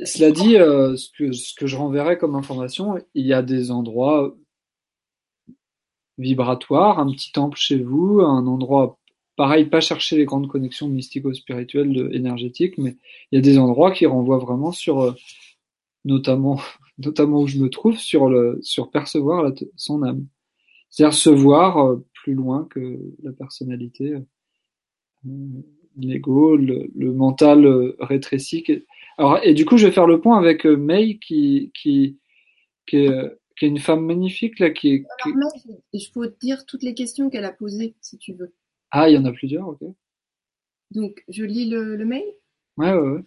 Cela 0.04 0.32
dit, 0.32 0.58
euh, 0.58 0.96
ce, 0.96 1.10
que, 1.18 1.32
ce 1.32 1.56
que 1.56 1.66
je 1.66 1.78
renverrai 1.78 2.20
comme 2.20 2.36
information, 2.36 3.04
il 3.16 3.26
y 3.26 3.34
a 3.34 3.42
des 3.42 3.72
endroits 3.72 4.38
vibratoire, 6.18 7.00
un 7.00 7.12
petit 7.12 7.32
temple 7.32 7.58
chez 7.58 7.78
vous, 7.78 8.22
un 8.22 8.46
endroit 8.48 8.98
pareil, 9.36 9.66
pas 9.66 9.82
chercher 9.82 10.18
les 10.18 10.26
grandes 10.26 10.48
connexions 10.48 10.88
mystico-spirituelles, 10.88 12.10
énergétiques, 12.14 12.78
mais 12.78 12.98
il 13.32 13.36
y 13.36 13.40
a 13.40 13.42
des 13.42 13.58
endroits 13.58 13.92
qui 13.92 14.06
renvoient 14.06 14.38
vraiment 14.38 14.72
sur, 14.72 15.02
euh, 15.02 15.14
notamment, 16.06 16.60
notamment 16.98 17.42
où 17.42 17.48
je 17.48 17.58
me 17.60 17.70
trouve, 17.70 17.98
sur 17.98 18.30
le, 18.30 18.60
sur 18.62 18.92
percevoir 18.92 19.52
son 19.76 20.04
âme. 20.04 20.28
C'est-à-dire 20.90 21.18
se 21.18 21.30
voir 21.30 21.80
euh, 21.80 22.06
plus 22.14 22.34
loin 22.34 22.68
que 22.70 23.00
la 23.24 23.32
personnalité, 23.32 24.14
euh, 25.26 25.30
l'ego, 25.98 26.56
le, 26.56 26.90
mental 26.96 27.96
rétréci. 28.00 28.64
Alors, 29.18 29.40
et 29.44 29.54
du 29.54 29.66
coup, 29.66 29.78
je 29.78 29.88
vais 29.88 29.94
faire 29.94 30.08
le 30.08 30.22
point 30.22 30.38
avec 30.38 30.66
May 30.66 31.18
qui, 31.18 31.72
qui, 31.74 32.18
qui 32.86 32.98
est, 32.98 33.32
qui 33.56 33.66
est 33.66 33.70
une 33.70 33.80
femme 33.80 34.06
magnifique 34.06 34.60
là, 34.60 34.70
qui 34.70 34.94
est. 34.94 35.06
je 35.94 36.12
peux 36.12 36.30
te 36.30 36.40
dire 36.40 36.66
toutes 36.66 36.84
les 36.84 36.94
questions 36.94 37.30
qu'elle 37.30 37.46
a 37.46 37.52
posées, 37.52 37.96
si 38.02 38.18
tu 38.18 38.34
veux. 38.34 38.54
Ah, 38.92 39.10
il 39.10 39.16
y 39.16 39.18
en 39.18 39.26
a 39.26 39.32
plusieurs, 39.32 39.68
ok. 39.68 39.84
Donc, 40.92 41.24
je 41.28 41.44
lis 41.44 41.70
le, 41.70 41.98
mail. 42.06 42.26
Ouais, 42.78 42.94
ouais, 42.94 43.10
ouais. 43.10 43.24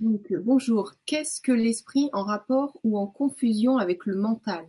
Donc, 0.00 0.32
bonjour. 0.42 0.92
Qu'est-ce 1.06 1.40
que 1.40 1.52
l'esprit 1.52 2.10
en 2.12 2.24
rapport 2.24 2.78
ou 2.82 2.98
en 2.98 3.06
confusion 3.06 3.78
avec 3.78 4.06
le 4.06 4.16
mental? 4.16 4.66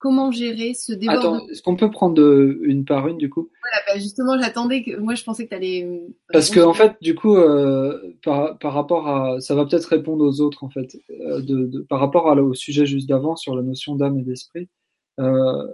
Comment 0.00 0.32
gérer 0.32 0.72
ce 0.72 0.94
débordement 0.94 1.34
Attends, 1.34 1.48
est-ce 1.48 1.60
qu'on 1.60 1.76
peut 1.76 1.90
prendre 1.90 2.22
une 2.62 2.86
par 2.86 3.06
une 3.06 3.18
du 3.18 3.28
coup? 3.28 3.50
Voilà, 3.60 3.76
bah, 3.86 4.00
justement, 4.00 4.40
j'attendais 4.40 4.82
que 4.82 4.96
moi 4.96 5.14
je 5.14 5.22
pensais 5.22 5.44
que 5.44 5.50
tu 5.50 5.54
allais. 5.54 5.84
Euh, 5.84 6.08
Parce 6.32 6.48
que 6.48 6.58
en 6.58 6.72
fait, 6.72 6.96
du 7.02 7.14
coup, 7.14 7.36
euh, 7.36 8.16
par, 8.24 8.58
par 8.58 8.72
rapport 8.72 9.08
à, 9.08 9.40
ça 9.40 9.54
va 9.54 9.66
peut-être 9.66 9.84
répondre 9.84 10.24
aux 10.24 10.40
autres 10.40 10.64
en 10.64 10.70
fait, 10.70 10.96
euh, 11.10 11.42
de, 11.42 11.66
de, 11.66 11.80
par 11.82 12.00
rapport 12.00 12.30
à, 12.30 12.34
au 12.34 12.54
sujet 12.54 12.86
juste 12.86 13.10
d'avant 13.10 13.36
sur 13.36 13.54
la 13.54 13.62
notion 13.62 13.94
d'âme 13.94 14.18
et 14.18 14.22
d'esprit. 14.22 14.70
Euh, 15.18 15.66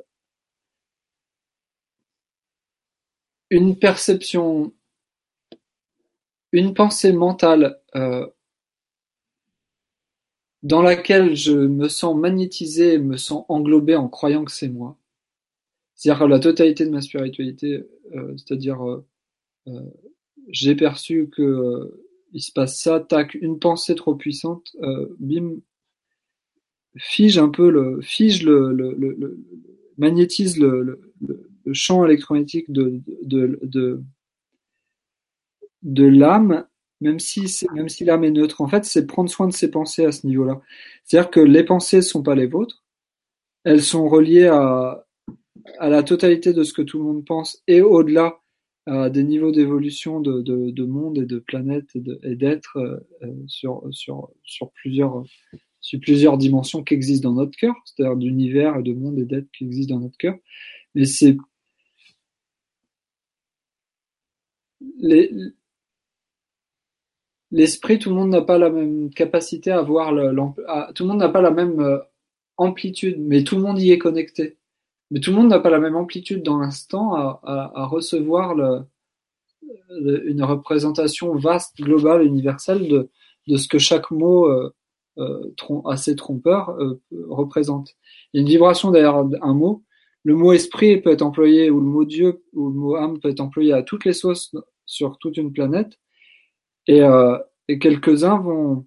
une 3.50 3.78
perception, 3.78 4.72
une 6.50 6.74
pensée 6.74 7.12
mentale 7.12 7.78
euh, 7.94 8.26
dans 10.62 10.82
laquelle 10.82 11.36
je 11.36 11.52
me 11.52 11.88
sens 11.88 12.16
magnétisé, 12.16 12.98
me 12.98 13.16
sens 13.16 13.44
englobé 13.48 13.96
en 13.96 14.08
croyant 14.08 14.44
que 14.44 14.52
c'est 14.52 14.68
moi. 14.68 14.98
C'est-à-dire 15.94 16.28
la 16.28 16.38
totalité 16.38 16.84
de 16.84 16.90
ma 16.90 17.00
spiritualité, 17.00 17.86
euh, 18.14 18.36
c'est-à-dire 18.36 18.86
euh, 18.86 19.06
euh, 19.68 19.80
j'ai 20.48 20.74
perçu 20.74 21.28
que 21.28 21.92
il 22.32 22.42
se 22.42 22.52
passe 22.52 22.78
ça, 22.78 23.00
tac, 23.00 23.34
une 23.34 23.58
pensée 23.58 23.94
trop 23.94 24.14
puissante, 24.14 24.76
bim, 25.18 25.56
fige 26.98 27.38
un 27.38 27.48
peu 27.48 27.70
le, 27.70 28.00
fige 28.02 28.42
le, 28.42 28.72
le, 28.72 28.92
le, 28.94 29.38
magnétise 29.96 30.58
le, 30.58 31.00
le, 31.20 31.72
champ 31.72 32.04
électromagnétique 32.04 32.70
de, 32.70 33.00
de, 33.22 33.58
de, 33.62 34.02
de 35.82 36.04
l'âme 36.04 36.66
même 37.00 37.18
si 37.18 37.66
même 37.74 37.88
si 37.88 38.04
l'âme 38.04 38.24
est 38.24 38.30
neutre, 38.30 38.60
en 38.60 38.68
fait, 38.68 38.84
c'est 38.84 39.06
prendre 39.06 39.30
soin 39.30 39.48
de 39.48 39.52
ses 39.52 39.70
pensées 39.70 40.04
à 40.06 40.12
ce 40.12 40.26
niveau-là. 40.26 40.60
C'est-à-dire 41.04 41.30
que 41.30 41.40
les 41.40 41.64
pensées 41.64 41.98
ne 41.98 42.02
sont 42.02 42.22
pas 42.22 42.34
les 42.34 42.46
vôtres, 42.46 42.84
elles 43.64 43.82
sont 43.82 44.08
reliées 44.08 44.46
à, 44.46 45.06
à 45.78 45.88
la 45.88 46.02
totalité 46.02 46.52
de 46.52 46.64
ce 46.64 46.72
que 46.72 46.82
tout 46.82 46.98
le 46.98 47.04
monde 47.04 47.24
pense 47.24 47.62
et 47.66 47.82
au-delà 47.82 48.40
des 48.86 49.24
niveaux 49.24 49.50
d'évolution 49.50 50.20
de, 50.20 50.42
de, 50.42 50.70
de, 50.70 50.84
monde 50.84 51.18
et 51.18 51.26
de 51.26 51.40
planète 51.40 51.88
et 51.96 52.36
d'être 52.36 52.76
euh, 52.76 53.00
euh, 53.22 53.34
sur, 53.48 53.82
sur, 53.90 54.30
sur, 54.44 54.70
plusieurs, 54.70 55.24
sur 55.80 55.98
plusieurs 56.00 56.38
dimensions 56.38 56.84
qui 56.84 56.94
existent 56.94 57.30
dans 57.30 57.34
notre 57.34 57.56
cœur, 57.56 57.74
c'est-à-dire 57.84 58.16
d'univers 58.16 58.76
et 58.76 58.82
de 58.84 58.92
monde 58.92 59.18
et 59.18 59.24
d'être 59.24 59.50
qui 59.50 59.64
existent 59.64 59.96
dans 59.96 60.02
notre 60.02 60.16
cœur. 60.18 60.36
Mais 60.94 61.04
c'est 61.04 61.36
les, 64.98 65.32
l'esprit, 67.50 67.98
tout 67.98 68.10
le 68.10 68.16
monde 68.16 68.30
n'a 68.30 68.42
pas 68.42 68.58
la 68.58 68.70
même 68.70 69.10
capacité 69.10 69.70
à 69.70 69.82
voir 69.82 70.12
le, 70.12 70.34
tout 70.94 71.04
le 71.04 71.08
monde 71.08 71.18
n'a 71.18 71.28
pas 71.28 71.42
la 71.42 71.50
même 71.50 71.80
euh, 71.80 71.98
amplitude, 72.56 73.16
mais 73.20 73.44
tout 73.44 73.56
le 73.56 73.62
monde 73.62 73.80
y 73.80 73.92
est 73.92 73.98
connecté. 73.98 74.56
Mais 75.10 75.20
tout 75.20 75.30
le 75.30 75.36
monde 75.36 75.48
n'a 75.48 75.60
pas 75.60 75.70
la 75.70 75.78
même 75.78 75.96
amplitude 75.96 76.42
dans 76.42 76.58
l'instant 76.58 77.14
à, 77.14 77.40
à, 77.44 77.82
à, 77.82 77.86
recevoir 77.86 78.56
une 79.90 80.42
représentation 80.42 81.34
vaste, 81.36 81.80
globale, 81.80 82.24
universelle 82.24 82.88
de, 82.88 83.08
de 83.46 83.56
ce 83.56 83.68
que 83.68 83.78
chaque 83.78 84.10
mot 84.10 84.46
euh, 84.46 84.74
euh, 85.18 85.52
assez 85.84 86.16
trompeur 86.16 86.76
représente. 87.28 87.94
Il 88.32 88.38
y 88.38 88.40
a 88.40 88.42
une 88.42 88.48
vibration 88.48 88.90
derrière 88.90 89.16
un 89.16 89.54
mot. 89.54 89.84
Le 90.24 90.34
mot 90.34 90.52
esprit 90.52 91.00
peut 91.00 91.10
être 91.10 91.22
employé, 91.22 91.70
ou 91.70 91.78
le 91.78 91.86
mot 91.86 92.04
Dieu, 92.04 92.42
ou 92.52 92.68
le 92.68 92.74
mot 92.74 92.96
âme 92.96 93.20
peut 93.20 93.28
être 93.28 93.40
employé 93.40 93.72
à 93.72 93.84
toutes 93.84 94.04
les 94.04 94.12
sauces 94.12 94.56
sur 94.84 95.18
toute 95.18 95.36
une 95.36 95.52
planète. 95.52 96.00
Et, 96.86 97.02
euh, 97.02 97.38
et 97.68 97.78
quelques-uns 97.78 98.38
vont, 98.38 98.86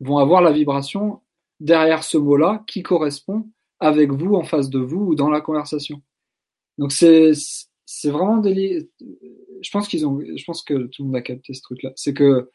vont 0.00 0.18
avoir 0.18 0.42
la 0.42 0.52
vibration 0.52 1.20
derrière 1.60 2.04
ce 2.04 2.18
mot-là 2.18 2.62
qui 2.66 2.82
correspond 2.82 3.48
avec 3.80 4.10
vous 4.10 4.34
en 4.34 4.44
face 4.44 4.70
de 4.70 4.78
vous 4.78 5.06
ou 5.06 5.14
dans 5.14 5.30
la 5.30 5.40
conversation. 5.40 6.02
Donc 6.78 6.92
c'est 6.92 7.32
c'est 7.86 8.10
vraiment 8.10 8.38
délire. 8.38 8.82
Je 9.62 9.70
pense 9.70 9.88
qu'ils 9.88 10.06
ont, 10.06 10.20
je 10.20 10.44
pense 10.44 10.62
que 10.62 10.74
tout 10.74 11.02
le 11.02 11.06
monde 11.06 11.16
a 11.16 11.22
capté 11.22 11.54
ce 11.54 11.62
truc-là. 11.62 11.92
C'est 11.94 12.14
que 12.14 12.50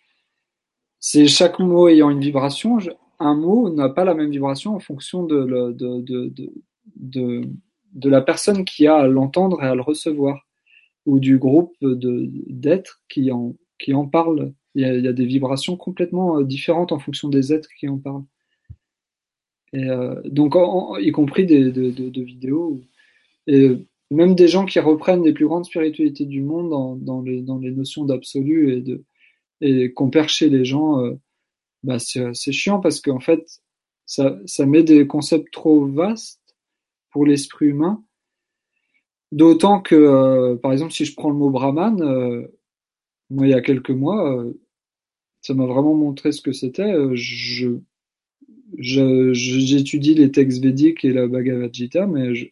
c'est 1.00 1.28
chaque 1.28 1.60
mot 1.60 1.88
ayant 1.88 2.10
une 2.10 2.20
vibration. 2.20 2.78
Un 3.20 3.36
mot 3.36 3.70
n'a 3.70 3.90
pas 3.90 4.04
la 4.04 4.14
même 4.14 4.30
vibration 4.30 4.76
en 4.76 4.80
fonction 4.80 5.24
de, 5.24 5.72
de, 5.72 6.02
de, 6.02 6.28
de, 6.30 6.54
de, 6.96 7.42
de 7.94 8.10
la 8.10 8.22
personne 8.22 8.66
qui 8.66 8.88
a 8.88 8.98
à 8.98 9.08
l'entendre 9.08 9.64
et 9.64 9.68
à 9.68 9.76
le 9.76 9.82
recevoir, 9.82 10.46
ou 11.06 11.20
du 11.20 11.38
groupe 11.38 11.74
d'êtres 11.82 13.02
qui 13.10 13.32
en 13.32 13.56
qui 13.80 13.94
en 13.94 14.08
parle 14.08 14.54
il 14.76 14.84
y, 14.84 14.86
a, 14.86 14.96
y 14.96 15.08
a, 15.08 15.14
des 15.14 15.26
vibrations 15.26 15.76
complètement 15.78 16.40
euh, 16.40 16.44
différentes 16.44 16.92
en 16.92 17.00
fonction 17.00 17.30
des 17.30 17.54
êtres 17.54 17.70
qui 17.78 17.88
en 17.88 17.98
parlent. 17.98 18.24
Et 19.74 19.90
euh, 19.90 20.22
donc, 20.26 20.56
en, 20.56 20.98
y 20.98 21.12
compris 21.12 21.46
des, 21.46 21.72
de, 21.72 21.92
de, 21.92 22.10
de, 22.10 22.22
vidéos, 22.22 22.82
et 23.48 23.78
même 24.10 24.36
des 24.36 24.48
gens 24.48 24.66
qui 24.66 24.80
reprennent 24.80 25.24
les 25.24 25.34
plus 25.34 25.48
grandes 25.48 25.66
spiritualités 25.66 26.26
du 26.26 26.42
monde 26.42 26.70
dans, 26.70 26.96
dans, 26.96 27.22
les, 27.22 27.42
dans 27.42 27.58
les 27.58 27.72
notions 27.72 28.06
d'absolu 28.06 28.74
et 28.74 28.82
de 28.82 29.04
et 29.62 29.94
qu'on 29.94 30.10
perd 30.10 30.28
chez 30.28 30.50
les 30.50 30.66
gens, 30.66 31.00
euh, 31.00 31.14
bah 31.84 31.98
c'est 32.00 32.52
chiant 32.52 32.80
parce 32.80 33.00
qu'en 33.00 33.20
fait, 33.20 33.62
ça, 34.06 34.40
ça 34.46 34.66
met 34.66 34.84
des 34.84 35.08
concepts 35.08 35.54
trop 35.54 35.86
vastes 35.86 36.56
pour 37.12 37.26
l'esprit 37.26 37.68
humain. 37.68 38.04
D'autant 39.32 39.80
que, 39.80 39.96
euh, 39.96 40.56
par 40.58 40.74
exemple, 40.74 40.92
si 40.92 41.06
je 41.06 41.16
prends 41.16 41.30
le 41.30 41.38
mot 41.38 41.50
brahman, 41.50 42.02
euh, 42.02 42.48
moi, 43.32 43.48
il 43.48 43.52
y 43.52 43.54
a 43.54 43.62
quelques 43.62 43.92
mois, 43.92 44.38
euh, 44.40 44.54
ça 45.42 45.54
m'a 45.54 45.66
vraiment 45.66 45.96
montré 45.96 46.32
ce 46.32 46.42
que 46.42 46.52
c'était. 46.54 46.94
Euh, 46.94 47.12
je, 47.16 47.80
j'étudie 48.78 50.16
les 50.16 50.32
textes 50.32 50.62
védiques 50.62 51.06
et 51.06 51.14
la 51.14 51.28
Bhagavad 51.28 51.74
Gita, 51.74 52.08
mais 52.08 52.36
je, 52.36 52.48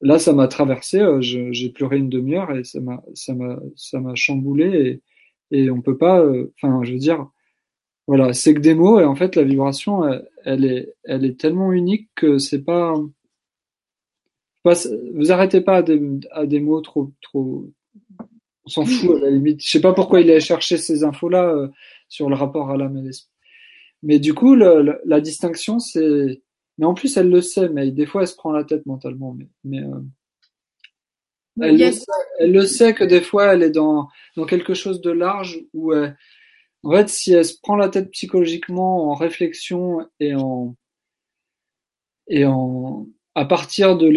là, 0.00 0.18
ça 0.18 0.32
m'a 0.32 0.48
traversé. 0.48 1.00
Euh, 1.00 1.20
j'ai 1.20 1.70
pleuré 1.70 1.98
une 1.98 2.08
demi-heure 2.08 2.52
et 2.56 2.64
ça 2.64 2.80
m'a, 2.80 3.02
ça 3.14 3.34
m'a, 3.34 3.60
ça 3.76 4.00
m'a 4.00 4.14
chamboulé. 4.14 5.02
et 5.50 5.70
on 5.70 5.82
peut 5.82 5.98
pas. 5.98 6.24
Enfin, 6.56 6.82
je 6.84 6.92
veux 6.92 6.98
dire, 6.98 7.28
voilà, 8.06 8.32
c'est 8.34 8.54
que 8.54 8.60
des 8.60 8.74
mots 8.74 9.00
et 9.00 9.04
en 9.04 9.14
fait 9.16 9.36
la 9.36 9.44
vibration, 9.44 10.02
elle, 10.44 10.64
est, 10.64 10.94
elle 11.04 11.24
est 11.24 11.38
tellement 11.40 11.72
unique 11.72 12.08
que 12.16 12.38
c'est 12.38 12.64
pas, 12.64 12.94
vous 15.14 15.32
arrêtez 15.32 15.60
pas 15.60 15.76
à 15.78 15.82
des, 15.82 16.00
à 16.32 16.46
des 16.46 16.60
mots 16.60 16.80
trop, 16.80 17.12
trop, 17.20 17.70
on 18.68 18.84
s'en 18.84 18.84
fout 18.84 19.16
à 19.16 19.20
la 19.24 19.30
limite. 19.30 19.62
Je 19.64 19.70
sais 19.70 19.80
pas 19.80 19.94
pourquoi 19.94 20.20
il 20.20 20.30
a 20.30 20.40
cherché 20.40 20.76
ces 20.76 21.04
infos-là 21.04 21.70
sur 22.08 22.28
le 22.28 22.36
rapport 22.36 22.70
à 22.70 22.76
l'âme 22.76 22.98
et 22.98 23.02
l'esprit. 23.02 23.32
Mais 24.02 24.18
du 24.18 24.34
coup, 24.34 24.54
le, 24.54 25.00
la 25.04 25.20
distinction, 25.20 25.78
c'est, 25.78 26.42
mais 26.78 26.86
en 26.86 26.94
plus, 26.94 27.16
elle 27.16 27.30
le 27.30 27.40
sait, 27.40 27.68
mais 27.68 27.90
des 27.90 28.06
fois, 28.06 28.22
elle 28.22 28.28
se 28.28 28.36
prend 28.36 28.52
la 28.52 28.64
tête 28.64 28.86
mentalement. 28.86 29.34
Mais, 29.34 29.48
mais 29.64 29.80
euh, 29.80 30.00
elle, 31.60 31.78
le 31.78 31.92
sait, 31.92 32.04
elle, 32.38 32.52
le 32.52 32.66
sait, 32.66 32.94
que 32.94 33.04
des 33.04 33.20
fois, 33.20 33.54
elle 33.54 33.62
est 33.62 33.70
dans, 33.70 34.08
dans 34.36 34.46
quelque 34.46 34.74
chose 34.74 35.00
de 35.00 35.10
large 35.10 35.60
où, 35.72 35.92
euh, 35.92 36.10
en 36.84 36.92
fait, 36.92 37.08
si 37.08 37.32
elle 37.32 37.44
se 37.44 37.58
prend 37.60 37.76
la 37.76 37.88
tête 37.88 38.10
psychologiquement 38.10 39.10
en 39.10 39.14
réflexion 39.14 40.06
et 40.20 40.34
en 40.34 40.76
et 42.30 42.44
en 42.44 43.06
à 43.38 43.44
partir 43.44 43.96
de 43.96 44.08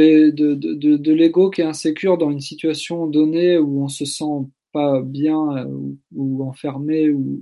l'ego 1.11 1.51
qui 1.51 1.61
est 1.61 1.65
insécure 1.65 2.17
dans 2.17 2.31
une 2.31 2.39
situation 2.39 3.05
donnée 3.05 3.59
où 3.59 3.83
on 3.83 3.87
se 3.87 4.03
sent 4.03 4.47
pas 4.73 4.99
bien 5.01 5.67
ou, 6.11 6.43
enfermé 6.43 7.11
ou, 7.11 7.39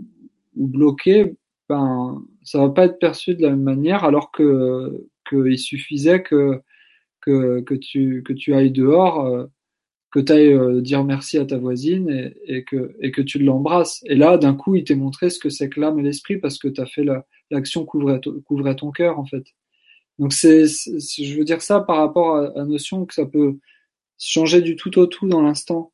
bloqué, 0.56 1.36
ben 1.70 2.22
ça 2.44 2.60
va 2.60 2.70
pas 2.70 2.86
être 2.86 3.00
perçu 3.00 3.34
de 3.34 3.44
la 3.44 3.52
même 3.52 3.64
manière 3.64 4.04
alors 4.04 4.30
que 4.32 5.08
qu'il 5.30 5.58
suffisait 5.58 6.22
que, 6.22 6.62
que 7.22 7.76
tu 7.76 8.24
que 8.24 8.34
tu 8.34 8.54
ailles 8.54 8.72
dehors 8.72 9.26
euh, 9.26 9.46
que 10.12 10.20
tu 10.20 10.34
ailles 10.34 10.52
euh, 10.54 10.82
dire 10.82 11.06
merci 11.06 11.38
à 11.38 11.46
ta 11.46 11.58
voisine 11.58 12.34
et, 12.46 12.66
que 12.66 12.94
et 13.00 13.12
que 13.12 13.22
tu 13.22 13.40
l'embrasses. 13.40 14.02
Et 14.06 14.16
là 14.16 14.38
d'un 14.38 14.56
coup 14.56 14.76
il 14.76 14.84
t'est 14.84 14.96
montré 14.96 15.30
ce 15.30 15.40
que 15.40 15.50
c'est 15.50 15.70
que 15.70 15.80
l'âme 15.80 16.00
et 16.00 16.04
l'esprit 16.04 16.40
parce 16.40 16.58
que 16.58 16.68
tu 16.68 16.82
as 16.82 16.88
fait 16.88 17.06
l'action 17.52 17.86
couvrait 17.86 18.20
couvrait 18.44 18.76
ton 18.76 18.92
cœur 18.92 19.18
en 19.18 19.26
fait 19.26 19.46
donc 20.20 20.34
c'est 20.34 20.66
je 20.68 21.38
veux 21.38 21.46
dire 21.46 21.62
ça 21.62 21.80
par 21.82 21.98
rapport 21.98 22.36
à 22.36 22.54
la 22.56 22.66
notion 22.66 23.06
que 23.06 23.14
ça 23.14 23.26
peut 23.26 23.58
changer 24.20 24.62
du 24.62 24.76
tout 24.76 24.98
au 25.00 25.08
tout 25.08 25.28
dans 25.28 25.42
l'instant. 25.42 25.94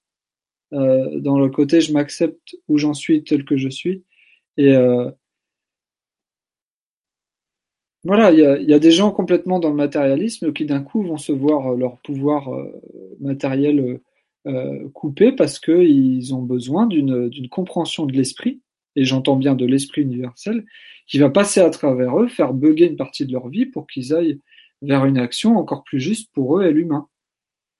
Euh, 0.74 1.20
dans 1.20 1.40
le 1.40 1.50
côté 1.50 1.80
je 1.80 1.94
m'accepte 1.94 2.56
où 2.68 2.78
j'en 2.78 2.94
suis 2.94 3.24
tel 3.24 3.46
que 3.46 3.58
je 3.58 3.70
suis. 3.70 4.04
Et 4.58 4.74
euh, 4.76 5.10
voilà, 8.06 8.32
il 8.32 8.40
y 8.40 8.46
a, 8.46 8.60
y 8.60 8.74
a, 8.74 8.80
des 8.80 8.92
gens 8.92 9.12
complètement 9.12 9.60
dans 9.60 9.70
le 9.70 9.76
matérialisme 9.76 10.54
qui 10.54 10.66
d'un 10.66 10.84
coup 10.84 11.02
vont 11.02 11.18
se 11.18 11.32
voir 11.32 11.74
euh, 11.74 11.76
leur 11.76 11.98
pouvoir 11.98 12.54
euh, 12.54 12.72
matériel 13.20 14.00
euh, 14.46 14.90
coupé 14.94 15.32
parce 15.32 15.58
qu'ils 15.60 16.36
ont 16.36 16.44
besoin 16.44 16.86
d'une 16.86 17.50
compréhension 17.50 18.06
de 18.06 18.14
l'esprit, 18.14 18.62
et 18.96 19.06
j'entends 19.06 19.38
bien 19.38 19.56
de 19.56 19.66
l'esprit 19.66 20.04
universel, 20.04 20.66
qui 21.08 21.20
va 21.20 21.30
passer 21.30 21.60
à 21.60 21.70
travers 21.70 22.20
eux, 22.20 22.28
faire 22.28 22.53
bugger 22.53 22.88
une 22.88 22.95
partie 22.95 23.26
de 23.26 23.32
leur 23.32 23.47
vie 23.49 23.66
pour 23.66 23.88
qu'ils 23.88 24.14
aillent 24.14 24.39
vers 24.82 25.06
une 25.06 25.18
action 25.18 25.58
encore 25.58 25.84
plus 25.84 25.99
juste 25.99 26.32
pour 26.34 26.60
eux 26.60 26.66
et 26.66 26.72
l'humain. 26.72 27.08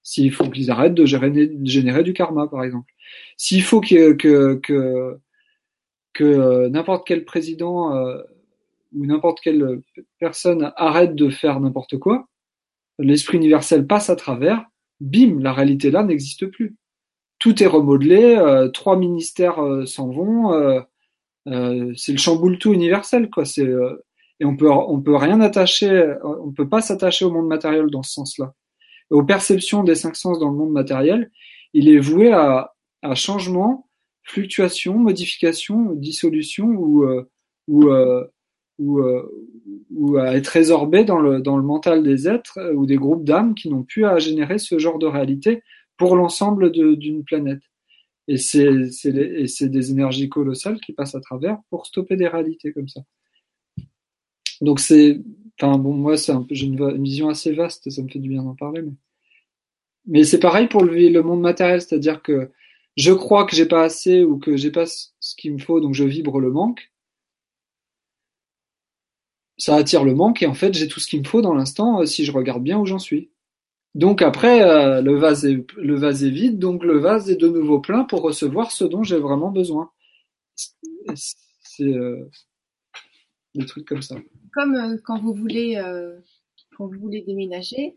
S'il 0.02 0.32
faut 0.32 0.48
qu'ils 0.48 0.70
arrêtent 0.70 0.94
de 0.94 1.04
générer, 1.04 2.04
du 2.04 2.12
karma, 2.12 2.46
par 2.46 2.62
exemple. 2.62 2.92
S'il 3.36 3.62
faut 3.62 3.80
que, 3.80 4.12
que 6.12 6.68
n'importe 6.68 7.06
quel 7.06 7.24
président 7.24 7.92
ou 8.94 9.04
n'importe 9.04 9.40
quelle 9.40 9.80
personne 10.20 10.72
arrête 10.76 11.16
de 11.16 11.28
faire 11.28 11.58
n'importe 11.58 11.98
quoi, 11.98 12.28
l'esprit 12.98 13.36
universel 13.38 13.86
passe 13.86 14.10
à 14.10 14.16
travers, 14.16 14.64
bim, 15.00 15.40
la 15.40 15.52
réalité 15.52 15.90
là 15.90 16.02
n'existe 16.02 16.46
plus. 16.46 16.76
Tout 17.38 17.62
est 17.62 17.66
remodelé, 17.66 18.36
euh, 18.36 18.68
trois 18.68 18.96
ministères 18.96 19.62
euh, 19.62 19.84
s'en 19.84 20.10
vont, 20.10 20.52
euh, 21.46 21.90
euh 21.90 21.92
c'est 21.96 22.12
le 22.12 22.18
chamboule 22.18 22.58
tout 22.58 22.72
universel 22.72 23.30
quoi. 23.30 23.44
C'est 23.44 23.68
et 24.38 24.44
on 24.44 24.56
peut 24.56 24.70
on 24.70 25.00
peut 25.00 25.16
rien 25.16 25.40
attacher, 25.40 26.14
on 26.22 26.52
peut 26.52 26.68
pas 26.68 26.80
s'attacher 26.80 27.24
au 27.24 27.30
monde 27.30 27.48
matériel 27.48 27.86
dans 27.86 28.02
ce 28.02 28.12
sens-là. 28.12 28.54
Aux 29.10 29.22
perceptions 29.22 29.84
des 29.84 29.94
cinq 29.94 30.16
sens 30.16 30.38
dans 30.38 30.50
le 30.50 30.56
monde 30.56 30.72
matériel, 30.72 31.30
il 31.72 31.88
est 31.88 31.98
voué 31.98 32.32
à, 32.32 32.72
à 33.02 33.14
changement, 33.14 33.88
fluctuation, 34.24 34.98
modification, 34.98 35.92
dissolution 35.94 36.66
ou 36.66 37.06
ou 37.68 37.90
ou, 38.78 39.00
euh, 39.00 39.22
ou 39.94 40.18
à 40.18 40.36
être 40.36 40.48
résorbé 40.48 41.04
dans 41.04 41.18
le, 41.18 41.40
dans 41.40 41.56
le 41.56 41.62
mental 41.62 42.02
des 42.02 42.28
êtres 42.28 42.58
euh, 42.58 42.74
ou 42.74 42.86
des 42.86 42.96
groupes 42.96 43.24
d'âmes 43.24 43.54
qui 43.54 43.70
n'ont 43.70 43.82
plus 43.82 44.04
à 44.04 44.18
générer 44.18 44.58
ce 44.58 44.78
genre 44.78 44.98
de 44.98 45.06
réalité 45.06 45.62
pour 45.96 46.16
l'ensemble 46.16 46.70
d'une 46.72 47.24
planète. 47.24 47.62
Et 48.28 48.38
c'est 48.38 49.68
des 49.68 49.90
énergies 49.90 50.28
colossales 50.28 50.80
qui 50.80 50.92
passent 50.92 51.14
à 51.14 51.20
travers 51.20 51.58
pour 51.70 51.86
stopper 51.86 52.16
des 52.16 52.28
réalités 52.28 52.72
comme 52.72 52.88
ça. 52.88 53.02
Donc 54.60 54.80
c'est, 54.80 55.20
enfin 55.60 55.78
bon, 55.78 55.94
moi 55.94 56.16
c'est 56.16 56.32
un 56.32 56.42
peu, 56.42 56.54
j'ai 56.54 56.66
une, 56.66 57.02
vision 57.02 57.28
assez 57.28 57.52
vaste, 57.52 57.88
ça 57.90 58.02
me 58.02 58.08
fait 58.08 58.18
du 58.18 58.28
bien 58.28 58.42
d'en 58.42 58.54
parler, 58.54 58.82
mais, 60.06 60.24
c'est 60.24 60.40
pareil 60.40 60.66
pour 60.66 60.82
le, 60.82 60.94
le 60.94 61.22
monde 61.22 61.40
matériel, 61.40 61.82
c'est-à-dire 61.82 62.22
que 62.22 62.50
je 62.96 63.12
crois 63.12 63.44
que 63.44 63.54
j'ai 63.54 63.66
pas 63.66 63.82
assez 63.82 64.24
ou 64.24 64.38
que 64.38 64.56
j'ai 64.56 64.70
pas 64.70 64.86
ce 64.86 65.36
qu'il 65.36 65.52
me 65.52 65.58
faut, 65.58 65.80
donc 65.80 65.94
je 65.94 66.04
vibre 66.04 66.40
le 66.40 66.50
manque 66.50 66.90
ça 69.58 69.76
attire 69.76 70.04
le 70.04 70.14
manque 70.14 70.42
et 70.42 70.46
en 70.46 70.54
fait 70.54 70.74
j'ai 70.74 70.88
tout 70.88 71.00
ce 71.00 71.06
qu'il 71.06 71.20
me 71.20 71.26
faut 71.26 71.42
dans 71.42 71.54
l'instant 71.54 72.00
euh, 72.00 72.06
si 72.06 72.24
je 72.24 72.32
regarde 72.32 72.62
bien 72.62 72.78
où 72.78 72.86
j'en 72.86 72.98
suis. 72.98 73.30
Donc 73.96 74.20
après 74.20 74.62
euh, 74.62 75.00
le 75.00 75.16
vase 75.16 75.46
est 75.46 75.64
le 75.76 75.94
vase 75.96 76.22
est 76.22 76.30
vide, 76.30 76.58
donc 76.58 76.84
le 76.84 76.98
vase 76.98 77.30
est 77.30 77.36
de 77.36 77.48
nouveau 77.48 77.80
plein 77.80 78.04
pour 78.04 78.20
recevoir 78.20 78.70
ce 78.70 78.84
dont 78.84 79.02
j'ai 79.02 79.18
vraiment 79.18 79.50
besoin. 79.50 79.90
C'est 81.14 81.94
euh, 81.94 82.28
des 83.54 83.64
trucs 83.64 83.88
comme 83.88 84.02
ça. 84.02 84.16
Comme 84.52 85.00
quand 85.02 85.18
vous 85.18 85.32
voulez 85.32 85.80
quand 86.76 86.86
vous 86.86 86.98
voulez 87.00 87.22
déménager 87.22 87.96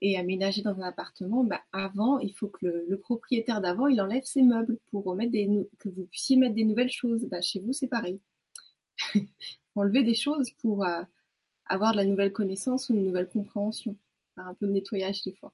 et 0.00 0.16
aménager 0.16 0.62
dans 0.62 0.78
un 0.80 0.82
appartement, 0.82 1.44
bah 1.44 1.60
avant 1.72 2.18
il 2.20 2.32
faut 2.32 2.48
que 2.48 2.84
le, 2.88 2.98
propriétaire 2.98 3.60
d'avant 3.60 3.88
il 3.88 4.00
enlève 4.00 4.24
ses 4.24 4.42
meubles 4.42 4.78
pour 4.90 5.04
remettre 5.04 5.32
des 5.32 5.48
que 5.80 5.88
vous 5.88 6.06
puissiez 6.06 6.36
mettre 6.36 6.54
des 6.54 6.64
nouvelles 6.64 6.90
choses. 6.90 7.26
Bah, 7.28 7.40
chez 7.40 7.58
vous 7.60 7.72
c'est 7.72 7.88
pareil. 7.88 8.20
enlever 9.74 10.02
des 10.02 10.14
choses 10.14 10.50
pour 10.60 10.84
euh, 10.84 11.02
avoir 11.66 11.92
de 11.92 11.98
la 11.98 12.04
nouvelle 12.04 12.32
connaissance 12.32 12.88
ou 12.88 12.94
une 12.94 13.04
nouvelle 13.04 13.28
compréhension, 13.28 13.96
faire 14.34 14.46
un 14.46 14.54
peu 14.54 14.66
de 14.66 14.72
nettoyage 14.72 15.22
des 15.22 15.32
fois. 15.32 15.52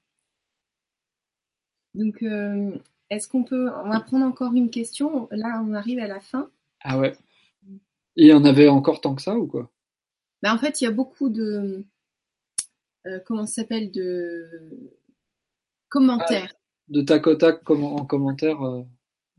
Donc, 1.95 2.21
euh, 2.23 2.77
est-ce 3.09 3.27
qu'on 3.27 3.43
peut, 3.43 3.69
on 3.83 3.89
va 3.89 3.99
prendre 3.99 4.25
encore 4.25 4.53
une 4.53 4.69
question. 4.69 5.27
Là, 5.31 5.63
on 5.65 5.73
arrive 5.73 5.99
à 5.99 6.07
la 6.07 6.19
fin. 6.19 6.49
Ah 6.81 6.99
ouais. 6.99 7.15
Et 8.15 8.25
il 8.25 8.27
y 8.27 8.33
en 8.33 8.45
avait 8.45 8.67
encore 8.67 9.01
tant 9.01 9.15
que 9.15 9.21
ça 9.21 9.37
ou 9.37 9.47
quoi? 9.47 9.71
Ben, 10.41 10.53
En 10.53 10.57
fait, 10.57 10.81
il 10.81 10.85
y 10.85 10.87
a 10.87 10.91
beaucoup 10.91 11.29
de, 11.29 11.83
euh, 13.07 13.19
comment 13.25 13.45
ça 13.45 13.61
s'appelle, 13.61 13.91
de 13.91 14.91
commentaires. 15.89 16.53
Ah, 16.53 16.59
de 16.89 17.01
tac 17.01 17.27
au 17.27 17.35
tac 17.35 17.69
en 17.69 18.05
commentaire 18.05 18.59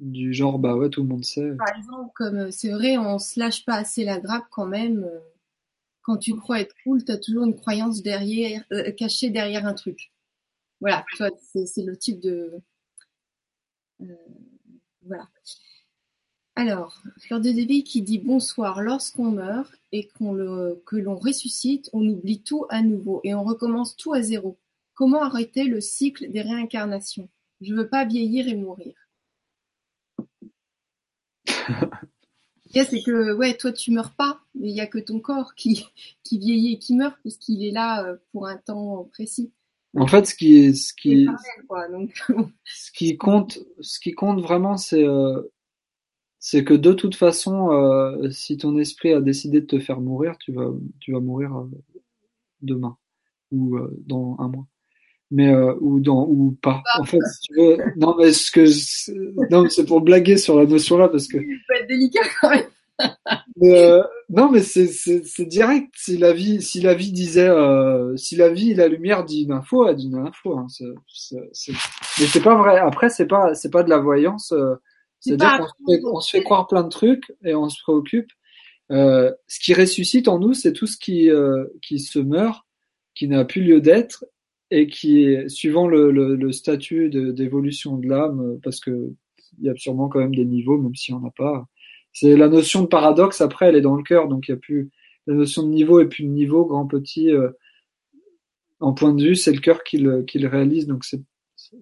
du 0.00 0.32
genre 0.32 0.58
bah 0.58 0.74
ouais 0.74 0.88
tout 0.88 1.02
le 1.02 1.08
monde 1.08 1.24
sait. 1.24 1.52
Par 1.56 1.76
exemple 1.76 2.10
comme 2.14 2.36
euh, 2.36 2.50
c'est 2.50 2.70
vrai 2.70 2.96
on 2.96 3.18
se 3.18 3.38
lâche 3.38 3.64
pas 3.64 3.74
assez 3.74 4.04
la 4.04 4.18
grappe 4.18 4.46
quand 4.50 4.66
même. 4.66 5.08
Euh, 6.00 6.02
quand 6.02 6.16
tu 6.18 6.34
crois 6.36 6.60
être 6.60 6.74
cool, 6.84 7.04
tu 7.04 7.12
as 7.12 7.18
toujours 7.18 7.44
une 7.44 7.56
croyance 7.56 8.02
euh, 8.06 8.92
cachée 8.92 9.30
derrière 9.30 9.66
un 9.66 9.74
truc. 9.74 10.12
Voilà, 10.80 11.04
c'est 11.54 11.84
le 11.84 11.96
type 11.96 12.20
de 12.20 12.62
voilà. 15.02 15.28
Alors, 16.56 17.02
Fleur 17.20 17.40
de 17.40 17.50
Dévi 17.50 17.84
qui 17.84 18.02
dit 18.02 18.18
bonsoir 18.18 18.82
lorsqu'on 18.82 19.30
meurt 19.30 19.74
et 19.92 20.08
que 20.08 20.96
l'on 20.96 21.16
ressuscite, 21.16 21.90
on 21.92 22.06
oublie 22.06 22.42
tout 22.42 22.66
à 22.68 22.82
nouveau 22.82 23.20
et 23.24 23.34
on 23.34 23.44
recommence 23.44 23.96
tout 23.96 24.12
à 24.12 24.22
zéro. 24.22 24.58
Comment 24.94 25.22
arrêter 25.22 25.64
le 25.64 25.80
cycle 25.80 26.30
des 26.30 26.42
réincarnations? 26.42 27.28
Je 27.60 27.74
veux 27.74 27.88
pas 27.88 28.04
vieillir 28.04 28.48
et 28.48 28.56
mourir. 28.56 28.94
c'est 32.72 33.02
que 33.02 33.34
ouais, 33.34 33.56
toi 33.56 33.72
tu 33.72 33.90
meurs 33.90 34.12
pas, 34.12 34.40
mais 34.54 34.70
il 34.70 34.76
y 34.76 34.80
a 34.80 34.86
que 34.86 34.98
ton 34.98 35.20
corps 35.20 35.54
qui, 35.54 35.86
qui 36.22 36.38
vieillit 36.38 36.74
et 36.74 36.78
qui 36.78 36.94
meurt 36.94 37.16
puisqu'il 37.20 37.64
est 37.64 37.72
là 37.72 38.04
euh, 38.04 38.16
pour 38.32 38.46
un 38.46 38.56
temps 38.56 39.08
précis. 39.12 39.52
En 39.96 40.06
fait, 40.06 40.26
ce 40.26 40.34
qui 40.34 40.76
ce 40.76 40.94
qui 40.94 41.26
ce 42.64 42.92
qui 42.92 43.16
compte 43.16 43.58
ce 43.80 43.98
qui 43.98 44.12
compte 44.12 44.40
vraiment 44.40 44.76
c'est 44.76 45.04
euh, 45.04 45.42
c'est 46.38 46.64
que 46.64 46.74
de 46.74 46.92
toute 46.92 47.16
façon 47.16 47.72
euh, 47.72 48.30
si 48.30 48.56
ton 48.56 48.78
esprit 48.78 49.12
a 49.12 49.20
décidé 49.20 49.60
de 49.60 49.66
te 49.66 49.80
faire 49.80 50.00
mourir, 50.00 50.38
tu 50.38 50.52
vas 50.52 50.70
tu 51.00 51.12
vas 51.12 51.20
mourir 51.20 51.66
demain 52.62 52.96
ou 53.50 53.78
dans 54.06 54.36
un 54.38 54.48
mois 54.48 54.66
mais 55.30 55.52
euh, 55.52 55.74
ou 55.80 56.00
dans 56.00 56.26
ou 56.28 56.56
pas. 56.60 56.82
En 56.98 57.04
fait, 57.04 57.20
si 57.32 57.40
tu 57.42 57.54
veux, 57.54 57.78
non 57.96 58.16
mais 58.18 58.32
ce 58.32 58.50
que 58.50 59.50
non 59.50 59.68
c'est 59.68 59.84
pour 59.84 60.00
blaguer 60.00 60.36
sur 60.36 60.58
la 60.58 60.66
notion 60.66 60.98
là 60.98 61.08
parce 61.08 61.28
que. 61.28 61.38
Être 61.38 61.88
délicat 61.88 62.20
quand 62.40 62.50
même. 62.50 62.66
euh, 63.62 64.02
non 64.28 64.50
mais 64.50 64.60
c'est 64.60 64.88
c'est 64.88 65.24
c'est 65.24 65.46
direct. 65.46 65.92
Si 65.96 66.18
la 66.18 66.32
vie 66.32 66.60
si 66.60 66.80
la 66.80 66.94
vie 66.94 67.12
disait 67.12 67.48
euh, 67.48 68.14
si 68.16 68.36
la 68.36 68.50
vie 68.50 68.74
la 68.74 68.88
lumière 68.88 69.24
dit 69.24 69.44
une 69.44 69.52
info, 69.52 69.86
elle 69.86 69.96
dit 69.96 70.08
une 70.08 70.18
info. 70.18 70.58
Hein, 70.58 70.66
c'est, 70.68 71.36
c'est... 71.52 71.72
Mais 72.18 72.26
c'est 72.26 72.42
pas 72.42 72.56
vrai. 72.56 72.78
Après 72.78 73.08
c'est 73.08 73.26
pas 73.26 73.54
c'est 73.54 73.70
pas 73.70 73.82
de 73.82 73.90
la 73.90 73.98
voyance. 73.98 74.52
Euh, 74.52 74.74
C'est-à-dire 75.20 75.72
qu'on 76.02 76.20
se, 76.20 76.30
fait 76.30 76.42
croire 76.42 76.66
plein 76.66 76.82
de 76.82 76.88
trucs 76.88 77.32
et 77.44 77.54
on 77.54 77.68
se 77.68 77.80
préoccupe. 77.82 78.30
Euh, 78.90 79.32
ce 79.46 79.60
qui 79.60 79.72
ressuscite 79.74 80.28
en 80.28 80.38
nous, 80.38 80.52
c'est 80.52 80.72
tout 80.72 80.86
ce 80.86 80.96
qui, 80.96 81.30
euh, 81.30 81.66
qui 81.80 82.00
se 82.00 82.18
meurt, 82.18 82.66
qui 83.14 83.28
n'a 83.28 83.44
plus 83.44 83.62
lieu 83.62 83.80
d'être 83.80 84.24
et 84.70 84.86
qui 84.86 85.24
est 85.24 85.48
suivant 85.48 85.88
le, 85.88 86.10
le, 86.10 86.36
le 86.36 86.52
statut 86.52 87.10
d'évolution 87.10 87.96
de, 87.96 88.08
l'âme, 88.08 88.58
parce 88.62 88.80
que 88.80 89.12
il 89.58 89.66
y 89.66 89.68
a 89.68 89.74
sûrement 89.76 90.08
quand 90.08 90.20
même 90.20 90.34
des 90.34 90.44
niveaux, 90.44 90.78
même 90.78 90.94
si 90.94 91.12
on 91.12 91.20
n'a 91.20 91.30
pas. 91.30 91.66
C'est 92.12 92.36
la 92.36 92.48
notion 92.48 92.82
de 92.82 92.86
paradoxe. 92.86 93.40
Après, 93.40 93.66
elle 93.66 93.76
est 93.76 93.80
dans 93.80 93.96
le 93.96 94.02
cœur, 94.02 94.28
donc 94.28 94.48
il 94.48 94.52
y 94.52 94.54
a 94.54 94.58
plus 94.58 94.90
la 95.26 95.34
notion 95.34 95.62
de 95.62 95.68
niveau 95.68 96.00
et 96.00 96.08
plus 96.08 96.24
de 96.24 96.30
niveau, 96.30 96.64
grand 96.64 96.86
petit. 96.86 97.30
Euh, 97.30 97.50
en 98.80 98.94
point 98.94 99.12
de 99.12 99.22
vue, 99.22 99.36
c'est 99.36 99.52
le 99.52 99.60
cœur 99.60 99.84
qui 99.84 99.98
le, 99.98 100.22
qui 100.22 100.38
le 100.38 100.48
réalise, 100.48 100.86
donc 100.86 101.04
c'est 101.04 101.20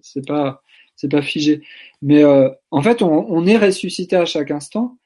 c'est 0.01 0.25
pas 0.27 0.61
c'est 0.95 1.09
pas 1.09 1.21
figé. 1.21 1.61
Mais 2.01 2.23
euh, 2.23 2.49
en 2.71 2.81
fait, 2.81 3.01
on, 3.01 3.25
on, 3.29 3.45
est 3.45 3.57
ressuscité 3.57 4.17
à 4.17 4.25
chaque 4.25 4.51
instant, 4.51 4.97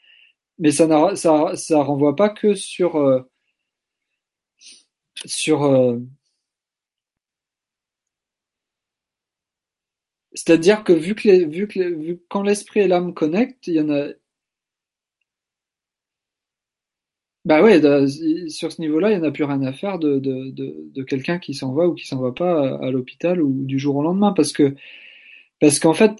mais 0.59 0.71
ça 0.71 1.15
ça 1.15 1.55
ça 1.55 1.83
renvoie 1.83 2.15
pas 2.15 2.29
que 2.29 2.55
sur 2.55 2.95
euh, 2.97 3.21
sur 5.25 5.63
c'est-à-dire 10.33 10.83
que 10.83 10.93
vu 10.93 11.15
que 11.15 11.27
les, 11.27 11.45
vu 11.45 11.67
que 11.67 11.79
vu, 11.79 12.19
quand 12.29 12.43
l'esprit 12.43 12.81
et 12.81 12.87
l'âme 12.87 13.13
connectent, 13.13 13.67
il 13.67 13.75
y 13.75 13.81
en 13.81 13.89
a 13.89 14.09
Bah 17.45 17.61
ouais, 17.61 17.81
sur 18.49 18.71
ce 18.71 18.79
niveau-là, 18.79 19.11
il 19.11 19.19
n'y 19.19 19.21
en 19.25 19.27
a 19.27 19.31
plus 19.31 19.43
rien 19.43 19.61
à 19.63 19.73
faire 19.73 19.99
de, 19.99 20.17
de, 20.17 20.49
de, 20.51 20.75
de 20.93 21.03
quelqu'un 21.03 21.39
qui 21.39 21.53
s'en 21.53 21.73
va 21.73 21.87
ou 21.87 21.93
qui 21.93 22.07
s'en 22.07 22.21
va 22.21 22.31
pas 22.31 22.77
à, 22.77 22.89
l'hôpital 22.89 23.41
ou 23.41 23.65
du 23.65 23.79
jour 23.79 23.97
au 23.97 24.03
lendemain, 24.03 24.31
parce 24.31 24.53
que 24.53 24.75
parce 25.59 25.79
qu'en 25.79 25.93
fait, 25.93 26.13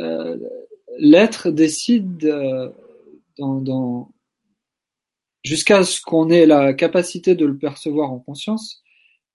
euh, 0.00 0.38
l'être 0.98 1.50
décide 1.50 2.24
euh, 2.26 2.70
dans, 3.38 3.60
dans 3.60 4.10
jusqu'à 5.44 5.84
ce 5.84 6.00
qu'on 6.00 6.30
ait 6.30 6.46
la 6.46 6.72
capacité 6.74 7.34
de 7.34 7.46
le 7.46 7.56
percevoir 7.58 8.12
en 8.12 8.18
conscience, 8.18 8.82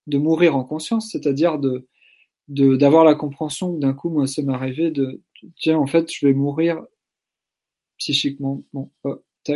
de 0.06 0.18
mourir 0.18 0.56
en 0.56 0.64
conscience, 0.64 1.10
c'est-à-dire 1.12 1.58
de 1.58 1.86
d'avoir 2.50 3.04
la 3.04 3.14
compréhension 3.14 3.72
d'un 3.72 3.94
coup, 3.94 4.10
moi, 4.10 4.26
ça 4.26 4.42
m'est 4.42 4.52
arrivé 4.52 4.90
de 4.90 5.22
tiens, 5.56 5.78
en 5.78 5.86
fait, 5.86 6.12
je 6.12 6.26
vais 6.26 6.34
mourir 6.34 6.82
psychiquement. 7.98 8.62
Bon, 8.72 8.90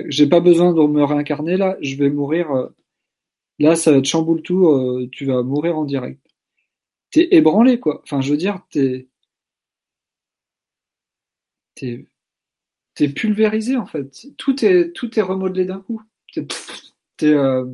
j'ai 0.09 0.29
pas 0.29 0.41
besoin 0.41 0.73
de 0.73 0.81
me 0.83 1.05
réincarner 1.05 1.57
là, 1.57 1.77
je 1.81 1.97
vais 1.97 2.11
mourir. 2.11 2.51
Euh, 2.53 2.69
là, 3.59 3.77
ça 3.77 3.93
te 4.01 4.07
chamboule 4.07 4.43
tout, 4.43 4.69
euh, 4.69 5.09
tu 5.13 5.27
vas 5.27 5.43
mourir 5.43 5.79
en 5.79 5.85
direct. 5.85 6.21
T'es 7.11 7.29
ébranlé, 7.33 7.81
quoi. 7.81 8.01
Enfin, 8.05 8.21
je 8.21 8.31
veux 8.33 8.37
dire, 8.39 8.61
t'es. 8.71 9.09
T'es. 11.75 12.07
T'es 12.95 13.09
pulvérisé, 13.09 13.77
en 13.77 13.87
fait. 13.87 14.27
Tout 14.39 14.65
est, 14.65 14.93
tout 14.93 15.19
est 15.19 15.23
remodelé 15.23 15.65
d'un 15.65 15.81
coup. 15.81 16.03
T'es. 16.33 16.47
t'es 17.17 17.33
euh, 17.33 17.67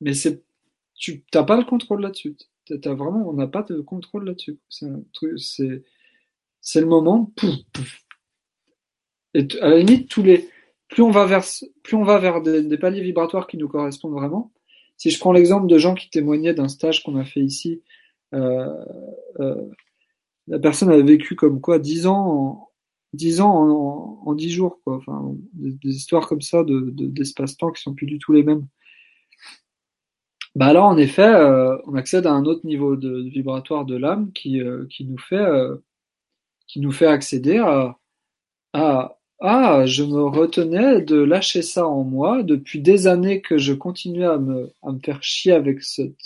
Mais 0.00 0.14
c'est. 0.14 0.42
Tu 0.96 1.22
t'as 1.30 1.44
pas 1.44 1.56
le 1.56 1.64
contrôle 1.64 2.02
là-dessus. 2.02 2.36
T'as 2.78 2.94
vraiment, 2.94 3.28
on 3.28 3.32
n'a 3.32 3.46
pas 3.46 3.62
de 3.62 3.80
contrôle 3.80 4.26
là-dessus. 4.26 4.58
C'est 4.68 6.80
le 6.80 6.86
moment. 6.86 7.32
Et 9.34 9.46
à 9.60 9.68
la 9.68 9.78
limite, 9.78 10.08
tous 10.08 10.22
les 10.22 10.48
plus 10.90 11.02
on 11.02 11.10
va 11.10 11.24
vers, 11.24 12.42
des, 12.42 12.78
paliers 12.78 13.00
vibratoires 13.00 13.46
qui 13.46 13.56
nous 13.56 13.68
correspondent 13.68 14.12
vraiment. 14.12 14.52
Si 14.96 15.10
je 15.10 15.18
prends 15.18 15.32
l'exemple 15.32 15.66
de 15.66 15.78
gens 15.78 15.94
qui 15.94 16.10
témoignaient 16.10 16.52
d'un 16.52 16.68
stage 16.68 17.02
qu'on 17.02 17.16
a 17.16 17.24
fait 17.24 17.40
ici, 17.40 17.82
euh, 18.34 18.66
euh, 19.38 19.70
la 20.48 20.58
personne 20.58 20.90
avait 20.90 21.02
vécu 21.02 21.36
comme 21.36 21.60
quoi 21.60 21.78
dix 21.78 22.06
ans, 22.06 22.26
en, 22.26 22.68
dix 23.12 23.40
ans 23.40 24.20
en, 24.26 24.34
dix 24.34 24.50
jours, 24.50 24.80
quoi. 24.84 24.96
Enfin, 24.96 25.34
des, 25.54 25.96
histoires 25.96 26.28
comme 26.28 26.42
ça 26.42 26.64
de, 26.64 26.90
d'espace-temps 26.90 27.70
qui 27.70 27.82
sont 27.82 27.94
plus 27.94 28.06
du 28.06 28.18
tout 28.18 28.32
les 28.32 28.42
mêmes. 28.42 28.66
Bah 30.56 30.72
là, 30.72 30.84
en 30.84 30.96
effet, 30.96 31.22
euh, 31.22 31.76
on 31.86 31.94
accède 31.94 32.26
à 32.26 32.32
un 32.32 32.44
autre 32.44 32.66
niveau 32.66 32.96
de, 32.96 33.22
vibratoire 33.28 33.84
de 33.84 33.96
l'âme 33.96 34.32
qui, 34.32 34.60
euh, 34.60 34.86
qui 34.90 35.04
nous 35.04 35.18
fait, 35.18 35.36
euh, 35.36 35.76
qui 36.66 36.80
nous 36.80 36.92
fait 36.92 37.06
accéder 37.06 37.58
à, 37.58 37.98
à 38.74 39.18
ah, 39.40 39.86
je 39.86 40.04
me 40.04 40.22
retenais 40.24 41.00
de 41.02 41.16
lâcher 41.16 41.62
ça 41.62 41.86
en 41.88 42.04
moi 42.04 42.42
depuis 42.42 42.80
des 42.82 43.06
années 43.06 43.40
que 43.40 43.56
je 43.58 43.72
continuais 43.72 44.26
à 44.26 44.38
me, 44.38 44.72
à 44.82 44.92
me 44.92 45.00
faire 45.00 45.22
chier 45.22 45.52
avec 45.52 45.82
cette, 45.82 46.18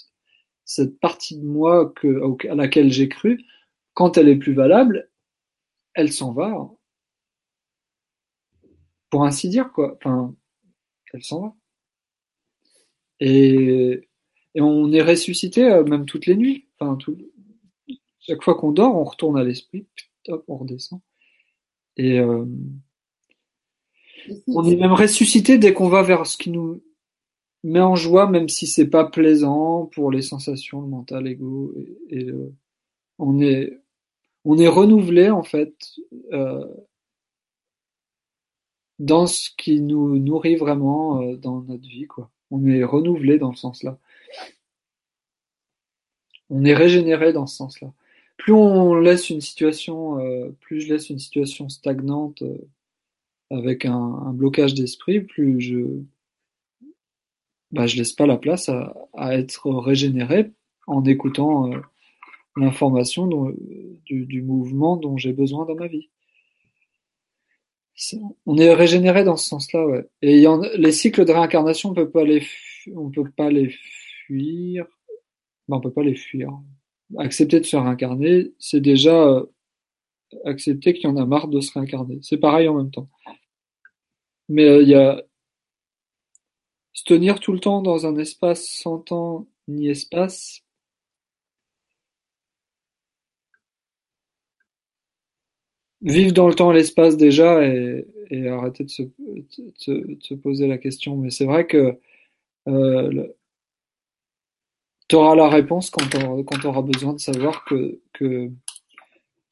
cette 0.64 0.98
partie 1.01 1.38
de 1.38 1.44
moi 1.46 1.92
que, 1.94 2.20
à 2.48 2.55
laquelle 2.56 2.92
j'ai 2.92 3.09
cru. 3.09 3.44
Quand 3.94 4.18
elle 4.18 4.28
est 4.28 4.36
plus 4.36 4.55
valable, 4.55 5.10
elle 5.94 6.12
s'en 6.12 6.32
va. 6.32 6.70
Pour 9.10 9.24
ainsi 9.24 9.48
dire, 9.48 9.72
quoi. 9.72 9.96
Enfin, 9.96 10.34
elle 11.12 11.22
s'en 11.24 11.40
va. 11.42 11.55
Et, 13.20 14.09
et 14.55 14.60
on 14.60 14.93
est 14.93 15.02
ressuscité 15.02 15.64
euh, 15.64 15.85
même 15.85 16.06
toutes 16.06 16.26
les 16.26 16.36
nuits. 16.36 16.66
Enfin, 16.78 16.97
tout, 16.97 17.16
chaque 18.20 18.43
fois 18.43 18.55
qu'on 18.55 18.72
dort, 18.72 18.97
on 18.97 19.05
retourne 19.05 19.39
à 19.39 19.44
l'esprit, 19.44 19.86
hop, 20.28 20.44
on 20.48 20.56
redescend. 20.56 21.01
Et, 21.97 22.18
euh, 22.18 22.44
on 24.47 24.64
est 24.64 24.76
même 24.76 24.93
ressuscité 24.93 25.59
dès 25.59 25.74
qu'on 25.74 25.89
va 25.89 26.02
vers 26.02 26.26
ce 26.26 26.36
qui 26.36 26.51
nous 26.51 26.82
met 27.62 27.81
en 27.81 27.97
joie, 27.97 28.28
même 28.28 28.48
si 28.48 28.66
c'est 28.66 28.89
pas 28.89 29.05
plaisant 29.05 29.86
pour 29.86 30.10
les 30.10 30.22
sensations, 30.22 30.81
le 30.81 30.89
mental, 30.89 31.24
l'ego. 31.24 31.74
Et, 32.09 32.24
euh, 32.24 32.52
on 33.18 33.40
est 33.40 33.78
on 34.44 34.59
est 34.59 34.68
renouvelé 34.68 35.31
en 35.31 35.43
fait 35.43 35.74
euh, 36.32 36.66
dans 38.98 39.26
ce 39.26 39.51
qui 39.56 39.81
nous 39.81 40.18
nourrit 40.18 40.56
vraiment 40.56 41.22
euh, 41.22 41.36
dans 41.36 41.62
notre 41.62 41.89
vie, 41.89 42.06
quoi. 42.06 42.31
On 42.51 42.66
est 42.66 42.85
renouvelé 42.85 43.39
dans 43.39 43.52
ce 43.55 43.62
sens-là. 43.62 43.98
On 46.51 46.64
est 46.64 46.74
régénéré 46.74 47.32
dans 47.32 47.46
ce 47.46 47.56
sens-là. 47.56 47.92
Plus 48.36 48.52
on 48.52 48.94
laisse 48.94 49.30
une 49.30 49.40
situation, 49.40 50.18
plus 50.60 50.82
je 50.82 50.92
laisse 50.92 51.09
une 51.09 51.18
situation 51.18 51.68
stagnante 51.68 52.42
avec 53.51 53.84
un, 53.84 54.32
blocage 54.32 54.74
d'esprit, 54.74 55.20
plus 55.20 55.60
je 55.60 56.02
bah, 57.70 57.86
je 57.86 57.96
laisse 57.96 58.12
pas 58.12 58.26
la 58.26 58.36
place 58.36 58.68
à, 58.68 59.34
être 59.34 59.68
régénéré 59.68 60.52
en 60.86 61.05
écoutant 61.05 61.72
euh, 61.72 61.78
l'information 62.56 63.26
du, 64.06 64.42
mouvement 64.42 64.96
dont 64.96 65.16
j'ai 65.16 65.32
besoin 65.32 65.66
dans 65.66 65.74
ma 65.74 65.88
vie. 65.88 66.09
on 68.46 68.56
est 68.59 68.72
régénéré 68.72 69.24
dans 69.24 69.36
ce 69.36 69.48
sens-là, 69.48 69.86
ouais. 69.86 70.06
Et 70.22 70.44
les 70.76 70.92
cycles 70.92 71.24
de 71.24 71.32
réincarnation, 71.32 71.90
on 71.90 71.94
peut 71.94 72.10
pas 72.10 72.22
les, 72.22 72.46
on 72.94 73.10
peut 73.10 73.28
pas 73.36 73.51
les 73.51 73.74
fuir. 74.26 74.86
Ben, 75.68 75.76
on 75.76 75.80
peut 75.80 75.92
pas 75.92 76.02
les 76.02 76.16
fuir. 76.16 76.51
Accepter 77.18 77.60
de 77.60 77.66
se 77.66 77.76
réincarner, 77.76 78.52
c'est 78.59 78.80
déjà 78.80 79.14
euh, 79.14 79.46
accepter 80.44 80.94
qu'il 80.94 81.05
y 81.05 81.06
en 81.12 81.16
a 81.16 81.26
marre 81.26 81.48
de 81.48 81.60
se 81.60 81.72
réincarner. 81.72 82.18
C'est 82.22 82.38
pareil 82.38 82.68
en 82.68 82.74
même 82.74 82.90
temps. 82.90 83.09
Mais 84.48 84.64
euh, 84.64 84.82
il 84.82 84.88
y 84.88 84.94
a 84.94 85.22
se 86.94 87.05
tenir 87.05 87.40
tout 87.40 87.52
le 87.52 87.60
temps 87.60 87.82
dans 87.82 88.06
un 88.06 88.16
espace 88.16 88.66
sans 88.66 88.98
temps 88.98 89.46
ni 89.68 89.88
espace. 89.88 90.62
Vivre 96.02 96.32
dans 96.32 96.48
le 96.48 96.55
temps 96.55 96.70
et 96.70 96.74
l'espace 96.74 97.16
déjà 97.16 97.64
et, 97.66 98.06
arrêter 98.48 98.84
de 98.84 98.90
se, 98.90 100.34
poser 100.34 100.66
la 100.66 100.78
question. 100.78 101.16
Mais 101.16 101.30
c'est 101.30 101.46
vrai 101.46 101.66
que 101.66 101.98
euh, 102.68 103.28
auras 105.12 105.35
la 105.35 105.48
réponse 105.48 105.90
quand 105.90 106.09
tu 106.09 106.66
auras 106.66 106.82
besoin 106.82 107.12
de 107.12 107.20
savoir 107.20 107.64
que, 107.64 108.01
que, 108.12 108.51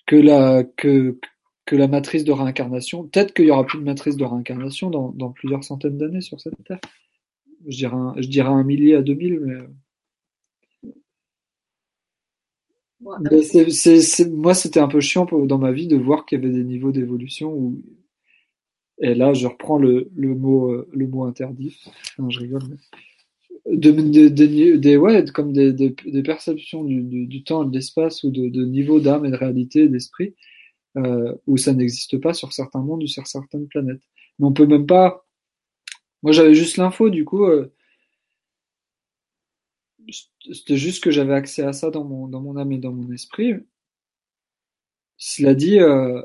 que, 0.06 0.16
la, 0.16 0.64
que, 0.64 1.18
que 1.66 1.76
la 1.76 1.88
matrice 1.88 2.24
de 2.24 2.32
réincarnation. 2.32 3.04
Peut-être 3.04 3.34
qu'il 3.34 3.46
y 3.46 3.50
aura 3.50 3.64
plus 3.64 3.78
de 3.78 3.84
matrice 3.84 4.16
de 4.16 4.24
réincarnation 4.24 4.90
dans, 4.90 5.10
dans 5.10 5.30
plusieurs 5.30 5.64
centaines 5.64 5.98
d'années 5.98 6.20
sur 6.20 6.40
cette 6.40 6.62
terre. 6.64 6.80
Je 7.66 7.76
dirais 7.76 7.96
un, 7.96 8.14
je 8.16 8.28
dirais 8.28 8.48
un 8.48 8.64
millier 8.64 8.94
à 8.96 9.02
deux 9.02 9.14
mille, 9.14 9.40
mais. 9.40 9.58
moi, 14.30 14.54
c'était 14.54 14.80
un 14.80 14.88
peu 14.88 15.00
chiant 15.00 15.26
dans 15.26 15.58
ma 15.58 15.72
vie 15.72 15.88
de 15.88 15.96
voir 15.96 16.24
qu'il 16.24 16.40
y 16.40 16.44
avait 16.44 16.54
des 16.54 16.64
niveaux 16.64 16.92
d'évolution 16.92 17.52
où. 17.52 17.82
Et 18.98 19.14
là, 19.14 19.32
je 19.32 19.48
reprends 19.48 19.78
le, 19.78 20.10
le 20.14 20.34
mot, 20.34 20.70
euh, 20.70 20.88
le 20.92 21.08
mot 21.08 21.24
interdit. 21.24 21.76
Je 22.28 22.38
rigole. 22.38 22.62
Mais... 22.70 22.76
De, 23.64 23.93
de, 23.93 24.76
des, 24.76 24.97
ouais, 24.97 25.24
comme 25.26 25.52
des, 25.52 25.72
des, 25.72 25.94
des 26.05 26.22
perceptions 26.22 26.82
du, 26.82 27.02
du, 27.02 27.26
du, 27.26 27.44
temps 27.44 27.62
et 27.64 27.68
de 27.68 27.72
l'espace 27.72 28.24
ou 28.24 28.30
de, 28.30 28.48
de 28.48 28.64
niveau 28.64 28.98
d'âme 28.98 29.24
et 29.24 29.30
de 29.30 29.36
réalité 29.36 29.89
d'esprit 29.89 30.34
euh, 30.97 31.34
où 31.47 31.56
ça 31.56 31.72
n'existe 31.72 32.18
pas 32.18 32.34
sur 32.34 32.52
certains 32.52 32.82
mondes 32.82 33.02
ou 33.05 33.06
sur 33.06 33.26
certaines 33.26 33.68
planètes. 33.68 34.02
Mais 34.39 34.47
on 34.47 34.52
peut 34.52 34.66
même 34.66 34.86
pas. 34.86 35.26
Moi, 36.22 36.32
j'avais 36.32 36.55
juste 36.55 36.76
l'info, 36.76 37.10
du 37.10 37.24
coup, 37.24 37.44
euh... 37.47 37.72
c'était 40.52 40.76
juste 40.76 41.02
que 41.02 41.10
j'avais 41.10 41.34
accès 41.34 41.62
à 41.62 41.72
ça 41.72 41.90
dans 41.90 42.05
mon 42.05 42.28
dans 42.28 42.40
mon 42.40 42.56
âme 42.56 42.72
et 42.72 42.78
dans 42.78 42.93
mon 42.93 43.12
esprit. 43.12 43.55
Cela 45.16 45.55
dit, 45.55 45.78
euh... 45.78 46.22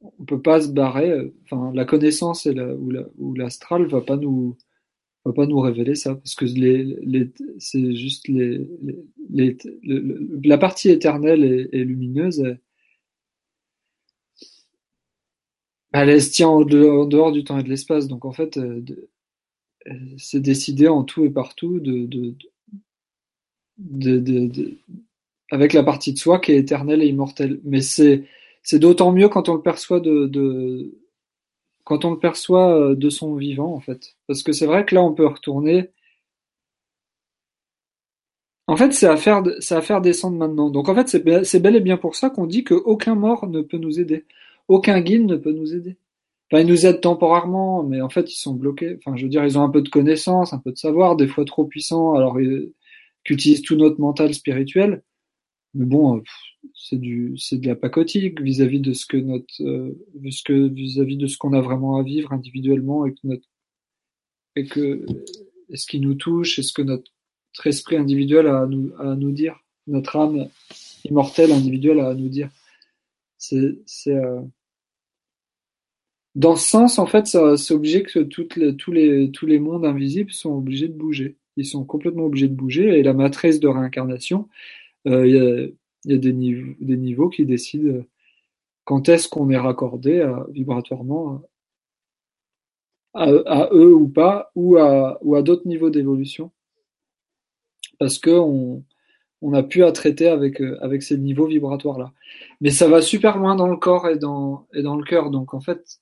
on 0.00 0.24
peut 0.24 0.42
pas 0.42 0.60
se 0.60 0.68
barrer. 0.68 1.32
Enfin, 1.44 1.72
la 1.74 1.84
connaissance 1.84 2.46
et 2.46 2.54
la, 2.54 2.74
ou, 2.74 2.90
la, 2.90 3.02
ou 3.18 3.34
l'astral 3.34 3.86
va 3.86 4.00
pas 4.00 4.16
nous 4.16 4.56
va 5.24 5.32
pas 5.32 5.46
nous 5.46 5.60
révéler 5.60 5.94
ça 5.94 6.14
parce 6.14 6.34
que 6.34 6.44
les, 6.44 6.84
les 6.84 7.30
c'est 7.58 7.94
juste 7.94 8.28
les, 8.28 8.66
les, 9.30 9.56
la 10.44 10.58
partie 10.58 10.90
éternelle 10.90 11.68
et, 11.72 11.84
lumineuse. 11.84 12.56
Elle, 15.92 16.22
se 16.22 16.30
tient 16.30 16.48
en 16.48 16.62
dehors, 16.62 17.32
du 17.32 17.44
temps 17.44 17.58
et 17.58 17.62
de 17.62 17.68
l'espace. 17.68 18.08
Donc 18.08 18.24
en 18.24 18.32
fait, 18.32 18.58
c'est 20.18 20.40
décidé 20.40 20.88
en 20.88 21.04
tout 21.04 21.24
et 21.24 21.30
partout 21.30 21.80
de, 21.80 22.06
de, 22.06 22.34
de, 23.78 24.18
de, 24.18 24.78
avec 25.50 25.72
la 25.72 25.82
partie 25.82 26.12
de 26.12 26.18
soi 26.18 26.40
qui 26.40 26.52
est 26.52 26.58
éternelle 26.58 27.02
et 27.02 27.08
immortelle. 27.08 27.60
Mais 27.64 27.80
c'est 27.80 28.24
d'autant 28.74 29.12
mieux 29.12 29.28
quand 29.28 29.48
on 29.48 29.54
le 29.54 29.62
perçoit 29.62 30.00
de 30.00 30.92
quand 31.88 32.04
on 32.04 32.10
le 32.12 32.18
perçoit 32.18 32.94
de 32.94 33.10
son 33.10 33.34
vivant 33.36 33.74
en 33.74 33.80
fait, 33.80 34.16
parce 34.26 34.42
que 34.42 34.52
c'est 34.52 34.66
vrai 34.66 34.84
que 34.84 34.94
là 34.94 35.02
on 35.02 35.14
peut 35.14 35.26
retourner. 35.26 35.90
En 38.66 38.76
fait, 38.76 38.92
c'est 38.92 39.06
à 39.06 39.16
faire, 39.16 39.42
c'est 39.60 39.74
à 39.74 39.80
faire 39.80 40.02
descendre 40.02 40.36
maintenant. 40.36 40.68
Donc 40.70 40.88
en 40.90 40.94
fait, 40.94 41.08
c'est 41.08 41.60
bel 41.60 41.76
et 41.76 41.80
bien 41.80 41.96
pour 41.96 42.14
ça 42.14 42.28
qu'on 42.30 42.46
dit 42.46 42.64
qu'aucun 42.64 43.14
mort 43.14 43.46
ne 43.48 43.62
peut 43.62 43.78
nous 43.78 43.98
aider, 43.98 44.26
aucun 44.68 45.00
guide 45.00 45.24
ne 45.24 45.36
peut 45.36 45.52
nous 45.52 45.74
aider. 45.74 45.96
Enfin, 46.50 46.62
ils 46.62 46.68
nous 46.68 46.86
aident 46.86 47.00
temporairement, 47.00 47.82
mais 47.82 48.00
en 48.00 48.08
fait, 48.08 48.32
ils 48.32 48.36
sont 48.36 48.54
bloqués. 48.54 48.98
Enfin, 48.98 49.16
je 49.16 49.24
veux 49.24 49.28
dire, 49.28 49.44
ils 49.44 49.58
ont 49.58 49.62
un 49.62 49.70
peu 49.70 49.82
de 49.82 49.88
connaissances, 49.88 50.52
un 50.52 50.58
peu 50.58 50.72
de 50.72 50.78
savoir, 50.78 51.16
des 51.16 51.26
fois 51.26 51.44
trop 51.44 51.64
puissants, 51.64 52.14
alors 52.14 52.40
ils, 52.40 52.72
utilisent 53.30 53.62
tout 53.62 53.76
notre 53.76 54.00
mental 54.00 54.32
spirituel. 54.34 55.02
Mais 55.74 55.84
bon, 55.84 56.22
c'est 56.74 56.96
du, 56.96 57.36
c'est 57.36 57.58
de 57.58 57.66
la 57.66 57.76
pacotique 57.76 58.40
vis-à-vis 58.40 58.80
de 58.80 58.92
ce 58.92 59.06
que 59.06 59.16
notre, 59.16 59.62
euh, 59.62 59.94
vis-à-vis 60.18 61.16
de 61.16 61.26
ce 61.26 61.36
qu'on 61.36 61.52
a 61.52 61.60
vraiment 61.60 61.96
à 61.96 62.02
vivre 62.02 62.32
individuellement 62.32 63.06
et 63.06 63.12
que 63.12 63.20
notre, 63.24 63.48
et 64.56 64.66
que, 64.66 65.04
est-ce 65.70 65.86
qui 65.86 66.00
nous 66.00 66.14
touche, 66.14 66.58
est-ce 66.58 66.72
que 66.72 66.82
notre 66.82 67.10
esprit 67.64 67.96
individuel 67.96 68.46
a 68.46 68.62
à 68.62 68.66
nous, 68.66 68.92
à 68.98 69.14
nous 69.14 69.32
dire, 69.32 69.60
notre 69.86 70.16
âme 70.16 70.48
immortelle 71.04 71.52
individuelle 71.52 72.00
a 72.00 72.08
à 72.08 72.14
nous 72.14 72.28
dire. 72.28 72.50
C'est, 73.36 73.78
c'est, 73.86 74.16
euh, 74.16 74.40
dans 76.34 76.56
ce 76.56 76.68
sens, 76.68 76.98
en 76.98 77.06
fait, 77.06 77.26
c'est 77.26 77.74
obligé 77.74 78.02
que 78.02 78.20
toutes 78.20 78.56
les, 78.56 78.76
tous 78.76 78.92
les, 78.92 79.30
tous 79.32 79.46
les 79.46 79.58
mondes 79.58 79.84
invisibles 79.84 80.32
sont 80.32 80.56
obligés 80.56 80.88
de 80.88 80.92
bouger. 80.92 81.36
Ils 81.56 81.66
sont 81.66 81.84
complètement 81.84 82.24
obligés 82.24 82.48
de 82.48 82.54
bouger 82.54 82.98
et 82.98 83.02
la 83.02 83.12
matrice 83.12 83.58
de 83.58 83.66
réincarnation, 83.66 84.48
euh, 85.08 85.26
il 85.26 85.34
y 85.34 86.12
a, 86.12 86.12
y 86.12 86.14
a 86.14 86.18
des, 86.18 86.32
niveaux, 86.32 87.28
qui 87.28 87.44
décident 87.44 88.04
quand 88.84 89.08
est-ce 89.08 89.28
qu'on 89.28 89.50
est 89.50 89.58
raccordé 89.58 90.26
vibratoirement 90.50 91.42
à, 93.14 93.68
eux 93.72 93.94
ou 93.94 94.08
pas, 94.08 94.50
ou 94.54 94.76
à, 94.78 95.42
d'autres 95.42 95.66
niveaux 95.66 95.90
d'évolution. 95.90 96.50
Parce 97.98 98.18
que 98.18 98.30
on, 98.30 98.84
a 99.52 99.62
pu 99.62 99.84
à 99.84 99.92
traiter 99.92 100.28
avec, 100.28 100.60
avec 100.80 101.02
ces 101.02 101.18
niveaux 101.18 101.46
vibratoires-là. 101.46 102.12
Mais 102.60 102.70
ça 102.70 102.88
va 102.88 103.02
super 103.02 103.38
loin 103.38 103.56
dans 103.56 103.68
le 103.68 103.76
corps 103.76 104.08
et 104.08 104.18
dans, 104.18 104.66
le 104.72 105.04
cœur. 105.04 105.30
Donc 105.30 105.54
en 105.54 105.60
fait, 105.60 106.00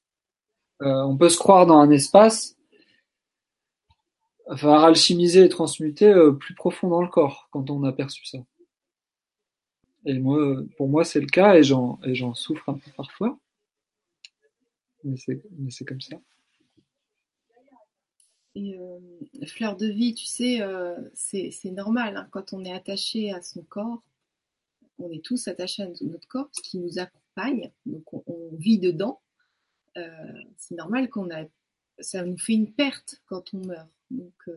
euh, 0.83 1.03
on 1.03 1.17
peut 1.17 1.29
se 1.29 1.39
croire 1.39 1.67
dans 1.67 1.79
un 1.79 1.91
espace, 1.91 2.57
enfin 4.47 4.83
alchimiser 4.83 5.45
et 5.45 5.49
transmuter 5.49 6.07
euh, 6.07 6.33
plus 6.33 6.55
profond 6.55 6.89
dans 6.89 7.03
le 7.03 7.09
corps 7.09 7.49
quand 7.51 7.71
on 7.71 7.83
a 7.85 7.93
perçu 7.93 8.25
ça. 8.27 8.39
Et 10.07 10.21
moi, 10.21 10.63
pour 10.77 10.89
moi, 10.89 11.05
c'est 11.05 11.21
le 11.21 11.27
cas 11.27 11.57
et 11.57 11.65
j'en 11.65 11.99
et 12.05 12.15
j'en 12.15 12.33
souffre 12.33 12.69
un 12.69 12.75
peu 12.75 12.91
parfois. 12.97 13.39
Mais 15.03 15.17
c'est 15.17 15.43
mais 15.59 15.71
c'est 15.71 15.85
comme 15.85 16.01
ça. 16.01 16.17
Et 18.55 18.79
euh, 18.79 18.99
fleur 19.47 19.77
de 19.77 19.87
vie, 19.87 20.15
tu 20.15 20.25
sais, 20.25 20.63
euh, 20.63 20.97
c'est 21.13 21.53
normal 21.73 22.17
hein, 22.17 22.29
quand 22.31 22.53
on 22.53 22.65
est 22.65 22.73
attaché 22.73 23.33
à 23.33 23.43
son 23.43 23.63
corps. 23.63 24.03
On 24.99 25.11
est 25.11 25.23
tous 25.23 25.49
attachés 25.49 25.83
à 25.83 25.89
notre 26.01 26.27
corps, 26.27 26.49
ce 26.53 26.63
qui 26.63 26.79
nous 26.79 26.99
accompagne, 26.99 27.71
donc 27.85 28.15
on, 28.15 28.49
vit 28.53 28.79
dedans. 28.79 29.21
Euh, 29.99 30.33
c'est 30.57 30.75
normal 30.75 31.11
qu'on 31.11 31.31
a, 31.31 31.45
ça 31.99 32.25
nous 32.25 32.39
fait 32.39 32.55
une 32.55 32.73
perte 32.73 33.21
quand 33.27 33.53
on 33.53 33.59
meurt. 33.59 33.91
Donc 34.11 34.49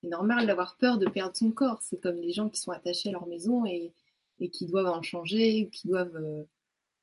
c'est 0.00 0.08
normal 0.08 0.46
d'avoir 0.48 0.76
peur 0.76 0.98
de 0.98 1.06
perdre 1.08 1.36
son 1.36 1.52
corps. 1.52 1.80
C'est 1.82 2.00
comme 2.00 2.16
les 2.16 2.32
gens 2.32 2.48
qui 2.48 2.60
sont 2.60 2.72
attachés 2.72 3.10
à 3.10 3.12
leur 3.12 3.28
maison 3.28 3.66
et 3.66 3.92
et 4.40 4.50
qui 4.50 4.66
doivent 4.66 4.86
en 4.86 5.02
changer, 5.02 5.68
qui 5.72 5.88
doivent 5.88 6.16
euh, 6.16 6.42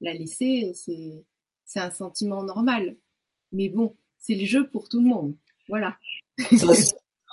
la 0.01 0.13
laisser, 0.13 0.71
c'est 0.75 1.23
c'est 1.65 1.79
un 1.79 1.91
sentiment 1.91 2.43
normal. 2.43 2.97
Mais 3.51 3.69
bon, 3.69 3.95
c'est 4.19 4.35
le 4.35 4.45
jeu 4.45 4.67
pour 4.67 4.89
tout 4.89 4.99
le 4.99 5.07
monde. 5.07 5.35
Voilà. 5.69 5.97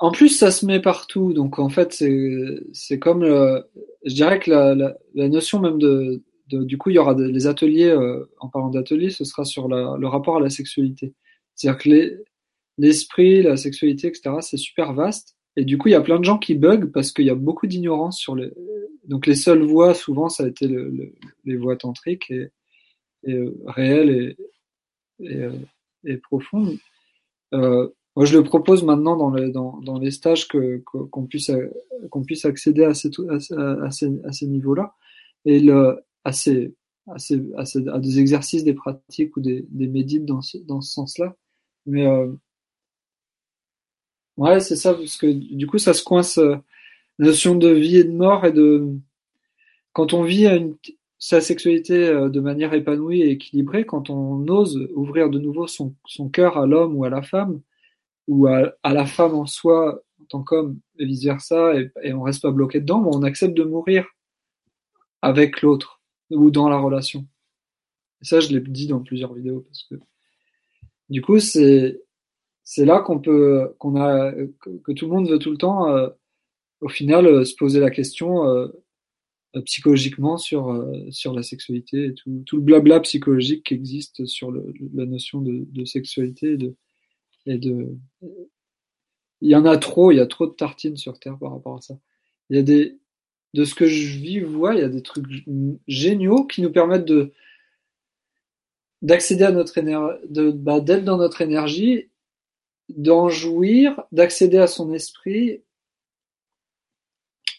en 0.01 0.13
plus, 0.13 0.29
ça 0.31 0.51
se 0.51 0.65
met 0.67 0.81
partout. 0.81 1.33
Donc, 1.33 1.59
en 1.59 1.69
fait, 1.69 1.93
c'est 1.93 2.61
c'est 2.73 2.99
comme, 2.99 3.23
euh, 3.23 3.61
je 4.05 4.15
dirais 4.15 4.39
que 4.39 4.51
la, 4.51 4.75
la, 4.75 4.97
la, 5.15 5.29
notion 5.29 5.61
même 5.61 5.79
de, 5.79 6.23
de, 6.49 6.65
du 6.65 6.79
coup, 6.79 6.91
il 6.91 6.97
y 6.97 6.99
aura 6.99 7.15
des 7.15 7.47
ateliers. 7.47 7.91
Euh, 7.91 8.31
en 8.39 8.49
parlant 8.49 8.71
d'ateliers, 8.71 9.11
ce 9.11 9.25
sera 9.25 9.45
sur 9.45 9.69
la, 9.69 9.97
le 9.99 10.07
rapport 10.07 10.37
à 10.37 10.41
la 10.41 10.51
sexualité. 10.51 11.15
C'est-à-dire 11.55 11.83
que 11.83 12.25
l'esprit, 12.79 13.43
la 13.43 13.57
sexualité, 13.57 14.09
etc. 14.09 14.37
C'est 14.41 14.57
super 14.57 14.95
vaste. 14.95 15.37
Et 15.61 15.65
du 15.67 15.77
coup, 15.77 15.89
il 15.89 15.93
y 15.93 15.95
a 15.95 16.01
plein 16.01 16.19
de 16.19 16.25
gens 16.25 16.39
qui 16.39 16.55
bug 16.55 16.91
parce 16.91 17.13
qu'il 17.13 17.27
y 17.27 17.31
a 17.31 17.35
beaucoup 17.35 17.67
d'ignorance 17.67 18.17
sur 18.19 18.35
les. 18.35 18.51
Donc, 19.05 19.27
les 19.27 19.35
seules 19.35 19.63
voix, 19.63 19.93
souvent, 19.93 20.31
ça 20.31 20.45
a 20.45 20.49
été 20.49 20.67
le, 20.67 20.89
le, 20.89 21.13
les 21.45 21.57
voix 21.57 21.77
tantriques 21.77 22.31
et, 22.31 22.49
et 23.25 23.35
euh, 23.35 23.55
réelles 23.67 24.37
et, 25.19 25.37
euh, 25.37 25.53
et 26.05 26.17
profondes. 26.17 26.79
Euh, 27.53 27.89
moi, 28.17 28.25
je 28.25 28.39
le 28.39 28.43
propose 28.43 28.85
maintenant 28.85 29.17
dans, 29.19 29.33
dans, 29.51 29.81
dans 29.83 29.99
les 29.99 30.13
stages 30.13 30.49
que 30.49 30.79
qu'on 30.79 31.27
puisse 31.27 31.51
qu'on 32.11 32.25
puisse 32.25 32.47
accéder 32.47 32.85
à 32.85 32.95
ces 32.95 33.11
à, 33.29 33.85
à 33.85 33.91
ces, 33.91 34.11
à 34.25 34.33
ces 34.33 34.47
niveaux-là 34.47 34.95
et 35.45 35.61
le, 35.61 36.01
à 36.25 36.33
ces, 36.33 36.75
à 37.07 37.19
ces, 37.19 37.39
à 37.59 37.67
ces 37.67 37.87
à 37.87 37.99
des 37.99 38.19
exercices, 38.19 38.65
des 38.65 38.79
pratiques 38.83 39.37
ou 39.37 39.41
des, 39.41 39.67
des 39.69 39.89
médites 39.89 40.25
dans 40.25 40.41
ce, 40.41 40.57
dans 40.57 40.81
ce 40.81 40.91
sens-là. 40.91 41.37
Mais 41.85 42.07
euh, 42.07 42.33
Ouais, 44.41 44.59
c'est 44.61 44.75
ça, 44.77 44.95
parce 44.95 45.17
que 45.19 45.27
du 45.31 45.67
coup, 45.69 45.79
ça 45.79 45.95
se 45.95 46.03
coince 46.03 46.39
euh, 46.39 46.57
la 47.19 47.27
notion 47.29 47.55
de 47.57 47.69
vie 47.71 47.99
et 47.99 48.05
de 48.05 48.13
mort 48.13 48.47
et 48.47 48.53
de 48.53 48.89
quand 49.93 50.15
on 50.15 50.23
vit 50.23 50.47
une, 50.47 50.77
sa 51.19 51.41
sexualité 51.41 52.09
euh, 52.09 52.29
de 52.29 52.41
manière 52.41 52.75
épanouie 52.75 53.23
et 53.23 53.31
équilibrée, 53.33 53.87
quand 53.87 54.11
on 54.11 54.47
ose 54.49 54.89
ouvrir 54.95 55.31
de 55.31 55.39
nouveau 55.39 55.67
son, 55.67 55.95
son 56.07 56.29
cœur 56.29 56.59
à 56.59 56.67
l'homme 56.67 56.97
ou 56.97 57.05
à 57.05 57.11
la 57.11 57.23
femme, 57.23 57.61
ou 58.29 58.47
à, 58.49 58.73
à 58.85 58.95
la 58.95 59.07
femme 59.07 59.35
en 59.35 59.47
soi 59.47 60.03
en 60.23 60.25
tant 60.27 60.43
qu'homme, 60.45 60.81
et 60.99 61.07
vice 61.07 61.25
versa, 61.25 61.75
et, 61.81 61.93
et 62.05 62.15
on 62.15 62.23
reste 62.23 62.43
pas 62.43 62.53
bloqué 62.53 62.81
dedans, 62.81 63.03
mais 63.03 63.11
on 63.15 63.25
accepte 63.25 63.57
de 63.57 63.65
mourir 63.65 64.07
avec 65.23 65.63
l'autre 65.63 66.01
ou 66.31 66.51
dans 66.51 66.69
la 66.69 66.79
relation. 66.79 67.27
Et 68.23 68.27
ça, 68.27 68.41
je 68.41 68.49
l'ai 68.51 68.61
dit 68.61 68.87
dans 68.89 69.01
plusieurs 69.01 69.35
vidéos 69.35 69.63
parce 69.69 69.85
que 69.85 69.97
du 71.09 71.23
coup, 71.23 71.41
c'est 71.41 72.01
c'est 72.73 72.85
là 72.85 73.01
qu'on 73.01 73.19
peut, 73.19 73.75
qu'on 73.79 73.97
a, 73.97 74.33
que, 74.61 74.93
tout 74.93 75.07
le 75.07 75.13
monde 75.13 75.29
veut 75.29 75.41
tout 75.41 75.51
le 75.51 75.57
temps, 75.57 75.89
euh, 75.89 76.09
au 76.81 76.89
final, 76.89 77.27
euh, 77.27 77.45
se 77.45 77.57
poser 77.57 77.81
la 77.81 77.91
question 77.91 78.47
euh, 78.47 78.69
psychologiquement 79.65 80.37
sur 80.37 80.89
sur 81.11 81.35
la 81.35 81.43
sexualité 81.43 82.07
et 82.07 82.15
tout, 82.15 82.45
tout 82.47 82.57
le 82.59 82.63
blabla 82.63 83.01
psychologique 83.01 83.65
qui 83.67 83.75
existe 83.75 84.25
sur 84.25 84.53
le, 84.53 84.73
la 84.95 85.05
notion 85.05 85.41
de, 85.41 85.67
de 85.69 85.85
sexualité 85.85 86.53
et 86.53 86.57
de, 86.57 86.77
et 87.47 87.59
de 87.59 87.89
il 89.41 89.51
y 89.51 89.57
en 89.57 89.65
a 89.65 89.77
trop, 89.77 90.13
il 90.13 90.19
y 90.19 90.21
a 90.21 90.27
trop 90.27 90.47
de 90.47 90.53
tartines 90.53 90.97
sur 90.97 91.19
terre 91.19 91.39
par 91.39 91.51
rapport 91.51 91.77
à 91.79 91.81
ça. 91.81 91.99
Il 92.51 92.57
y 92.57 92.61
a 92.61 92.63
des 92.63 92.99
de 93.55 93.65
ce 93.65 93.75
que 93.75 93.87
je 93.87 94.17
vis, 94.17 94.39
vois, 94.39 94.75
il 94.75 94.81
y 94.81 94.85
a 94.85 94.89
des 94.89 95.03
trucs 95.03 95.27
géniaux 95.89 96.47
qui 96.47 96.63
nous 96.63 96.71
permettent 96.71 97.05
de 97.05 97.33
d'accéder 99.03 99.43
à 99.43 99.51
notre 99.51 99.77
énergie, 99.77 100.21
bah, 100.55 100.79
d'être 100.79 101.05
dans 101.05 101.17
notre 101.17 101.41
énergie 101.41 102.10
d'en 102.97 103.29
jouir, 103.29 104.03
d'accéder 104.13 104.59
à 104.59 104.67
son 104.67 104.93
esprit, 104.93 105.63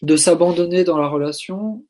de 0.02 0.16
s'abandonner 0.16 0.84
dans 0.84 0.98
la 0.98 1.08
relation. 1.08 1.84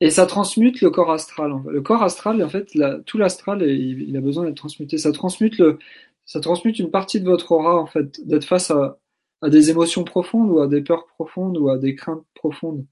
Et 0.00 0.10
ça 0.10 0.26
transmute 0.26 0.80
le 0.80 0.90
corps 0.90 1.10
astral. 1.10 1.52
Le 1.66 1.80
corps 1.82 2.02
astral, 2.02 2.42
en 2.42 2.48
fait, 2.48 2.70
tout 3.06 3.18
l'astral, 3.18 3.62
il, 3.62 4.08
il, 4.08 4.16
a 4.16 4.20
besoin 4.20 4.44
d'être 4.44 4.56
transmuté. 4.56 4.96
Ça 4.98 5.12
transmute 5.12 5.58
le, 5.58 5.78
ça 6.24 6.40
transmute 6.40 6.78
une 6.78 6.90
partie 6.90 7.20
de 7.20 7.24
votre 7.28 7.52
aura, 7.52 7.80
en 7.80 7.86
fait, 7.86 8.24
d'être 8.26 8.44
face 8.44 8.70
à, 8.70 8.98
à 9.42 9.48
des 9.48 9.70
émotions 9.70 10.04
profondes 10.04 10.50
ou 10.50 10.60
à 10.60 10.68
des 10.68 10.82
peurs 10.82 11.06
profondes 11.06 11.56
ou 11.58 11.68
à 11.68 11.78
des 11.78 11.94
craintes 11.94 12.24
profondes. 12.34 12.86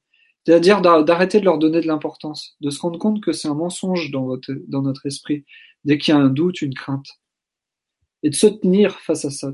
C'est-à-dire 0.45 0.81
d'arrêter 0.81 1.41
de 1.41 1.45
leur 1.45 1.59
donner 1.59 1.81
de 1.81 1.89
l'importance, 1.89 2.57
de 2.61 2.71
se 2.71 2.81
rendre 2.81 2.99
compte 2.99 3.21
que 3.21 3.33
c'est 3.33 3.49
un 3.49 3.55
mensonge 3.55 4.13
dans 4.13 4.25
votre, 4.25 4.53
dans 4.69 4.83
notre 4.83 5.07
esprit, 5.07 5.45
dès 5.85 5.99
qu'il 5.99 6.15
y 6.15 6.17
a 6.17 6.21
un 6.21 6.29
doute, 6.29 6.63
une 6.63 6.75
crainte 6.75 7.09
et 8.23 8.31
de 8.31 8.35
se 8.35 8.47
tenir 8.47 8.99
face 9.01 9.25
à 9.25 9.31
ça, 9.31 9.53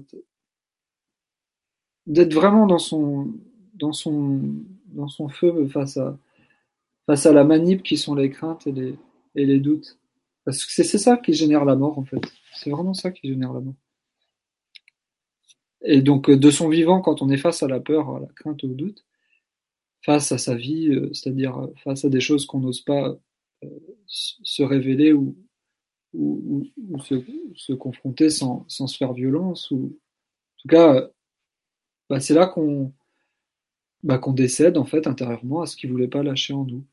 d'être 2.07 2.35
vraiment 2.35 2.67
dans 2.67 2.79
son 2.79 3.29
feu 5.31 5.69
face 5.69 5.97
à 5.97 6.19
face 7.07 7.27
à 7.27 7.33
la 7.33 7.43
manip 7.45 7.83
qui 7.83 7.97
sont 7.97 8.15
les 8.15 8.31
craintes 8.31 8.67
et 8.67 8.73
les 8.73 8.97
et 9.35 9.47
les 9.47 9.61
doutes. 9.61 9.99
Parce 10.45 10.65
que 10.65 10.73
c'est 10.73 10.99
ça 10.99 11.17
qui 11.17 11.35
génère 11.35 11.65
la 11.65 11.77
mort, 11.77 11.99
en 11.99 12.05
fait. 12.05 12.21
C'est 12.55 12.71
vraiment 12.71 12.95
ça 12.95 13.11
qui 13.11 13.29
génère 13.29 13.53
la 13.53 13.61
mort. 13.61 13.75
Et 15.85 16.03
donc, 16.03 16.31
de 16.31 16.51
son 16.51 16.69
vivant, 16.69 17.01
quand 17.01 17.23
on 17.23 17.31
est 17.31 17.37
face 17.37 17.63
à 17.63 17.69
la 17.69 17.81
peur, 17.81 18.15
à 18.15 18.21
la 18.21 18.27
crainte, 18.27 18.63
au 18.65 18.69
doute, 18.69 19.05
face 20.05 20.33
à 20.33 20.39
sa 20.39 20.55
vie, 20.55 20.89
euh, 20.89 21.13
c'est-à-dire 21.13 21.59
euh, 21.59 21.73
face 21.85 22.05
à 22.05 22.09
des 22.09 22.21
choses 22.21 22.47
qu'on 22.47 22.61
n'ose 22.61 22.83
pas 22.83 23.17
euh, 23.65 23.69
se 24.07 24.63
révéler 24.63 25.13
ou, 25.13 25.37
ou, 26.15 26.65
ou 26.91 26.99
se, 27.01 27.15
se, 27.55 27.73
confronter 27.73 28.31
sans, 28.31 28.65
sans, 28.69 28.87
se 28.87 28.97
faire 28.97 29.13
violence. 29.13 29.71
Ou... 29.71 29.99
En 30.57 30.61
tout 30.63 30.69
cas, 30.69 31.09
bah, 32.11 32.21
c'est 32.21 32.35
là 32.35 32.47
qu'on 32.47 32.93
bah, 34.03 34.19
qu'on 34.19 34.33
décède 34.33 34.79
en 34.79 34.85
fait 34.85 35.07
intérieurement 35.07 35.63
à 35.63 35.67
ce 35.67 35.77
qu'il 35.77 35.91
voulait 35.91 36.09
pas 36.09 36.23
lâcher 36.23 36.55
en 36.55 36.65
nous. 36.65 36.85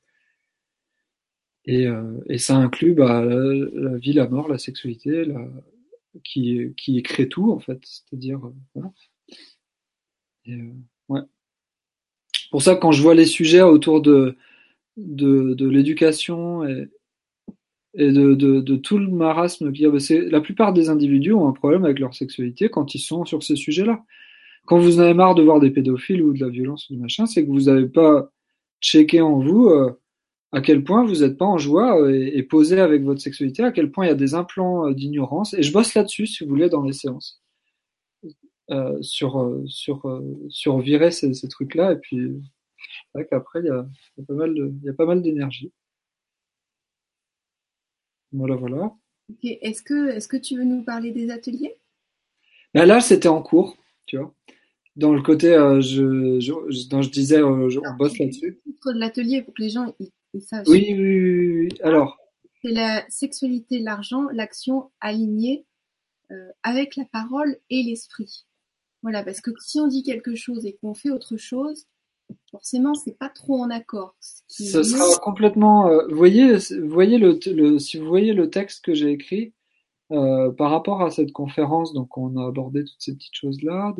Et, 1.65 1.87
euh, 1.87 2.19
et 2.27 2.37
ça 2.37 2.55
inclut 2.55 2.93
bah, 2.93 3.23
la, 3.23 3.97
vie, 3.97 4.13
la 4.13 4.27
mort, 4.27 4.47
la 4.47 4.57
sexualité, 4.57 5.25
la, 5.25 5.47
qui, 6.23 6.73
qui 6.77 7.01
crée 7.03 7.29
tout 7.29 7.51
en 7.51 7.59
fait. 7.59 7.79
C'est-à-dire, 7.83 8.39
voilà. 8.73 8.91
Et, 10.45 10.53
euh, 10.53 10.73
ouais 11.09 11.21
pour 12.51 12.61
ça, 12.61 12.75
quand 12.75 12.91
je 12.91 13.01
vois 13.01 13.15
les 13.15 13.25
sujets 13.25 13.61
autour 13.61 14.01
de, 14.01 14.35
de, 14.97 15.53
de 15.53 15.69
l'éducation 15.69 16.67
et, 16.67 16.89
et 17.95 18.11
de, 18.11 18.35
de, 18.35 18.59
de, 18.61 18.75
tout 18.75 18.97
le 18.97 19.07
marasme 19.07 19.71
qu'il 19.71 19.83
y 19.83 19.85
a, 19.87 19.99
c'est 19.99 20.21
la 20.29 20.41
plupart 20.41 20.73
des 20.73 20.89
individus 20.89 21.33
ont 21.33 21.47
un 21.47 21.53
problème 21.53 21.85
avec 21.85 21.99
leur 21.99 22.13
sexualité 22.13 22.69
quand 22.69 22.93
ils 22.93 22.99
sont 22.99 23.25
sur 23.25 23.43
ces 23.43 23.55
sujets-là. 23.55 24.03
Quand 24.65 24.77
vous 24.77 24.99
en 24.99 25.03
avez 25.03 25.13
marre 25.15 25.35
de 25.35 25.43
voir 25.43 25.59
des 25.59 25.71
pédophiles 25.71 26.21
ou 26.21 26.33
de 26.33 26.39
la 26.39 26.49
violence 26.49 26.89
ou 26.89 26.93
du 26.93 26.99
machin, 26.99 27.25
c'est 27.25 27.43
que 27.45 27.49
vous 27.49 27.63
n'avez 27.63 27.87
pas 27.87 28.31
checké 28.81 29.21
en 29.21 29.39
vous 29.39 29.69
euh, 29.69 29.91
à 30.51 30.61
quel 30.61 30.83
point 30.83 31.05
vous 31.05 31.21
n'êtes 31.21 31.37
pas 31.37 31.45
en 31.45 31.57
joie 31.57 31.99
euh, 32.01 32.11
et, 32.13 32.37
et, 32.37 32.43
posé 32.43 32.79
avec 32.79 33.03
votre 33.03 33.21
sexualité, 33.21 33.63
à 33.63 33.71
quel 33.71 33.91
point 33.91 34.05
il 34.05 34.09
y 34.09 34.11
a 34.11 34.15
des 34.15 34.35
implants 34.35 34.87
euh, 34.87 34.93
d'ignorance. 34.93 35.53
Et 35.53 35.63
je 35.63 35.73
bosse 35.73 35.93
là-dessus, 35.95 36.27
si 36.27 36.43
vous 36.43 36.49
voulez, 36.49 36.69
dans 36.69 36.83
les 36.83 36.93
séances. 36.93 37.41
Euh, 38.71 39.01
sur, 39.01 39.39
euh, 39.39 39.63
sur, 39.67 40.21
sur 40.49 40.77
virer 40.79 41.09
ces, 41.09 41.33
ces 41.33 41.47
trucs-là. 41.47 41.93
Et 41.93 41.95
puis, 41.95 42.39
c'est 43.15 43.27
qu'après, 43.27 43.61
il 43.61 43.65
y 43.65 43.69
a, 43.69 43.87
y 44.17 44.21
a 44.21 44.47
y 44.83 44.89
a 44.89 44.93
pas 44.93 45.05
mal 45.07 45.23
d'énergie. 45.23 45.71
Voilà, 48.31 48.55
voilà. 48.55 48.93
Okay. 49.31 49.59
Est-ce 49.61 49.81
que, 49.81 50.09
est-ce 50.09 50.27
que 50.27 50.37
tu 50.37 50.57
veux 50.57 50.63
nous 50.63 50.83
parler 50.83 51.11
des 51.11 51.29
ateliers? 51.29 51.75
Ben 52.73 52.85
Là, 52.85 53.01
c'était 53.01 53.27
en 53.27 53.41
cours, 53.41 53.77
tu 54.05 54.17
vois. 54.17 54.33
Dans 54.95 55.13
le 55.13 55.21
côté, 55.21 55.53
euh, 55.53 55.81
je, 55.81 56.39
je, 56.39 56.89
dont 56.89 57.01
je 57.01 57.09
disais, 57.09 57.41
euh, 57.41 57.69
je, 57.69 57.79
on 57.79 57.95
bosse 57.95 58.17
là-dessus. 58.17 58.59
Le 58.65 58.73
titre 58.73 58.93
de 58.93 58.99
l'atelier 58.99 59.41
pour 59.41 59.53
que 59.53 59.61
les 59.61 59.69
gens 59.69 59.95
ils, 59.99 60.09
ils 60.33 60.41
sachent? 60.41 60.67
Oui, 60.67 60.85
oui, 60.89 61.19
oui, 61.19 61.59
oui. 61.61 61.69
Alors. 61.83 62.17
C'est 62.61 62.71
la 62.71 63.05
sexualité, 63.09 63.79
l'argent, 63.79 64.27
l'action 64.33 64.91
alignée 64.99 65.65
euh, 66.31 66.49
avec 66.63 66.97
la 66.97 67.05
parole 67.05 67.57
et 67.69 67.83
l'esprit. 67.83 68.45
Voilà, 69.01 69.23
parce 69.23 69.39
que 69.39 69.51
si 69.61 69.79
on 69.79 69.87
dit 69.87 70.03
quelque 70.03 70.35
chose 70.35 70.65
et 70.65 70.77
qu'on 70.81 70.93
fait 70.93 71.09
autre 71.09 71.37
chose, 71.37 71.87
forcément, 72.51 72.93
c'est 72.93 73.17
pas 73.17 73.29
trop 73.29 73.61
en 73.61 73.69
accord. 73.69 74.15
Ce, 74.47 74.83
sera 74.83 75.19
complètement. 75.19 75.87
Euh, 75.87 76.07
voyez, 76.11 76.55
voyez 76.83 77.17
le, 77.17 77.39
le, 77.47 77.79
si 77.79 77.97
vous 77.97 78.07
voyez 78.07 78.33
le 78.33 78.49
texte 78.49 78.83
que 78.83 78.93
j'ai 78.93 79.11
écrit 79.11 79.53
euh, 80.11 80.51
par 80.51 80.71
rapport 80.71 81.01
à 81.01 81.11
cette 81.11 81.31
conférence, 81.31 81.93
donc 81.93 82.17
on 82.17 82.37
a 82.37 82.47
abordé 82.47 82.83
toutes 82.83 82.99
ces 83.01 83.13
petites 83.13 83.35
choses 83.35 83.61
là, 83.61 83.93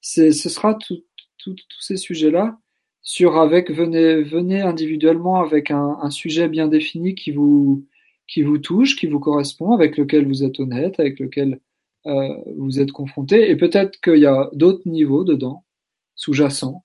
c'est, 0.00 0.32
ce 0.32 0.48
sera 0.48 0.74
tous 0.74 1.56
ces 1.80 1.96
sujets 1.96 2.30
là 2.30 2.58
sur 3.02 3.36
avec 3.36 3.70
venez 3.70 4.22
venez 4.22 4.60
individuellement 4.60 5.40
avec 5.42 5.70
un, 5.70 5.98
un 6.00 6.10
sujet 6.10 6.48
bien 6.48 6.68
défini 6.68 7.14
qui 7.14 7.32
vous 7.32 7.84
qui 8.28 8.42
vous 8.42 8.58
touche, 8.58 8.96
qui 8.96 9.06
vous 9.06 9.20
correspond, 9.20 9.72
avec 9.72 9.96
lequel 9.96 10.26
vous 10.26 10.42
êtes 10.42 10.58
honnête, 10.58 10.98
avec 10.98 11.20
lequel 11.20 11.60
euh, 12.06 12.34
vous 12.56 12.80
êtes 12.80 12.92
confronté, 12.92 13.50
et 13.50 13.56
peut-être 13.56 14.00
qu'il 14.00 14.18
y 14.18 14.26
a 14.26 14.48
d'autres 14.54 14.88
niveaux 14.88 15.24
dedans, 15.24 15.64
sous-jacents. 16.14 16.84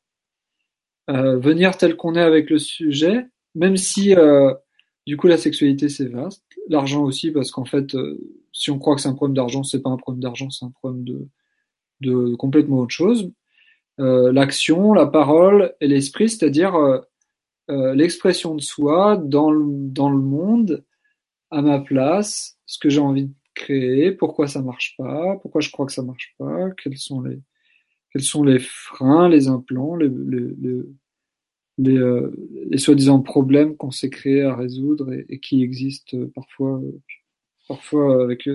Euh, 1.09 1.37
venir 1.37 1.77
tel 1.77 1.95
qu'on 1.95 2.15
est 2.15 2.21
avec 2.21 2.49
le 2.49 2.59
sujet, 2.59 3.25
même 3.55 3.77
si 3.77 4.15
euh, 4.15 4.53
du 5.05 5.15
coup 5.15 5.27
la 5.27 5.37
sexualité 5.37 5.87
c'est 5.87 6.07
vaste, 6.07 6.43
l'argent 6.67 7.03
aussi 7.03 7.31
parce 7.31 7.51
qu'en 7.51 7.63
fait 7.65 7.95
euh, 7.95 8.19
si 8.51 8.71
on 8.71 8.79
croit 8.79 8.95
que 8.95 9.01
c'est 9.01 9.09
un 9.09 9.13
problème 9.13 9.35
d'argent, 9.35 9.63
c'est 9.63 9.81
pas 9.81 9.89
un 9.89 9.97
problème 9.97 10.21
d'argent, 10.21 10.49
c'est 10.49 10.65
un 10.65 10.71
problème 10.71 11.03
de, 11.03 11.27
de 12.01 12.35
complètement 12.35 12.79
autre 12.79 12.93
chose. 12.93 13.31
Euh, 13.99 14.31
l'action, 14.31 14.93
la 14.93 15.07
parole 15.07 15.73
et 15.81 15.87
l'esprit, 15.87 16.29
c'est-à-dire 16.29 16.75
euh, 17.69 17.93
l'expression 17.95 18.55
de 18.55 18.61
soi 18.61 19.17
dans 19.17 19.51
le, 19.51 19.65
dans 19.65 20.09
le 20.09 20.19
monde, 20.19 20.85
à 21.51 21.61
ma 21.61 21.79
place, 21.79 22.57
ce 22.65 22.79
que 22.79 22.89
j'ai 22.89 22.99
envie 22.99 23.31
créer, 23.57 24.11
pourquoi 24.11 24.47
ça 24.47 24.61
marche 24.61 24.95
pas, 24.97 25.37
pourquoi 25.41 25.61
je 25.61 25.71
crois 25.71 25.85
que 25.85 25.91
ça 25.91 26.03
marche 26.03 26.35
pas, 26.37 26.69
quels 26.81 26.97
sont 26.97 27.21
les 27.21 27.39
quels 28.11 28.23
sont 28.23 28.43
les 28.43 28.59
freins, 28.59 29.29
les 29.29 29.47
implants, 29.47 29.95
les 29.95 30.09
les, 30.09 30.47
les, 30.59 30.81
les, 31.77 31.97
euh, 31.97 32.31
les 32.69 32.77
soi-disant 32.77 33.21
problèmes 33.21 33.75
qu'on 33.75 33.91
s'est 33.91 34.09
créés 34.09 34.43
à 34.43 34.55
résoudre 34.55 35.11
et, 35.29 35.39
qui 35.39 35.63
existent 35.63 36.17
parfois 36.35 36.81
parfois 37.67 38.23
avec 38.23 38.47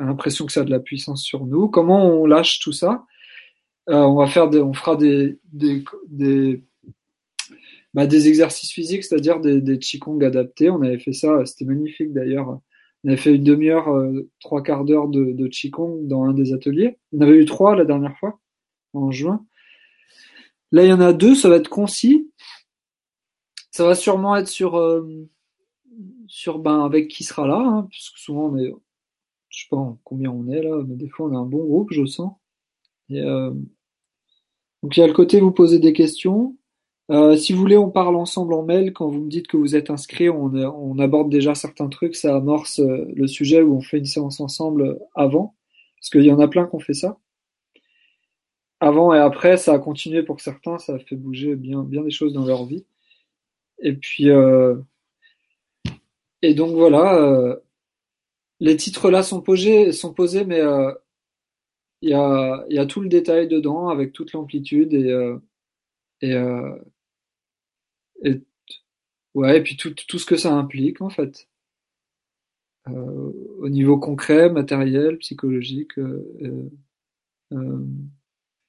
l'impression 0.00 0.46
que 0.46 0.52
ça 0.52 0.60
a 0.62 0.64
de 0.64 0.70
la 0.70 0.80
puissance 0.80 1.22
sur 1.22 1.46
nous. 1.46 1.68
Comment 1.68 2.06
on 2.06 2.26
lâche 2.26 2.60
tout 2.60 2.72
ça? 2.72 3.04
Euh, 3.88 3.96
On 3.96 4.16
va 4.16 4.26
faire 4.26 4.48
des, 4.48 4.60
on 4.60 4.72
fera 4.72 4.96
des 4.96 5.38
des 5.52 5.84
des, 6.08 6.64
bah, 7.94 8.06
des 8.06 8.28
exercices 8.28 8.72
physiques, 8.72 9.04
c'est-à-dire 9.04 9.40
des, 9.40 9.60
des 9.60 9.78
qigong 9.78 10.20
adaptés. 10.22 10.70
On 10.70 10.82
avait 10.82 10.98
fait 11.00 11.12
ça, 11.12 11.44
c'était 11.46 11.64
magnifique 11.64 12.12
d'ailleurs 12.12 12.60
on 13.04 13.08
avait 13.08 13.16
fait 13.16 13.34
une 13.34 13.44
demi-heure, 13.44 13.88
euh, 13.88 14.28
trois 14.40 14.62
quarts 14.62 14.84
d'heure 14.84 15.08
de, 15.08 15.32
de 15.32 15.46
Qigong 15.48 16.06
dans 16.06 16.24
un 16.24 16.34
des 16.34 16.52
ateliers. 16.52 16.98
On 17.12 17.20
avait 17.20 17.38
eu 17.38 17.44
trois 17.46 17.74
la 17.74 17.84
dernière 17.84 18.16
fois, 18.18 18.38
en 18.92 19.10
juin. 19.10 19.44
Là, 20.72 20.84
il 20.84 20.88
y 20.88 20.92
en 20.92 21.00
a 21.00 21.12
deux, 21.12 21.34
ça 21.34 21.48
va 21.48 21.56
être 21.56 21.68
concis. 21.68 22.30
Ça 23.70 23.84
va 23.84 23.94
sûrement 23.94 24.36
être 24.36 24.48
sur, 24.48 24.76
euh, 24.76 25.28
sur 26.26 26.58
ben, 26.58 26.84
avec 26.84 27.08
qui 27.08 27.24
sera 27.24 27.46
là, 27.46 27.58
hein, 27.58 27.86
puisque 27.90 28.18
souvent 28.18 28.46
on 28.46 28.56
est, 28.58 28.72
je 29.48 29.62
sais 29.62 29.68
pas 29.70 29.96
combien 30.04 30.30
on 30.30 30.48
est 30.48 30.62
là, 30.62 30.82
mais 30.86 30.96
des 30.96 31.08
fois 31.08 31.28
on 31.28 31.36
a 31.36 31.38
un 31.38 31.46
bon 31.46 31.64
groupe, 31.64 31.92
je 31.92 32.04
sens. 32.04 32.32
Euh, 33.12 33.52
donc 34.82 34.96
il 34.96 35.00
y 35.00 35.02
a 35.02 35.06
le 35.06 35.12
côté 35.12 35.40
vous 35.40 35.52
poser 35.52 35.78
des 35.78 35.92
questions, 35.92 36.56
euh, 37.10 37.36
si 37.36 37.52
vous 37.52 37.58
voulez, 37.58 37.76
on 37.76 37.90
parle 37.90 38.14
ensemble 38.14 38.54
en 38.54 38.62
mail. 38.62 38.92
Quand 38.92 39.08
vous 39.08 39.20
me 39.20 39.28
dites 39.28 39.48
que 39.48 39.56
vous 39.56 39.74
êtes 39.74 39.90
inscrit, 39.90 40.30
on, 40.30 40.98
aborde 40.98 41.28
déjà 41.28 41.54
certains 41.54 41.88
trucs. 41.88 42.14
Ça 42.14 42.36
amorce 42.36 42.78
euh, 42.78 43.04
le 43.14 43.26
sujet 43.26 43.62
où 43.62 43.74
on 43.74 43.80
fait 43.80 43.98
une 43.98 44.04
séance 44.06 44.40
ensemble 44.40 44.98
avant. 45.14 45.56
Parce 45.96 46.10
qu'il 46.10 46.24
y 46.24 46.30
en 46.30 46.38
a 46.38 46.46
plein 46.46 46.66
qui 46.66 46.76
ont 46.76 46.80
fait 46.80 46.94
ça. 46.94 47.18
Avant 48.80 49.14
et 49.14 49.18
après, 49.18 49.56
ça 49.56 49.74
a 49.74 49.78
continué 49.78 50.22
pour 50.22 50.40
certains. 50.40 50.78
Ça 50.78 50.94
a 50.94 50.98
fait 50.98 51.16
bouger 51.16 51.56
bien, 51.56 51.82
bien 51.82 52.02
des 52.02 52.10
choses 52.10 52.32
dans 52.32 52.44
leur 52.46 52.64
vie. 52.66 52.84
Et 53.80 53.94
puis, 53.94 54.30
euh, 54.30 54.76
et 56.42 56.54
donc 56.54 56.74
voilà. 56.74 57.16
Euh, 57.16 57.56
les 58.60 58.76
titres 58.76 59.10
là 59.10 59.22
sont 59.22 59.40
posés, 59.40 59.92
sont 59.92 60.12
posés 60.14 60.44
mais 60.44 60.60
euh, 60.60 60.92
il 62.02 62.10
y, 62.10 62.14
a, 62.14 62.64
y 62.68 62.78
a 62.78 62.86
tout 62.86 63.00
le 63.00 63.08
détail 63.08 63.48
dedans 63.48 63.88
avec 63.88 64.12
toute 64.12 64.32
l'amplitude 64.32 64.92
et, 64.94 65.36
et, 66.22 66.34
et 68.24 68.42
ouais, 69.34 69.58
et 69.58 69.62
puis 69.62 69.76
tout, 69.76 69.94
tout 69.94 70.18
ce 70.18 70.26
que 70.26 70.36
ça 70.36 70.52
implique 70.54 71.00
en 71.02 71.10
fait, 71.10 71.48
euh, 72.88 73.32
au 73.58 73.68
niveau 73.68 73.98
concret, 73.98 74.50
matériel, 74.50 75.18
psychologique. 75.18 75.92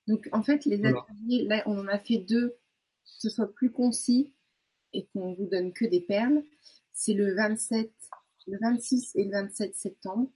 Donc 0.07 0.27
en 0.31 0.43
fait, 0.43 0.65
les 0.65 0.77
voilà. 0.77 1.05
ateliers, 1.09 1.45
là, 1.45 1.63
on 1.65 1.77
en 1.77 1.87
a 1.87 1.99
fait 1.99 2.17
deux, 2.17 2.49
que 2.49 2.57
ce 3.03 3.29
soit 3.29 3.53
plus 3.53 3.71
concis 3.71 4.33
et 4.93 5.05
qu'on 5.07 5.33
vous 5.33 5.47
donne 5.47 5.73
que 5.73 5.85
des 5.85 6.01
perles. 6.01 6.43
C'est 6.93 7.13
le 7.13 7.33
27, 7.35 7.91
le 8.47 8.57
26 8.59 9.15
et 9.15 9.23
le 9.23 9.31
27 9.31 9.75
septembre. 9.75 10.29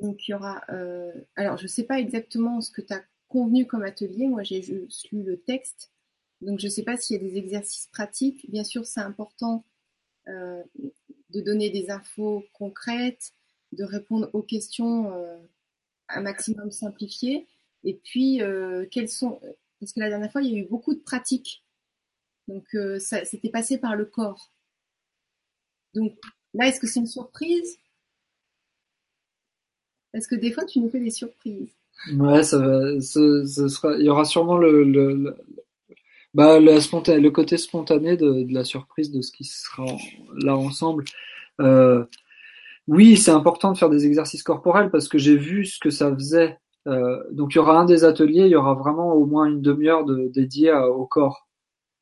Donc 0.00 0.28
il 0.28 0.32
y 0.32 0.34
aura. 0.34 0.62
Euh, 0.70 1.12
alors 1.36 1.56
je 1.56 1.66
sais 1.66 1.84
pas 1.84 1.98
exactement 1.98 2.60
ce 2.60 2.70
que 2.70 2.82
tu 2.82 2.92
as 2.92 3.02
convenu 3.28 3.66
comme 3.66 3.82
atelier. 3.82 4.28
Moi 4.28 4.42
j'ai 4.42 4.62
juste 4.62 5.10
lu 5.10 5.22
le 5.22 5.40
texte 5.40 5.90
donc, 6.40 6.60
je 6.60 6.66
ne 6.66 6.70
sais 6.70 6.82
pas 6.82 6.96
s'il 6.96 7.16
y 7.16 7.24
a 7.24 7.28
des 7.28 7.36
exercices 7.36 7.86
pratiques. 7.86 8.50
Bien 8.50 8.64
sûr, 8.64 8.84
c'est 8.84 9.00
important 9.00 9.64
euh, 10.28 10.62
de 11.30 11.40
donner 11.40 11.70
des 11.70 11.90
infos 11.90 12.44
concrètes, 12.52 13.32
de 13.72 13.84
répondre 13.84 14.30
aux 14.32 14.42
questions 14.42 15.12
euh, 15.12 15.38
un 16.08 16.20
maximum 16.20 16.70
simplifiées. 16.70 17.46
Et 17.86 17.94
puis, 17.94 18.42
euh, 18.42 18.84
quels 18.90 19.08
sont... 19.08 19.40
Parce 19.80 19.92
que 19.92 20.00
la 20.00 20.08
dernière 20.08 20.30
fois, 20.30 20.42
il 20.42 20.52
y 20.52 20.56
a 20.56 20.58
eu 20.58 20.66
beaucoup 20.66 20.94
de 20.94 21.00
pratiques. 21.00 21.64
Donc, 22.48 22.66
euh, 22.74 22.98
ça 22.98 23.24
c'était 23.24 23.48
passé 23.48 23.78
par 23.78 23.96
le 23.96 24.04
corps. 24.04 24.52
Donc, 25.94 26.14
là, 26.52 26.66
est-ce 26.66 26.80
que 26.80 26.86
c'est 26.86 27.00
une 27.00 27.06
surprise? 27.06 27.78
Parce 30.12 30.26
que 30.26 30.34
des 30.34 30.52
fois, 30.52 30.64
tu 30.64 30.80
nous 30.80 30.90
fais 30.90 31.00
des 31.00 31.10
surprises. 31.10 31.70
Ouais, 32.18 32.42
ça 32.42 32.58
va, 32.58 32.92
il 32.92 34.04
y 34.04 34.08
aura 34.08 34.24
sûrement 34.24 34.58
le, 34.58 34.84
le, 34.84 35.36
bah, 36.34 36.60
le, 36.60 36.80
spontané, 36.80 37.20
le 37.20 37.30
côté 37.30 37.56
spontané 37.56 38.16
de, 38.16 38.42
de, 38.42 38.52
la 38.52 38.64
surprise 38.64 39.10
de 39.10 39.22
ce 39.22 39.32
qui 39.32 39.44
sera 39.44 39.86
là 40.34 40.56
ensemble. 40.56 41.04
Euh, 41.60 42.04
oui, 42.88 43.16
c'est 43.16 43.30
important 43.30 43.72
de 43.72 43.78
faire 43.78 43.90
des 43.90 44.06
exercices 44.06 44.42
corporels 44.42 44.90
parce 44.90 45.08
que 45.08 45.18
j'ai 45.18 45.36
vu 45.36 45.64
ce 45.64 45.78
que 45.78 45.90
ça 45.90 46.14
faisait. 46.14 46.58
Euh, 46.86 47.22
donc 47.32 47.54
il 47.54 47.56
y 47.56 47.60
aura 47.60 47.78
un 47.80 47.84
des 47.84 48.04
ateliers, 48.04 48.42
il 48.42 48.50
y 48.50 48.56
aura 48.56 48.74
vraiment 48.74 49.12
au 49.12 49.26
moins 49.26 49.46
une 49.46 49.60
demi-heure 49.60 50.04
de, 50.04 50.28
dédiée 50.28 50.72
au 50.72 51.06
corps 51.06 51.48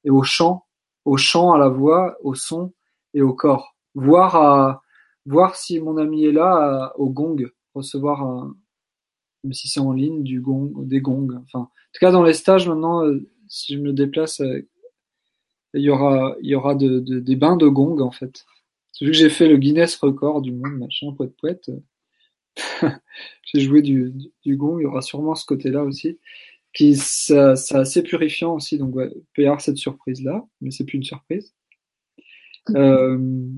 et 0.04 0.10
au 0.10 0.22
chant, 0.22 0.66
au 1.04 1.16
chant, 1.16 1.52
à 1.52 1.58
la 1.58 1.68
voix, 1.68 2.16
au 2.22 2.34
son 2.34 2.72
et 3.14 3.22
au 3.22 3.32
corps. 3.32 3.76
Voir 3.94 4.36
à 4.36 4.82
voir 5.26 5.56
si 5.56 5.80
mon 5.80 5.96
ami 5.96 6.26
est 6.26 6.32
là 6.32 6.92
au 6.96 7.08
gong, 7.08 7.36
recevoir 7.74 8.22
un, 8.22 8.54
même 9.42 9.52
si 9.52 9.68
c'est 9.68 9.80
en 9.80 9.92
ligne, 9.92 10.22
du 10.22 10.40
gong, 10.40 10.72
des 10.84 11.00
gongs. 11.00 11.40
Enfin, 11.44 11.60
en 11.60 11.70
tout 11.92 12.00
cas 12.00 12.10
dans 12.10 12.22
les 12.22 12.34
stages 12.34 12.68
maintenant, 12.68 13.04
euh, 13.04 13.26
si 13.48 13.74
je 13.74 13.80
me 13.80 13.92
déplace, 13.92 14.40
euh, 14.40 14.68
il 15.74 15.82
y 15.82 15.90
aura 15.90 16.36
il 16.40 16.48
y 16.50 16.54
aura 16.54 16.74
de, 16.74 17.00
de, 17.00 17.20
des 17.20 17.36
bains 17.36 17.56
de 17.56 17.68
gong 17.68 18.00
en 18.00 18.10
fait. 18.10 18.44
Vu 19.00 19.08
que 19.08 19.16
j'ai 19.16 19.30
fait 19.30 19.48
le 19.48 19.56
Guinness 19.56 19.96
record 19.96 20.40
du 20.40 20.52
monde, 20.52 20.78
machin, 20.78 21.12
poète 21.16 21.36
poète, 21.36 21.70
j'ai 23.44 23.60
joué 23.60 23.82
du, 23.82 24.12
du, 24.44 24.56
gong, 24.56 24.78
il 24.78 24.82
y 24.82 24.86
aura 24.86 25.02
sûrement 25.02 25.34
ce 25.34 25.46
côté-là 25.46 25.82
aussi, 25.82 26.18
qui 26.72 26.96
c'est 26.96 27.36
assez 27.74 28.02
purifiant 28.02 28.54
aussi, 28.54 28.78
donc 28.78 28.94
ouais, 28.94 29.10
il 29.14 29.22
peut 29.34 29.42
y 29.42 29.46
avoir 29.46 29.60
cette 29.60 29.76
surprise-là, 29.76 30.44
mais 30.60 30.70
c'est 30.70 30.84
plus 30.84 30.96
une 30.96 31.04
surprise. 31.04 31.54
Euh, 32.70 33.48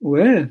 ouais. 0.00 0.46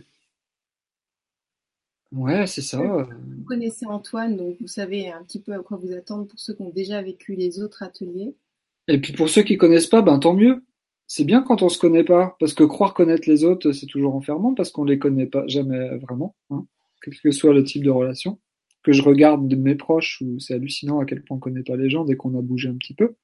Ouais, 2.14 2.48
c'est 2.48 2.62
ça. 2.62 2.80
Vous 2.80 3.44
connaissez 3.46 3.86
Antoine, 3.86 4.38
donc 4.38 4.56
vous 4.62 4.68
savez 4.68 5.12
un 5.12 5.24
petit 5.24 5.42
peu 5.42 5.54
à 5.54 5.60
quoi 5.60 5.78
vous 5.78 5.94
attendre 5.94 6.26
pour 6.26 6.40
ceux 6.40 6.54
qui 6.54 6.62
ont 6.62 6.70
déjà 6.70 7.02
vécu 7.02 7.36
les 7.36 7.62
autres 7.62 7.84
ateliers. 7.84 8.34
Et 8.88 9.00
puis 9.00 9.12
pour 9.12 9.30
ceux 9.30 9.44
qui 9.44 9.58
connaissent 9.58 9.88
pas, 9.88 10.02
ben 10.02 10.18
tant 10.18 10.34
mieux 10.34 10.64
c'est 11.08 11.24
bien 11.24 11.42
quand 11.42 11.62
on 11.62 11.70
se 11.70 11.80
connaît 11.80 12.04
pas, 12.04 12.36
parce 12.40 12.54
que 12.54 12.64
croire 12.64 12.94
connaître 12.94 13.30
les 13.30 13.46
autres, 13.46 13.72
c'est 13.72 13.86
toujours 13.86 14.14
enfermant, 14.16 14.54
parce 14.54 14.72
qu'on 14.72 14.84
les 14.84 15.00
connaît 15.00 15.26
pas 15.26 15.48
jamais 15.48 15.98
vraiment, 15.98 16.36
hein, 16.50 16.66
quel 17.02 17.18
que 17.18 17.32
soit 17.32 17.54
le 17.54 17.64
type 17.64 17.84
de 17.84 17.90
relation. 17.90 18.40
Que 18.84 18.92
je 18.92 19.02
regarde 19.02 19.48
de 19.48 19.56
mes 19.56 19.76
proches, 19.76 20.22
où 20.22 20.40
c'est 20.40 20.54
hallucinant 20.54 21.00
à 21.00 21.06
quel 21.06 21.24
point 21.24 21.38
on 21.38 21.40
connaît 21.40 21.64
pas 21.64 21.76
les 21.76 21.90
gens 21.90 22.06
dès 22.06 22.16
qu'on 22.16 22.38
a 22.38 22.42
bougé 22.42 22.70
un 22.70 22.76
petit 22.76 22.94
peu. 22.94 23.16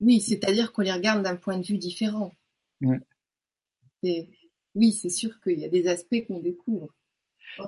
Oui, 0.00 0.20
c'est-à-dire 0.20 0.72
qu'on 0.72 0.82
les 0.82 0.92
regarde 0.92 1.22
d'un 1.22 1.36
point 1.36 1.58
de 1.58 1.66
vue 1.66 1.78
différent. 1.78 2.34
Ouais. 2.80 3.00
Oui, 4.74 4.92
c'est 4.92 5.10
sûr 5.10 5.40
qu'il 5.40 5.58
y 5.58 5.64
a 5.64 5.68
des 5.68 5.88
aspects 5.88 6.24
qu'on 6.28 6.38
découvre. 6.38 6.94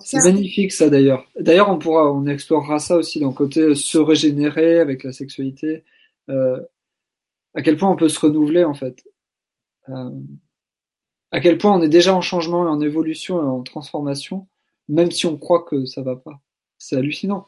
C'est 0.01 0.23
magnifique 0.23 0.73
ça 0.73 0.89
d'ailleurs. 0.89 1.29
D'ailleurs, 1.39 1.71
on 1.71 1.79
pourra, 1.79 2.13
on 2.13 2.27
explorera 2.27 2.79
ça 2.79 2.97
aussi 2.97 3.19
dans 3.19 3.29
le 3.29 3.35
côté 3.35 3.75
se 3.75 3.99
régénérer 3.99 4.79
avec 4.79 5.03
la 5.03 5.13
sexualité. 5.13 5.83
Euh, 6.29 6.61
à 7.55 7.63
quel 7.63 7.77
point 7.77 7.91
on 7.91 7.97
peut 7.97 8.09
se 8.09 8.21
renouveler 8.21 8.65
en 8.65 8.75
fait. 8.75 9.03
Euh, 9.89 10.11
à 11.33 11.41
quel 11.41 11.59
point 11.59 11.77
on 11.77 11.83
est 11.83 11.89
déjà 11.89 12.15
en 12.15 12.21
changement 12.21 12.65
et 12.65 12.69
en 12.69 12.81
évolution 12.81 13.41
et 13.41 13.47
en 13.47 13.63
transformation, 13.63 14.49
même 14.89 15.11
si 15.11 15.27
on 15.27 15.37
croit 15.39 15.63
que 15.63 15.85
ça 15.87 16.03
va 16.03 16.17
pas. 16.17 16.41
C'est 16.79 16.97
hallucinant. 16.97 17.47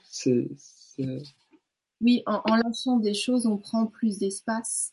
Oui, 2.00 2.22
en, 2.26 2.42
en, 2.44 2.56
lâchant 2.56 2.98
des 2.98 3.14
choses, 3.14 3.46
on 3.46 3.58
prend 3.58 3.86
plus 3.86 4.18
d'espace. 4.18 4.92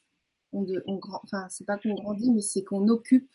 On, 0.54 0.66
on, 0.88 1.00
enfin, 1.24 1.48
c'est 1.50 1.66
pas 1.66 1.78
qu'on 1.78 1.94
grandit, 1.94 2.32
mais 2.32 2.42
c'est 2.42 2.64
qu'on 2.64 2.88
occupe. 2.88 3.30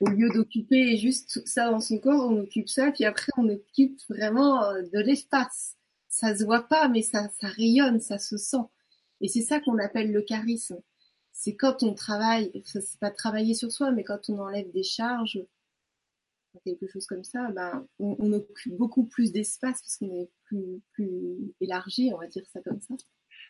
Au 0.00 0.08
lieu 0.08 0.28
d'occuper 0.28 0.98
juste 0.98 1.46
ça 1.46 1.70
dans 1.70 1.80
son 1.80 1.98
corps, 1.98 2.30
on 2.30 2.42
occupe 2.42 2.68
ça, 2.68 2.90
puis 2.90 3.06
après 3.06 3.32
on 3.38 3.48
occupe 3.48 3.98
vraiment 4.10 4.62
euh, 4.64 4.82
de 4.92 4.98
l'espace. 4.98 5.76
Ça 6.08 6.36
se 6.36 6.44
voit 6.44 6.68
pas, 6.68 6.88
mais 6.88 7.00
ça, 7.00 7.30
ça 7.40 7.46
rayonne, 7.48 8.00
ça 8.00 8.18
se 8.18 8.36
sent. 8.36 8.58
Et 9.20 9.28
c'est 9.28 9.42
ça 9.42 9.60
qu'on 9.60 9.78
appelle 9.78 10.12
le 10.12 10.22
charisme. 10.22 10.80
C'est 11.32 11.54
quand 11.54 11.82
on 11.82 11.94
travaille, 11.94 12.50
c'est 12.64 12.98
pas 12.98 13.10
travailler 13.10 13.54
sur 13.54 13.70
soi, 13.70 13.90
mais 13.90 14.04
quand 14.04 14.28
on 14.28 14.38
enlève 14.38 14.70
des 14.72 14.82
charges, 14.82 15.40
quelque 16.64 16.86
chose 16.86 17.06
comme 17.06 17.24
ça, 17.24 17.50
ben, 17.54 17.86
on, 17.98 18.32
occupe 18.32 18.76
beaucoup 18.76 19.04
plus 19.04 19.32
d'espace 19.32 19.80
parce 19.80 19.96
qu'on 19.98 20.14
est 20.22 20.30
plus, 20.44 20.80
plus 20.92 21.52
élargi, 21.60 22.10
on 22.14 22.18
va 22.18 22.26
dire 22.26 22.44
ça 22.52 22.60
comme 22.62 22.80
ça. 22.80 22.94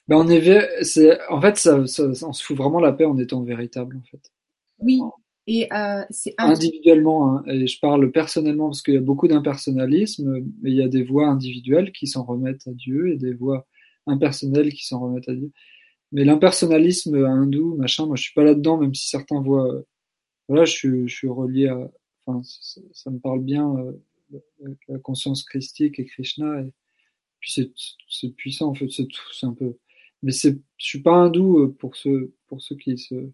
Ben 0.08 0.16
on 0.16 0.28
est, 0.28 0.84
c'est, 0.84 1.18
en 1.28 1.40
fait, 1.40 1.56
ça, 1.56 1.86
ça, 1.86 2.04
on 2.26 2.32
se 2.32 2.44
fout 2.44 2.56
vraiment 2.56 2.80
la 2.80 2.92
paix 2.92 3.04
en 3.04 3.18
étant 3.18 3.42
véritable, 3.42 3.96
en 3.96 4.04
fait. 4.10 4.30
Oui. 4.78 5.00
Et 5.48 5.72
euh, 5.72 6.02
c'est 6.10 6.34
individuellement, 6.38 7.36
hein, 7.36 7.44
et 7.46 7.68
je 7.68 7.78
parle 7.78 8.10
personnellement 8.10 8.66
parce 8.66 8.82
qu'il 8.82 8.94
y 8.94 8.98
a 8.98 9.00
beaucoup 9.00 9.28
d'impersonnalisme, 9.28 10.44
mais 10.60 10.70
il 10.72 10.76
y 10.76 10.82
a 10.82 10.88
des 10.88 11.04
voix 11.04 11.28
individuelles 11.28 11.92
qui 11.92 12.08
s'en 12.08 12.24
remettent 12.24 12.66
à 12.66 12.72
Dieu 12.72 13.12
et 13.12 13.16
des 13.16 13.32
voix 13.32 13.64
impersonnels 14.06 14.72
qui 14.72 14.86
s'en 14.86 15.00
remettent 15.00 15.28
à 15.28 15.34
Dieu. 15.34 15.52
Mais 16.12 16.24
l'impersonnalisme 16.24 17.24
hindou, 17.24 17.76
machin, 17.76 18.06
moi 18.06 18.16
je 18.16 18.22
suis 18.22 18.34
pas 18.34 18.44
là-dedans, 18.44 18.78
même 18.78 18.94
si 18.94 19.08
certains 19.08 19.40
voient, 19.40 19.72
euh, 19.74 19.82
voilà, 20.48 20.64
je 20.64 20.72
suis, 20.72 21.08
je 21.08 21.14
suis 21.14 21.28
relié 21.28 21.68
à, 21.68 21.90
enfin, 22.26 22.42
ça, 22.92 23.10
me 23.10 23.18
parle 23.18 23.42
bien, 23.42 23.74
euh, 23.76 24.74
la 24.88 24.98
conscience 24.98 25.44
christique 25.44 25.98
et 25.98 26.06
Krishna, 26.06 26.60
et 26.60 26.72
puis 27.40 27.52
c'est, 27.52 27.72
c'est 28.08 28.34
puissant 28.34 28.68
en 28.70 28.74
fait, 28.74 28.88
c'est 28.90 29.06
tout, 29.06 29.32
c'est 29.32 29.46
un 29.46 29.54
peu, 29.54 29.76
mais 30.22 30.32
c'est, 30.32 30.58
je 30.78 30.86
suis 30.86 31.02
pas 31.02 31.14
hindou 31.14 31.60
euh, 31.60 31.76
pour 31.78 31.96
ceux, 31.96 32.34
pour 32.48 32.62
ceux 32.62 32.76
qui 32.76 32.96
se, 32.98 33.30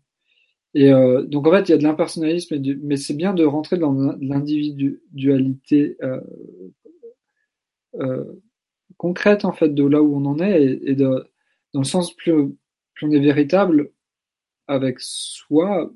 et 0.74 0.90
euh, 0.90 1.22
donc 1.22 1.46
en 1.46 1.50
fait 1.50 1.68
il 1.68 1.72
y 1.72 1.74
a 1.74 1.78
de 1.78 1.82
l'impersonnalisme, 1.82 2.58
mais 2.82 2.96
c'est 2.96 3.14
bien 3.14 3.34
de 3.34 3.44
rentrer 3.44 3.76
dans 3.76 3.92
l'individualité 4.20 5.96
euh, 6.02 6.20
euh, 8.00 8.24
concrète 9.02 9.44
en 9.44 9.50
fait 9.50 9.70
de 9.70 9.84
là 9.84 10.00
où 10.00 10.16
on 10.16 10.24
en 10.26 10.38
est 10.38 10.62
et, 10.62 10.94
de, 10.94 11.28
dans 11.74 11.80
le 11.80 11.84
sens 11.84 12.14
plus, 12.14 12.32
plus 12.94 13.06
on 13.08 13.10
est 13.10 13.18
véritable 13.18 13.90
avec 14.68 15.00
soi, 15.00 15.92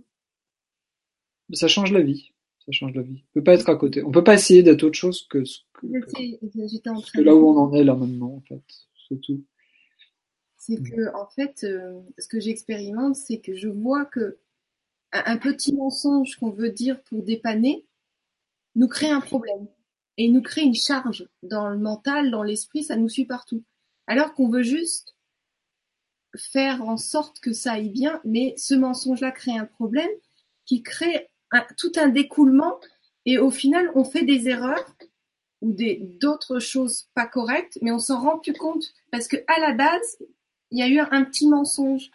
ça 1.52 1.68
change 1.68 1.92
la 1.92 2.02
vie. 2.02 2.32
Ça 2.64 2.72
change 2.72 2.94
la 2.96 3.02
vie. 3.02 3.22
On 3.30 3.34
peut 3.34 3.44
pas 3.44 3.54
être 3.54 3.68
à 3.68 3.76
côté. 3.76 4.02
On 4.02 4.10
peut 4.10 4.24
pas 4.24 4.34
essayer 4.34 4.64
d'être 4.64 4.82
autre 4.82 4.98
chose 4.98 5.24
que, 5.28 5.44
ce 5.44 5.60
que, 5.74 7.20
là 7.20 7.36
où 7.36 7.48
on 7.48 7.56
en 7.56 7.72
est 7.74 7.84
là 7.84 7.94
maintenant 7.94 8.32
en 8.34 8.40
fait. 8.40 8.64
C'est 9.08 9.20
tout. 9.20 9.44
C'est 10.58 10.82
que 10.82 11.14
en 11.14 11.28
fait, 11.28 11.62
euh, 11.62 12.00
ce 12.18 12.26
que 12.26 12.40
j'expérimente, 12.40 13.14
c'est 13.14 13.38
que 13.38 13.54
je 13.54 13.68
vois 13.68 14.04
que 14.04 14.38
un 15.12 15.36
petit 15.36 15.72
mensonge 15.76 16.34
qu'on 16.40 16.50
veut 16.50 16.70
dire 16.70 17.00
pour 17.04 17.22
dépanner 17.22 17.86
nous 18.74 18.88
crée 18.88 19.10
un 19.10 19.20
problème 19.20 19.68
et 20.18 20.28
nous 20.28 20.42
crée 20.42 20.62
une 20.62 20.74
charge 20.74 21.28
dans 21.42 21.68
le 21.68 21.78
mental, 21.78 22.30
dans 22.30 22.42
l'esprit, 22.42 22.84
ça 22.84 22.96
nous 22.96 23.08
suit 23.08 23.26
partout. 23.26 23.62
Alors 24.06 24.34
qu'on 24.34 24.48
veut 24.48 24.62
juste 24.62 25.16
faire 26.36 26.82
en 26.82 26.96
sorte 26.96 27.40
que 27.40 27.52
ça 27.52 27.72
aille 27.72 27.90
bien, 27.90 28.20
mais 28.24 28.54
ce 28.56 28.74
mensonge-là 28.74 29.30
crée 29.30 29.56
un 29.56 29.64
problème 29.64 30.10
qui 30.64 30.82
crée 30.82 31.28
tout 31.76 31.92
un 31.96 32.08
découlement 32.08 32.78
et 33.24 33.38
au 33.38 33.50
final 33.50 33.90
on 33.94 34.04
fait 34.04 34.24
des 34.24 34.48
erreurs 34.48 34.96
ou 35.62 35.74
d'autres 36.20 36.58
choses 36.58 37.08
pas 37.14 37.26
correctes, 37.26 37.78
mais 37.82 37.90
on 37.90 37.98
s'en 37.98 38.20
rend 38.20 38.38
plus 38.38 38.52
compte 38.52 38.92
parce 39.10 39.28
que 39.28 39.36
à 39.46 39.60
la 39.60 39.72
base 39.72 40.18
il 40.70 40.78
y 40.78 40.82
a 40.82 40.88
eu 40.88 40.98
un 40.98 41.24
petit 41.24 41.48
mensonge. 41.48 42.10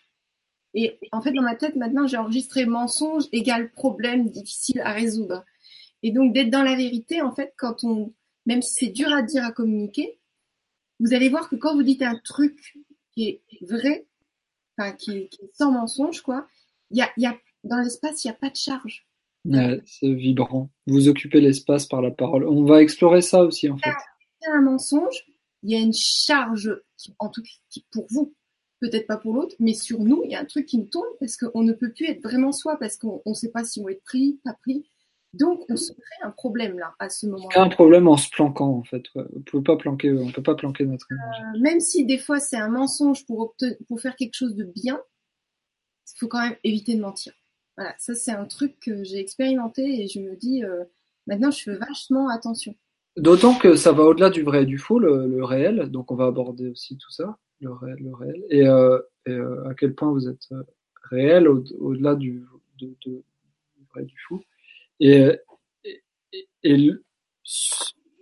Et 0.74 1.00
en 1.12 1.22
fait 1.22 1.32
dans 1.32 1.42
ma 1.42 1.56
tête 1.56 1.76
maintenant 1.76 2.08
j'ai 2.08 2.18
enregistré 2.18 2.66
mensonge 2.66 3.26
égale 3.32 3.72
problème 3.72 4.30
difficile 4.30 4.82
à 4.82 4.92
résoudre. 4.92 5.44
Et 6.04 6.12
donc 6.12 6.34
d'être 6.34 6.50
dans 6.50 6.64
la 6.64 6.76
vérité, 6.76 7.22
en 7.22 7.34
fait, 7.34 7.54
quand 7.58 7.84
on, 7.84 8.14
même 8.46 8.62
si 8.62 8.74
c'est 8.74 8.92
dur 8.92 9.12
à 9.14 9.22
dire, 9.22 9.44
à 9.44 9.52
communiquer, 9.52 10.20
vous 11.00 11.14
allez 11.14 11.30
voir 11.30 11.50
que 11.50 11.56
quand 11.56 11.76
vous 11.76 11.84
dites 11.84 12.02
un 12.02 12.20
truc 12.24 12.78
qui 13.14 13.28
est 13.28 13.42
vrai, 13.62 14.08
enfin 14.78 14.92
qui 14.94 15.12
est, 15.12 15.30
sans 15.54 15.72
mensonge, 15.72 16.22
quoi, 16.22 16.48
il 16.90 16.98
y 16.98 17.02
a, 17.02 17.10
y 17.18 17.26
a, 17.26 17.38
dans 17.64 17.78
l'espace, 17.78 18.24
il 18.24 18.28
n'y 18.28 18.32
a 18.32 18.38
pas 18.38 18.50
de 18.50 18.56
charge. 18.56 19.08
c'est 19.86 20.14
vibrant. 20.14 20.70
Vous 20.88 21.08
occupez 21.08 21.42
l'espace 21.42 21.86
par 21.88 22.02
la 22.02 22.12
parole. 22.12 22.48
On 22.48 22.64
va 22.64 22.82
explorer 22.82 23.22
ça 23.22 23.44
aussi, 23.44 23.70
en 23.70 23.78
fait. 23.78 23.90
Il 24.42 24.48
y 24.48 24.52
a 24.52 24.56
un 24.56 24.62
mensonge, 24.62 25.26
il 25.64 25.72
y 25.72 25.76
a 25.76 25.80
une 25.80 25.94
charge, 25.94 26.76
en 27.20 27.30
tout 27.30 27.42
cas 27.42 27.82
pour 27.92 28.08
vous, 28.10 28.34
peut-être 28.80 29.08
pas 29.08 29.18
pour 29.18 29.34
l'autre, 29.34 29.56
mais 29.60 29.74
sur 29.74 30.00
nous, 30.00 30.24
il 30.26 30.32
y 30.32 30.36
a 30.36 30.42
un 30.42 30.46
truc 30.46 30.66
qui 30.66 30.78
nous 30.78 30.88
tourne 30.88 31.08
parce 31.20 31.38
qu'on 31.38 31.64
ne 31.64 31.74
peut 31.74 31.92
plus 31.92 32.08
être 32.08 32.24
vraiment 32.24 32.52
soi, 32.52 32.78
parce 32.78 32.98
qu'on 32.98 33.22
ne 33.26 33.34
sait 33.34 33.52
pas 33.52 33.64
si 33.64 33.80
on 33.80 33.88
être 33.88 34.04
pris, 34.04 34.40
pas 34.44 34.56
pris. 34.62 34.90
Donc, 35.34 35.64
on 35.70 35.78
se 35.78 35.94
crée 35.94 36.24
un 36.24 36.32
problème 36.32 36.78
là, 36.78 36.94
à 37.00 37.10
ce 37.10 37.26
moment-là. 37.28 37.62
Un 37.62 37.70
problème 37.70 38.08
en 38.08 38.18
se 38.18 38.30
planquant, 38.30 38.70
en 38.70 38.84
fait. 38.84 39.04
Ouais. 39.16 39.24
On 39.36 39.42
peut 39.42 39.64
pas 39.64 39.78
planquer, 39.78 40.12
on 40.12 40.32
peut 40.32 40.44
pas 40.44 40.56
planquer 40.56 40.86
notre 40.86 41.08
image. 41.10 41.56
Euh, 41.56 41.60
même 41.62 41.80
si 41.80 42.06
des 42.06 42.18
fois 42.18 42.40
c'est 42.40 42.58
un 42.58 42.70
mensonge 42.70 43.26
pour, 43.26 43.56
pour 43.88 44.02
faire 44.02 44.16
quelque 44.16 44.36
chose 44.36 44.56
de 44.56 44.66
bien, 44.66 45.00
il 46.14 46.20
faut 46.20 46.28
quand 46.28 46.42
même 46.42 46.58
éviter 46.64 46.96
de 46.96 47.02
mentir. 47.02 47.34
Voilà, 47.78 47.96
ça 47.98 48.14
c'est 48.14 48.32
un 48.32 48.46
truc 48.46 48.78
que 48.80 49.04
j'ai 49.04 49.20
expérimenté 49.20 50.04
et 50.04 50.08
je 50.08 50.20
me 50.20 50.36
dis, 50.36 50.64
euh, 50.64 50.84
maintenant 51.28 51.52
je 51.52 51.64
fais 51.64 51.76
vachement 51.78 52.28
attention. 52.28 52.76
D'autant 53.18 53.58
que 53.58 53.76
ça 53.76 53.92
va 53.92 54.04
au-delà 54.04 54.30
du 54.30 54.44
vrai 54.44 54.64
et 54.64 54.66
du 54.66 54.78
faux, 54.78 55.00
le, 55.00 55.44
réel. 55.44 55.90
Donc 55.90 56.12
on 56.12 56.16
va 56.16 56.26
aborder 56.26 56.70
aussi 56.70 56.98
tout 56.98 57.12
ça, 57.12 57.38
le 57.60 57.72
réel, 57.72 57.98
le 58.00 58.14
réel. 58.14 58.44
Et, 58.50 58.66
euh, 58.66 59.00
et 59.26 59.32
euh, 59.32 59.68
à 59.70 59.74
quel 59.74 59.94
point 59.96 60.12
vous 60.12 60.30
êtes 60.30 60.48
euh, 60.54 60.64
réel 61.10 61.48
au-delà 61.48 62.16
du, 62.16 62.46
de, 62.80 62.96
de, 63.06 63.24
du 63.76 63.86
vrai 63.94 64.04
et 64.04 64.06
du 64.06 64.18
faux. 64.28 64.42
Et, 65.02 65.32
et, 66.64 66.92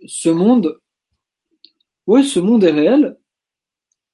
ce 0.06 0.30
monde, 0.30 0.80
ouais, 2.06 2.22
ce 2.22 2.40
monde 2.40 2.64
est 2.64 2.70
réel. 2.70 3.18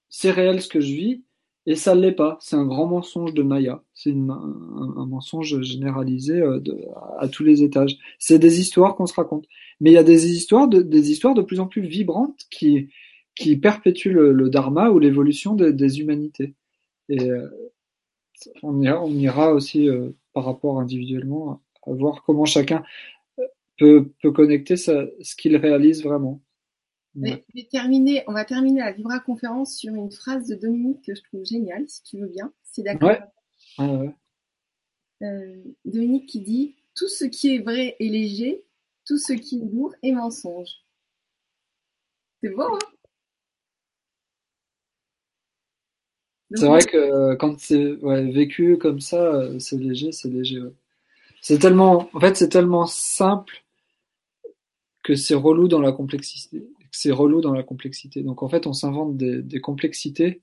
C'est 0.08 0.32
réel 0.32 0.60
ce 0.60 0.68
que 0.68 0.80
je 0.80 0.92
vis. 0.92 1.22
et 1.66 1.76
ça 1.76 1.94
ne 1.94 2.00
l'est 2.00 2.12
pas. 2.12 2.38
C'est 2.40 2.56
un 2.56 2.66
grand 2.66 2.86
mensonge 2.86 3.34
de 3.34 3.42
Maya. 3.42 3.84
C'est 3.94 4.12
un, 4.12 4.28
un, 4.30 5.06
mensonge 5.06 5.60
généralisé 5.62 6.40
euh, 6.40 6.58
de, 6.60 6.76
à, 7.20 7.28
tous 7.28 7.44
les 7.44 7.62
étages. 7.62 7.96
C'est 8.18 8.40
des 8.40 8.60
histoires 8.60 8.96
qu'on 8.96 9.06
se 9.06 9.14
raconte. 9.14 9.46
Mais 9.80 9.90
il 9.90 9.94
y 9.94 9.98
a 9.98 10.02
des 10.02 10.32
histoires 10.32 10.68
de, 10.68 10.82
des 10.82 11.10
histoires 11.12 11.34
de 11.34 11.42
plus 11.42 11.60
en 11.60 11.68
plus 11.68 11.82
vibrantes 11.82 12.40
qui, 12.50 12.90
qui 13.36 13.56
perpétuent 13.56 14.12
le, 14.12 14.32
le 14.32 14.50
dharma 14.50 14.90
ou 14.90 14.98
l'évolution 14.98 15.54
des, 15.54 15.72
des 15.72 16.00
humanités. 16.00 16.54
Et 17.08 17.30
euh, 17.30 17.48
on, 18.62 18.80
ira, 18.82 19.04
on 19.04 19.10
ira 19.10 19.52
aussi 19.54 19.88
euh, 19.88 20.10
par 20.32 20.44
rapport 20.44 20.80
individuellement 20.80 21.62
voir 21.86 22.22
comment 22.24 22.44
chacun 22.44 22.82
peut, 23.78 24.12
peut 24.22 24.32
connecter 24.32 24.76
ce 24.76 25.36
qu'il 25.36 25.56
réalise 25.56 26.02
vraiment. 26.02 26.40
Ouais. 27.16 27.44
terminer, 27.70 28.24
on 28.26 28.32
va 28.32 28.44
terminer 28.44 28.80
la 28.80 28.92
Vibra 28.92 29.20
conférence 29.20 29.74
sur 29.74 29.94
une 29.94 30.10
phrase 30.10 30.46
de 30.48 30.54
Dominique 30.54 31.02
que 31.02 31.14
je 31.14 31.22
trouve 31.22 31.44
géniale, 31.44 31.88
si 31.88 32.02
tu 32.02 32.18
veux 32.18 32.28
bien. 32.28 32.52
C'est 32.62 32.82
d'accord. 32.82 33.08
Ouais. 33.08 33.20
Ah 33.78 33.92
ouais. 33.92 34.14
Euh, 35.22 35.62
Dominique 35.86 36.28
qui 36.28 36.40
dit 36.40 36.76
Tout 36.94 37.08
ce 37.08 37.24
qui 37.24 37.54
est 37.54 37.58
vrai 37.60 37.96
est 37.98 38.08
léger, 38.08 38.64
tout 39.06 39.16
ce 39.16 39.32
qui 39.32 39.60
est 39.60 39.64
lourd 39.64 39.94
est 40.02 40.12
mensonge. 40.12 40.68
C'est 42.42 42.50
beau, 42.50 42.62
hein? 42.62 42.78
C'est 46.54 46.66
vrai 46.66 46.80
que 46.80 47.34
quand 47.34 47.58
c'est 47.58 47.96
vécu 48.30 48.78
comme 48.78 49.00
ça, 49.00 49.58
c'est 49.58 49.76
léger, 49.76 50.12
c'est 50.12 50.28
léger. 50.28 50.60
C'est 51.46 51.58
tellement, 51.58 52.08
en 52.12 52.20
fait, 52.20 52.36
c'est 52.36 52.48
tellement 52.48 52.86
simple 52.86 53.64
que 55.04 55.14
c'est 55.14 55.36
relou 55.36 55.68
dans 55.68 55.80
la 55.80 55.92
complexité 55.92 56.66
c'est 56.96 57.10
relou 57.10 57.42
dans 57.42 57.52
la 57.52 57.62
complexité. 57.62 58.22
Donc 58.22 58.42
en 58.42 58.48
fait, 58.48 58.66
on 58.66 58.72
s'invente 58.72 59.18
des, 59.18 59.42
des, 59.42 59.60
complexités 59.60 60.40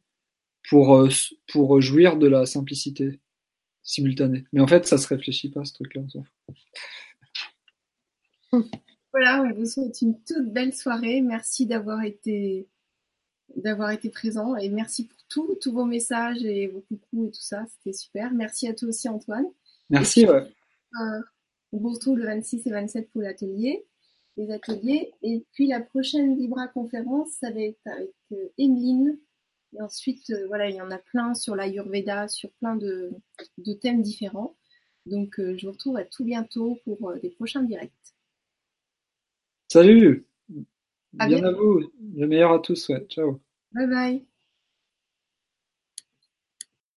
pour, 0.69 0.95
euh, 0.95 1.09
pour 1.51 1.81
jouir 1.81 2.17
de 2.17 2.27
la 2.27 2.45
simplicité 2.45 3.19
simultanée. 3.81 4.45
Mais 4.53 4.61
en 4.61 4.67
fait, 4.67 4.85
ça 4.85 4.99
se 4.99 5.07
réfléchit 5.07 5.49
pas, 5.49 5.65
ce 5.65 5.73
truc-là. 5.73 6.03
Voilà, 9.11 9.43
on 9.43 9.53
vous 9.53 9.65
souhaite 9.65 9.99
une 10.01 10.15
toute 10.23 10.53
belle 10.53 10.73
soirée. 10.73 11.21
Merci 11.21 11.65
d'avoir 11.65 12.03
été 12.03 12.67
d'avoir 13.55 13.91
été 13.91 14.09
présent 14.09 14.55
et 14.55 14.69
merci 14.69 15.05
pour 15.05 15.17
tout, 15.29 15.57
tous 15.61 15.71
vos 15.71 15.85
messages 15.85 16.43
et 16.43 16.67
vos 16.67 16.81
coucous 16.81 17.27
et 17.27 17.31
tout 17.31 17.41
ça, 17.41 17.65
c'était 17.67 17.95
super. 17.95 18.31
Merci 18.33 18.67
à 18.67 18.73
toi 18.73 18.89
aussi 18.89 19.07
Antoine. 19.07 19.45
Merci, 19.91 20.23
puis, 20.23 20.31
ouais. 20.31 20.47
On 20.95 21.79
vous 21.79 21.89
retrouve 21.89 22.17
le 22.17 22.25
26 22.25 22.67
et 22.67 22.69
27 22.69 23.11
pour 23.11 23.21
l'atelier 23.21 23.85
les 24.37 24.51
ateliers. 24.51 25.11
Et 25.21 25.45
puis 25.53 25.67
la 25.67 25.81
prochaine 25.81 26.37
Libra 26.37 26.67
conférence, 26.67 27.29
ça 27.39 27.51
va 27.51 27.61
être 27.61 27.85
avec 27.85 28.13
euh, 28.31 28.49
Emeline. 28.57 29.19
Et 29.75 29.81
ensuite, 29.81 30.29
euh, 30.29 30.47
voilà, 30.47 30.69
il 30.69 30.75
y 30.75 30.81
en 30.81 30.91
a 30.91 30.97
plein 30.97 31.33
sur 31.33 31.55
l'Ayurveda, 31.55 32.27
sur 32.27 32.51
plein 32.53 32.75
de, 32.75 33.11
de, 33.57 33.73
thèmes 33.73 34.01
différents. 34.01 34.55
Donc, 35.05 35.39
euh, 35.39 35.57
je 35.57 35.65
vous 35.65 35.73
retrouve 35.73 35.97
à 35.97 36.05
tout 36.05 36.23
bientôt 36.23 36.79
pour 36.85 37.13
des 37.21 37.29
prochains 37.31 37.63
directs. 37.63 37.91
Salut 39.71 40.27
à 41.19 41.27
Bien 41.27 41.43
à 41.43 41.51
vous. 41.51 41.91
Le 42.15 42.27
meilleur 42.27 42.53
à 42.53 42.59
tous, 42.59 42.89
ouais. 42.89 43.05
Ciao. 43.09 43.41
Bye 43.71 43.87
bye. 43.87 44.25